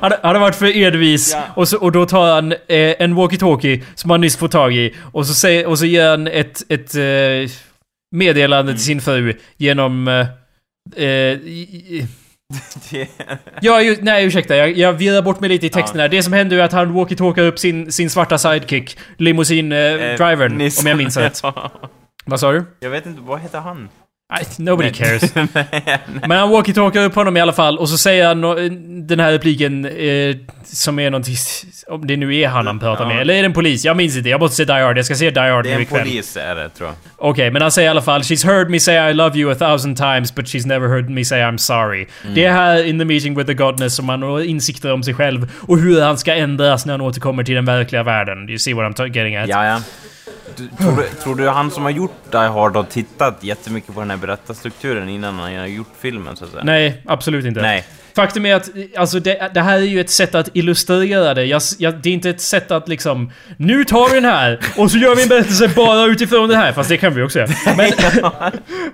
Han, 0.00 0.12
han 0.22 0.34
har 0.34 0.40
varit 0.40 0.54
för 0.56 0.76
envis 0.76 1.32
Ja. 1.32 1.42
och, 1.54 1.68
så, 1.68 1.78
och 1.78 1.92
då 1.92 2.06
tar 2.06 2.34
han 2.34 2.52
eh, 2.52 2.58
en 2.68 3.14
walkie-talkie 3.18 3.82
som 3.94 4.10
han 4.10 4.20
nyss 4.20 4.36
får 4.36 4.48
tag 4.48 4.74
i 4.74 4.94
och 5.12 5.26
så, 5.26 5.34
säger, 5.34 5.66
och 5.66 5.78
så 5.78 5.86
ger 5.86 6.08
han 6.10 6.26
ett, 6.26 6.62
ett 6.68 6.94
eh, 6.94 7.50
meddelande 8.16 8.72
till 8.72 8.82
sin 8.84 9.00
fru 9.00 9.34
genom... 9.56 10.08
Eh, 10.08 10.26
eh, 10.96 11.06
i- 11.32 12.06
Det- 12.90 13.08
ja, 13.60 13.82
ju, 13.82 13.96
nej 14.02 14.24
ursäkta, 14.26 14.56
jag, 14.56 14.72
jag 14.78 14.92
virrar 14.92 15.22
bort 15.22 15.40
mig 15.40 15.48
lite 15.48 15.66
i 15.66 15.70
texten 15.70 16.00
här. 16.00 16.08
Det 16.08 16.22
som 16.22 16.32
händer 16.32 16.56
är 16.58 16.62
att 16.62 16.72
han 16.72 16.92
walkie-talkar 16.96 17.42
upp 17.42 17.58
sin, 17.58 17.92
sin 17.92 18.10
svarta 18.10 18.38
sidekick, 18.38 18.98
limousin-drivern, 19.18 20.52
Eh, 20.52 20.58
Nisse. 20.58 20.80
om 20.82 20.86
jag 20.86 20.96
minns 20.98 21.16
rätt. 21.16 21.40
Ja. 21.42 21.70
Vad 22.26 22.40
sa 22.40 22.52
du? 22.52 22.64
Jag 22.80 22.90
vet 22.90 23.06
inte, 23.06 23.20
vad 23.20 23.40
heter 23.40 23.58
han? 23.60 23.88
Nej, 24.34 24.46
nobody 24.58 24.90
Nej. 24.90 24.94
cares. 24.98 25.34
Men 26.28 26.30
han 26.38 26.50
walkie-talkar 26.50 27.04
upp 27.04 27.14
honom 27.14 27.36
i 27.36 27.40
alla 27.40 27.52
fall 27.52 27.78
och 27.78 27.88
så 27.88 27.98
säger 27.98 28.26
han 28.26 28.40
nå- 28.40 28.54
den 29.06 29.20
här 29.20 29.32
repliken 29.32 29.84
eh, 29.84 30.36
som 30.64 30.98
är 30.98 31.10
någonting... 31.10 31.34
Om 31.88 32.06
det 32.06 32.16
nu 32.16 32.36
är 32.36 32.48
han 32.48 32.66
han 32.66 32.78
pratar 32.78 33.06
med. 33.06 33.16
Ja. 33.16 33.20
Eller 33.20 33.34
är 33.34 33.38
det 33.38 33.46
en 33.46 33.52
polis? 33.52 33.84
Jag 33.84 33.96
minns 33.96 34.16
inte. 34.16 34.28
Jag 34.28 34.40
måste 34.40 34.56
se 34.56 34.64
Die 34.64 34.72
Hard. 34.72 34.98
Jag 34.98 35.04
ska 35.04 35.14
se 35.14 35.30
Die 35.30 35.40
Hard 35.40 35.64
Det 35.64 35.70
är 35.70 35.74
en 35.76 35.82
ikväll. 35.82 36.00
polis 36.02 36.36
är 36.36 36.54
det, 36.54 36.68
tror 36.68 36.88
jag. 36.88 36.96
Okej, 37.30 37.50
men 37.50 37.62
han 37.62 37.70
säger 37.72 37.88
i 37.88 37.90
alla 37.90 38.02
fall 38.02 38.20
She's 38.20 38.46
heard 38.46 38.70
me 38.70 38.80
say 38.80 39.10
I 39.10 39.14
love 39.14 39.38
you 39.38 39.52
a 39.52 39.54
thousand 39.54 39.96
times 39.96 40.34
but 40.34 40.44
she's 40.44 40.66
never 40.66 40.88
heard 40.88 41.10
me 41.10 41.24
say 41.24 41.40
I'm 41.40 41.56
sorry. 41.56 42.06
Mm. 42.22 42.34
Det 42.34 42.44
är 42.44 42.52
här 42.52 42.84
in 42.84 42.98
the 42.98 43.04
meeting 43.04 43.34
with 43.36 43.46
the 43.46 43.54
godness 43.54 43.94
som 43.96 44.08
han 44.08 44.22
har 44.22 44.40
insikter 44.40 44.92
om 44.92 45.02
sig 45.02 45.14
själv 45.14 45.50
och 45.60 45.78
hur 45.78 46.00
han 46.00 46.18
ska 46.18 46.34
ändras 46.34 46.86
när 46.86 46.92
han 46.92 47.00
återkommer 47.00 47.44
till 47.44 47.54
den 47.54 47.64
verkliga 47.64 48.02
världen. 48.02 48.48
You 48.48 48.58
see 48.58 48.74
what 48.74 48.98
I'm 48.98 49.06
getting 49.16 49.36
at? 49.36 49.48
Ja, 49.48 49.66
ja. 49.66 49.80
Du, 50.56 50.68
tror, 50.68 50.96
du, 50.96 51.08
tror 51.22 51.34
du 51.34 51.48
han 51.48 51.70
som 51.70 51.82
har 51.82 51.90
gjort 51.90 52.12
Die 52.32 52.36
Hard 52.38 52.76
har 52.76 52.84
tittat 52.84 53.44
jättemycket 53.44 53.94
på 53.94 54.00
den 54.00 54.10
här 54.10 54.16
berättarstrukturen 54.16 55.08
innan 55.08 55.38
han 55.38 55.56
har 55.56 55.66
gjort 55.66 55.92
filmen, 55.98 56.36
så 56.36 56.44
att 56.44 56.50
säga? 56.50 56.64
Nej, 56.64 57.02
absolut 57.06 57.44
inte. 57.44 57.62
Nej. 57.62 57.84
Faktum 58.16 58.46
är 58.46 58.54
att 58.54 58.70
alltså 58.96 59.20
det, 59.20 59.50
det 59.54 59.60
här 59.60 59.76
är 59.76 59.82
ju 59.82 60.00
ett 60.00 60.10
sätt 60.10 60.34
att 60.34 60.48
illustrera 60.52 61.34
det. 61.34 61.44
Jag, 61.44 61.62
jag, 61.78 61.94
det 61.94 62.08
är 62.08 62.12
inte 62.12 62.30
ett 62.30 62.40
sätt 62.40 62.70
att 62.70 62.88
liksom... 62.88 63.32
Nu 63.56 63.84
tar 63.84 64.08
vi 64.08 64.14
den 64.14 64.24
här 64.24 64.60
och 64.76 64.90
så 64.90 64.98
gör 64.98 65.16
vi 65.16 65.22
en 65.22 65.28
berättelse 65.28 65.70
bara 65.76 66.04
utifrån 66.06 66.48
det 66.48 66.56
här. 66.56 66.72
Fast 66.72 66.88
det 66.88 66.96
kan 66.96 67.14
vi 67.14 67.22
också 67.22 67.38
göra. 67.38 67.50
Men, 67.76 67.76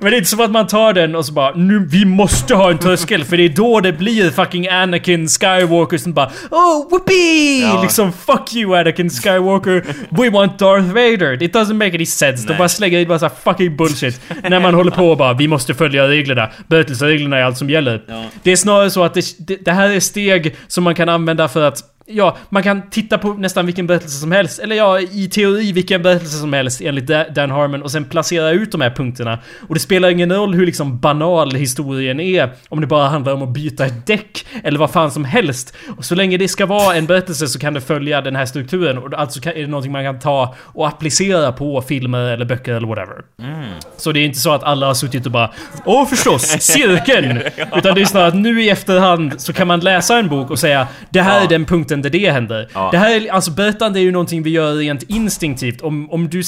men 0.01 0.11
det 0.11 0.17
är 0.17 0.19
inte 0.19 0.31
som 0.31 0.41
att 0.41 0.51
man 0.51 0.67
tar 0.67 0.93
den 0.93 1.15
och 1.15 1.27
så 1.27 1.33
bara 1.33 1.55
nu, 1.55 1.87
vi 1.91 2.05
måste 2.05 2.55
ha 2.55 2.71
en 2.71 2.79
tröskel 2.79 3.25
för 3.25 3.37
det 3.37 3.45
är 3.45 3.49
då 3.49 3.81
det 3.81 3.93
blir 3.93 4.31
fucking 4.31 4.69
Anakin 4.69 5.29
Skywalker 5.29 5.99
som 5.99 6.13
bara 6.13 6.31
Oh 6.51 6.91
whoopee! 6.91 7.61
Ja. 7.61 7.83
Liksom 7.83 8.13
fuck 8.13 8.55
you 8.55 8.79
Anakin 8.79 9.11
Skywalker. 9.11 9.85
We 10.09 10.31
want 10.31 10.59
Darth 10.59 10.87
Vader. 10.87 11.43
It 11.43 11.55
doesn't 11.55 11.75
make 11.75 11.95
any 11.95 12.07
sense. 12.07 12.49
De 12.49 12.55
bara 12.59 12.69
slänger 12.69 12.99
in 12.99 13.09
massa 13.09 13.31
fucking 13.31 13.77
bullshit. 13.77 14.21
när 14.49 14.61
man 14.61 14.75
håller 14.75 14.91
på 14.91 15.11
och 15.11 15.17
bara 15.17 15.33
vi 15.33 15.49
måste 15.49 15.75
följa 15.75 16.09
reglerna. 16.09 16.51
Berättelsereglerna 16.67 17.37
är 17.37 17.43
allt 17.43 17.59
som 17.59 17.71
gäller. 17.71 18.03
Ja. 18.07 18.25
Det 18.43 18.53
är 18.53 18.57
snarare 18.57 18.91
så 18.91 19.03
att 19.03 19.10
det, 19.15 19.35
det, 19.39 19.57
det 19.57 19.73
här 19.73 19.91
är 19.91 20.01
steg 20.01 20.57
som 20.69 20.85
man 20.85 20.95
kan 20.95 21.09
använda 21.09 21.49
för 21.49 21.63
att 21.63 21.83
ja, 22.11 22.37
man 22.49 22.63
kan 22.63 22.91
titta 22.91 23.19
på 23.19 23.33
nästan 23.33 23.67
vilken 23.67 23.87
berättelse 23.87 24.21
som 24.21 24.33
helst. 24.33 24.59
Eller 24.59 24.77
ja, 24.77 25.01
i 25.01 25.29
teori 25.29 25.73
vilken 25.73 26.03
berättelse 26.03 26.39
som 26.39 26.53
helst 26.53 26.81
enligt 26.81 27.07
Dan 27.07 27.51
Harmon. 27.51 27.83
Och 27.83 27.91
sen 27.91 28.05
placera 28.05 28.51
ut 28.51 28.73
de 28.73 28.81
här 28.81 28.91
punkterna. 28.91 29.39
Och 29.69 29.75
det 29.75 29.81
spelar 29.81 30.11
ingen 30.11 30.33
roll 30.33 30.55
hur 30.55 30.67
liksom 30.67 30.99
banal 30.99 31.55
historien 31.55 32.21
är. 32.21 32.53
Om 32.69 32.81
det 32.81 32.87
bara 32.87 33.09
handlar 33.09 33.33
om 33.33 33.43
att 33.43 33.49
byta 33.49 33.87
ett 33.87 34.07
däck. 34.07 34.47
Eller 34.65 34.79
vad 34.79 34.91
fan 34.91 35.11
som 35.11 35.25
helst. 35.25 35.77
Och 35.97 36.05
så 36.05 36.15
länge 36.15 36.37
det 36.37 36.49
ska 36.49 36.67
vara 36.67 36.97
en 36.97 37.07
berättelse 37.07 37.47
så 37.47 37.59
kan 37.59 37.75
det 37.75 37.81
följa 37.81 38.21
den 38.21 38.37
här 38.37 38.47
strukturen. 38.47 38.99
Och 38.99 39.15
alltså 39.15 39.49
är 39.49 39.55
det 39.55 39.67
någonting 39.67 39.93
man 39.93 40.05
kan 40.05 40.19
ta 40.19 40.55
och 40.59 40.89
applicera 40.89 41.53
på 41.53 41.83
filmer 41.83 42.21
eller 42.21 42.45
böcker 42.45 42.75
eller 42.75 42.89
whatever. 42.89 43.23
Mm. 43.43 43.65
Så 43.97 44.13
det 44.13 44.21
är 44.21 44.25
inte 44.25 44.39
så 44.39 44.53
att 44.53 44.63
alla 44.63 44.87
har 44.87 44.95
suttit 44.95 45.27
och 45.27 45.33
bara 45.33 45.51
Åh 45.85 46.07
förstås, 46.07 46.43
cirkeln! 46.61 47.43
Utan 47.77 47.95
det 47.95 48.01
är 48.01 48.05
snarare 48.05 48.29
att 48.29 48.35
nu 48.35 48.63
i 48.63 48.71
efterhand 48.71 49.41
så 49.41 49.53
kan 49.53 49.67
man 49.67 49.81
läsa 49.81 50.19
en 50.19 50.29
bok 50.29 50.51
och 50.51 50.59
säga 50.59 50.87
Det 51.11 51.21
här 51.21 51.45
är 51.45 51.49
den 51.49 51.65
punkten 51.65 52.00
där 52.03 52.11
det 52.11 52.31
händer. 52.31 52.69
Ja. 52.75 52.89
Det 52.93 52.99
här 52.99 53.11
är, 53.11 53.33
alltså 53.33 53.51
berättande 53.51 54.01
är 54.01 54.03
ju 54.03 54.13
någonting 54.13 54.43
vi 54.43 54.51
gör 54.51 54.75
rent 54.75 55.03
instinktivt. 55.03 55.83
Om, 55.83 56.11
om, 56.11 56.29
du, 56.29 56.43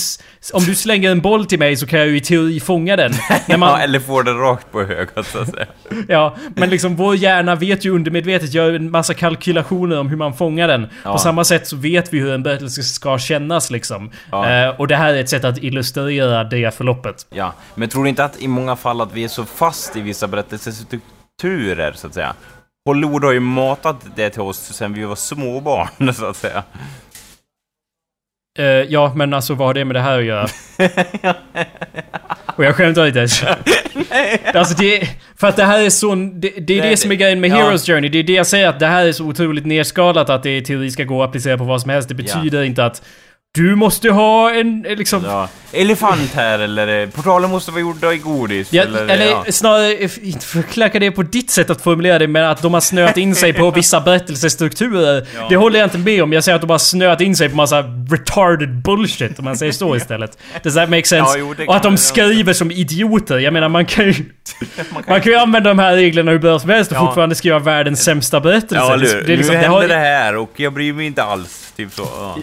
om 0.52 0.64
du 0.64 0.74
slänger 0.74 1.10
en 1.10 1.20
boll 1.20 1.46
till 1.46 1.58
mig 1.58 1.76
så 1.76 1.86
kan 1.86 1.98
jag 1.98 2.08
ju 2.08 2.16
i 2.16 2.20
teori 2.20 2.60
fånga 2.60 2.96
den. 2.96 3.12
När 3.46 3.56
man... 3.56 3.68
ja, 3.78 3.78
eller 3.78 4.00
få 4.00 4.22
den 4.22 4.38
rakt 4.38 4.72
på 4.72 4.80
ögat 4.80 5.26
så 5.26 5.38
att 5.38 5.50
säga. 5.50 5.66
ja, 6.08 6.36
men 6.56 6.70
liksom 6.70 6.96
vår 6.96 7.16
hjärna 7.16 7.54
vet 7.54 7.84
ju 7.84 7.90
undermedvetet, 7.90 8.54
gör 8.54 8.72
en 8.72 8.90
massa 8.90 9.14
kalkylationer 9.14 9.98
om 9.98 10.08
hur 10.08 10.16
man 10.16 10.34
fångar 10.34 10.68
den. 10.68 10.88
Ja. 11.04 11.12
På 11.12 11.18
samma 11.18 11.44
sätt 11.44 11.66
så 11.66 11.76
vet 11.76 12.12
vi 12.12 12.18
hur 12.18 12.32
en 12.32 12.42
berättelse 12.42 12.82
ska 12.82 13.18
kännas 13.18 13.70
liksom. 13.70 14.10
Ja. 14.30 14.50
Eh, 14.50 14.80
och 14.80 14.88
det 14.88 14.96
här 14.96 15.14
är 15.14 15.20
ett 15.20 15.30
sätt 15.30 15.44
att 15.44 15.58
illustrera 15.58 16.44
det 16.44 16.74
förloppet. 16.74 17.26
Ja, 17.30 17.54
men 17.74 17.88
tror 17.88 18.02
du 18.02 18.08
inte 18.08 18.24
att 18.24 18.42
i 18.42 18.48
många 18.48 18.76
fall 18.76 19.00
att 19.00 19.12
vi 19.12 19.24
är 19.24 19.28
så 19.28 19.44
fast 19.44 19.96
i 19.96 20.00
vissa 20.00 20.26
berättelsestrukturer 20.26 21.92
så 21.92 22.06
att 22.06 22.14
säga? 22.14 22.34
Hollywood 22.84 23.24
har 23.24 23.32
ju 23.32 23.40
matat 23.40 24.06
det 24.16 24.30
till 24.30 24.40
oss 24.40 24.58
sen 24.58 24.92
vi 24.92 25.04
var 25.04 25.16
småbarn 25.16 26.14
så 26.14 26.26
att 26.26 26.36
säga. 26.36 26.62
Uh, 28.58 28.66
ja, 28.66 29.12
men 29.16 29.34
alltså 29.34 29.54
vad 29.54 29.66
har 29.66 29.74
det 29.74 29.84
med 29.84 29.96
det 29.96 30.00
här 30.00 30.18
att 30.18 30.24
göra? 30.24 30.46
Och 32.56 32.64
jag 32.64 32.76
skämtar 32.76 33.06
inte 33.06 33.18
ens. 33.18 33.44
alltså 34.54 34.74
det, 34.74 35.08
för 35.36 35.46
att 35.46 35.56
det 35.56 35.64
här 35.64 35.80
är 35.80 35.90
så... 35.90 36.14
Det, 36.14 36.48
det 36.48 36.74
är 36.74 36.80
Nej, 36.80 36.90
det 36.90 36.96
som 36.96 37.10
är 37.10 37.14
grejen 37.14 37.40
med 37.40 37.50
ja. 37.50 37.56
Heroes 37.56 37.86
Journey. 37.86 38.10
Det 38.10 38.18
är 38.18 38.22
det 38.22 38.32
jag 38.32 38.46
säger 38.46 38.68
att 38.68 38.80
det 38.80 38.86
här 38.86 39.06
är 39.06 39.12
så 39.12 39.24
otroligt 39.24 39.66
nerskalat 39.66 40.30
att 40.30 40.42
det 40.42 40.56
i 40.56 40.62
teori 40.62 40.90
ska 40.90 41.04
gå 41.04 41.22
att 41.22 41.28
applicera 41.28 41.58
på 41.58 41.64
vad 41.64 41.80
som 41.80 41.90
helst. 41.90 42.08
Det 42.08 42.14
betyder 42.14 42.58
ja. 42.58 42.64
inte 42.64 42.84
att 42.84 43.02
du 43.54 43.74
måste 43.74 44.10
ha 44.10 44.50
en, 44.50 44.86
eh, 44.86 44.96
liksom... 44.96 45.24
Ja. 45.24 45.48
Elefant 45.74 46.34
här, 46.34 46.58
eller 46.58 47.02
eh, 47.02 47.08
portalen 47.08 47.50
måste 47.50 47.70
vara 47.70 47.80
gjorda 47.80 48.12
i 48.12 48.18
godis. 48.18 48.72
Ja, 48.72 48.82
eller, 48.82 49.08
eller 49.08 49.26
ja. 49.26 49.44
snarare, 49.48 50.08
inte 50.22 50.46
förkläcka 50.46 50.98
det 50.98 51.10
på 51.10 51.22
ditt 51.22 51.50
sätt 51.50 51.70
att 51.70 51.82
formulera 51.82 52.18
det, 52.18 52.28
men 52.28 52.44
att 52.44 52.62
de 52.62 52.74
har 52.74 52.80
snöat 52.80 53.16
in 53.16 53.34
sig 53.34 53.52
på 53.52 53.70
vissa 53.74 54.00
berättelsestrukturer. 54.00 55.26
Ja. 55.34 55.46
Det 55.48 55.56
håller 55.56 55.78
jag 55.78 55.86
inte 55.86 55.98
med 55.98 56.22
om. 56.22 56.32
Jag 56.32 56.44
säger 56.44 56.56
att 56.56 56.62
de 56.62 56.70
har 56.70 56.78
snöat 56.78 57.20
in 57.20 57.36
sig 57.36 57.48
på 57.48 57.56
massa 57.56 57.82
retarded 58.10 58.82
bullshit, 58.82 59.38
om 59.38 59.44
man 59.44 59.56
säger 59.56 59.72
så 59.72 59.96
istället. 60.02 60.38
Does 60.62 60.74
that 60.74 60.90
make 60.90 61.04
sense? 61.04 61.38
Ja, 61.38 61.54
jo, 61.58 61.64
Och 61.66 61.76
att 61.76 61.82
de 61.82 61.96
skriver 61.96 62.52
som 62.52 62.70
idioter. 62.70 63.38
Jag 63.38 63.52
menar, 63.52 63.68
man 63.68 63.86
kan 63.86 64.04
ju... 64.04 64.14
man, 64.76 65.02
kan 65.02 65.12
man 65.12 65.20
kan 65.20 65.32
ju 65.32 65.38
använda 65.38 65.70
de 65.70 65.78
här 65.78 65.94
reglerna 65.94 66.30
hur 66.30 66.38
bra 66.38 66.58
som 66.58 66.70
helst 66.70 66.92
och 66.92 66.98
fortfarande 66.98 67.34
skriva 67.34 67.58
världens 67.58 68.04
sämsta 68.04 68.40
berättelse. 68.40 68.74
Ja, 68.74 68.96
det, 68.96 69.26
det 69.26 69.32
är 69.32 69.36
liksom, 69.36 69.54
nu 69.54 69.60
händer 69.60 69.80
det, 69.80 69.84
har... 69.84 69.88
det 69.88 69.94
här 69.94 70.36
och 70.36 70.50
jag 70.56 70.72
bryr 70.72 70.92
mig 70.92 71.06
inte 71.06 71.22
alls. 71.22 71.72
Typ 71.76 71.92
så. 71.92 72.34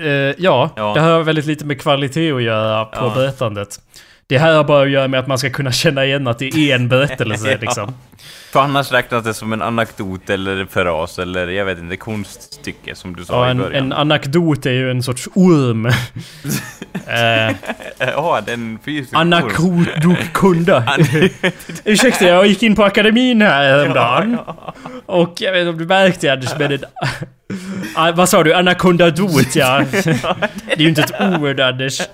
Uh, 0.00 0.34
ja, 0.38 0.70
ja, 0.76 0.94
det 0.94 1.00
har 1.00 1.22
väldigt 1.22 1.46
lite 1.46 1.64
med 1.64 1.80
kvalitet 1.80 2.32
att 2.32 2.42
göra 2.42 2.84
på 2.84 3.04
ja. 3.04 3.12
berättandet. 3.14 3.80
Det 4.26 4.38
här 4.38 4.54
har 4.54 4.64
bara 4.64 4.82
att 4.82 4.90
göra 4.90 5.08
med 5.08 5.20
att 5.20 5.26
man 5.26 5.38
ska 5.38 5.50
kunna 5.50 5.72
känna 5.72 6.04
igen 6.04 6.28
att 6.28 6.38
det 6.38 6.54
är 6.54 6.74
en 6.74 6.88
berättelse 6.88 7.50
ja. 7.50 7.58
liksom. 7.60 7.94
För 8.52 8.60
annars 8.60 8.92
räknas 8.92 9.24
det 9.24 9.34
som 9.34 9.52
en 9.52 9.62
anekdot 9.62 10.30
eller 10.30 10.64
fras 10.64 11.18
eller 11.18 11.48
jag 11.48 11.64
vet 11.64 11.78
inte, 11.78 11.96
konststycke 11.96 12.94
som 12.94 13.16
du 13.16 13.24
sa 13.24 13.46
ja, 13.46 13.52
i 13.52 13.54
början. 13.54 13.84
En 13.84 13.92
anekdot 13.92 14.66
är 14.66 14.70
ju 14.70 14.90
en 14.90 15.02
sorts 15.02 15.28
orm. 15.34 15.86
eh, 17.06 17.56
ja, 17.98 18.40
den 18.46 18.78
fysiska 18.84 19.16
Anakdokunda. 19.16 20.84
Ursäkta, 21.84 22.24
jag 22.24 22.46
gick 22.46 22.62
in 22.62 22.76
på 22.76 22.84
akademin 22.84 23.42
här 23.42 23.64
häromdagen. 23.64 24.38
Och 25.06 25.34
jag 25.40 25.52
vet 25.52 25.60
inte 25.60 25.70
om 25.70 25.78
du 25.78 25.86
märkte 25.86 26.32
Anders, 26.32 26.50
men 26.58 26.72
en... 26.72 26.84
ah, 27.94 28.12
vad 28.12 28.28
sa 28.28 28.42
du? 28.42 28.54
Anakondadot 28.54 29.56
ja. 29.56 29.78
det 29.92 30.72
är 30.72 30.80
ju 30.80 30.88
inte 30.88 31.02
ett 31.02 31.20
ord 31.20 31.60
Anders. 31.60 32.00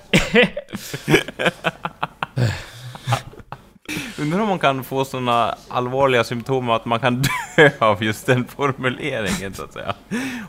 Undrar 4.19 4.39
om 4.39 4.47
man 4.47 4.59
kan 4.59 4.83
få 4.83 5.05
såna 5.05 5.55
allvarliga 5.67 6.23
symptom 6.23 6.69
att 6.69 6.85
man 6.85 6.99
kan 6.99 7.21
dö 7.21 7.69
av 7.79 8.03
just 8.03 8.25
den 8.25 8.45
formuleringen 8.45 9.53
så 9.53 9.63
att 9.63 9.73
säga. 9.73 9.93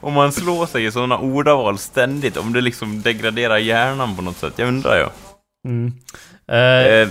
Om 0.01 0.12
man 0.12 0.32
slår 0.32 0.66
sig 0.66 0.84
i 0.84 0.91
såna 0.91 1.18
ordaval 1.18 1.78
ständigt, 1.78 2.36
om 2.36 2.53
det 2.53 2.61
liksom 2.61 3.03
degraderar 3.03 3.59
hjärnan 3.59 4.16
på 4.16 4.22
något 4.22 4.36
sätt. 4.36 4.53
Jag 4.57 4.68
undrar 4.68 4.97
ju. 4.97 5.07
Mm. 5.68 5.86
Uh, 6.53 7.09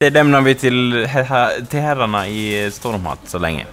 det 0.00 0.10
lämnar 0.10 0.40
vi 0.40 0.54
till, 0.54 1.08
till 1.68 1.80
herrarna 1.80 2.28
i 2.28 2.70
Stormhatt 2.70 3.20
så 3.24 3.38
länge. 3.38 3.66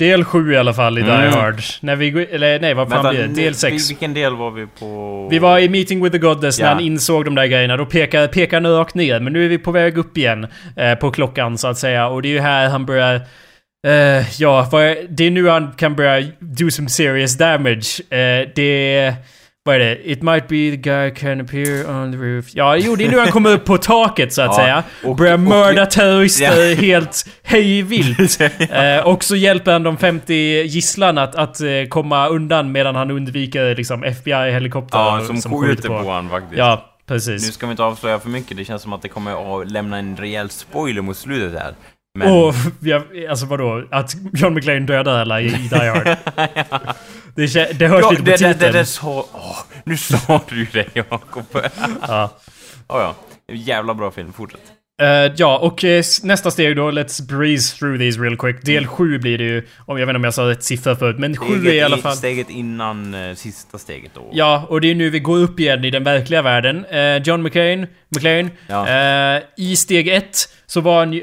Del 0.00 0.24
7 0.24 0.52
i 0.52 0.56
alla 0.56 0.74
fall 0.74 0.98
i 0.98 1.00
mm. 1.00 1.20
Die 1.20 1.38
Hard. 1.38 1.62
När 1.80 1.96
vi, 1.96 2.08
eller 2.24 2.60
nej, 2.60 2.74
vad 2.74 2.88
fan 2.88 3.14
blir 3.14 3.22
det? 3.22 3.34
Del 3.34 3.54
6. 3.54 3.90
Vilken 3.90 4.14
del 4.14 4.36
var 4.36 4.50
vi 4.50 4.66
på? 4.66 5.28
Vi 5.30 5.38
var 5.38 5.58
i 5.58 5.68
Meeting 5.68 6.04
with 6.04 6.12
the 6.12 6.18
Goddess 6.18 6.58
ja. 6.58 6.64
när 6.64 6.74
han 6.74 6.82
insåg 6.82 7.24
de 7.24 7.34
där 7.34 7.46
grejerna. 7.46 7.76
Då 7.76 7.86
pekar, 7.86 8.28
pekar 8.28 8.60
han 8.60 8.72
rakt 8.72 8.94
ner. 8.94 9.20
Men 9.20 9.32
nu 9.32 9.44
är 9.44 9.48
vi 9.48 9.58
på 9.58 9.70
väg 9.70 9.98
upp 9.98 10.18
igen. 10.18 10.46
Eh, 10.76 10.94
på 10.94 11.10
klockan 11.10 11.58
så 11.58 11.68
att 11.68 11.78
säga. 11.78 12.08
Och 12.08 12.22
det 12.22 12.28
är 12.28 12.32
ju 12.32 12.40
här 12.40 12.68
han 12.68 12.86
börjar... 12.86 13.14
Eh, 13.86 14.40
ja, 14.40 14.68
det 15.08 15.24
är 15.24 15.30
nu 15.30 15.48
han 15.48 15.72
kan 15.72 15.96
börja 15.96 16.26
do 16.38 16.70
some 16.70 16.88
serious 16.88 17.38
damage. 17.38 18.00
Eh, 18.10 18.48
det 18.54 19.14
vad 19.66 19.74
är 19.74 19.78
det? 19.78 20.10
It 20.10 20.22
might 20.22 20.48
be 20.48 20.70
the 20.70 20.76
guy 20.76 21.10
can 21.10 21.40
appear 21.40 21.90
on 21.90 22.12
the 22.12 22.18
roof. 22.18 22.44
Ja, 22.52 22.76
jo, 22.76 22.96
det 22.96 23.04
är 23.04 23.10
nu 23.10 23.18
han 23.18 23.30
kommer 23.30 23.50
upp 23.50 23.64
på 23.64 23.78
taket 23.78 24.32
så 24.32 24.42
att 24.42 24.48
ja, 24.48 24.54
säga. 24.54 24.84
Och 25.04 25.16
börjar 25.16 25.36
mörda 25.36 25.86
terrorister 25.86 26.68
ja. 26.68 26.76
helt 26.76 27.26
hejvilt. 27.42 28.40
eh, 28.70 29.06
och 29.06 29.24
så 29.24 29.36
hjälper 29.36 29.72
han 29.72 29.82
de 29.82 29.96
50 29.96 30.34
gisslan 30.62 31.18
att, 31.18 31.34
att 31.34 31.60
eh, 31.60 31.68
komma 31.88 32.28
undan 32.28 32.72
medan 32.72 32.96
han 32.96 33.10
undviker 33.10 33.76
liksom 33.76 34.04
FBI-helikoptrar. 34.04 35.18
Ja, 35.18 35.26
som, 35.26 35.36
som 35.36 35.62
skjuter 35.62 35.88
på, 35.88 35.98
på 35.98 36.04
honom 36.04 36.30
faktiskt. 36.30 36.58
Ja, 36.58 36.84
precis. 37.06 37.46
Nu 37.46 37.52
ska 37.52 37.66
vi 37.66 37.70
inte 37.70 37.82
avslöja 37.82 38.18
för 38.18 38.28
mycket. 38.28 38.56
Det 38.56 38.64
känns 38.64 38.82
som 38.82 38.92
att 38.92 39.02
det 39.02 39.08
kommer 39.08 39.62
att 39.62 39.70
lämna 39.70 39.98
en 39.98 40.16
rejäl 40.16 40.50
spoiler 40.50 41.02
mot 41.02 41.16
slutet 41.16 41.62
här. 41.62 41.74
Men... 42.18 42.32
Och, 42.32 42.54
ja, 42.80 43.02
alltså 43.30 43.46
vadå? 43.46 43.84
Att 43.90 44.16
John 44.32 44.54
McClane 44.54 44.80
dödar 44.80 45.20
alla 45.20 45.40
i 45.40 45.48
Die 45.48 45.88
Hard? 45.88 46.16
ja. 46.70 46.94
Det, 47.34 47.78
det 47.78 47.88
hörs 47.88 48.00
ja, 48.02 48.10
lite 48.10 48.22
på 48.22 48.30
det, 48.30 48.38
titeln. 48.38 48.58
Det, 48.58 48.72
det, 48.72 48.86
så, 48.86 49.26
åh, 49.32 49.58
nu 49.84 49.96
sa 49.96 50.40
du 50.48 50.66
det 50.72 50.86
Jakob. 50.94 51.46
ja. 52.08 52.30
Oh, 52.88 53.00
ja. 53.00 53.14
Jävla 53.54 53.94
bra 53.94 54.10
film, 54.10 54.32
fortsätt. 54.32 54.73
Uh, 55.02 55.32
ja, 55.36 55.58
och 55.58 55.84
uh, 55.84 56.02
nästa 56.22 56.50
steg 56.50 56.76
då, 56.76 56.90
let's 56.90 57.22
breeze 57.22 57.78
through 57.78 57.98
these 57.98 58.20
real 58.20 58.36
quick. 58.36 58.64
Del 58.64 58.86
7 58.86 59.04
mm. 59.04 59.20
blir 59.20 59.38
det 59.38 59.44
ju, 59.44 59.66
om 59.86 59.98
jag 59.98 60.06
vet 60.06 60.12
inte 60.12 60.16
om 60.16 60.24
jag 60.24 60.34
sa 60.34 60.50
rätt 60.50 60.64
siffra 60.64 60.96
förut, 60.96 61.18
men 61.18 61.36
7 61.36 61.66
är 61.66 61.72
i 61.72 61.82
alla 61.82 61.96
fall... 61.96 62.16
Steget 62.16 62.50
innan 62.50 63.14
uh, 63.14 63.34
sista 63.34 63.78
steget 63.78 64.10
då. 64.14 64.30
Ja, 64.32 64.66
och 64.68 64.80
det 64.80 64.90
är 64.90 64.94
nu 64.94 65.10
vi 65.10 65.20
går 65.20 65.38
upp 65.38 65.60
igen 65.60 65.84
i 65.84 65.90
den 65.90 66.04
verkliga 66.04 66.42
världen. 66.42 66.86
John 67.24 67.42
McCain, 67.42 67.86
McClane, 68.08 68.50
ja. 68.66 69.40
i 69.56 69.76
steg 69.76 70.08
1 70.08 70.48
så 70.66 70.80
var 70.80 70.98
han 70.98 71.12
ju 71.12 71.20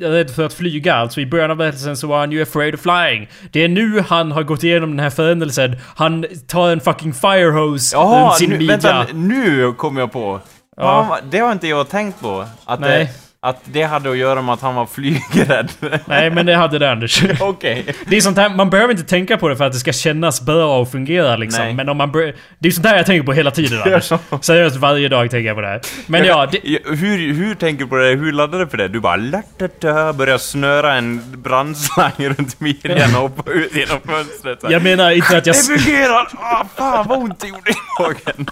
rädd 0.00 0.30
för 0.30 0.46
att 0.46 0.52
flyga. 0.52 0.94
Alltså 0.94 1.20
i 1.20 1.26
början 1.26 1.50
av 1.50 1.56
berättelsen 1.56 1.96
så 1.96 2.06
var 2.06 2.18
han 2.18 2.32
ju 2.32 2.42
afraid 2.42 2.74
of 2.74 2.80
flying. 2.80 3.28
Det 3.52 3.64
är 3.64 3.68
nu 3.68 4.00
han 4.00 4.32
har 4.32 4.42
gått 4.42 4.64
igenom 4.64 4.90
den 4.90 5.00
här 5.00 5.10
förändringen. 5.10 5.80
Han 5.96 6.24
tar 6.48 6.70
en 6.70 6.80
fucking 6.80 7.14
firehose 7.14 7.96
runt 7.96 8.36
sin 8.36 8.50
midja. 8.50 8.66
Vänta, 8.66 9.06
nu 9.12 9.72
kommer 9.72 10.00
jag 10.00 10.12
på. 10.12 10.40
Ja. 10.76 11.18
det 11.30 11.38
har 11.38 11.52
inte 11.52 11.68
jag 11.68 11.88
tänkt 11.88 12.20
på. 12.20 12.46
Att 12.64 12.80
Nej. 12.80 13.12
Att 13.44 13.60
det 13.64 13.82
hade 13.82 14.10
att 14.10 14.16
göra 14.16 14.42
med 14.42 14.52
att 14.52 14.60
han 14.60 14.74
var 14.74 14.86
flygrädd. 14.86 15.72
Nej, 16.06 16.30
men 16.30 16.46
det 16.46 16.56
hade 16.56 16.78
det 16.78 16.90
Anders. 16.90 17.22
Okej. 17.40 17.80
Okay. 17.80 17.94
Det 18.06 18.16
är 18.16 18.20
sånt 18.20 18.36
här, 18.38 18.48
man 18.48 18.70
behöver 18.70 18.92
inte 18.92 19.04
tänka 19.04 19.36
på 19.36 19.48
det 19.48 19.56
för 19.56 19.64
att 19.64 19.72
det 19.72 19.78
ska 19.78 19.92
kännas 19.92 20.40
bra 20.40 20.80
och 20.80 20.90
fungera 20.90 21.36
liksom. 21.36 21.64
Nej. 21.64 21.74
Men 21.74 21.88
om 21.88 21.96
man 21.96 22.12
Det 22.58 22.68
är 22.68 22.70
sånt 22.70 22.86
här 22.86 22.96
jag 22.96 23.06
tänker 23.06 23.26
på 23.26 23.32
hela 23.32 23.50
tiden 23.50 23.82
Anders. 23.84 24.12
Seriöst, 24.40 24.76
varje 24.76 25.08
dag 25.08 25.30
tänker 25.30 25.46
jag 25.46 25.56
på 25.56 25.60
det 25.60 25.68
här. 25.68 25.80
Men 26.06 26.24
ja... 26.24 26.46
Det... 26.52 26.60
Hur, 26.84 27.34
hur 27.34 27.54
tänker 27.54 27.84
du 27.84 27.90
på 27.90 27.96
det? 27.96 28.08
Hur 28.08 28.32
laddar 28.32 28.58
du 28.58 28.66
för 28.66 28.76
det? 28.76 28.88
Du 28.88 29.00
bara 29.00 29.16
latata, 29.16 30.12
börjar 30.12 30.38
snöra 30.38 30.94
en 30.94 31.42
brandslang 31.42 32.12
runt 32.18 32.60
midjan 32.60 33.14
och 33.14 33.20
hoppa 33.20 33.50
ut 33.50 33.76
genom 33.76 34.00
fönstret. 34.00 34.58
Jag 34.70 34.82
menar 34.82 35.10
inte 35.10 35.36
att 35.36 35.46
jag... 35.46 35.56
Det 35.56 35.78
fungerar! 35.78 36.28
Ah, 36.34 36.64
fan 36.76 37.08
vad 37.08 37.18
ont 37.18 37.40
det 37.40 37.48
gjorde 37.48 37.70
i 37.70 37.74
magen. 38.00 38.46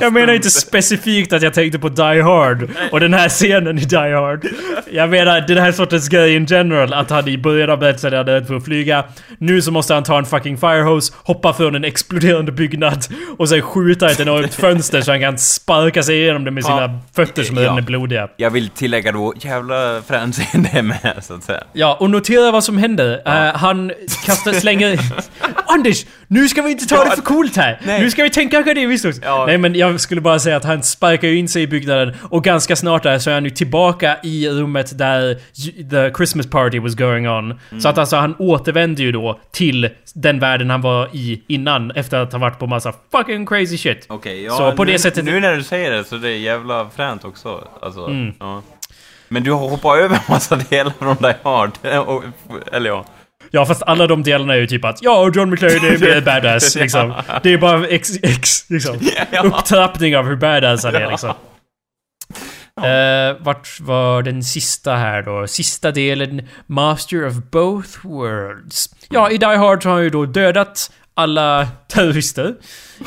jag 0.00 0.12
menar 0.12 0.32
inte 0.32 0.50
specifikt 0.50 1.32
att 1.32 1.42
jag 1.42 1.54
tänkte 1.54 1.78
på 1.78 1.88
Die 1.88 2.22
Hard 2.22 2.70
och 2.92 3.00
den 3.00 3.14
här 3.14 3.28
scenen 3.28 3.78
i 3.78 3.84
Die 3.84 4.09
Die 4.10 4.16
Hard. 4.16 4.46
Jag 4.90 5.10
menar 5.10 5.40
den 5.40 5.58
här 5.58 5.72
sortens 5.72 6.08
grej 6.08 6.34
in 6.34 6.46
general. 6.46 6.92
Att 6.92 7.10
han 7.10 7.28
i 7.28 7.38
början 7.38 7.70
av 7.70 7.78
berättelsen 7.78 8.12
hade 8.12 8.34
rädd 8.34 8.46
för 8.46 8.54
att 8.54 8.64
flyga. 8.64 9.04
Nu 9.38 9.62
så 9.62 9.70
måste 9.70 9.94
han 9.94 10.02
ta 10.02 10.18
en 10.18 10.24
fucking 10.24 10.58
firehose, 10.58 11.12
hoppa 11.24 11.52
från 11.52 11.74
en 11.74 11.84
exploderande 11.84 12.52
byggnad 12.52 13.04
och 13.38 13.48
sen 13.48 13.62
skjuta 13.62 14.10
ett 14.10 14.20
enormt 14.20 14.54
fönster 14.54 15.00
så 15.00 15.10
han 15.10 15.20
kan 15.20 15.38
sparka 15.38 16.02
sig 16.02 16.16
igenom 16.22 16.44
det 16.44 16.50
med 16.50 16.64
sina 16.64 16.82
ja, 16.82 17.00
fötter 17.14 17.42
som 17.42 17.58
redan 17.58 17.74
ja. 17.74 17.82
är 17.82 17.86
blodiga. 17.86 18.28
Jag 18.36 18.50
vill 18.50 18.68
tillägga 18.68 19.12
då, 19.12 19.34
jävla 19.40 20.02
frän 20.06 20.32
scen 20.32 20.68
det 20.72 20.82
med 20.82 21.14
så 21.20 21.34
att 21.34 21.44
säga. 21.44 21.64
Ja, 21.72 21.96
och 22.00 22.10
notera 22.10 22.50
vad 22.50 22.64
som 22.64 22.78
händer. 22.78 23.22
Ja. 23.24 23.48
Uh, 23.48 23.56
han 23.56 23.92
kastar, 24.26 24.52
slänger... 24.52 25.00
Anders! 25.66 26.06
Nu 26.26 26.48
ska 26.48 26.62
vi 26.62 26.70
inte 26.70 26.86
ta 26.86 27.04
det 27.04 27.10
för 27.10 27.22
coolt 27.22 27.56
här! 27.56 27.80
nej. 27.84 28.00
Nu 28.00 28.10
ska 28.10 28.22
vi 28.22 28.30
tänka 28.30 28.58
akademiskt 28.58 29.06
också! 29.06 29.20
Ja. 29.24 29.46
Nej 29.46 29.58
men 29.58 29.74
jag 29.74 30.00
skulle 30.00 30.20
bara 30.20 30.38
säga 30.38 30.56
att 30.56 30.64
han 30.64 30.82
sparkar 30.82 31.28
ju 31.28 31.36
in 31.36 31.48
sig 31.48 31.62
i 31.62 31.66
byggnaden 31.66 32.14
och 32.22 32.44
ganska 32.44 32.76
snart 32.76 33.02
där 33.02 33.18
så 33.18 33.30
är 33.30 33.34
han 33.34 33.44
ju 33.44 33.50
tillbaka 33.50 33.99
i 34.22 34.48
rummet 34.48 34.98
där 34.98 35.34
the 35.90 36.14
Christmas 36.16 36.46
party 36.50 36.78
was 36.78 36.94
going 36.94 37.28
on. 37.28 37.44
Mm. 37.70 37.80
Så 37.80 37.88
att 37.88 37.98
alltså 37.98 38.16
han 38.16 38.34
återvänder 38.38 39.02
ju 39.02 39.12
då 39.12 39.40
till 39.52 39.88
den 40.14 40.38
världen 40.38 40.70
han 40.70 40.80
var 40.82 41.08
i 41.12 41.42
innan 41.46 41.90
efter 41.90 42.18
att 42.18 42.32
ha 42.32 42.38
varit 42.38 42.58
på 42.58 42.66
massa 42.66 42.92
fucking 43.12 43.46
crazy 43.46 43.78
shit. 43.78 44.06
Okej, 44.08 44.42
ja, 44.44 44.50
Så 44.56 44.72
på 44.72 44.84
det 44.84 44.92
nu, 44.92 44.98
sättet- 44.98 45.24
Nu 45.24 45.40
när 45.40 45.56
du 45.56 45.62
säger 45.62 45.90
det 45.90 46.04
så 46.04 46.16
det 46.16 46.28
är 46.28 46.36
jävla 46.38 46.90
fränt 46.96 47.24
också. 47.24 47.64
Alltså, 47.82 48.06
Mm. 48.06 48.34
ja. 48.40 48.62
Men 49.28 49.44
du 49.44 49.52
har 49.52 49.68
hoppat 49.68 49.98
över 49.98 50.16
en 50.16 50.22
massa 50.28 50.56
delar 50.56 50.92
från 50.98 51.16
Die 51.16 51.34
Hard. 51.42 51.70
Eller 52.72 52.90
ja. 52.90 53.04
Ja 53.50 53.66
fast 53.66 53.82
alla 53.82 54.06
de 54.06 54.22
delarna 54.22 54.54
är 54.54 54.58
ju 54.58 54.66
typ 54.66 54.84
att 54.84 54.98
ja, 55.02 55.30
John 55.34 55.50
McClane 55.50 55.74
är 55.74 56.20
badass 56.20 56.74
liksom. 56.80 57.14
Det 57.42 57.52
är 57.52 57.58
bara 57.58 57.86
ex, 57.86 58.10
ex, 58.22 58.70
liksom. 58.70 58.96
Ja. 59.32 59.42
upptrappning 59.42 60.16
av 60.16 60.26
hur 60.26 60.36
badass 60.36 60.84
han 60.84 60.94
är 60.94 61.10
liksom. 61.10 61.34
Eh, 62.86 63.36
vart 63.40 63.80
var 63.80 64.22
den 64.22 64.42
sista 64.42 64.96
här 64.96 65.22
då? 65.22 65.46
Sista 65.46 65.90
delen, 65.90 66.48
Master 66.66 67.26
of 67.26 67.34
both 67.34 68.06
worlds. 68.06 68.94
Ja, 69.08 69.30
i 69.30 69.38
Die 69.38 69.46
Hard 69.46 69.84
har 69.84 69.92
han 69.92 70.02
ju 70.02 70.10
då 70.10 70.26
dödat 70.26 70.90
alla 71.14 71.68
terrorister. 71.88 72.54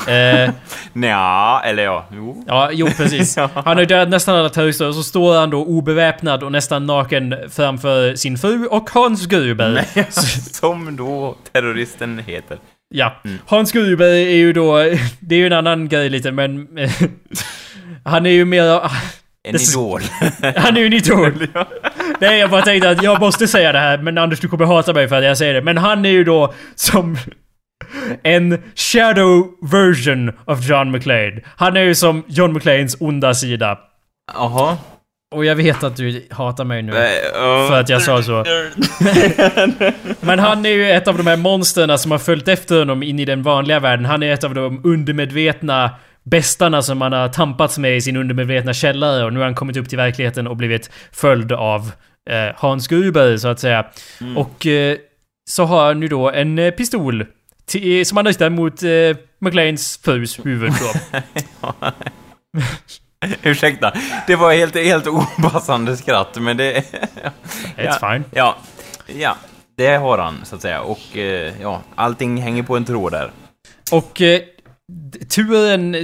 Eh, 0.07 0.51
Nja, 0.93 1.61
eller 1.65 1.83
ja. 1.83 2.05
Jo. 2.11 2.43
ja, 2.47 2.69
jo 2.71 2.87
precis. 2.97 3.35
Han 3.37 3.51
har 3.65 3.79
ju 3.79 3.85
dödat 3.85 4.09
nästan 4.09 4.35
alla 4.35 4.49
terrorister 4.49 4.87
och 4.87 4.95
så 4.95 5.03
står 5.03 5.39
han 5.39 5.49
då 5.49 5.65
obeväpnad 5.65 6.43
och 6.43 6.51
nästan 6.51 6.85
naken 6.85 7.35
framför 7.49 8.15
sin 8.15 8.37
fru 8.37 8.65
och 8.65 8.89
Hans 8.89 9.27
Gruber. 9.27 9.85
Som 10.59 10.95
då 10.95 11.35
terroristen 11.51 12.19
heter. 12.19 12.57
Ja. 12.89 13.21
Hans 13.45 13.71
Gruber 13.71 14.05
är 14.05 14.35
ju 14.35 14.53
då, 14.53 14.77
det 15.19 15.35
är 15.35 15.39
ju 15.39 15.47
en 15.47 15.53
annan 15.53 15.89
grej 15.89 16.09
lite 16.09 16.31
men... 16.31 16.67
han 18.05 18.25
är 18.25 18.29
ju 18.29 18.45
mer... 18.45 18.91
En 19.43 19.53
Det 19.53 19.61
idol. 19.61 20.01
Han 20.57 20.77
är 20.77 20.79
ju 20.79 20.85
en 20.85 20.93
idol. 20.93 21.47
Nej, 22.19 22.39
jag 22.39 22.49
bara 22.49 22.61
tänkte 22.61 22.89
att 22.89 23.03
jag 23.03 23.19
måste 23.19 23.47
säga 23.47 23.71
det 23.71 23.79
här, 23.79 23.97
men 23.97 24.17
Anders 24.17 24.39
du 24.39 24.47
kommer 24.47 24.65
hata 24.65 24.93
mig 24.93 25.07
för 25.07 25.15
att 25.15 25.23
jag 25.23 25.37
säger 25.37 25.53
det. 25.53 25.61
Men 25.61 25.77
han 25.77 26.05
är 26.05 26.09
ju 26.09 26.23
då 26.23 26.53
som 26.75 27.17
en 28.23 28.63
shadow 28.75 29.47
version 29.61 30.31
of 30.45 30.69
John 30.69 30.91
McClane. 30.91 31.41
Han 31.57 31.77
är 31.77 31.81
ju 31.81 31.95
som 31.95 32.23
John 32.27 32.53
McClanes 32.53 32.97
onda 32.99 33.33
sida. 33.33 33.77
Jaha. 34.33 34.77
Och 35.35 35.45
jag 35.45 35.55
vet 35.55 35.83
att 35.83 35.95
du 35.95 36.27
hatar 36.31 36.65
mig 36.65 36.81
nu. 36.81 36.91
Ja. 37.33 37.67
För 37.69 37.79
att 37.79 37.89
jag 37.89 38.01
sa 38.01 38.23
så. 38.23 38.45
Men 40.19 40.39
han 40.39 40.65
är 40.65 40.69
ju 40.69 40.91
ett 40.91 41.07
av 41.07 41.17
de 41.17 41.27
här 41.27 41.37
monsterna 41.37 41.97
som 41.97 42.11
har 42.11 42.17
följt 42.17 42.47
efter 42.47 42.79
honom 42.79 43.03
in 43.03 43.19
i 43.19 43.25
den 43.25 43.43
vanliga 43.43 43.79
världen. 43.79 44.05
Han 44.05 44.23
är 44.23 44.33
ett 44.33 44.43
av 44.43 44.53
de 44.53 44.81
undermedvetna 44.83 45.89
bästarna 46.23 46.81
som 46.81 47.01
han 47.01 47.13
har 47.13 47.29
tampats 47.29 47.77
med 47.77 47.97
i 47.97 48.01
sin 48.01 48.17
undermedvetna 48.17 48.73
källare 48.73 49.25
och 49.25 49.33
nu 49.33 49.39
har 49.39 49.45
han 49.45 49.55
kommit 49.55 49.77
upp 49.77 49.89
till 49.89 49.97
verkligheten 49.97 50.47
och 50.47 50.57
blivit 50.57 50.89
följd 51.11 51.51
av 51.51 51.91
eh, 52.29 52.55
Hans 52.55 52.87
Gruber 52.87 53.37
så 53.37 53.47
att 53.47 53.59
säga. 53.59 53.85
Och 54.35 54.65
eh, 54.65 54.97
så 55.49 55.65
har 55.65 55.85
han 55.85 56.01
ju 56.01 56.07
då 56.07 56.31
en 56.31 56.59
eh, 56.59 56.71
pistol 56.71 57.25
till, 57.65 58.05
som 58.05 58.17
han 58.17 58.25
riktar 58.25 58.49
mot 58.49 58.83
eh, 58.83 58.89
McLeans 59.39 59.99
frus 60.03 60.45
huvud. 60.45 60.73
Ursäkta. 63.43 63.93
Det 64.27 64.35
var 64.35 64.53
helt, 64.53 64.75
helt 64.75 65.07
opassande 65.07 65.97
skratt, 65.97 66.37
men 66.41 66.57
det... 66.57 66.73
It's 67.77 67.97
ja. 68.01 68.11
fine. 68.11 68.23
Ja. 68.31 68.57
Ja. 69.05 69.37
Det 69.77 69.95
har 69.95 70.17
han, 70.17 70.41
så 70.43 70.55
att 70.55 70.61
säga. 70.61 70.81
Och 70.81 71.17
eh, 71.17 71.53
ja, 71.61 71.81
allting 71.95 72.37
hänger 72.37 72.63
på 72.63 72.77
en 72.77 72.85
tråd 72.85 73.11
där. 73.11 73.31
Och 73.91 74.21
eh, 74.21 74.41
turen, 75.29 75.95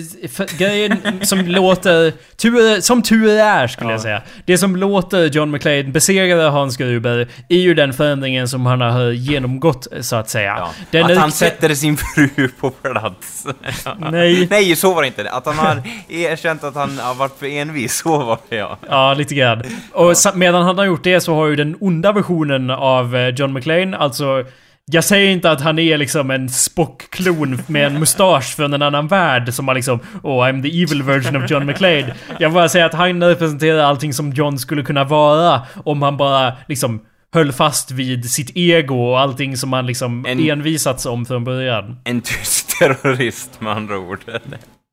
grejen 0.57 0.97
som 1.21 1.39
låter, 1.45 2.13
tur, 2.37 2.81
som 2.81 3.01
tur 3.01 3.29
är 3.29 3.67
skulle 3.67 3.89
Ja. 3.89 3.93
jag 3.93 4.01
säga. 4.01 4.21
Det 4.45 4.57
som 4.57 4.75
låter 4.75 5.25
John 5.25 5.51
McClane 5.51 5.83
besegra 5.83 6.49
Hans 6.49 6.77
Gruber 6.77 7.27
är 7.49 7.57
ju 7.57 7.73
den 7.73 7.93
förändringen 7.93 8.47
som 8.47 8.65
han 8.65 8.81
har 8.81 9.11
genomgått 9.11 9.87
så 10.01 10.15
att 10.15 10.29
säga. 10.29 10.55
Ja. 10.59 10.69
Den 10.91 11.05
att 11.05 11.11
är 11.11 11.15
han 11.15 11.31
sätter 11.31 11.75
sin 11.75 11.97
fru 11.97 12.47
på 12.59 12.69
plats. 12.69 13.47
Nej. 14.11 14.47
Nej, 14.49 14.75
så 14.75 14.93
var 14.93 15.01
det 15.01 15.07
inte. 15.07 15.29
Att 15.31 15.45
han 15.45 15.57
har 15.57 15.81
erkänt 16.09 16.63
att 16.63 16.75
han 16.75 16.99
har 16.99 17.13
varit 17.15 17.39
för 17.39 17.45
envis, 17.45 17.97
så 17.97 18.17
var 18.17 18.37
det 18.49 18.55
ja. 18.55 18.77
Ja, 18.89 19.13
lite 19.13 19.35
grann. 19.35 19.63
Och 19.91 20.17
sa- 20.17 20.33
medan 20.35 20.63
han 20.63 20.77
har 20.77 20.85
gjort 20.85 21.03
det 21.03 21.21
så 21.21 21.35
har 21.35 21.47
ju 21.47 21.55
den 21.55 21.75
onda 21.79 22.11
versionen 22.11 22.69
av 22.69 23.15
eh, 23.15 23.27
John 23.29 23.53
McClane, 23.53 23.97
alltså 23.97 24.43
jag 24.91 25.03
säger 25.03 25.31
inte 25.31 25.51
att 25.51 25.61
han 25.61 25.79
är 25.79 25.97
liksom 25.97 26.31
en 26.31 26.49
Spock-klon 26.49 27.61
med 27.67 27.85
en 27.87 27.99
mustasch 27.99 28.55
från 28.55 28.73
en 28.73 28.81
annan 28.81 29.07
värld 29.07 29.53
som 29.53 29.67
har 29.67 29.75
liksom 29.75 29.99
Oh, 30.23 30.43
I'm 30.47 30.61
the 30.63 30.83
evil 30.83 31.03
version 31.03 31.43
of 31.43 31.51
John 31.51 31.65
McClane. 31.65 32.13
Jag 32.39 32.53
bara 32.53 32.69
säger 32.69 32.85
att 32.85 32.93
han 32.93 33.23
representerar 33.23 33.79
allting 33.83 34.13
som 34.13 34.31
John 34.33 34.59
skulle 34.59 34.83
kunna 34.83 35.03
vara 35.03 35.61
om 35.85 36.01
han 36.01 36.17
bara 36.17 36.53
liksom 36.67 37.01
höll 37.33 37.51
fast 37.51 37.91
vid 37.91 38.31
sitt 38.31 38.51
ego 38.55 38.95
och 38.95 39.19
allting 39.19 39.57
som 39.57 39.73
han 39.73 39.85
liksom 39.85 40.25
En- 40.25 40.49
envisats 40.49 41.05
om 41.05 41.25
från 41.25 41.43
början. 41.43 41.97
En 42.03 42.21
tysk 42.21 42.79
terrorist 42.79 43.61
med 43.61 43.71
andra 43.73 43.97
ord. 43.97 44.19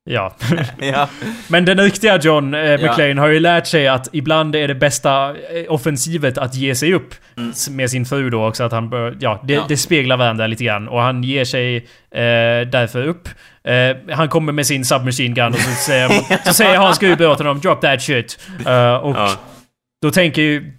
Ja. 0.08 0.34
ja. 0.78 1.08
Men 1.48 1.64
den 1.64 1.80
riktiga 1.80 2.18
John 2.18 2.54
eh, 2.54 2.72
McClane 2.80 3.20
har 3.20 3.28
ju 3.28 3.40
lärt 3.40 3.66
sig 3.66 3.88
att 3.88 4.08
ibland 4.12 4.56
är 4.56 4.68
det 4.68 4.74
bästa 4.74 5.28
eh, 5.30 5.64
offensivet 5.72 6.38
att 6.38 6.54
ge 6.54 6.74
sig 6.74 6.94
upp. 6.94 7.14
S- 7.52 7.68
Med 7.70 7.90
sin 7.90 8.06
fru 8.06 8.30
då 8.30 8.46
också, 8.48 8.64
att 8.64 8.72
han 8.72 8.90
bör, 8.90 9.16
ja, 9.20 9.40
det, 9.44 9.52
Ja. 9.54 9.64
det 9.68 9.76
speglar 9.76 10.16
varandra 10.16 10.46
lite 10.46 10.64
grann. 10.64 10.88
Och 10.88 11.00
han 11.00 11.22
ger 11.22 11.44
sig 11.44 11.76
eh, 11.76 12.68
därför 12.70 13.02
upp. 13.06 13.28
Eh, 13.64 14.14
han 14.16 14.28
kommer 14.28 14.52
med 14.52 14.66
sin 14.66 14.84
submachine 14.84 15.34
gun 15.34 15.52
och 15.52 15.58
så 15.60 15.70
säger, 15.70 16.08
så 16.46 16.52
säger 16.54 16.76
Hans 16.78 16.98
Gruber 16.98 17.28
åt 17.28 17.38
honom 17.38 17.60
'Drop 17.60 17.80
that 17.80 18.00
shit' 18.00 18.38
Eh, 18.66 18.94
Och 18.96 19.16
Ja. 19.16 19.32
då 20.02 20.10
tänker 20.10 20.42
ju... 20.42 20.72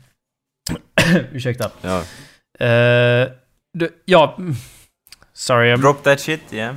ursäkta. 1.34 1.70
ja. 1.82 1.98
Eh, 2.66 3.28
du, 3.74 3.90
ja... 4.06 4.36
mm, 4.38 4.56
Sorry, 5.34 5.74
I'm 5.74 5.78
Drop 5.82 6.04
that 6.04 6.20
shit, 6.20 6.42
yeah. 6.54 6.76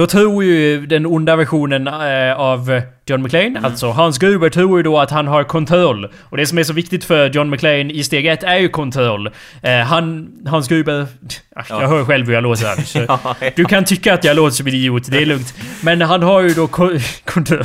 Då 0.00 0.06
tror 0.06 0.44
ju 0.44 0.86
den 0.86 1.06
onda 1.06 1.36
versionen 1.36 1.86
eh, 1.88 2.40
av 2.40 2.80
John 3.06 3.22
McClane, 3.22 3.60
alltså 3.64 3.86
Hans 3.90 4.18
Gruber, 4.18 4.48
tror 4.48 4.78
ju 4.78 4.82
då 4.82 4.98
att 4.98 5.10
han 5.10 5.26
har 5.26 5.44
kontroll. 5.44 6.08
Och 6.22 6.36
det 6.36 6.46
som 6.46 6.58
är 6.58 6.62
så 6.64 6.72
viktigt 6.72 7.04
för 7.04 7.30
John 7.30 7.50
McClane 7.50 7.92
i 7.92 8.04
steg 8.04 8.26
ett 8.26 8.42
är 8.42 8.56
ju 8.56 8.68
kontroll. 8.68 9.30
Eh, 9.62 9.78
han, 9.78 10.28
Hans 10.46 10.68
Gruber... 10.68 11.06
Jag 11.56 11.64
Ja. 11.82 11.86
hör 11.86 12.04
själv 12.04 12.26
hur 12.26 12.34
jag 12.34 12.42
låter. 12.42 12.82
Så 12.82 12.98
Ja, 13.08 13.34
Du 13.56 13.64
kan 13.64 13.84
tycka 13.84 14.14
att 14.14 14.24
jag 14.24 14.36
låter 14.36 14.56
som 14.56 14.66
en 14.66 14.74
idiot, 14.74 15.02
det 15.10 15.18
är 15.22 15.26
lugnt. 15.26 15.54
Men 15.82 16.00
han 16.00 16.22
har 16.22 16.40
ju 16.40 16.54
då 16.54 16.66
ko- 16.66 16.98
kontroll. 17.24 17.64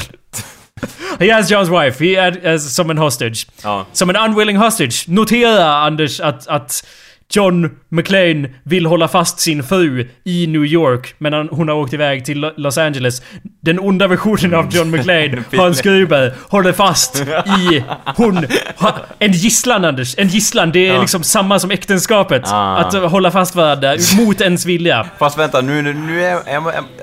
He 1.19 1.33
has 1.33 1.51
John's 1.51 1.83
wife, 1.83 2.05
he 2.05 2.21
had, 2.21 2.45
as, 2.45 2.75
som 2.75 2.89
en 2.89 2.97
hostage. 2.97 3.47
ja. 3.63 3.85
Som 3.93 4.09
en 4.09 4.15
unwilling 4.15 4.57
hostage. 4.57 5.05
Notera 5.07 5.65
Anders 5.75 6.19
att, 6.19 6.47
att 6.47 6.87
John 7.35 7.69
McClane 7.89 8.49
vill 8.63 8.85
hålla 8.85 9.07
fast 9.07 9.39
sin 9.39 9.63
fru 9.63 10.07
i 10.23 10.47
New 10.47 10.65
York 10.65 11.15
men 11.17 11.33
han, 11.33 11.47
hon 11.51 11.67
har 11.67 11.75
åkt 11.75 11.93
iväg 11.93 12.25
till 12.25 12.39
Lo- 12.39 12.53
Los 12.57 12.77
Angeles. 12.77 13.21
Den 13.61 13.79
onda 13.79 14.07
versionen 14.07 14.53
av 14.53 14.75
John 14.75 14.91
McClane, 14.91 15.43
Hans 15.57 15.81
Gruber, 15.81 16.33
håller 16.49 16.71
fast 16.73 17.15
i 17.69 17.83
hon... 18.15 18.45
En 19.19 19.31
gisslan 19.31 19.85
Anders, 19.85 20.15
en 20.17 20.27
gisslan. 20.27 20.71
Det 20.71 20.87
är 20.87 20.93
Ja. 20.93 21.01
liksom 21.01 21.23
samma 21.23 21.59
som 21.59 21.71
äktenskapet. 21.71 22.41
Ah. 22.45 22.75
Att 22.77 22.93
hålla 23.11 23.31
fast 23.31 23.55
varandra 23.55 23.95
mot 24.17 24.41
ens 24.41 24.65
vilja. 24.65 25.07
Fast 25.19 25.37
vänta, 25.37 25.61
nu, 25.61 25.81
nu- 25.81 26.23
är, 26.25 26.39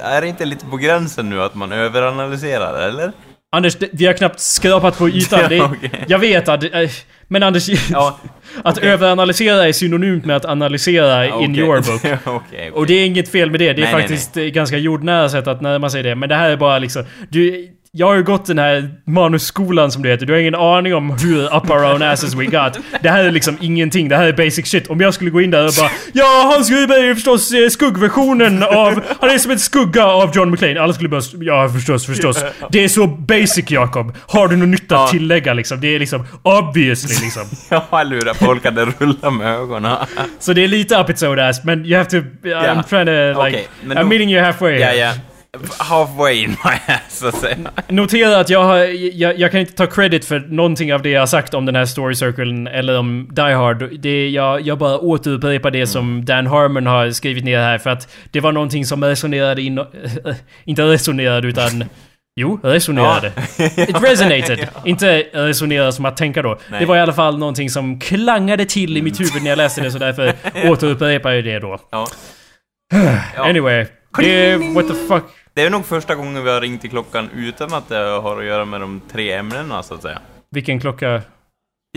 är 0.01 0.21
det 0.21 0.29
inte 0.29 0.45
lite 0.45 0.67
på 0.67 0.77
gränsen 0.77 1.31
nu 1.31 1.43
att 1.43 1.55
man 1.55 1.73
överanalyserar, 1.73 2.89
eller? 2.89 3.13
Anders, 3.57 3.77
vi 3.93 4.07
har 4.07 4.13
knappt 4.13 4.41
skrapat 4.41 4.99
på 4.99 5.09
ytan. 5.09 5.41
Det, 5.49 5.57
Ja, 5.57 5.73
okej. 5.77 6.05
Jag 6.09 6.19
vet 6.19 6.49
att... 6.49 6.65
eh, 6.65 6.71
Men 7.29 7.43
Anders, 7.43 7.69
Ja, 7.91 8.19
att 8.65 8.79
okej. 8.79 8.91
överanalysera 8.91 9.69
är 9.69 9.73
synonymt 9.73 10.25
med 10.25 10.37
att 10.37 10.45
analysera 10.45 11.27
in 11.27 11.33
okej. 11.33 11.59
your 11.59 11.81
book. 12.03 12.19
Okej. 12.27 12.71
Och 12.71 12.87
det 12.87 12.95
är 12.95 13.07
inget 13.07 13.29
fel 13.33 13.51
med 13.51 13.61
det. 13.61 13.73
Det 13.73 13.83
är 13.83 13.85
Nej, 13.85 13.93
nej, 13.95 14.03
faktiskt 14.03 14.35
nej, 14.35 14.51
ganska 14.51 14.79
jordnära 14.79 15.29
sätt 15.29 15.47
att 15.47 15.61
närma 15.61 15.91
sig 15.91 16.03
det. 16.03 16.15
Men 16.15 16.29
det 16.29 16.35
här 16.35 16.51
är 16.51 16.57
bara 16.57 16.79
liksom... 16.79 17.05
Du, 17.29 17.69
jag 17.95 18.07
har 18.07 18.15
ju 18.15 18.23
gått 18.23 18.47
den 18.47 18.59
här 18.59 18.91
manusskolan 19.07 19.93
som 19.93 20.03
det 20.03 20.09
heter. 20.09 20.27
Du 20.27 20.33
har 20.33 20.41
ingen 20.41 20.55
aning 20.55 20.95
om 20.95 21.11
hur 21.11 21.45
up 21.57 21.71
our 21.71 21.85
own 21.95 22.03
asses 22.03 22.35
we 22.35 22.45
got. 22.45 22.79
Det 23.03 23.09
här 23.11 23.25
är 23.25 23.31
liksom 23.31 23.59
ingenting. 23.61 24.09
Det 24.09 24.17
här 24.17 24.27
är 24.27 24.33
basic 24.33 24.67
shit. 24.71 24.87
Om 24.91 25.01
jag 25.01 25.15
skulle 25.15 25.31
gå 25.31 25.41
in 25.41 25.51
där 25.51 25.67
och 25.67 25.73
bara 25.79 25.91
Ja, 26.13 26.51
Hans 26.55 26.71
Gruber 26.71 26.99
är 26.99 27.05
ju 27.05 27.15
förstås 27.15 27.53
eh, 27.53 27.69
skuggversionen 27.69 28.63
av... 28.63 29.03
Han 29.21 29.31
är 29.31 29.39
som 29.39 29.51
en 29.51 29.59
skugga 29.59 30.07
av 30.07 30.31
John 30.37 30.51
McClane. 30.51 30.81
Alla 30.81 30.93
skulle 30.93 31.09
bara 31.09 31.21
Ja, 31.41 31.69
förstås, 31.69 32.07
förstås. 32.07 32.45
Det 32.71 32.85
är 32.85 32.89
så 32.89 33.07
basic, 33.07 33.71
Jakob. 33.71 34.17
Har 34.27 34.49
du 34.49 34.57
något 34.57 34.69
nytt 34.69 34.83
att 34.93 34.99
Ja. 34.99 35.09
tillägga 35.09 35.53
liksom? 35.55 35.81
Det 35.81 35.95
är 35.95 35.99
liksom 35.99 36.25
obviously 36.43 37.15
liksom. 37.25 37.43
Ja, 37.91 38.01
eller 38.01 38.17
hur? 38.17 38.35
Folk 38.35 38.65
hade 38.65 38.85
rullat 38.85 39.35
med 39.35 39.47
ögonen. 39.55 39.97
Så 40.39 40.53
det 40.53 40.65
är 40.65 40.69
lite 40.69 40.97
up 41.01 41.11
its 41.11 41.23
own 41.23 41.39
ass, 41.39 41.65
men 41.65 41.87
you 41.87 41.97
have 41.97 42.11
to... 42.11 42.17
I'm 42.43 42.83
trying 42.83 43.07
to 43.07 43.45
like... 43.45 43.65
Men 43.85 43.97
I'm 43.99 44.03
då- 44.03 44.09
meeting 44.09 44.31
you 44.33 44.45
halfway. 44.45 44.79
Ja, 44.79 44.87
here. 44.87 45.13
Ja. 45.53 45.85
halfway 45.85 46.43
in 46.43 46.51
my 46.51 46.95
ass, 46.95 47.41
säga. 47.41 47.57
Notera 47.89 48.41
att 48.41 48.51
jag, 48.51 48.65
har, 48.65 48.77
jag, 49.15 49.39
jag 49.39 49.51
kan 49.51 49.61
inte 49.61 49.73
ta 49.73 49.87
credit 49.87 50.25
för 50.25 50.41
någonting 50.41 50.95
av 50.95 51.03
det 51.03 51.09
jag 51.09 51.21
har 51.21 51.27
sagt 51.27 51.55
om 51.55 51.67
den 51.67 51.77
här 51.77 51.85
story 51.85 52.15
circlen 52.15 52.67
eller 52.67 52.99
om 52.99 53.29
Die 53.31 53.53
Hard. 53.55 54.01
Det, 54.01 54.29
jag, 54.29 54.61
jag 54.61 54.79
bara 54.79 54.99
återupprepar 54.99 55.71
det 55.71 55.87
som 55.87 56.25
Dan 56.25 56.47
Harmon 56.47 56.87
har 56.87 57.11
skrivit 57.11 57.45
ner 57.45 57.59
här 57.59 57.79
för 57.79 57.91
att 57.91 58.15
det 58.31 58.41
var 58.41 58.53
någonting 58.53 58.87
som 58.87 59.05
resonerade 59.05 59.63
in... 59.63 59.81
inte 60.65 60.83
resonerade 60.83 61.49
utan... 61.49 61.85
Jo, 62.37 62.61
resonerade. 62.63 63.33
It 63.59 64.03
resonated. 64.03 64.69
Inte 64.85 65.23
resonera 65.33 65.93
som 65.93 66.05
att 66.05 66.17
tänka 66.17 66.43
då. 66.43 66.59
Nej. 66.71 66.81
Det 66.81 66.87
var 66.87 66.97
i 66.97 67.01
alla 67.01 67.13
fall 67.13 67.39
någonting 67.39 67.71
som 67.71 68.01
klangade 68.01 68.65
till 68.65 68.97
i 68.97 69.03
mitt 69.03 69.21
huvud 69.21 69.43
när 69.43 69.51
jag 69.51 69.57
läste 69.57 69.81
det 69.81 69.91
så 69.91 69.99
därför 69.99 70.33
återupprepar 70.65 71.31
jag 71.31 71.45
det 71.45 71.59
då. 71.59 71.79
Ja. 71.91 72.07
Ja. 73.37 73.49
Anyway. 73.49 73.87
Det, 74.19 74.57
what 74.57 74.89
the 74.89 74.95
fuck. 74.95 75.25
Det 75.55 75.63
är 75.63 75.71
nog 75.71 75.87
första 75.87 76.15
gången 76.15 76.45
vi 76.45 76.51
har 76.51 76.61
ringt 76.61 76.85
i 76.85 76.89
klockan 76.89 77.31
utan 77.35 77.75
att 77.75 77.89
det 77.89 77.97
har 77.97 78.39
att 78.39 78.45
göra 78.45 78.65
med 78.65 78.81
de 78.81 79.01
tre 79.13 79.33
ämnena, 79.33 79.83
så 79.83 79.95
att 79.95 80.03
säga. 80.03 80.19
Vilken 80.51 80.81
klocka? 80.81 81.23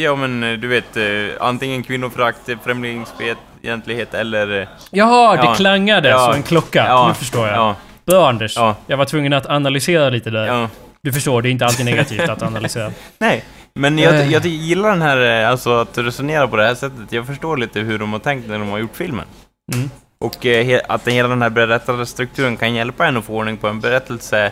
Ja, 0.01 0.15
men 0.15 0.43
eh, 0.43 0.53
du 0.53 0.67
vet, 0.67 0.97
eh, 0.97 1.03
antingen 1.47 1.83
kvinnoförakt, 1.83 2.49
främlingsfientlighet 2.63 4.13
eller... 4.13 4.61
eh, 4.61 4.67
Jaha, 4.91 5.35
det 5.35 5.43
Ja. 5.43 5.53
klangade 5.55 6.09
Ja. 6.09 6.25
som 6.25 6.33
en 6.35 6.43
klocka. 6.43 6.85
Ja. 6.87 7.07
Nu 7.07 7.13
förstår 7.13 7.47
jag. 7.47 7.55
Ja, 7.57 7.75
Bra 8.05 8.29
Anders. 8.29 8.55
Ja. 8.55 8.75
Jag 8.87 8.97
var 8.97 9.05
tvungen 9.05 9.33
att 9.33 9.45
analysera 9.45 10.09
lite 10.09 10.29
där. 10.29 10.45
ja. 10.47 10.69
Du 11.01 11.13
förstår, 11.13 11.41
det 11.41 11.49
är 11.49 11.51
inte 11.51 11.65
alltid 11.65 11.85
negativt 11.85 12.29
att 12.29 12.41
analysera. 12.43 12.91
Nej, 13.17 13.43
men 13.73 13.97
jag, 13.99 14.25
jag 14.27 14.45
gillar 14.45 14.89
den 14.89 15.01
här, 15.01 15.45
alltså 15.45 15.73
att 15.79 15.97
resonera 15.97 16.47
på 16.47 16.55
det 16.55 16.63
här 16.65 16.75
sättet. 16.75 17.11
Jag 17.11 17.27
förstår 17.27 17.57
lite 17.57 17.79
hur 17.79 17.99
de 17.99 18.11
har 18.13 18.19
tänkt 18.19 18.47
när 18.49 18.59
de 18.59 18.69
har 18.69 18.77
gjort 18.77 18.95
filmen. 18.95 19.25
Mm. 19.73 19.89
Och 20.19 20.45
eh, 20.45 20.79
att 20.89 21.07
hela 21.07 21.29
den 21.29 21.41
här 21.41 21.49
berättarstrukturen 21.49 22.57
kan 22.57 22.73
hjälpa 22.73 23.07
en 23.07 23.17
att 23.17 23.25
få 23.25 23.33
ordning 23.33 23.57
på 23.57 23.67
en 23.67 23.79
berättelse, 23.79 24.51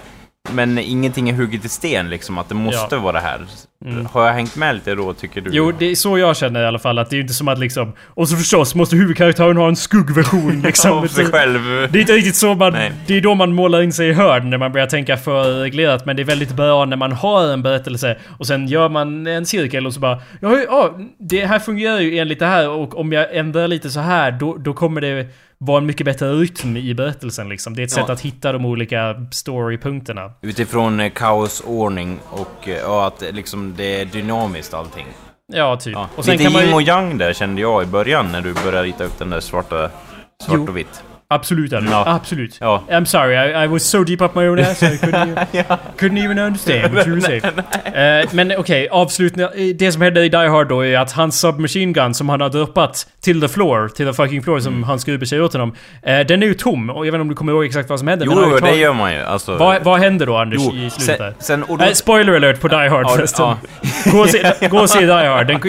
men 0.52 0.77
ingenting 0.77 1.30
är 1.30 1.34
hugget 1.34 1.65
i 1.65 1.69
sten 1.69 2.10
liksom, 2.10 2.38
att 2.38 2.49
det 2.49 2.56
måste 2.56 2.95
Ja. 2.95 3.02
vara 3.02 3.11
det 3.14 3.19
här. 3.19 3.41
Mm. 3.85 4.06
Har 4.06 4.26
jag 4.26 4.34
hängt 4.34 4.56
med 4.56 4.76
lite 4.76 4.95
då, 4.95 5.14
tycker 5.14 5.41
du? 5.41 5.49
Jo, 5.53 5.72
det 5.80 5.85
är 5.91 5.95
så 5.95 6.18
jag 6.18 6.38
känner 6.38 6.64
i 6.64 6.65
alla 6.65 6.80
fall. 6.80 6.99
Att 6.99 7.10
det 7.10 7.15
är 7.18 7.22
inte 7.22 7.34
som 7.34 7.48
att 7.48 7.60
liksom... 7.60 7.94
Och 8.07 8.30
så 8.30 8.35
förstås 8.38 8.76
måste 8.76 8.95
huvudkaraktären 8.95 9.57
ha 9.57 9.68
en 9.68 9.76
skuggversion 9.76 10.61
liksom. 10.65 10.91
Av 10.91 11.07
sig 11.07 11.26
själv. 11.26 11.61
Det 11.91 11.99
är 11.99 12.02
inte 12.02 12.14
riktigt 12.14 12.35
så 12.35 12.56
man... 12.56 12.73
Nej. 12.73 12.91
Det 13.07 13.18
är 13.18 13.22
då 13.22 13.35
man 13.35 13.53
målar 13.53 13.81
in 13.81 13.94
sig 13.94 14.10
i 14.10 14.14
hörn 14.14 14.49
när 14.49 14.57
man 14.57 14.72
börjar 14.72 14.88
tänka 14.88 15.18
för 15.18 15.44
reglerat. 15.61 16.06
Men 16.06 16.15
det 16.15 16.22
är 16.22 16.26
väldigt 16.26 16.53
bra 16.56 16.85
när 16.85 16.98
man 16.98 17.11
har 17.11 17.53
en 17.53 17.64
berättelse 17.64 18.18
och 18.38 18.48
sen 18.48 18.68
gör 18.68 18.90
man 18.90 19.27
en 19.27 19.45
cirkel 19.45 19.88
och 19.88 19.94
så 19.94 19.99
bara... 19.99 20.22
Ja, 20.41 20.57
ja 20.68 20.99
det 21.19 21.45
här 21.45 21.60
fungerar 21.60 21.99
ju 21.99 22.18
enligt 22.18 22.40
det 22.40 22.45
här 22.45 22.69
och 22.69 22.99
om 22.99 23.14
jag 23.14 23.35
ändrar 23.35 23.68
lite 23.68 23.90
så 23.90 23.99
här 23.99 24.31
då, 24.31 24.57
då 24.57 24.73
kommer 24.73 25.02
det 25.02 25.27
vara 25.65 25.77
en 25.77 25.85
mycket 25.85 26.06
bättre 26.06 26.34
rytm 26.34 26.77
i 26.77 26.94
berättelsen 26.94 27.49
liksom. 27.49 27.76
Det 27.76 27.81
är 27.81 27.84
ett 27.84 27.91
Ja. 27.98 28.02
sätt 28.02 28.10
att 28.10 28.22
hitta 28.22 28.52
de 28.52 28.65
olika 28.65 29.15
storypunkterna. 29.31 30.31
Utifrån 30.41 30.99
eh, 30.99 31.10
kaosordning 31.11 32.19
och, 32.30 32.68
eh, 32.69 32.90
och 32.91 33.07
att 33.07 33.22
eh, 33.22 33.31
liksom 33.31 33.73
det 33.77 34.02
är 34.02 34.06
dynamiskt 34.06 34.73
allting. 34.73 35.06
Ja, 35.53 35.77
typ. 35.77 35.94
Ja. 35.94 36.10
Och 36.15 36.26
sen 36.26 36.38
Lite 36.38 36.49
yin 36.60 36.68
ju... 36.68 36.73
och 36.73 36.81
yang 36.81 37.18
där 37.18 37.34
kände 37.34 37.61
jag 37.61 37.84
i 37.84 37.85
början 37.85 38.31
när 38.31 38.41
du 38.41 38.53
började 38.53 38.84
rita 38.88 39.03
upp 39.03 39.19
den 39.19 39.30
där 39.30 39.40
svarta, 39.40 39.90
svart 40.45 40.56
Jo. 40.57 40.68
och 40.68 40.77
vitt. 40.77 41.03
Absolut, 41.34 41.73
Anders. 41.73 41.91
Ja. 41.91 42.03
Absolut. 42.07 42.57
Ja. 42.61 42.84
I'm 42.89 43.05
sorry, 43.05 43.35
I, 43.35 43.64
I 43.65 43.68
was 43.68 43.84
so 43.84 44.03
deep 44.03 44.22
up 44.22 44.35
my 44.35 44.47
own 44.47 44.60
ass 44.60 44.84
I 44.84 44.85
couldn't, 44.85 45.27
even, 45.53 45.77
couldn't 45.99 46.18
even 46.26 46.39
understand 46.39 46.93
what 46.93 47.07
you 47.07 47.15
were 47.15 47.22
saying. 47.22 47.43
Eh, 48.22 48.30
men 48.34 48.53
okej, 48.57 48.88
avslutning. 48.91 49.45
eh, 49.45 49.76
Det 49.76 49.91
som 49.91 50.01
händer 50.01 50.22
i 50.22 50.30
Die 50.30 50.47
Hard 50.49 50.68
då 50.69 50.85
är 50.85 50.97
att 50.99 51.11
hans 51.11 51.39
submachine 51.39 51.93
gun 51.93 52.14
som 52.14 52.30
han 52.30 52.41
har 52.41 52.49
droppat 52.49 53.07
till 53.22 53.41
the 53.41 53.47
floor, 53.47 53.88
till 53.88 54.05
the 54.07 54.14
fucking 54.14 54.43
floor 54.43 54.60
som 54.60 54.84
Hans 54.84 55.03
Gruber 55.05 55.26
säger 55.26 55.43
åt 55.43 55.53
honom. 55.53 55.73
Eh, 56.03 56.19
den 56.19 56.43
är 56.43 56.47
ju 56.47 56.53
tom 56.53 56.89
och 56.89 57.05
jag 57.07 57.11
vet 57.11 57.18
inte 57.18 57.22
om 57.22 57.30
du 57.30 57.35
kommer 57.35 57.51
ihåg 57.51 57.65
exakt 57.65 57.89
vad 57.89 57.99
som 57.99 58.07
han 58.07 58.19
har 58.19 58.26
Jo, 58.26 58.53
ju 58.55 58.60
det 58.60 58.76
gör 58.76 58.93
man 58.93 59.14
ju. 59.14 59.19
Alltså, 59.19 59.55
vad, 59.57 59.84
vad 59.84 59.99
händer 59.99 60.26
då 60.26 60.38
Anders 60.38 60.60
jo, 60.64 60.73
i 60.76 60.89
slutet 60.89 61.18
sen, 61.18 61.34
sen, 61.39 61.64
och 61.64 61.77
då, 61.77 61.85
Nej, 61.85 61.95
spoiler 61.95 62.35
alert 62.35 62.60
på 62.61 62.68
Die 62.68 62.76
Hard 62.76 63.05
Ja, 63.05 63.10
förresten. 63.15 63.45
ja. 63.45 63.57
Gå, 64.11 64.19
och 64.19 64.30
se, 64.30 64.53
gå 64.69 64.77
och 64.80 64.89
se 64.89 64.99
Die 64.99 65.11
Hard. 65.11 65.47
Den, 65.47 65.61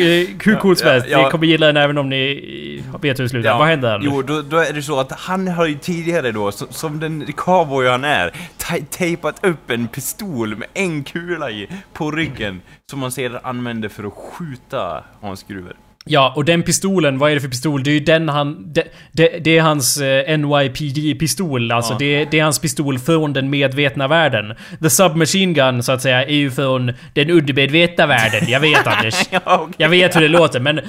hur 0.45 0.57
coolt 0.61 0.79
som 0.79 0.89
helst. 0.89 1.07
Ni 1.17 1.25
kommer 1.31 1.47
gilla 1.47 1.67
den 1.67 1.77
även 1.77 1.99
om 1.99 2.09
ni 2.09 2.83
vet 3.01 3.19
hur 3.19 3.25
det 3.25 3.29
slutar. 3.29 3.59
Vad 3.59 3.67
händer 3.69 3.95
Anders? 3.95 4.11
Jo, 4.13 4.23
då, 4.23 4.43
då 4.43 4.57
är 4.57 4.73
det 4.73 4.83
så 4.83 5.01
att 5.01 5.13
han 5.13 5.49
har 5.55 5.67
ju 5.67 5.79
tidigare 5.79 6.33
då, 6.33 6.53
som, 6.53 6.69
som 6.71 7.01
den 7.01 7.33
cowboy 7.33 7.89
han 7.89 8.05
är, 8.05 8.51
tejpat 8.91 9.45
upp 9.45 9.71
en 9.71 9.89
pistol 9.89 10.57
med 10.57 10.69
en 10.75 11.05
kula 11.05 11.51
i 11.51 11.69
på 11.93 12.11
ryggen 12.11 12.63
som 12.91 13.01
man 13.01 13.13
sedan 13.13 13.41
använder 13.43 13.89
för 13.89 14.05
att 14.05 14.13
skjuta 14.13 15.05
Hans 15.21 15.43
Gruber. 15.43 15.77
Ja, 16.07 16.33
och 16.37 16.45
den 16.45 16.63
pistolen, 16.63 17.19
vad 17.19 17.31
är 17.31 17.35
det 17.35 17.41
för 17.41 17.49
pistol? 17.49 17.83
Det 17.83 17.91
är 17.91 17.95
ju 17.95 18.01
den 18.01 18.29
han... 18.29 18.73
Det, 18.73 18.85
det, 19.13 19.29
det 19.45 19.59
är 19.59 19.63
hans 19.63 19.97
eh, 20.01 20.39
NYPD-pistol. 20.39 21.73
Alltså 21.73 21.93
Ja. 21.93 21.99
det, 21.99 22.25
det 22.31 22.39
är 22.39 22.45
hans 22.45 22.59
pistol 22.59 22.99
från 22.99 23.33
den 23.33 23.51
medvetna 23.51 24.09
världen. 24.09 24.55
The 24.83 24.91
Submachine 24.91 25.55
Gun, 25.55 25.83
så 25.83 25.93
att 25.93 26.03
säga, 26.03 26.25
är 26.25 26.35
ju 26.35 26.51
från 26.51 26.93
den 27.13 27.31
undermedvetna 27.31 28.07
världen. 28.07 28.49
Jag 28.49 28.61
vet 28.61 28.87
Anders. 28.87 29.15
Ja, 29.31 29.41
okej. 29.45 29.75
Jag 29.79 29.89
vet 29.89 30.17
hur 30.17 30.21
det 30.21 30.29
låter 30.29 30.61
men... 30.61 30.81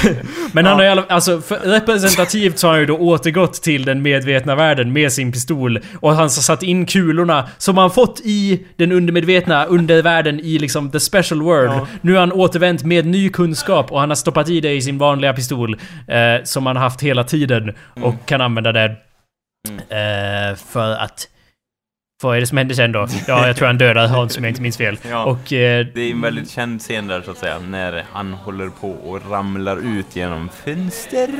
men 0.52 0.66
han 0.66 0.76
har 0.76 0.84
ju 0.84 1.02
alltså 1.08 1.42
representativt 1.64 2.58
så 2.58 2.66
har 2.66 2.72
han 2.72 2.80
ju 2.80 2.86
då 2.86 2.96
återgått 2.96 3.62
till 3.62 3.84
den 3.84 4.02
medvetna 4.02 4.54
världen 4.54 4.92
med 4.92 5.12
sin 5.12 5.32
pistol. 5.32 5.78
Och 6.00 6.10
han 6.10 6.18
har 6.18 6.28
satt 6.28 6.62
in 6.62 6.86
kulorna 6.86 7.48
som 7.58 7.78
han 7.78 7.90
fått 7.90 8.20
i 8.24 8.66
den 8.76 8.92
undermedvetna 8.92 9.64
undervärlden 9.64 10.40
i 10.40 10.58
liksom 10.58 10.90
the 10.90 11.00
special 11.00 11.42
world. 11.42 11.70
Ja. 11.72 11.86
Nu 12.00 12.12
har 12.12 12.20
han 12.20 12.32
återvänt 12.32 12.84
med 12.84 13.06
ny 13.06 13.28
kunskap 13.28 13.92
och 13.92 14.00
han 14.00 14.08
har 14.08 14.16
stoppat 14.16 14.48
i 14.48 14.59
det 14.60 14.74
i 14.74 14.82
sin 14.82 14.98
vanliga 14.98 15.32
pistol. 15.32 15.80
Eh, 16.08 16.42
som 16.44 16.66
har 16.66 16.74
haft 16.74 17.02
hela 17.02 17.24
tiden. 17.24 17.74
Och 18.02 18.14
kan 18.26 18.40
använda 18.40 18.72
den. 18.72 18.90
Eh, 19.70 20.56
för 20.56 20.92
att... 20.92 21.28
Vad 22.22 22.36
är 22.36 22.40
det 22.40 22.46
som 22.46 22.58
händer 22.58 22.74
sen 22.74 22.92
då? 22.92 23.06
Ja, 23.28 23.46
jag 23.46 23.56
tror 23.56 23.66
han 23.66 23.78
dödar 23.78 24.06
Hans 24.08 24.38
om 24.38 24.44
jag 24.44 24.50
inte 24.50 24.62
minns 24.62 24.76
fel. 24.76 24.98
Ja. 25.10 25.24
Och... 25.24 25.52
Eh, 25.52 25.86
Det 25.94 26.00
är 26.00 26.10
en 26.10 26.20
väldigt 26.20 26.50
känd 26.50 26.80
scen 26.80 27.06
där 27.06 27.22
så 27.22 27.30
att 27.30 27.38
säga, 27.38 27.58
när 27.58 28.04
han 28.12 28.32
håller 28.32 28.68
på 28.68 28.90
och 28.90 29.30
ramlar 29.30 29.76
ut 29.98 30.16
genom 30.16 30.48
fönstret. 30.48 31.30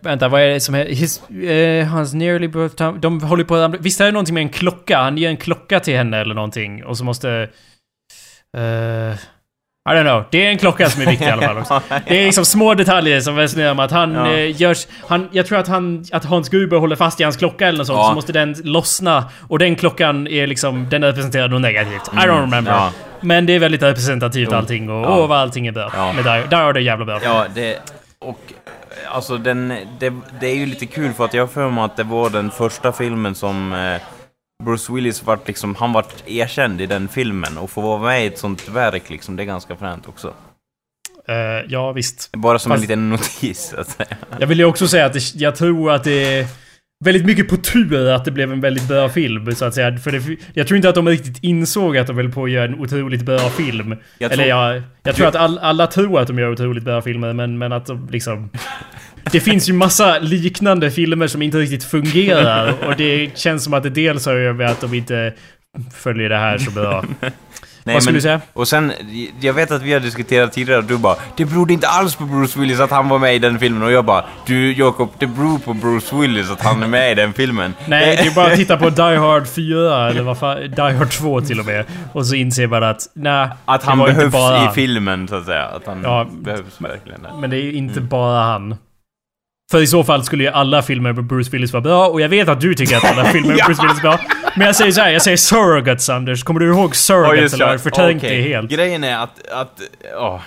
Vänta, 0.00 0.28
vad 0.28 0.40
är 0.42 0.48
det 0.48 0.60
som 0.60 0.74
är... 0.74 0.84
His, 0.84 1.28
eh, 1.30 1.86
hans 1.86 2.14
nearly 2.14 2.48
birth. 2.48 2.92
De 3.00 3.20
håller 3.22 3.44
på 3.44 3.54
att 3.54 3.60
ramla... 3.62 3.78
Visst 3.80 4.00
är 4.00 4.04
det 4.04 4.12
någonting 4.12 4.34
med 4.34 4.42
en 4.42 4.48
klocka? 4.48 4.98
Han 4.98 5.18
ger 5.18 5.28
en 5.28 5.36
klocka 5.36 5.80
till 5.80 5.96
henne 5.96 6.18
eller 6.18 6.34
någonting. 6.34 6.84
Och 6.84 6.98
så 6.98 7.04
måste... 7.04 7.48
eh, 8.56 9.18
I 9.92 9.96
don't 9.96 10.02
know. 10.02 10.24
Det 10.30 10.46
är 10.46 10.50
en 10.50 10.58
klocka 10.58 10.90
som 10.90 11.02
är 11.02 11.06
viktig 11.06 11.26
i 11.26 11.30
alla 11.30 11.42
fall 11.42 11.58
också. 11.58 11.80
Det 12.06 12.20
är 12.20 12.24
liksom 12.24 12.44
små 12.44 12.74
detaljer 12.74 13.20
som 13.20 13.36
resonerar 13.36 13.70
om 13.70 13.78
att 13.80 13.90
han 13.90 14.14
Ja. 14.14 14.32
eh, 14.32 14.60
görs... 14.60 14.86
Han, 15.08 15.28
jag 15.32 15.46
tror 15.46 15.58
att 15.58 15.68
han... 15.68 16.04
Att 16.12 16.24
Hans 16.24 16.48
Gruber 16.48 16.76
håller 16.76 16.96
fast 16.96 17.20
i 17.20 17.24
hans 17.24 17.36
klocka 17.36 17.68
eller 17.68 17.78
något 17.78 17.86
sånt. 17.86 17.98
Ja. 17.98 18.08
Så 18.08 18.14
måste 18.14 18.32
den 18.32 18.56
lossna. 18.64 19.24
Och 19.48 19.58
den 19.58 19.76
klockan 19.76 20.26
är 20.26 20.46
liksom... 20.46 20.86
Den 20.90 21.04
representerar 21.04 21.48
något 21.48 21.60
negativt. 21.60 22.08
I 22.12 22.16
don't 22.16 22.40
remember. 22.40 22.72
Ja. 22.72 22.90
Men 23.20 23.46
det 23.46 23.52
är 23.52 23.58
väldigt 23.58 23.82
representativt 23.82 24.52
allting. 24.52 24.90
Och 24.90 25.04
Ja. 25.04 25.18
åh 25.18 25.26
vad 25.28 25.38
allting 25.38 25.66
är 25.66 25.72
bra. 25.72 25.90
Ja. 25.96 26.12
Med 26.12 26.24
där, 26.24 26.46
där 26.50 26.62
är 26.68 26.72
det 26.72 26.80
jävla 26.80 27.04
bra. 27.04 27.20
Ja, 27.24 27.46
det... 27.54 27.78
Och 28.18 28.40
eh, 29.06 29.14
alltså 29.16 29.36
den... 29.36 29.68
Det, 29.98 30.12
det 30.40 30.46
är 30.46 30.54
ju 30.56 30.66
lite 30.66 30.86
kul 30.86 31.12
för 31.12 31.24
att 31.24 31.34
jag 31.34 31.42
har 31.42 31.48
för 31.48 31.70
mig 31.70 31.84
att 31.84 31.96
det 31.96 32.02
var 32.04 32.30
den 32.30 32.50
första 32.50 32.92
filmen 32.92 33.34
som 33.34 33.72
eh, 33.72 34.00
Bruce 34.64 34.92
Willis 34.92 35.22
vart 35.26 35.48
liksom... 35.48 35.74
Han 35.74 35.92
vart 35.92 36.28
erkänd 36.28 36.80
i 36.80 36.86
den 36.86 37.08
filmen 37.08 37.58
och 37.58 37.70
få 37.70 37.80
vara 37.80 38.02
med 38.02 38.24
i 38.24 38.26
ett 38.26 38.38
sånt 38.38 38.68
verk 38.68 39.10
liksom, 39.10 39.36
det 39.36 39.42
är 39.42 39.44
ganska 39.44 39.76
fränt 39.76 40.08
också. 40.08 40.34
Eh, 41.28 41.34
ja, 41.68 41.92
visst. 41.92 42.30
Bara 42.32 42.58
som 42.58 42.72
en 42.72 42.76
Fast- 42.78 42.88
liten 42.88 43.10
notis, 43.10 43.68
så 43.74 43.80
att 43.80 43.88
säga. 43.88 44.16
Jag 44.40 44.46
vill 44.46 44.58
ju 44.58 44.64
också 44.64 44.88
säga 44.88 45.06
att 45.06 45.12
det, 45.12 45.34
jag 45.34 45.56
tror 45.56 45.92
att 45.92 46.04
det 46.04 46.38
är 46.38 46.46
väldigt 47.04 47.24
mycket 47.26 47.48
på 47.48 47.56
tur 47.56 48.08
att 48.10 48.24
det 48.24 48.30
blev 48.30 48.52
en 48.52 48.60
väldigt 48.60 48.88
bra 48.88 49.08
film, 49.08 49.54
så 49.54 49.64
att 49.64 49.74
säga. 49.74 49.96
För 49.98 50.10
det, 50.12 50.36
jag 50.54 50.66
tror 50.66 50.76
inte 50.76 50.88
att 50.88 50.94
de 50.94 51.08
riktigt 51.08 51.38
insåg 51.44 51.96
att 51.98 52.06
de 52.06 52.16
höll 52.16 52.32
på 52.32 52.44
att 52.44 52.50
göra 52.50 52.64
en 52.64 52.80
otroligt 52.80 53.22
bra 53.22 53.38
film. 53.38 53.96
Jag 54.18 54.32
Eller 54.32 54.44
tror- 54.44 54.56
jag, 54.58 54.82
jag 55.02 55.16
tror 55.16 55.26
att 55.26 55.34
all, 55.36 55.58
alla 55.58 55.86
tror 55.86 56.20
att 56.20 56.26
de 56.26 56.38
gör 56.38 56.52
otroligt 56.52 56.84
bra 56.84 57.02
filmer, 57.02 57.32
men, 57.32 57.58
men 57.58 57.72
att 57.72 57.86
de 57.86 58.08
liksom... 58.10 58.50
Det 59.32 59.40
finns 59.40 59.68
ju 59.68 59.72
massa 59.72 60.18
liknande 60.18 60.90
filmer 60.90 61.26
som 61.26 61.42
inte 61.42 61.58
riktigt 61.58 61.84
fungerar 61.84 62.74
och 62.86 62.96
det 62.96 63.38
känns 63.38 63.64
som 63.64 63.74
att 63.74 63.82
det 63.82 63.90
dels 63.90 64.26
har 64.26 64.34
att 64.36 64.42
göra 64.42 64.52
med 64.54 64.70
att 64.70 64.80
de 64.80 64.94
inte 64.94 65.32
följer 65.94 66.28
det 66.28 66.38
här 66.38 66.58
så 66.58 66.70
bra. 66.70 67.04
Nej, 67.84 67.94
Vad 67.94 68.02
skulle 68.02 68.12
men- 68.12 68.18
du 68.18 68.20
säga? 68.22 68.40
Och 68.52 68.68
sen, 68.68 68.92
jag 69.40 69.52
vet 69.52 69.70
att 69.70 69.82
vi 69.82 69.92
har 69.92 70.00
diskuterat 70.00 70.52
tidigare 70.52 70.78
och 70.78 70.84
du 70.84 70.98
bara 70.98 71.16
Det 71.36 71.44
berodde 71.44 71.72
inte 71.72 71.88
alls 71.88 72.14
på 72.16 72.24
Bruce 72.24 72.60
Willis 72.60 72.80
att 72.80 72.90
han 72.90 73.08
var 73.08 73.18
med 73.18 73.34
i 73.34 73.38
den 73.38 73.58
filmen 73.58 73.82
och 73.82 73.92
jag 73.92 74.04
bara 74.04 74.24
Du 74.46 74.72
Jakob, 74.72 75.10
det 75.18 75.26
beror 75.26 75.58
på 75.58 75.74
Bruce 75.74 76.16
Willis 76.16 76.50
att 76.50 76.60
han 76.62 76.82
är 76.82 76.86
med 76.86 77.12
i 77.12 77.14
den 77.14 77.32
filmen. 77.32 77.74
Nej, 77.86 78.16
det 78.16 78.22
är 78.28 78.34
bara 78.34 78.46
att 78.46 78.56
titta 78.56 78.76
på 78.76 78.90
Die 78.90 79.16
Hard 79.16 79.46
4 79.48 80.10
eller 80.10 80.22
vad 80.22 80.38
fan, 80.38 80.60
Die 80.70 80.80
Hard 80.96 81.10
2 81.10 81.40
till 81.40 81.60
och 81.60 81.66
med. 81.66 81.84
Och 82.12 82.26
så 82.26 82.34
inser 82.34 82.66
man 82.66 82.82
att, 82.82 83.00
nej, 83.14 83.48
Att 83.64 83.82
han 83.84 83.98
behövs 83.98 84.32
bara 84.32 84.64
i 84.70 84.74
filmen 84.74 85.28
så 85.28 85.34
att 85.34 85.44
säga. 85.44 85.64
Att 85.64 85.86
han 85.86 86.02
Ja, 86.02 86.26
behövs 86.40 86.80
verkligen. 86.80 87.20
Men 87.40 87.50
det 87.50 87.56
är 87.56 87.72
inte 87.72 87.96
Mm. 87.98 88.08
bara 88.08 88.42
han. 88.42 88.76
För 89.70 89.82
i 89.82 89.86
så 89.86 90.04
fall 90.04 90.24
skulle 90.24 90.44
ju 90.44 90.50
alla 90.50 90.82
filmer 90.82 91.12
med 91.12 91.24
Bruce 91.24 91.50
Willis 91.50 91.72
vara 91.72 91.80
bra, 91.80 92.08
och 92.08 92.20
jag 92.20 92.28
vet 92.28 92.48
att 92.48 92.60
du 92.60 92.74
tycker 92.74 92.96
att 92.96 93.04
alla 93.04 93.24
filmer 93.32 93.48
med. 93.48 93.64
Bruce 93.66 93.82
Willis 93.82 93.98
är 93.98 94.02
bra. 94.02 94.20
Men 94.56 94.66
jag 94.66 94.76
säger 94.76 94.92
så 94.92 95.00
här, 95.00 95.10
jag 95.10 95.22
säger 95.22 95.36
Surrogates 95.36 96.08
Anders. 96.08 96.42
Kommer 96.42 96.60
du 96.60 96.66
ihåg 96.66 96.96
Surrogates 96.96 97.54
eller 97.54 97.64
har 97.64 97.72
jag 97.72 97.82
förträngt 97.82 98.24
Okej. 98.24 98.36
det 98.42 98.48
helt? 98.48 98.70
Grejen 98.70 99.04
är 99.04 99.18
att, 99.18 99.48
att, 99.48 99.80
åh. 100.16 100.40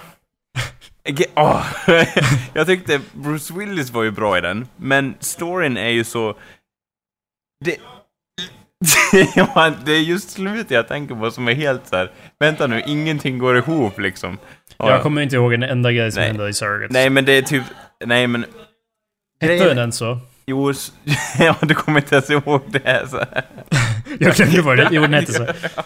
Åh. 1.35 1.65
jag 2.53 2.67
tyckte 2.67 2.99
Bruce 3.13 3.53
Willis 3.53 3.91
var 3.91 4.03
ju 4.03 4.11
bra 4.11 4.37
i 4.37 4.41
den, 4.41 4.67
men 4.75 5.15
storyn 5.19 5.77
är 5.77 5.89
ju 5.89 6.03
så... 6.03 6.35
Det, 7.65 7.77
det 9.85 9.91
är 9.91 10.01
just 10.01 10.29
slutet 10.29 10.71
jag 10.71 10.87
tänker 10.87 11.15
på 11.15 11.31
som 11.31 11.47
är 11.47 11.53
helt 11.53 11.87
så 11.87 11.95
här. 11.95 12.11
vänta 12.39 12.67
nu, 12.67 12.83
ingenting 12.85 13.37
går 13.37 13.57
ihop 13.57 13.99
liksom. 13.99 14.37
Ja, 14.77 14.89
Jag 14.89 15.01
kommer 15.01 15.21
inte 15.21 15.35
ihåg 15.35 15.53
en 15.53 15.63
enda 15.63 15.91
grej 15.91 16.11
som 16.11 16.23
hände 16.23 16.49
i 16.49 16.53
Surrogates. 16.53 16.93
Nej, 16.93 17.09
men 17.09 17.25
det 17.25 17.33
är 17.33 17.41
typ, 17.41 17.63
nej 18.05 18.27
men, 18.27 18.45
Hette 19.41 19.73
den 19.73 19.91
så? 19.91 20.19
jo, 20.45 20.73
ja, 21.39 21.55
du 21.61 21.73
kommer 21.73 21.99
inte 21.99 22.15
ens 22.15 22.29
ihåg 22.29 22.61
det. 22.67 23.07
Så. 23.09 23.17
här. 23.17 23.43
Jag 24.19 24.35
glömde 24.35 24.61
vad 24.61 24.77
det 24.77 24.87
Jo, 24.91 25.01
den 25.01 25.13
hette 25.13 25.33
så. 25.33 25.45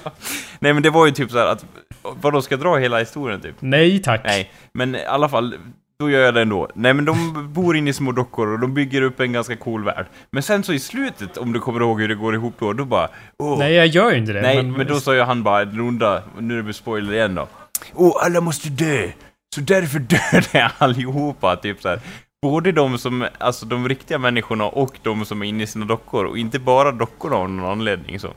Nej, 0.60 0.74
men 0.74 0.84
det 0.84 0.90
var 0.90 1.06
ju 1.06 1.12
typ 1.12 1.32
så 1.32 1.38
här 1.38 1.46
att, 1.46 1.66
vadå, 2.02 2.42
ska 2.42 2.54
jag 2.54 2.62
dra 2.62 2.78
hela 2.78 3.00
historien 3.00 3.42
typ? 3.42 3.56
Nej 3.60 4.02
tack. 4.02 4.22
Nej, 4.24 4.52
men 4.74 4.96
i 4.96 5.06
alla 5.06 5.30
fall, 5.30 5.56
då 6.00 6.10
gör 6.10 6.22
jag 6.22 6.34
det 6.34 6.42
ändå. 6.42 6.70
Nej, 6.76 6.94
men 6.94 7.06
de 7.06 7.48
bor 7.54 7.78
inne 7.78 7.90
i 7.90 7.94
små 7.94 8.12
dockor 8.12 8.48
och 8.48 8.60
de 8.60 8.74
bygger 8.74 9.02
upp 9.02 9.20
en 9.20 9.34
ganska 9.34 9.56
cool 9.56 9.84
värld. 9.84 10.06
Men 10.32 10.44
sen 10.44 10.64
så 10.64 10.74
i 10.74 10.80
slutet, 10.80 11.38
om 11.38 11.54
du 11.54 11.60
kommer 11.60 11.80
ihåg 11.80 12.02
hur 12.02 12.08
det 12.08 12.16
går 12.16 12.36
ihop 12.36 12.54
då, 12.60 12.74
då 12.74 12.86
bara, 12.86 13.10
åh, 13.38 13.60
Nej, 13.60 13.74
jag 13.74 13.88
gör 13.88 14.12
ju 14.12 14.18
inte 14.18 14.34
det. 14.34 14.42
Nej, 14.42 14.64
men, 14.64 14.88
då 14.88 15.00
sa 15.00 15.16
ju 15.16 15.22
han 15.22 15.44
bara, 15.44 15.66
den 15.66 15.80
onda, 15.80 16.24
nu 16.40 16.60
är 16.60 16.64
det 16.64 16.74
spoiler 16.74 17.14
igen 17.14 17.36
då. 17.36 17.48
Åh, 17.94 18.26
alla 18.26 18.42
måste 18.42 18.70
dö! 18.70 19.10
Så 19.56 19.62
därför 19.62 20.00
dödar 20.00 20.72
allihopa, 20.78 21.56
typ 21.56 21.82
så 21.82 21.90
här. 21.90 22.00
Både 22.46 22.72
de 22.72 22.98
som, 22.98 23.28
alltså 23.38 23.66
de 23.66 23.90
riktiga 23.90 24.18
människorna 24.18 24.66
och 24.66 25.00
de 25.04 25.26
som 25.26 25.42
är 25.42 25.46
inne 25.46 25.64
i 25.64 25.68
sina 25.68 25.86
dockor, 25.86 26.26
och 26.26 26.38
inte 26.38 26.60
bara 26.60 26.92
dockorna 26.92 27.36
av 27.36 27.50
någon 27.50 27.72
anledning 27.72 28.20
så. 28.20 28.34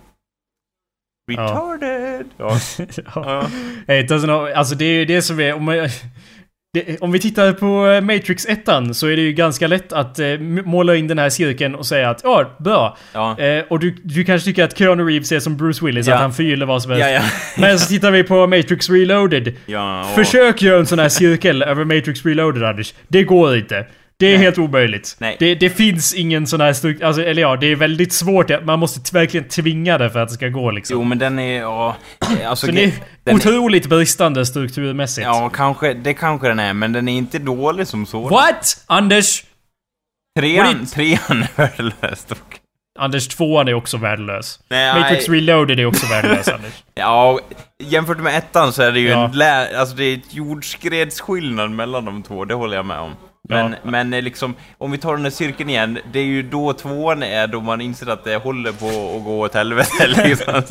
Retarded! 1.30 2.26
Ja. 2.36 2.58
ja. 2.78 3.02
ja. 3.14 3.46
Hey, 3.86 4.06
alltså 4.54 4.74
det 4.74 4.84
är 4.84 4.92
ju 4.92 5.04
det 5.04 5.22
som 5.22 5.40
är... 5.40 5.52
Om, 5.52 5.64
man, 5.64 5.88
det, 6.86 6.98
om 7.00 7.12
vi 7.12 7.18
tittar 7.18 7.52
på 7.52 7.86
eh, 7.86 8.00
Matrix 8.00 8.46
1 8.46 8.58
så 8.92 9.06
är 9.06 9.16
det 9.16 9.22
ju 9.22 9.32
ganska 9.32 9.66
lätt 9.66 9.92
att 9.92 10.18
eh, 10.18 10.26
måla 10.64 10.96
in 10.96 11.08
den 11.08 11.18
här 11.18 11.30
cirkeln 11.30 11.74
och 11.74 11.86
säga 11.86 12.10
att 12.10 12.20
ja, 12.24 12.56
bra. 12.58 12.96
Ja. 13.12 13.38
Eh, 13.38 13.64
och 13.68 13.78
du, 13.78 13.94
du 14.02 14.24
kanske 14.24 14.46
tycker 14.50 14.64
att 14.64 14.78
Keanu 14.78 15.02
Reeves 15.04 15.32
är 15.32 15.40
som 15.40 15.56
Bruce 15.56 15.86
Willis, 15.86 16.06
Ja. 16.06 16.14
att 16.14 16.20
han 16.20 16.32
förgyller 16.32 16.66
vad 16.66 16.82
som 16.82 16.92
helst. 16.92 17.08
Ja. 17.08 17.22
Men 17.62 17.78
så 17.78 17.88
tittar 17.88 18.10
vi 18.10 18.22
på 18.22 18.46
Matrix 18.46 18.90
Reloaded. 18.90 19.52
Försök 20.14 20.62
göra 20.62 20.78
en 20.78 20.86
sån 20.86 20.98
här 20.98 21.08
cirkel 21.08 21.62
över 21.62 21.84
Matrix 21.84 22.24
Reloaded, 22.26 22.62
Anders. 22.64 22.94
Det 23.08 23.22
går 23.22 23.56
inte. 23.56 23.86
Det 24.20 24.26
är 24.26 24.30
Nej. 24.30 24.38
helt 24.44 24.58
omöjligt. 24.58 25.16
Nej. 25.18 25.36
Det, 25.38 25.54
det 25.54 25.70
finns 25.70 26.14
ingen 26.14 26.46
sån 26.46 26.60
här 26.60 26.72
struktur, 26.72 27.04
alltså, 27.06 27.22
eller 27.22 27.42
ja, 27.42 27.56
det 27.56 27.66
är 27.66 27.76
väldigt 27.76 28.12
svårt. 28.12 28.64
Man 28.64 28.78
måste 28.78 29.14
verkligen 29.14 29.48
tvinga 29.48 29.98
det 29.98 30.10
för 30.10 30.18
att 30.18 30.28
det 30.28 30.34
ska 30.34 30.48
gå 30.48 30.70
liksom. 30.70 30.94
Jo, 30.96 31.04
men 31.04 31.18
den 31.18 31.38
är, 31.38 31.60
ja, 31.60 31.96
alltså... 32.46 32.66
så 32.66 32.72
det 32.72 32.84
är 32.84 32.92
den 33.24 33.36
otroligt 33.36 33.86
bristande 33.86 34.46
strukturmässigt. 34.46 35.24
Ja, 35.24 35.50
kanske, 35.54 35.94
det 35.94 36.14
kanske 36.14 36.48
den 36.48 36.58
är, 36.58 36.72
men 36.72 36.92
den 36.92 37.08
är 37.08 37.18
inte 37.18 37.38
dålig 37.38 37.86
som 37.86 38.06
så. 38.06 38.28
What? 38.28 38.84
Anders? 38.86 39.44
Trean, 40.38 40.86
trean 40.86 41.42
är 41.42 41.48
värdelös 41.56 42.24
dock. 42.24 42.60
Anders, 42.98 43.28
tvåan 43.28 43.68
är 43.68 43.74
också 43.74 43.96
värdelös. 43.96 44.60
Nej. 44.68 45.00
Matrix 45.00 45.28
Reloaded 45.28 45.80
är 45.80 45.86
också 45.86 46.06
värdelös, 46.06 46.48
Anders. 46.54 46.72
Ja, 46.94 47.40
jämfört 47.82 48.18
med 48.18 48.36
ettan 48.38 48.72
så 48.72 48.82
är 48.82 48.92
det 48.92 49.00
ju 49.00 49.08
Ja. 49.08 49.24
en 49.24 49.32
lä... 49.32 49.78
Alltså 49.78 49.96
det 49.96 50.04
är 50.04 50.14
ett 50.16 50.34
jordskredsskillnad 50.34 51.70
mellan 51.70 52.04
de 52.04 52.22
två, 52.22 52.44
det 52.44 52.54
håller 52.54 52.76
jag 52.76 52.86
med 52.86 52.98
om. 52.98 53.12
Men, 53.48 53.70
Ja. 53.72 53.90
men 53.90 54.12
eh, 54.12 54.22
liksom, 54.22 54.54
om 54.78 54.90
vi 54.90 54.98
tar 54.98 55.12
den 55.16 55.24
här 55.24 55.30
cirkeln 55.30 55.70
igen, 55.70 55.98
det 56.12 56.18
är 56.18 56.24
ju 56.24 56.42
då 56.42 56.72
tvåan 56.72 57.22
är 57.22 57.46
då 57.46 57.60
man 57.60 57.80
inser 57.80 58.06
att 58.10 58.24
det 58.24 58.36
håller 58.36 58.72
på 58.72 59.16
att 59.16 59.24
gå 59.24 59.40
åt 59.40 59.54
helvete 59.54 60.06
liksom. 60.24 60.62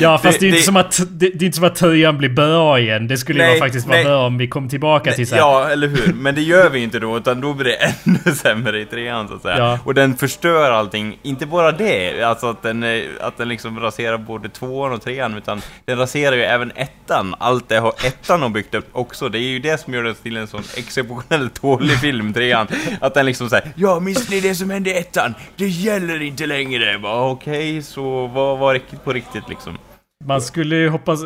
Ja, 0.00 0.18
fast 0.18 0.40
det, 0.40 0.46
är 0.46 0.48
inte 0.48 0.62
som 0.62 0.76
att, 0.76 1.00
det, 1.10 1.30
det 1.30 1.44
är 1.44 1.46
inte 1.46 1.56
som 1.56 1.64
att 1.64 1.74
trean 1.76 2.18
blir 2.18 2.28
bra 2.28 2.78
igen. 2.78 3.08
Det 3.08 3.16
skulle 3.16 3.38
ju 3.38 3.44
Nej, 3.44 3.58
vara 3.58 3.66
faktiskt 3.66 3.86
vara 3.86 3.96
nej. 3.96 4.04
bra 4.04 4.26
om 4.26 4.38
vi 4.38 4.48
kom 4.48 4.68
tillbaka 4.68 5.12
till 5.12 5.26
så 5.26 5.34
här. 5.34 5.42
Ja, 5.42 5.68
eller 5.68 5.88
hur? 5.88 6.12
Men 6.12 6.34
det 6.34 6.42
gör 6.42 6.70
vi 6.70 6.82
inte 6.82 6.98
då, 6.98 7.16
utan 7.16 7.40
då 7.40 7.54
blir 7.54 7.64
det 7.64 7.74
ännu 8.04 8.36
sämre 8.36 8.80
i 8.80 8.84
trean 8.84 9.28
så 9.28 9.34
att 9.34 9.42
säga. 9.42 9.58
Ja. 9.58 9.78
Och 9.84 9.94
den 9.94 10.16
förstör 10.16 10.70
allting, 10.70 11.18
inte 11.22 11.46
bara 11.46 11.72
det, 11.72 12.22
alltså 12.22 12.46
att 12.46 12.62
den, 12.62 12.82
eh, 12.82 13.02
att 13.20 13.36
den 13.38 13.48
liksom 13.48 13.80
raserar 13.80 14.18
både 14.18 14.48
tvåan 14.48 14.92
och 14.92 15.02
trean, 15.02 15.36
utan 15.36 15.62
den 15.84 15.98
raserar 15.98 16.36
ju 16.36 16.42
även 16.42 16.72
ettan. 16.76 17.34
Allt 17.38 17.68
det 17.68 17.76
har 17.78 17.92
ettan 18.06 18.42
har 18.42 18.48
byggt 18.48 18.74
upp 18.74 18.88
också. 18.92 19.28
Det 19.28 19.38
är 19.38 19.40
ju 19.40 19.58
det 19.58 19.80
som 19.80 19.94
gör 19.94 20.02
den 20.02 20.14
till 20.14 20.36
en 20.36 20.46
sån 20.46 20.62
exceptionellt 20.76 21.62
dålig 21.62 21.98
film, 22.00 22.11
trean. 22.34 22.66
Att 23.00 23.14
den 23.14 23.26
liksom 23.26 23.50
säger 23.50 23.72
Ja, 23.74 24.00
minns 24.00 24.30
ni 24.30 24.40
det 24.40 24.54
som 24.54 24.70
hände 24.70 24.90
i 24.90 24.98
ettan? 24.98 25.34
Det 25.56 25.68
gäller 25.68 26.22
inte 26.22 26.46
längre. 26.46 27.00
Okej, 27.04 27.82
så 27.82 28.26
vad 28.26 28.58
var 28.58 28.74
riktigt 28.74 29.04
på 29.04 29.12
riktigt 29.12 29.48
liksom? 29.48 29.78
Man 30.24 30.40
skulle 30.40 30.76
ju 30.76 30.88
hoppas, 30.88 31.20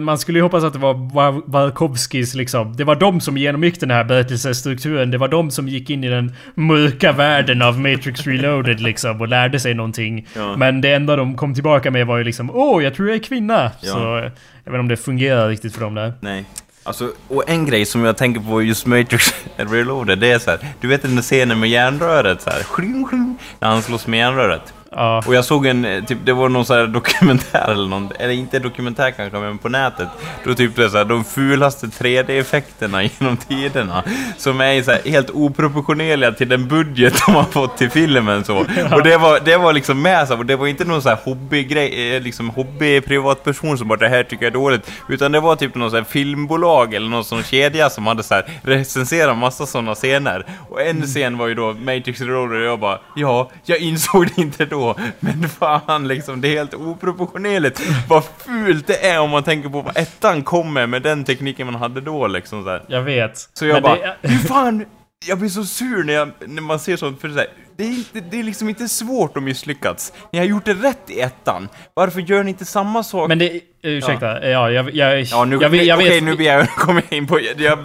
man 0.00 0.18
skulle 0.18 0.40
hoppas 0.40 0.64
att 0.64 0.72
det 0.72 0.78
var 0.78 1.50
Wachowskis 1.50 2.34
liksom. 2.34 2.76
Det 2.76 2.84
var 2.84 2.96
de 2.96 3.20
som 3.20 3.36
genomgick 3.36 3.80
den 3.80 3.90
här 3.90 4.04
berättelsestrukturen. 4.04 5.10
Det 5.10 5.18
var 5.18 5.28
de 5.28 5.50
som 5.50 5.68
gick 5.68 5.90
in 5.90 6.04
i 6.04 6.08
den 6.08 6.36
mörka 6.54 7.12
världen 7.12 7.62
av 7.62 7.80
Matrix 7.80 8.26
Reloaded 8.26 8.80
liksom 8.80 9.20
och 9.20 9.28
lärde 9.28 9.60
sig 9.60 9.74
någonting. 9.74 10.26
Ja. 10.36 10.56
Men 10.56 10.80
det 10.80 10.94
enda 10.94 11.16
de 11.16 11.36
kom 11.36 11.54
tillbaka 11.54 11.90
med 11.90 12.06
var 12.06 12.18
ju 12.18 12.24
liksom 12.24 12.50
Åh, 12.50 12.84
jag 12.84 12.94
tror 12.94 13.08
jag 13.08 13.16
är 13.16 13.22
kvinna. 13.22 13.70
Ja. 13.80 13.92
Så 13.92 13.98
jag 13.98 14.22
vet 14.22 14.66
inte 14.66 14.78
om 14.78 14.88
det 14.88 14.96
fungerar 14.96 15.48
riktigt 15.48 15.74
för 15.74 15.80
dem 15.80 15.94
där. 15.94 16.12
Nej. 16.20 16.44
Alltså, 16.84 17.12
och 17.28 17.48
en 17.48 17.66
grej 17.66 17.86
som 17.86 18.04
jag 18.04 18.16
tänker 18.16 18.40
på 18.40 18.62
just 18.62 18.86
Matrix 18.86 19.34
Reloaded, 19.56 20.18
det 20.18 20.30
är 20.32 20.38
så 20.38 20.50
här, 20.50 20.74
du 20.80 20.88
vet 20.88 21.02
den 21.02 21.14
där 21.14 21.22
scenen 21.22 21.60
med 21.60 21.70
järnröret 21.70 22.42
så 22.42 22.50
här, 22.50 22.62
skling, 22.62 23.06
skling, 23.06 23.38
när 23.60 23.68
han 23.68 23.82
slåss 23.82 24.06
med 24.06 24.18
järnröret. 24.18 24.74
Ja. 24.94 25.22
Och 25.26 25.34
jag 25.34 25.44
såg 25.44 25.66
en, 25.66 25.84
eh, 25.84 26.04
typ, 26.04 26.18
det 26.24 26.32
var 26.32 26.48
någon 26.48 26.64
så 26.64 26.74
här 26.74 26.86
dokumentär 26.86 27.70
eller 27.70 27.88
någon, 27.88 28.10
eller 28.18 28.34
inte 28.34 28.58
dokumentär 28.58 29.10
kanske, 29.10 29.38
men 29.38 29.58
på 29.58 29.68
nätet. 29.68 30.08
Då 30.44 30.54
typ 30.54 30.76
det 30.76 30.84
är 30.84 30.88
så 30.88 30.96
här, 30.96 31.04
de 31.04 31.24
fulaste 31.24 31.86
3D-effekterna 31.86 33.10
genom 33.18 33.36
tiderna. 33.36 34.02
Som 34.36 34.60
är 34.60 34.82
så 34.82 34.90
här, 34.90 35.00
helt 35.04 35.30
oproportionerliga 35.30 36.32
till 36.32 36.48
den 36.48 36.68
budget 36.68 37.22
de 37.26 37.34
har 37.34 37.44
fått 37.44 37.76
till 37.76 37.90
filmen 37.90 38.44
så. 38.44 38.56
Och 38.92 39.02
det 39.02 39.16
var, 39.16 39.40
det 39.44 39.56
var 39.56 39.72
liksom 39.72 40.02
med 40.02 40.28
så 40.28 40.34
här, 40.34 40.40
och 40.40 40.46
det 40.46 40.56
var 40.56 40.66
inte 40.66 40.84
någon 40.84 41.02
så 41.02 41.08
här 41.08 41.18
hobbygrej, 41.24 42.16
eh, 42.16 42.22
liksom 42.22 42.50
hobby-privatperson 42.50 43.78
som 43.78 43.88
bara 43.88 43.98
det 43.98 44.08
här 44.08 44.22
tycker 44.22 44.44
jag 44.44 44.50
är 44.50 44.54
dåligt. 44.54 44.90
Utan 45.08 45.32
det 45.32 45.40
var 45.40 45.56
typ 45.56 45.74
någon 45.74 45.90
så 45.90 45.96
här 45.96 46.04
filmbolag 46.04 46.94
eller 46.94 47.08
någon 47.08 47.24
sån 47.24 47.42
kedja 47.42 47.90
som 47.90 48.06
hade 48.06 48.22
så 48.22 48.34
här 48.34 48.44
recenserat 48.62 49.38
massa 49.38 49.66
sådana 49.66 49.94
scener. 49.94 50.46
Och 50.70 50.82
en 50.82 51.02
scen 51.02 51.38
var 51.38 51.46
ju 51.46 51.54
då 51.54 51.72
Matrix 51.72 52.20
Reloaded 52.20 52.60
och 52.60 52.66
jag 52.66 52.80
bara, 52.80 52.98
ja, 53.16 53.50
jag 53.64 53.78
insåg 53.78 54.26
det 54.26 54.42
inte 54.42 54.64
då. 54.64 54.81
Men 55.20 55.48
fan 55.48 56.08
liksom, 56.08 56.40
det 56.40 56.48
är 56.48 56.56
helt 56.58 56.74
oproportionerligt 56.74 57.80
vad 58.08 58.24
fult 58.24 58.86
det 58.86 59.06
är 59.06 59.20
om 59.20 59.30
man 59.30 59.42
tänker 59.42 59.68
på 59.68 59.80
vad 59.80 59.96
ettan 59.96 60.42
kommer 60.42 60.86
med 60.86 61.02
den 61.02 61.24
tekniken 61.24 61.66
man 61.66 61.74
hade 61.74 62.00
då 62.00 62.26
liksom 62.26 62.64
så 62.64 62.70
här. 62.70 62.82
Jag 62.88 63.02
vet. 63.02 63.48
Så 63.54 63.66
jag 63.66 63.72
Men 63.74 63.82
bara, 63.82 63.94
det- 63.96 64.28
hur 64.28 64.38
fan, 64.38 64.84
jag 65.26 65.38
blir 65.38 65.48
så 65.48 65.64
sur 65.64 66.04
när, 66.04 66.12
jag, 66.12 66.30
när 66.46 66.62
man 66.62 66.78
ser 66.78 66.96
sånt, 66.96 67.20
för 67.20 67.28
det 67.28 67.40
är, 67.40 67.46
det, 67.76 67.84
är 67.84 67.88
inte, 67.88 68.20
det 68.20 68.38
är 68.40 68.42
liksom 68.44 68.68
inte 68.68 68.88
svårt 68.88 69.36
att 69.36 69.42
misslyckas. 69.42 70.12
Ni 70.32 70.38
har 70.38 70.46
gjort 70.46 70.64
det 70.64 70.74
rätt 70.74 71.10
i 71.10 71.20
ettan, 71.20 71.68
varför 71.94 72.20
gör 72.20 72.42
ni 72.44 72.50
inte 72.50 72.64
samma 72.64 73.02
sak? 73.02 73.28
Men 73.28 73.38
det... 73.38 73.60
Ursäkta. 73.84 74.48
Ja, 74.50 74.70
jag, 74.70 74.94
jag, 74.94 75.20
ja, 75.22 75.44
nu, 75.44 75.58
jag, 75.60 75.68
vet- 75.70 75.84
jag 75.86 75.98
okej, 75.98 76.20
vet. 76.20 76.38
nu 76.38 76.44
jag, 76.44 76.68
kommer 76.68 77.02
jag 77.10 77.16
in 77.18 77.26
på, 77.26 77.40
jag 77.56 77.78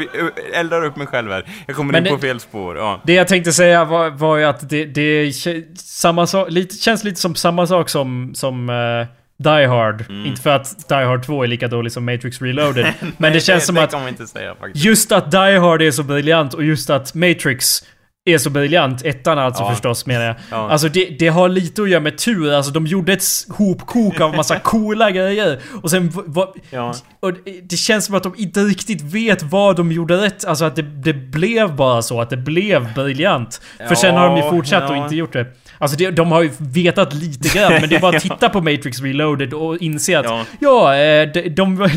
eldar 0.54 0.86
upp 0.86 0.96
mig 0.96 1.08
själv 1.08 1.32
här. 1.32 1.46
Jag 1.68 1.76
kommer 1.76 1.92
Men 1.92 2.06
in 2.08 2.10
på 2.12 2.16
det- 2.16 2.22
fel 2.22 2.40
spår, 2.40 2.78
ja. 2.78 3.02
Det 3.06 3.14
jag 3.14 3.28
tänkte 3.28 3.52
säga 3.54 3.86
var, 3.86 4.10
var 4.10 4.38
ju 4.38 4.44
att 4.44 4.70
det, 4.70 4.86
det 4.86 5.26
kä- 5.30 5.76
samma 5.76 6.28
sak, 6.28 6.48
lite, 6.52 6.76
känns 6.76 7.04
lite 7.04 7.20
som 7.22 7.36
samma 7.36 7.68
sak 7.68 7.90
som, 7.90 8.32
som 8.36 8.70
eh, 8.70 9.08
Die 9.40 9.66
Hard. 9.68 10.06
Mm. 10.10 10.26
Inte 10.26 10.42
för 10.42 10.50
att 10.50 10.90
Die 10.90 10.96
Hard 11.06 11.26
2 11.26 11.44
är 11.44 11.48
lika 11.48 11.68
dålig 11.68 11.92
som 11.92 12.06
Matrix 12.06 12.42
Reloaded. 12.42 12.86
men 13.18 13.34
det 13.34 13.40
känns 13.40 13.66
som 13.66 13.76
det 13.76 13.84
att 13.84 14.08
inte 14.10 14.28
säga 14.28 14.56
faktiskt. 14.56 14.86
just 14.86 15.12
att 15.12 15.32
Die 15.32 15.58
Hard 15.60 15.82
är 15.82 15.92
så 15.92 16.04
briljant 16.04 16.54
och 16.54 16.64
just 16.64 16.90
att 16.90 17.14
Matrix 17.16 17.84
är 18.26 18.38
så 18.38 18.50
briljant, 18.50 19.06
ettan 19.06 19.40
alltså 19.40 19.64
Ja. 19.64 19.70
förstås 19.72 20.06
menar 20.06 20.26
jag. 20.26 20.36
Ja. 20.52 20.70
Alltså 20.70 20.90
det, 20.90 21.06
det 21.20 21.28
har 21.28 21.50
lite 21.50 21.82
att 21.82 21.90
göra 21.90 22.00
med 22.02 22.18
tur, 22.18 22.52
alltså 22.54 22.72
de 22.72 22.88
gjorde 22.88 23.14
ett 23.14 23.24
hopkok 23.50 24.20
av 24.22 24.36
massa 24.36 24.60
coola 24.64 25.12
grejer. 25.12 25.60
Och 25.82 25.92
sen 25.92 26.12
va, 26.26 26.54
Ja. 26.70 26.94
och 27.20 27.34
det- 27.34 27.62
det 27.70 27.78
känns 27.78 28.06
som 28.06 28.16
att 28.16 28.24
de 28.24 28.34
inte 28.38 28.60
riktigt 28.60 29.02
vet 29.02 29.44
vad 29.44 29.76
de 29.76 29.92
gjorde 29.92 30.18
rätt. 30.18 30.46
Alltså 30.46 30.66
att 30.66 30.76
det, 30.76 30.82
det 30.82 31.14
blev 31.14 31.76
bara 31.76 32.02
så, 32.02 32.22
att 32.22 32.30
det 32.30 32.38
blev 32.38 32.94
briljant. 32.94 33.62
För 33.88 33.96
sen 33.96 34.16
har 34.16 34.28
de 34.28 34.38
ju 34.38 34.50
fortsatt 34.50 34.90
och 34.90 34.96
inte 34.98 35.16
gjort 35.16 35.34
det. 35.34 35.46
Alltså 35.78 35.98
det, 35.98 36.12
de 36.12 36.32
har 36.32 36.42
ju 36.42 36.52
vetat 36.58 37.14
lite 37.14 37.58
grann, 37.58 37.74
men 37.74 37.90
det 37.90 37.96
är 37.96 38.00
bara 38.00 38.18
att 38.18 38.24
titta 38.30 38.50
på 38.50 38.62
Matrix 38.62 39.02
Reloaded 39.02 39.54
och 39.54 39.78
inse 39.78 40.20
att 40.20 40.26
Ja. 40.26 40.46
ja, 40.60 40.96
eh, 40.96 41.32
de... 41.32 41.50
de 41.50 41.90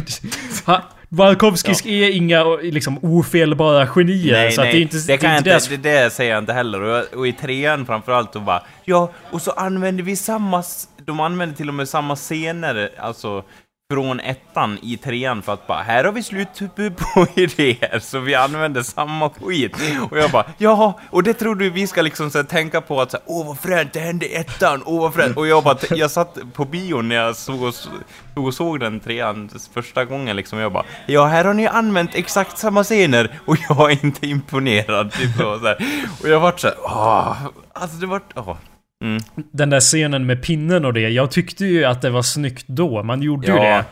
Valkovskis 1.12 1.86
är 1.86 2.11
inga 2.11 2.44
liksom 2.44 2.98
ofelbara 3.02 3.86
genier. 3.86 4.32
Nej, 4.32 4.52
så 4.52 4.62
nej, 4.62 4.73
det 4.73 4.78
är 4.78 4.82
inte 4.82 4.97
det, 5.07 5.19
kan 5.19 5.31
är 5.31 5.35
jag 5.35 5.40
inte 5.40 5.51
inte, 5.55 5.89
det, 5.89 6.05
det 6.05 6.11
säger 6.11 6.31
jag 6.31 6.39
inte 6.43 6.52
heller. 6.52 6.81
Och, 6.81 7.19
och 7.19 7.28
i 7.28 7.32
trean 7.32 7.86
framförallt, 7.86 8.32
då 8.32 8.40
bara, 8.40 8.62
ja, 8.85 9.11
och 9.31 9.43
så 9.43 9.51
använder 9.51 10.02
vi 10.05 10.16
samma, 10.16 10.62
de 11.05 11.20
använder 11.20 11.57
till 11.57 11.69
och 11.69 11.74
med 11.74 11.89
samma 11.89 12.16
scener, 12.16 12.90
alltså 12.98 13.44
från 13.91 14.21
ettan 14.21 14.79
i 14.83 14.97
trean 14.97 15.43
för 15.43 15.53
att 15.53 15.67
bara, 15.67 15.83
här 15.83 16.05
har 16.05 16.12
vi 16.12 16.23
slut 16.23 16.49
på 16.77 17.27
idéer, 17.35 17.99
så 17.99 18.19
vi 18.19 18.35
använder 18.35 18.83
samma 18.83 19.31
skit. 19.31 19.77
Och 20.11 20.19
jag 20.19 20.31
bara, 20.31 20.45
ja, 20.59 20.99
och 21.11 21.23
det 21.23 21.35
tror 21.35 21.55
du 21.55 21.71
vi 21.71 21.87
ska 21.87 22.03
liksom 22.03 22.31
så 22.31 22.39
här, 22.39 22.45
tänka 22.45 22.81
på 22.81 23.01
att 23.01 23.11
så 23.11 23.17
här, 23.17 23.25
åh 23.27 23.47
vad 23.47 23.59
fränt, 23.59 23.93
det 23.93 24.01
hände 24.01 24.27
i 24.27 24.35
ettan, 24.35 24.83
åh 24.87 25.01
vad 25.01 25.15
fränt. 25.15 25.37
Och 25.37 25.47
jag 25.47 25.65
bara, 25.65 25.77
jag 25.91 26.11
satt 26.11 26.39
på 26.53 26.65
bion 26.65 27.09
när 27.09 27.17
jag 27.17 27.37
såg 27.37 27.62
och, 27.62 27.75
såg 27.75 28.47
och 28.47 28.55
såg 28.55 28.81
den 28.81 29.01
trean 29.01 29.51
första 29.75 30.05
gången 30.05 30.37
liksom, 30.37 30.59
och 30.59 30.65
jag 30.65 30.73
bara, 30.73 30.85
ja, 31.07 31.27
här 31.27 31.45
har 31.45 31.55
ni 31.55 31.67
använt 31.67 32.15
exakt 32.15 32.59
samma 32.59 32.85
scener 32.85 33.41
och 33.45 33.57
jag 33.69 33.93
är 33.93 34.05
inte 34.05 34.27
imponerad. 34.27 35.12
Typ, 35.12 35.41
och, 35.41 35.61
så 35.61 35.67
här. 35.67 35.87
och 36.23 36.29
jag 36.29 36.41
vart 36.41 36.61
så 36.61 36.69
här, 36.69 36.77
åh, 36.83 37.37
alltså 37.73 37.97
det 37.97 38.07
vart, 38.07 38.33
åh. 38.35 38.57
Mm. 39.05 39.22
Den 39.52 39.70
där 39.70 39.81
scenen 39.81 40.27
med 40.27 40.43
pinnen 40.43 40.85
och 40.85 40.93
det. 40.93 41.09
Jag 41.09 41.31
tyckte 41.31 41.64
ju 41.66 41.85
att 41.85 42.02
det 42.02 42.10
var 42.10 42.22
snyggt 42.22 42.64
då. 42.68 43.02
Man 43.02 43.22
gjorde 43.22 43.47
ju 43.47 43.52
Ja. 43.52 43.62
det. 43.62 43.85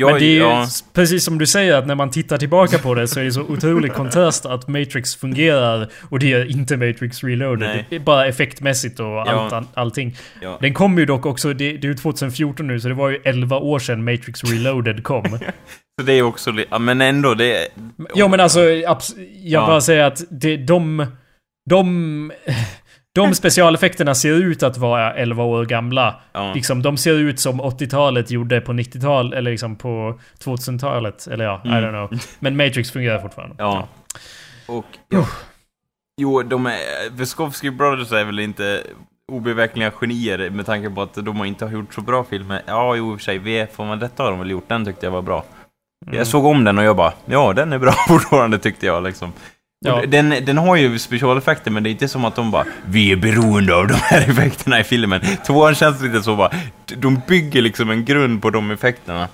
Ja, 0.00 0.10
Men 0.10 0.18
det 0.18 0.24
är 0.26 0.30
ju 0.30 0.38
ja. 0.38 0.66
precis 0.92 1.24
som 1.24 1.38
du 1.38 1.46
säger 1.46 1.74
att 1.74 1.86
när 1.86 1.94
man 1.94 2.10
tittar 2.10 2.38
tillbaka 2.38 2.78
på 2.78 2.94
det 2.94 3.08
så 3.08 3.20
är 3.20 3.24
det 3.24 3.32
så 3.32 3.40
otrolig 3.42 3.92
kontrast 3.92 4.46
att 4.46 4.68
Matrix 4.68 5.16
fungerar 5.16 5.88
och 6.08 6.18
det 6.18 6.26
gör 6.26 6.50
inte 6.50 6.76
Matrix 6.76 7.24
Reloaded. 7.24 7.68
Nej. 7.68 7.86
Det 7.90 7.96
är 7.96 8.00
bara 8.00 8.26
effektmässigt 8.26 9.00
och 9.00 9.20
allt, 9.30 9.52
all, 9.52 9.64
allting. 9.74 10.16
Ja. 10.42 10.58
Den 10.60 10.74
kom 10.74 10.98
ju 10.98 11.06
dock 11.06 11.26
också, 11.26 11.48
det, 11.52 11.72
det 11.72 11.86
är 11.86 11.88
ju 11.88 11.94
2014 11.94 12.66
nu 12.66 12.80
så 12.80 12.88
det 12.88 12.94
var 12.94 13.08
ju 13.10 13.20
11 13.24 13.56
år 13.58 13.78
sedan 13.78 14.04
Matrix 14.04 14.44
Reloaded 14.44 15.02
kom. 15.04 15.38
Så 16.00 16.06
det 16.06 16.12
är 16.12 16.22
också 16.22 16.52
ja, 16.70 16.78
men 16.78 17.00
ändå 17.00 17.34
det... 17.34 17.68
Jo 18.14 18.28
men 18.28 18.40
alltså, 18.40 18.60
jag 18.64 19.00
Ja. 19.42 19.66
bara 19.66 19.80
säger 19.80 20.04
att 20.04 20.22
det, 20.30 20.56
de... 20.56 21.06
De... 21.70 22.32
De 23.22 23.34
specialeffekterna 23.34 24.14
ser 24.14 24.32
ut 24.32 24.62
att 24.62 24.76
vara 24.76 25.14
11 25.14 25.44
år 25.44 25.64
gamla. 25.64 26.20
Ja. 26.32 26.52
Liksom, 26.54 26.82
de 26.82 26.96
ser 26.96 27.12
ut 27.14 27.40
som 27.40 27.62
80-talet 27.62 28.30
gjorde 28.30 28.60
på 28.60 28.72
90-tal, 28.72 29.32
eller 29.32 29.50
liksom 29.50 29.76
på 29.76 30.18
2000-talet. 30.44 31.26
Eller 31.26 31.44
ja, 31.44 31.60
I 31.64 31.68
Mm. 31.68 31.84
don't 31.84 32.08
know. 32.08 32.20
Men 32.38 32.56
Matrix 32.56 32.90
fungerar 32.90 33.18
fortfarande. 33.20 33.54
Ja. 33.58 33.88
Och... 34.68 34.84
Ja. 35.08 35.26
Jo, 36.20 36.42
de 36.42 36.66
är... 36.66 37.10
Veskovsky 37.10 37.70
Brothers 37.70 38.12
är 38.12 38.24
väl 38.24 38.38
inte 38.38 38.82
obevekliga 39.32 39.90
genier 39.90 40.50
med 40.50 40.66
tanke 40.66 40.90
på 40.90 41.02
att 41.02 41.14
de 41.14 41.36
har 41.36 41.46
inte 41.46 41.64
har 41.64 41.72
gjort 41.72 41.94
så 41.94 42.00
bra 42.00 42.24
filmer. 42.24 42.62
Ja, 42.66 42.94
jo, 42.96 43.12
i 43.12 43.14
och 43.14 43.18
för 43.20 43.24
sig, 43.24 43.38
V 43.38 43.66
för 43.72 43.84
man 43.84 43.98
detta 43.98 44.22
har 44.22 44.30
de 44.30 44.38
väl 44.38 44.50
gjort. 44.50 44.68
Den 44.68 44.84
tyckte 44.84 45.06
jag 45.06 45.10
var 45.10 45.22
bra. 45.22 45.44
Mm. 46.06 46.18
Jag 46.18 46.26
såg 46.26 46.44
om 46.46 46.64
den 46.64 46.78
och 46.78 46.84
jag 46.84 46.96
bara, 46.96 47.12
ja, 47.26 47.52
den 47.52 47.72
är 47.72 47.78
bra 47.78 47.92
fortfarande 48.08 48.58
tyckte 48.58 48.86
jag 48.86 49.02
liksom. 49.02 49.32
Ja. 49.84 50.02
Den, 50.08 50.30
den 50.44 50.58
har 50.58 50.76
ju 50.76 50.98
specialeffekter, 50.98 51.70
men 51.70 51.82
det 51.82 51.88
är 51.88 51.90
inte 51.90 52.08
som 52.08 52.24
att 52.24 52.36
de 52.36 52.50
bara 52.50 52.64
Vi 52.86 53.12
är 53.12 53.16
beroende 53.16 53.74
av 53.74 53.86
de 53.88 53.94
här 53.94 54.20
effekterna 54.30 54.80
i 54.80 54.84
filmen. 54.84 55.20
Tvåan 55.46 55.74
känns 55.74 56.02
lite 56.02 56.22
så 56.22 56.36
bara 56.36 56.50
De 56.96 57.20
bygger 57.28 57.62
liksom 57.62 57.90
en 57.90 58.04
grund 58.04 58.42
på 58.42 58.50
de 58.50 58.70
effekterna. 58.70 59.28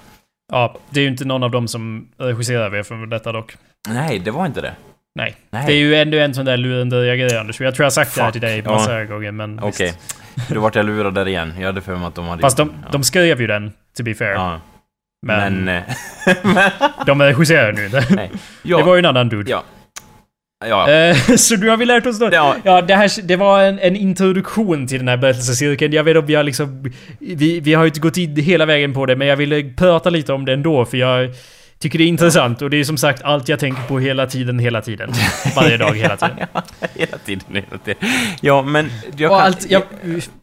Ja, 0.52 0.76
det 0.90 1.00
är 1.00 1.02
ju 1.04 1.10
inte 1.10 1.24
någon 1.24 1.42
av 1.42 1.50
dem 1.50 1.68
som 1.68 2.08
regisserar 2.18 2.70
V 2.70 2.84
för 2.84 3.06
detta 3.06 3.32
dock. 3.32 3.56
Nej, 3.88 4.18
det 4.18 4.30
var 4.30 4.46
inte 4.46 4.60
det. 4.60 4.72
Nej. 5.14 5.36
Nej. 5.50 5.64
Det 5.66 5.72
är 5.72 5.76
ju 5.76 5.94
ändå 5.96 6.18
en 6.18 6.34
sån 6.34 6.44
där 6.44 6.56
lurendrejare 6.56 7.40
Anders. 7.40 7.60
Jag 7.60 7.74
tror 7.74 7.84
jag 7.84 7.86
har 7.86 7.90
sagt 7.90 8.14
det 8.14 8.20
här 8.20 8.28
Fuck. 8.28 8.32
till 8.32 8.40
dig 8.42 8.62
Ja. 8.64 8.70
massa 8.72 9.04
gånger, 9.04 9.32
men 9.32 9.58
Okej. 9.62 9.86
visst. 9.86 10.48
Då 10.48 10.60
vart 10.60 10.74
jag 10.74 10.86
lurad 10.86 11.14
där 11.14 11.28
igen. 11.28 11.54
Jag 11.58 11.66
hade 11.66 11.80
för 11.80 11.96
mig 11.96 12.06
att 12.06 12.14
de 12.14 12.26
hade 12.26 12.40
Fast 12.42 12.56
de, 12.56 12.68
den. 12.68 12.92
de 12.92 13.02
skrev 13.04 13.40
ju 13.40 13.46
den, 13.46 13.72
to 13.96 14.02
be 14.02 14.14
fair. 14.14 14.30
Ja. 14.32 14.60
Men, 15.26 15.64
Men... 15.64 15.76
eh, 15.76 16.36
men 16.42 16.70
de 17.06 17.22
regisserar 17.22 17.72
nu 17.72 17.84
inte. 17.84 18.06
nej. 18.10 18.30
Ja. 18.62 18.76
Det 18.78 18.82
var 18.84 18.94
ju 18.94 18.98
en 18.98 19.06
annan 19.06 19.28
dude. 19.28 19.50
Ja. 19.50 19.62
Ja. 20.68 20.90
Eh, 20.90 21.16
så 21.36 21.56
du 21.56 21.70
har 21.70 21.76
vi 21.76 21.86
lärt 21.86 22.06
oss 22.06 22.18
då? 22.18 22.28
Ja. 22.32 22.56
Ja, 22.64 22.82
det, 22.82 22.94
här, 22.94 23.22
det 23.22 23.36
var 23.36 23.62
en, 23.62 23.78
en 23.78 23.96
introduktion 23.96 24.86
till 24.86 24.98
den 24.98 25.08
här 25.08 25.16
berättelsecirkeln. 25.16 25.92
Jag 25.92 26.04
vet 26.04 26.16
om 26.16 26.26
vi 26.26 26.34
har 26.34 26.42
liksom... 26.42 26.92
Vi, 27.18 27.60
vi 27.60 27.74
har 27.74 27.82
ju 27.82 27.88
inte 27.88 28.00
gått 28.00 28.16
in 28.16 28.36
hela 28.36 28.66
vägen 28.66 28.94
på 28.94 29.06
det, 29.06 29.16
men 29.16 29.28
jag 29.28 29.36
ville 29.36 29.62
prata 29.76 30.10
lite 30.10 30.32
om 30.32 30.44
det 30.44 30.52
ändå, 30.52 30.84
för 30.84 30.96
jag 30.96 31.30
tycker 31.82 31.98
det 31.98 32.04
är 32.04 32.08
intressant. 32.08 32.62
Och 32.62 32.70
det 32.70 32.76
är 32.76 32.84
som 32.84 32.96
sagt 32.96 33.22
allt 33.22 33.48
jag 33.48 33.58
tänker 33.58 33.82
på 33.82 33.98
hela 33.98 34.26
tiden, 34.26 34.58
hela 34.58 34.82
tiden. 34.82 35.12
Varje 35.56 35.76
dag, 35.76 35.96
hela 35.96 36.16
tiden. 36.16 36.36
hela 36.94 37.18
tiden, 37.24 37.44
hela 37.48 37.78
tiden. 37.84 38.10
Ja, 38.40 38.62
men... 38.62 38.90
Jag 39.16 39.30
kan, 39.30 39.40
allt... 39.40 39.70
Jag, 39.70 39.82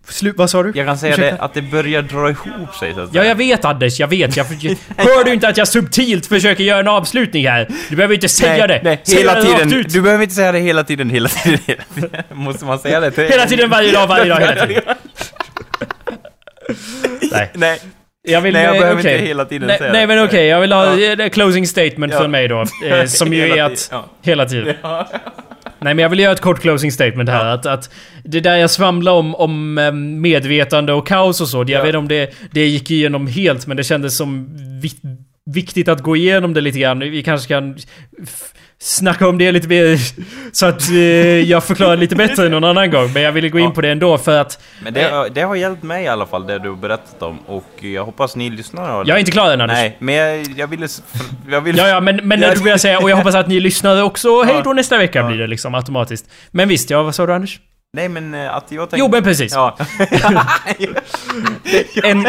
slu, 0.07 0.33
vad 0.37 0.49
sa 0.49 0.63
du? 0.63 0.71
jag 0.75 0.87
kan 0.87 0.97
säga 0.97 1.13
Ursäkta? 1.13 1.35
det, 1.35 1.41
att 1.41 1.53
det 1.53 1.61
börjar 1.61 2.01
dra 2.01 2.29
ihop 2.29 2.75
sig, 2.79 2.93
så 2.93 2.99
att 3.01 3.09
Ja, 3.13 3.21
säga. 3.21 3.25
jag 3.25 3.35
vet 3.35 3.65
Anders, 3.65 3.99
jag 3.99 4.07
vet. 4.07 4.37
Jag, 4.37 4.45
jag, 4.59 4.75
hör 4.97 5.23
du 5.23 5.33
inte 5.33 5.47
att 5.47 5.57
jag 5.57 5.67
subtilt 5.67 6.25
försöker 6.25 6.63
göra 6.63 6.79
en 6.79 6.87
avslutning 6.87 7.47
här? 7.47 7.67
Du 7.89 7.95
behöver 7.95 8.13
inte 8.15 8.29
säga 8.29 8.67
det. 8.67 8.81
Nej, 8.83 9.01
Säg 9.03 9.17
hela 9.17 9.35
det 9.35 9.41
tiden. 9.43 9.73
ut. 9.73 9.93
Du 9.93 10.01
behöver 10.01 10.23
inte 10.23 10.35
säga 10.35 10.51
det 10.51 10.59
hela 10.59 10.83
tiden, 10.83 11.09
hela 11.09 11.29
tiden, 11.29 11.59
hela 11.67 11.83
tiden. 11.95 12.23
Måste 12.37 12.65
man 12.65 12.79
säga 12.79 12.99
det? 12.99 13.11
till- 13.11 13.23
Hela 13.27 13.45
tiden, 13.45 13.69
varje 13.69 13.91
dag, 13.91 14.07
varje 14.07 14.29
dag, 14.29 14.39
hela 14.39 14.65
tiden. 14.65 14.83
Nej. 17.31 17.49
Nej. 17.53 17.79
Jag 18.27 18.41
vill... 18.41 18.53
Nej, 18.53 18.63
jag 18.63 18.75
eh, 18.75 18.81
behöver 18.81 19.01
okej. 19.01 19.13
inte 19.13 19.25
hela 19.27 19.45
tiden 19.45 19.67
nej, 19.67 19.77
säga 19.77 19.91
nej, 19.91 20.01
det. 20.01 20.07
men 20.15 20.25
okej. 20.25 20.45
jag 20.47 20.61
vill 20.61 20.71
ha 20.71 20.97
Ja. 20.99 21.23
ett 21.25 21.33
closing 21.33 21.67
statement 21.67 22.13
Ja. 22.13 22.19
från 22.19 22.31
mig 22.31 22.47
då. 22.47 22.63
Eh, 22.85 23.05
som 23.07 23.33
ju 23.33 23.41
är 23.51 23.63
att... 23.63 23.89
ja. 23.91 24.05
Hela 24.21 24.45
tiden. 24.45 24.75
Nej, 25.81 25.93
men 25.93 25.99
jag 25.99 26.09
vill 26.09 26.19
göra 26.19 26.31
ett 26.33 26.41
kort 26.41 26.59
closing 26.61 26.91
statement 26.91 27.29
här. 27.29 27.45
Att, 27.45 27.65
att 27.65 27.89
det 28.23 28.39
där 28.39 28.57
jag 28.57 28.69
svamlade 28.69 29.17
om, 29.17 29.35
om 29.35 29.77
eh, 29.77 29.91
medvetande 29.91 30.93
och 30.93 31.07
kaos 31.07 31.41
och 31.41 31.47
så. 31.47 31.57
Jag 31.57 31.69
Ja. 31.69 31.77
vet 31.79 31.87
inte 31.87 31.97
om 31.97 32.07
det, 32.07 32.33
det 32.51 32.65
gick 32.67 32.91
igenom 32.91 33.27
helt, 33.27 33.67
men 33.67 33.77
det 33.77 33.83
kändes 33.83 34.17
som 34.17 34.49
vi, 34.81 34.91
viktigt 35.53 35.87
att 35.87 35.99
gå 36.01 36.15
igenom 36.15 36.53
det 36.53 36.61
lite 36.61 36.79
grann. 36.79 36.99
Vi 36.99 37.23
kanske 37.23 37.47
kan 37.47 37.77
snacka 38.81 39.27
om 39.27 39.37
det 39.37 39.51
lite 39.51 39.67
mer 39.67 39.97
så 40.51 40.65
att 40.65 40.89
eh, 40.89 40.95
jag 41.39 41.63
förklarar 41.63 41.97
lite 41.97 42.15
bättre 42.15 42.49
någon 42.49 42.63
annan 42.63 42.91
gång. 42.91 43.13
Men 43.13 43.21
jag 43.23 43.31
ville 43.31 43.49
gå 43.49 43.59
in 43.59 43.65
Ja. 43.65 43.71
på 43.71 43.81
det 43.81 43.89
ändå 43.91 44.17
för 44.17 44.39
att 44.41 44.61
Men 44.83 44.93
det, 44.93 45.29
det 45.33 45.41
har 45.41 45.55
hjälpt 45.55 45.83
mig 45.83 46.03
i 46.03 46.07
alla 46.07 46.25
fall, 46.25 46.47
det 46.47 46.59
du 46.59 46.69
har 46.69 46.75
berättat 46.75 47.21
om. 47.21 47.39
Och 47.47 47.83
jag 47.83 48.05
hoppas 48.05 48.35
ni 48.35 48.49
lyssnar 48.49 48.89
har 48.89 49.05
jag 49.07 49.15
är 49.15 49.19
inte 49.19 49.31
klar 49.31 49.51
än 49.51 49.61
Anders. 49.61 49.77
Nej, 49.77 49.97
men 49.99 50.15
jag, 50.15 50.47
jag 50.57 50.67
ville... 50.67 50.87
Jag 51.49 51.61
ville 51.61 51.81
Ja, 51.81 51.87
ja, 51.87 51.99
men, 52.01 52.15
men 52.15 52.39
när 52.39 52.55
du 52.55 52.61
börjar 52.61 52.77
säga 52.77 52.99
och 52.99 53.09
jag 53.09 53.17
hoppas 53.17 53.35
att 53.35 53.47
ni 53.47 53.59
lyssnar 53.59 54.03
också. 54.03 54.43
Hej 54.43 54.61
då 54.63 54.73
nästa 54.73 54.97
vecka 54.97 55.19
Ja. 55.19 55.27
blir 55.27 55.37
det 55.37 55.47
liksom 55.47 55.75
automatiskt. 55.75 56.25
Men 56.51 56.67
visst, 56.69 56.89
ja, 56.89 57.03
vad 57.03 57.15
sa 57.15 57.25
du 57.25 57.33
Anders? 57.33 57.59
Nej, 57.93 58.09
men 58.09 58.33
eh, 58.33 58.55
att 58.55 58.71
jag 58.71 58.79
tänkte... 58.89 58.97
Jo, 58.97 59.07
men 59.11 59.23
precis. 59.23 59.53
Ja. 59.53 59.77
En, 62.03 62.27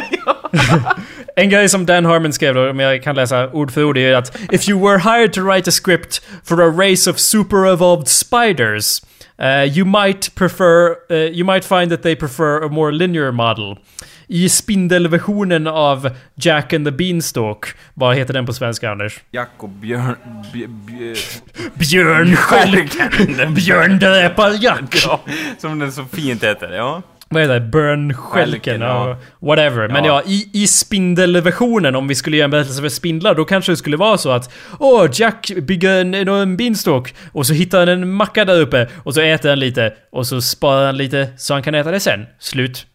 en 1.36 1.51
grej 1.51 1.68
som 1.68 1.86
Dan 1.86 2.05
Harmon 2.05 2.32
skrev 2.32 2.55
då, 2.55 2.70
om 2.70 2.81
jag 2.81 3.02
kan 3.02 3.14
läsa 3.14 3.51
ord 3.52 3.70
för 3.70 3.85
ord, 3.85 3.98
är 3.98 4.14
att 4.14 4.39
If 4.52 4.68
you 4.68 4.89
were 4.89 4.98
hired 4.98 5.32
to 5.32 5.40
write 5.40 5.70
a 5.70 5.72
script 5.72 6.22
for 6.44 6.62
a 6.62 6.70
race 6.70 7.10
of 7.10 7.18
super-evolved 7.18 8.09
spiders 8.09 9.02
uh, 9.40 9.64
you 9.64 9.85
might 9.85 10.35
prefer, 10.35 10.97
uh, 11.10 11.14
you 11.14 11.44
might 11.44 11.64
find 11.64 11.90
that 11.90 12.02
they 12.02 12.16
prefer 12.16 12.62
a 12.62 12.68
more 12.68 12.93
linear 12.93 13.32
model. 13.32 13.78
I 14.32 14.48
spindelversionen 14.48 15.66
av 15.66 16.10
Jack 16.35 16.72
and 16.72 16.86
the 16.86 16.93
Beanstalk, 16.93 17.74
vad 17.94 18.16
heter 18.16 18.35
den 18.35 18.47
på 18.47 18.52
svenska 18.52 18.90
Anders? 18.90 19.20
Jakob 19.31 19.70
Björn... 19.70 20.16
Bj, 20.52 20.66
bj, 20.66 21.14
Björn 21.74 22.36
själv! 22.36 22.89
Björn 23.55 23.98
dräpar 23.98 24.62
Jack! 24.62 25.02
ja, 25.05 25.20
som 25.59 25.78
den 25.78 25.93
så 25.93 26.05
fint 26.05 26.44
heter, 26.44 26.72
ja. 26.72 27.02
Vad 27.35 27.43
heter 27.43 27.55
det? 27.55 27.61
Burnskälken? 27.61 28.81
Ja. 28.81 29.16
Whatever. 29.40 29.89
Men 29.89 30.05
Ja. 30.05 30.23
ja, 30.27 30.32
i, 30.32 30.51
i 30.52 30.66
spindelversionen, 30.66 31.97
om 31.97 32.09
vi 32.09 32.15
skulle 32.15 32.36
göra 32.36 32.44
en 32.44 32.51
berättelse 32.51 32.82
för 32.82 32.89
spindlar, 32.89 33.35
då 33.35 33.44
kanske 33.44 33.73
det 33.73 33.77
skulle 33.77 33.97
vara 33.97 34.19
så 34.19 34.31
att 34.31 34.52
Åh, 34.78 35.09
Jack 35.12 35.51
bygger 35.62 36.01
en, 36.01 36.15
en, 36.15 36.57
beanstalk 36.57 37.15
och 37.32 37.47
så 37.47 37.55
hittar 37.55 37.78
han 37.78 37.89
en 37.89 38.12
macka 38.12 38.44
där 38.44 38.61
uppe 38.61 38.89
och 38.97 39.15
så 39.15 39.20
äter 39.20 39.48
han 39.48 39.59
lite 39.59 39.93
och 40.12 40.27
så 40.27 40.40
sparar 40.40 40.86
han 40.86 40.97
lite 40.97 41.28
så 41.36 41.55
han 41.55 41.62
kan 41.62 41.74
äta 41.74 41.90
det 41.90 42.01
sen. 42.01 42.27
Slut. 42.39 42.86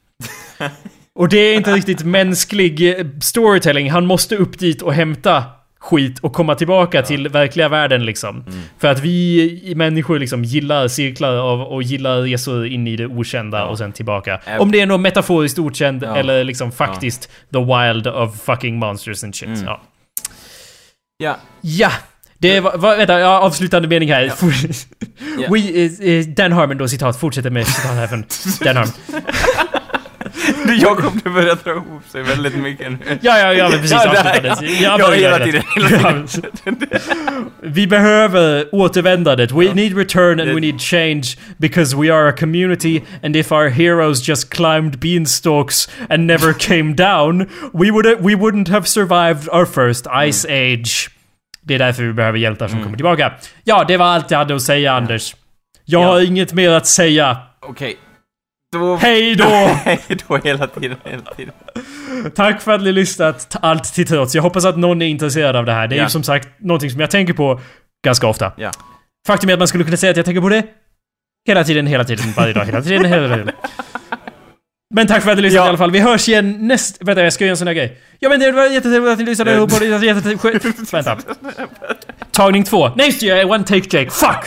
Och 1.19 1.29
det 1.29 1.37
är 1.37 1.55
inte 1.55 1.73
riktigt 1.73 2.03
mänsklig 2.03 2.99
eh, 2.99 3.05
storytelling. 3.21 3.91
Han 3.91 4.05
måste 4.05 4.35
upp 4.35 4.59
dit 4.59 4.81
och 4.81 4.93
hämta 4.93 5.43
skit 5.85 6.19
och 6.19 6.33
komma 6.33 6.55
tillbaka 6.55 7.01
till 7.01 7.27
verkliga 7.29 7.69
världen 7.69 8.05
liksom. 8.05 8.43
För 8.79 8.87
att 8.87 8.99
vi 8.99 9.73
människor 9.75 10.19
liksom 10.19 10.43
gillar 10.43 10.87
cirklar 10.87 11.35
av 11.37 11.61
och 11.61 11.83
gillar 11.83 12.21
resor 12.21 12.67
in 12.67 12.87
i 12.87 12.95
det 12.95 13.05
okända 13.07 13.57
Ja. 13.57 13.65
och 13.65 13.77
sen 13.77 13.91
tillbaka. 13.91 14.39
Äh, 14.45 14.61
Om 14.61 14.71
det 14.71 14.81
är 14.81 14.85
något 14.85 15.01
metaforiskt 15.01 15.59
okänd 15.59 16.03
Ja. 16.03 16.15
eller 16.17 16.43
liksom 16.43 16.71
faktiskt 16.71 17.29
the 17.53 17.59
wild 17.59 18.07
of 18.07 18.41
fucking 18.43 18.77
monsters 18.79 19.23
and 19.23 19.35
shit. 19.35 19.47
Mm. 19.47 19.63
Ja. 19.63 19.81
Ja. 21.17 21.37
ja. 21.61 21.91
Det 22.37 22.59
var, 22.59 22.77
var, 22.77 22.97
vänta, 22.97 23.19
ja, 23.19 23.39
avslutande 23.39 23.87
mening 23.87 24.11
här. 24.11 24.21
Ja. 24.23 25.47
We, 25.53 25.59
eh, 26.19 26.25
Dan 26.25 26.51
Harmon 26.51 26.77
då, 26.77 26.87
citat, 26.87 27.19
fortsätter 27.19 27.49
med 27.49 27.67
citat 27.67 27.91
här 27.95 28.07
från 28.07 28.23
Dan 28.63 28.77
Harmon. 28.77 28.93
Du 30.67 30.75
Jakob, 30.75 31.13
det 31.23 31.29
börjar 31.29 31.55
dra 31.63 31.71
ihop 31.71 32.03
sig 32.09 32.23
väldigt 32.23 32.55
mycket 32.55 32.91
nu. 32.91 32.97
Ja, 33.21 33.39
ja, 33.39 33.53
ja, 33.53 33.69
men 33.69 33.79
precis 33.79 33.91
Ja, 33.91 34.09
avslutande. 34.09 34.47
ja. 34.47 34.55
Jag 34.81 34.99
Ja, 34.99 35.07
börjar 35.07 35.21
hela 35.21 35.39
det. 35.39 35.45
tiden, 35.45 35.61
hela 35.75 36.11
Ja. 36.65 36.71
Vi 37.61 37.87
behöver 37.87 38.65
återvändandet. 38.71 39.51
We 39.51 39.73
need 39.73 39.97
return 39.97 40.39
and 40.39 40.49
we 40.49 40.59
need 40.59 40.81
change 40.81 41.23
because 41.57 41.95
we 41.97 42.13
are 42.13 42.29
a 42.29 42.33
community 42.39 43.01
and 43.23 43.35
if 43.35 43.51
our 43.51 43.69
heroes 43.69 44.27
just 44.29 44.49
climbed 44.53 44.99
beanstalks 44.99 45.89
and 46.09 46.27
never 46.27 46.53
came 46.59 46.93
down 46.93 47.39
we, 47.73 47.91
would, 47.91 48.05
we 48.05 48.35
wouldn't 48.35 48.69
have 48.69 48.85
survived 48.87 49.49
our 49.51 49.65
first 49.65 50.07
ice 50.31 50.45
age. 50.45 51.09
Det 51.61 51.75
är 51.75 51.79
därför 51.79 52.03
vi 52.03 52.13
behöver 52.13 52.37
hjältar 52.39 52.67
som 52.67 52.83
kommer 52.83 52.95
tillbaka. 52.97 53.33
Ja, 53.63 53.85
det 53.87 53.97
var 53.97 54.05
allt 54.05 54.31
jag 54.31 54.37
hade 54.37 54.55
att 54.55 54.61
säga 54.61 54.93
Anders. 54.93 55.35
Jag 55.85 56.01
Ja. 56.03 56.07
har 56.07 56.21
inget 56.21 56.53
mer 56.53 56.71
att 56.71 56.87
säga. 56.87 57.37
Okej. 57.61 57.97
Då... 58.79 58.95
Hej 58.95 59.35
då! 59.35 59.43
Hej 59.83 59.99
då 60.27 60.37
hela 60.37 60.67
tiden, 60.67 60.97
hela 61.03 61.21
tiden. 61.37 61.53
Tack 62.35 62.61
för 62.61 62.71
att 62.71 62.81
ni 62.81 62.91
lyssnat 62.91 63.55
allt 63.61 63.83
till 63.83 64.07
trots. 64.07 64.35
Jag 64.35 64.41
hoppas 64.43 64.65
att 64.65 64.77
någon 64.77 65.01
är 65.01 65.05
intresserad 65.07 65.55
av 65.55 65.65
det 65.65 65.71
här. 65.73 65.87
Det 65.87 65.95
är 65.95 65.97
Ja. 65.97 66.03
ju 66.03 66.09
som 66.09 66.23
sagt 66.23 66.47
någonting 66.59 66.89
som 66.91 66.99
jag 66.99 67.11
tänker 67.11 67.33
på 67.33 67.59
ganska 68.05 68.27
ofta. 68.27 68.51
Ja. 68.57 68.71
Faktum 69.27 69.49
är 69.49 69.53
att 69.53 69.59
man 69.59 69.67
skulle 69.67 69.83
kunna 69.83 69.97
säga 69.97 70.11
att 70.11 70.17
jag 70.17 70.25
tänker 70.25 70.41
på 70.41 70.49
det 70.49 70.63
hela 71.47 71.63
tiden, 71.63 71.87
hela 71.87 72.03
tiden, 72.03 72.25
varje 72.37 72.53
dag, 72.53 72.65
hela 72.65 72.81
tiden, 72.81 73.05
hela 73.05 73.27
tiden. 73.37 73.51
Men 74.95 75.07
tack 75.07 75.23
för 75.23 75.31
att 75.31 75.37
ni 75.37 75.41
lyssnade 75.41 75.61
Ja. 75.63 75.65
i 75.65 75.69
alla 75.69 75.77
fall. 75.77 75.91
Vi 75.91 75.99
hörs 75.99 76.29
igen 76.29 76.67
näst... 76.67 76.97
Vänta, 77.01 77.23
jag 77.23 77.33
ska 77.33 77.43
göra 77.43 77.51
en 77.51 77.57
sån 77.57 77.67
här 77.67 77.73
grej. 77.73 77.97
Ja 78.19 78.29
men 78.29 78.39
det 78.39 78.51
var 78.51 78.65
jättetrevligt 78.65 79.11
att 79.13 79.19
ni 79.19 79.25
lyssnade 79.25 79.57
på 79.67 79.79
det. 79.79 79.85
Jättetrevligt. 80.05 80.93
Vänta. 80.93 81.17
Tagning 82.31 82.63
två. 82.63 82.89
Nej 82.95 83.05
just 83.05 83.19
det, 83.19 83.43
one 83.45 83.63
take 83.63 83.97
Jake. 83.97 84.09
Fuck! 84.11 84.45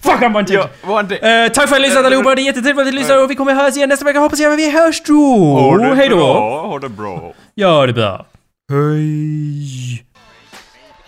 Fuck 0.00 0.20
I'm 0.20 0.36
one 0.36 0.46
take! 0.46 0.54
Ja, 0.54 0.68
one 0.82 1.08
take. 1.08 1.44
Eh, 1.44 1.48
tack 1.52 1.68
för 1.68 1.76
att 1.76 1.82
ni 1.82 1.86
lyssnat 1.88 2.04
allihopa, 2.04 2.34
det 2.34 2.42
är 2.42 2.44
jättetrevligt 2.44 2.86
att 2.86 2.94
ni 2.94 3.00
lyssnar 3.00 3.22
och 3.24 3.30
vi 3.30 3.34
kommer 3.34 3.54
höras 3.54 3.76
igen 3.76 3.88
nästa 3.88 4.04
vecka 4.04 4.18
hoppas 4.18 4.38
jag, 4.40 4.56
vi 4.56 4.70
hörs 4.70 5.02
då! 5.02 5.14
Ha 5.60 5.78
det 5.78 5.94
Hej 5.94 6.08
då! 6.08 6.16
bra, 6.16 6.66
Ha 6.68 6.78
det 6.78 6.88
bra. 6.88 7.34
Ja, 7.54 7.86
det 7.86 7.92
är 7.92 7.94
bra. 7.94 8.26
Hej! 8.72 10.05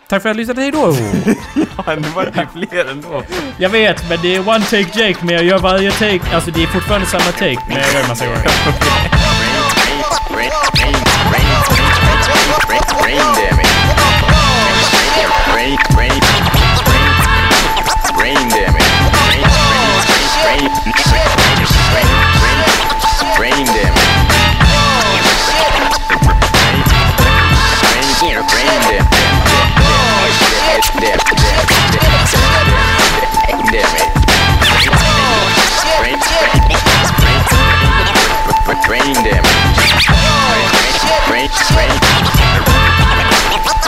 Tack 0.09 0.23
för 0.23 0.29
att 0.29 0.37
ni 0.37 0.43
lyssnade, 0.43 0.63
hej 0.63 0.71
då! 0.71 0.97
Ja, 1.87 1.95
nu 1.95 2.09
var 2.09 2.25
det 2.25 2.47
fler 2.53 2.91
ändå. 2.91 3.23
jag 3.59 3.69
vet, 3.69 4.09
men 4.09 4.19
det 4.23 4.35
är 4.35 4.49
one 4.49 4.65
take 4.65 5.01
Jake, 5.01 5.25
men 5.25 5.35
jag 5.35 5.45
gör 5.45 5.59
varje 5.59 5.91
take, 5.91 6.21
alltså 6.35 6.51
det 6.51 6.63
är 6.63 6.67
fortfarande 6.67 7.07
samma 7.07 7.33
take, 7.33 7.59
men 7.69 7.77
jag 7.77 7.93
gör 7.93 8.01
en 8.01 8.09
massa 8.09 8.27
gånger. 8.27 8.49
Brain 23.39 23.67
damage. 28.87 29.18
Brain, 30.99 31.15
brain, 31.15 31.63
brain, 31.95 32.89
brain 33.39 33.63
damage. 33.71 34.19
Brain, 35.99 36.19
brain, 36.19 36.19
brain, 36.19 36.99
brain, 37.19 37.43
brain, 38.67 38.83
brain 38.87 39.15
damage. 39.23 39.59
Brain, 40.49 40.67
brain, 41.29 41.51
brain. 41.71 41.95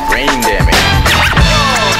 Brain, 0.09 0.11
brain, 0.11 0.31
brain 0.31 0.39
damage. 0.47 0.79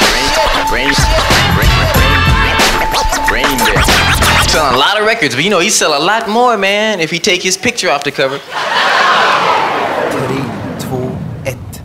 Brain, 0.01 0.31
brain, 0.31 0.71
brain. 0.71 0.95
Brain, 1.41 1.75
brain, 1.75 2.89
brain, 2.91 3.19
brain 3.29 3.59
damage. 3.59 3.91
selling 4.49 4.75
a 4.75 4.79
lot 4.79 5.01
of 5.01 5.07
records, 5.07 5.35
but 5.35 5.43
you 5.43 5.51
know, 5.51 5.59
he 5.59 5.71
sell 5.71 5.93
a 5.93 6.05
lot 6.05 6.29
more, 6.29 6.57
man, 6.57 7.01
if 7.01 7.11
he 7.11 7.19
take 7.19 7.43
his 7.43 7.57
picture 7.57 7.91
off 7.91 8.05
the 8.05 8.13
cover. 8.13 8.39
Tre, 10.11 10.45
två, 10.81 11.11
ett. 11.45 11.83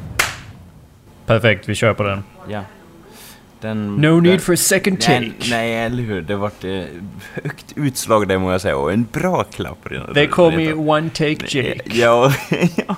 Perfekt, 1.25 1.69
vi 1.69 1.75
kör 1.75 1.93
på 1.93 2.03
den. 2.03 2.23
Ja. 2.47 2.63
Den, 3.65 3.95
No 3.95 4.15
den, 4.19 4.23
need 4.23 4.41
for 4.41 4.53
a 4.53 4.57
second 4.57 4.99
take. 5.01 5.19
Nej, 5.19 5.33
nej, 5.49 5.73
eller 5.85 6.03
hur? 6.03 6.21
Det 6.21 6.35
vart 6.35 6.63
eh, 6.63 6.81
högt 7.43 7.73
utslag 7.75 8.27
det 8.27 8.39
må 8.39 8.51
jag 8.51 8.61
säga 8.61 8.77
och 8.77 8.93
en 8.93 9.07
bra 9.11 9.43
klapp 9.43 9.77
redan. 9.83 10.13
They 10.13 10.27
call 10.27 10.51
me 10.51 10.67
redan. 10.67 10.89
one 10.89 11.09
take 11.09 11.37
Jake. 11.59 11.81
Ja, 11.85 12.33
ja? 12.75 12.95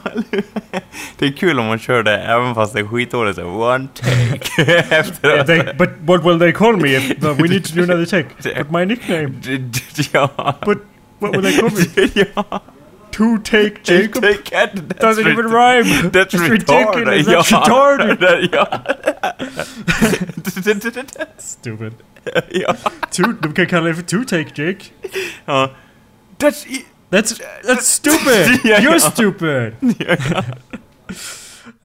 Det 1.18 1.26
är 1.26 1.31
kul 1.31 1.60
om 1.60 1.65
man 1.65 1.80
kör 1.80 2.03
det 2.03 2.18
även 2.18 2.56
fast 2.56 2.73
det 2.73 2.80
är 2.80 2.85
skitdåligt 2.85 3.35
så 3.35 3.44
one 3.45 3.88
take 3.94 4.61
Yeah, 4.72 4.91
efteråt. 4.94 5.48
they, 5.48 5.64
but 5.77 5.89
what 6.02 6.26
will 6.26 6.39
they 6.39 6.52
call 6.52 6.77
me 6.77 6.89
if 6.98 7.23
uh, 7.23 7.34
we 7.41 7.48
need 7.48 7.65
to 7.65 7.76
do 7.76 7.84
another 7.84 8.06
take? 8.06 8.27
But 8.57 8.72
my 8.72 8.85
nickname. 8.85 9.34
Ja. 10.14 10.30
But 10.65 10.77
what 11.19 11.31
will 11.35 11.44
they 11.44 11.57
call 11.60 11.69
me? 11.69 12.26
ja. 12.35 12.61
Two 13.18 13.38
take 13.39 13.84
Jacob? 13.84 14.22
Take 14.22 14.52
it. 14.52 14.89
That's 14.89 15.02
Doesn't 15.02 15.27
even 15.27 15.48
rhyme. 15.48 16.11
That's 16.11 16.34
It's 16.35 16.44
retarded. 16.44 17.06
ridiculous. 17.06 17.26
That's 17.26 17.52
retarded. 17.52 18.22
ja. 18.53 18.65
Stupid. 21.38 21.94
ja. 22.52 22.73
Two, 23.11 23.34
de 23.44 23.53
kan 23.53 23.65
kalla 23.68 23.88
det 23.88 23.95
för 23.95 24.03
two 24.03 24.23
take 24.23 24.52
Jake. 24.56 24.91
Uh, 25.48 25.53
ja. 25.53 25.68
That's... 26.39 26.68
That's 27.11 27.41
that's 27.64 27.85
stupid. 27.85 28.60
Ja, 28.65 28.80
You're 28.80 28.91
ja. 28.94 28.99
stupid. 28.99 29.73
Ja. 29.99 30.15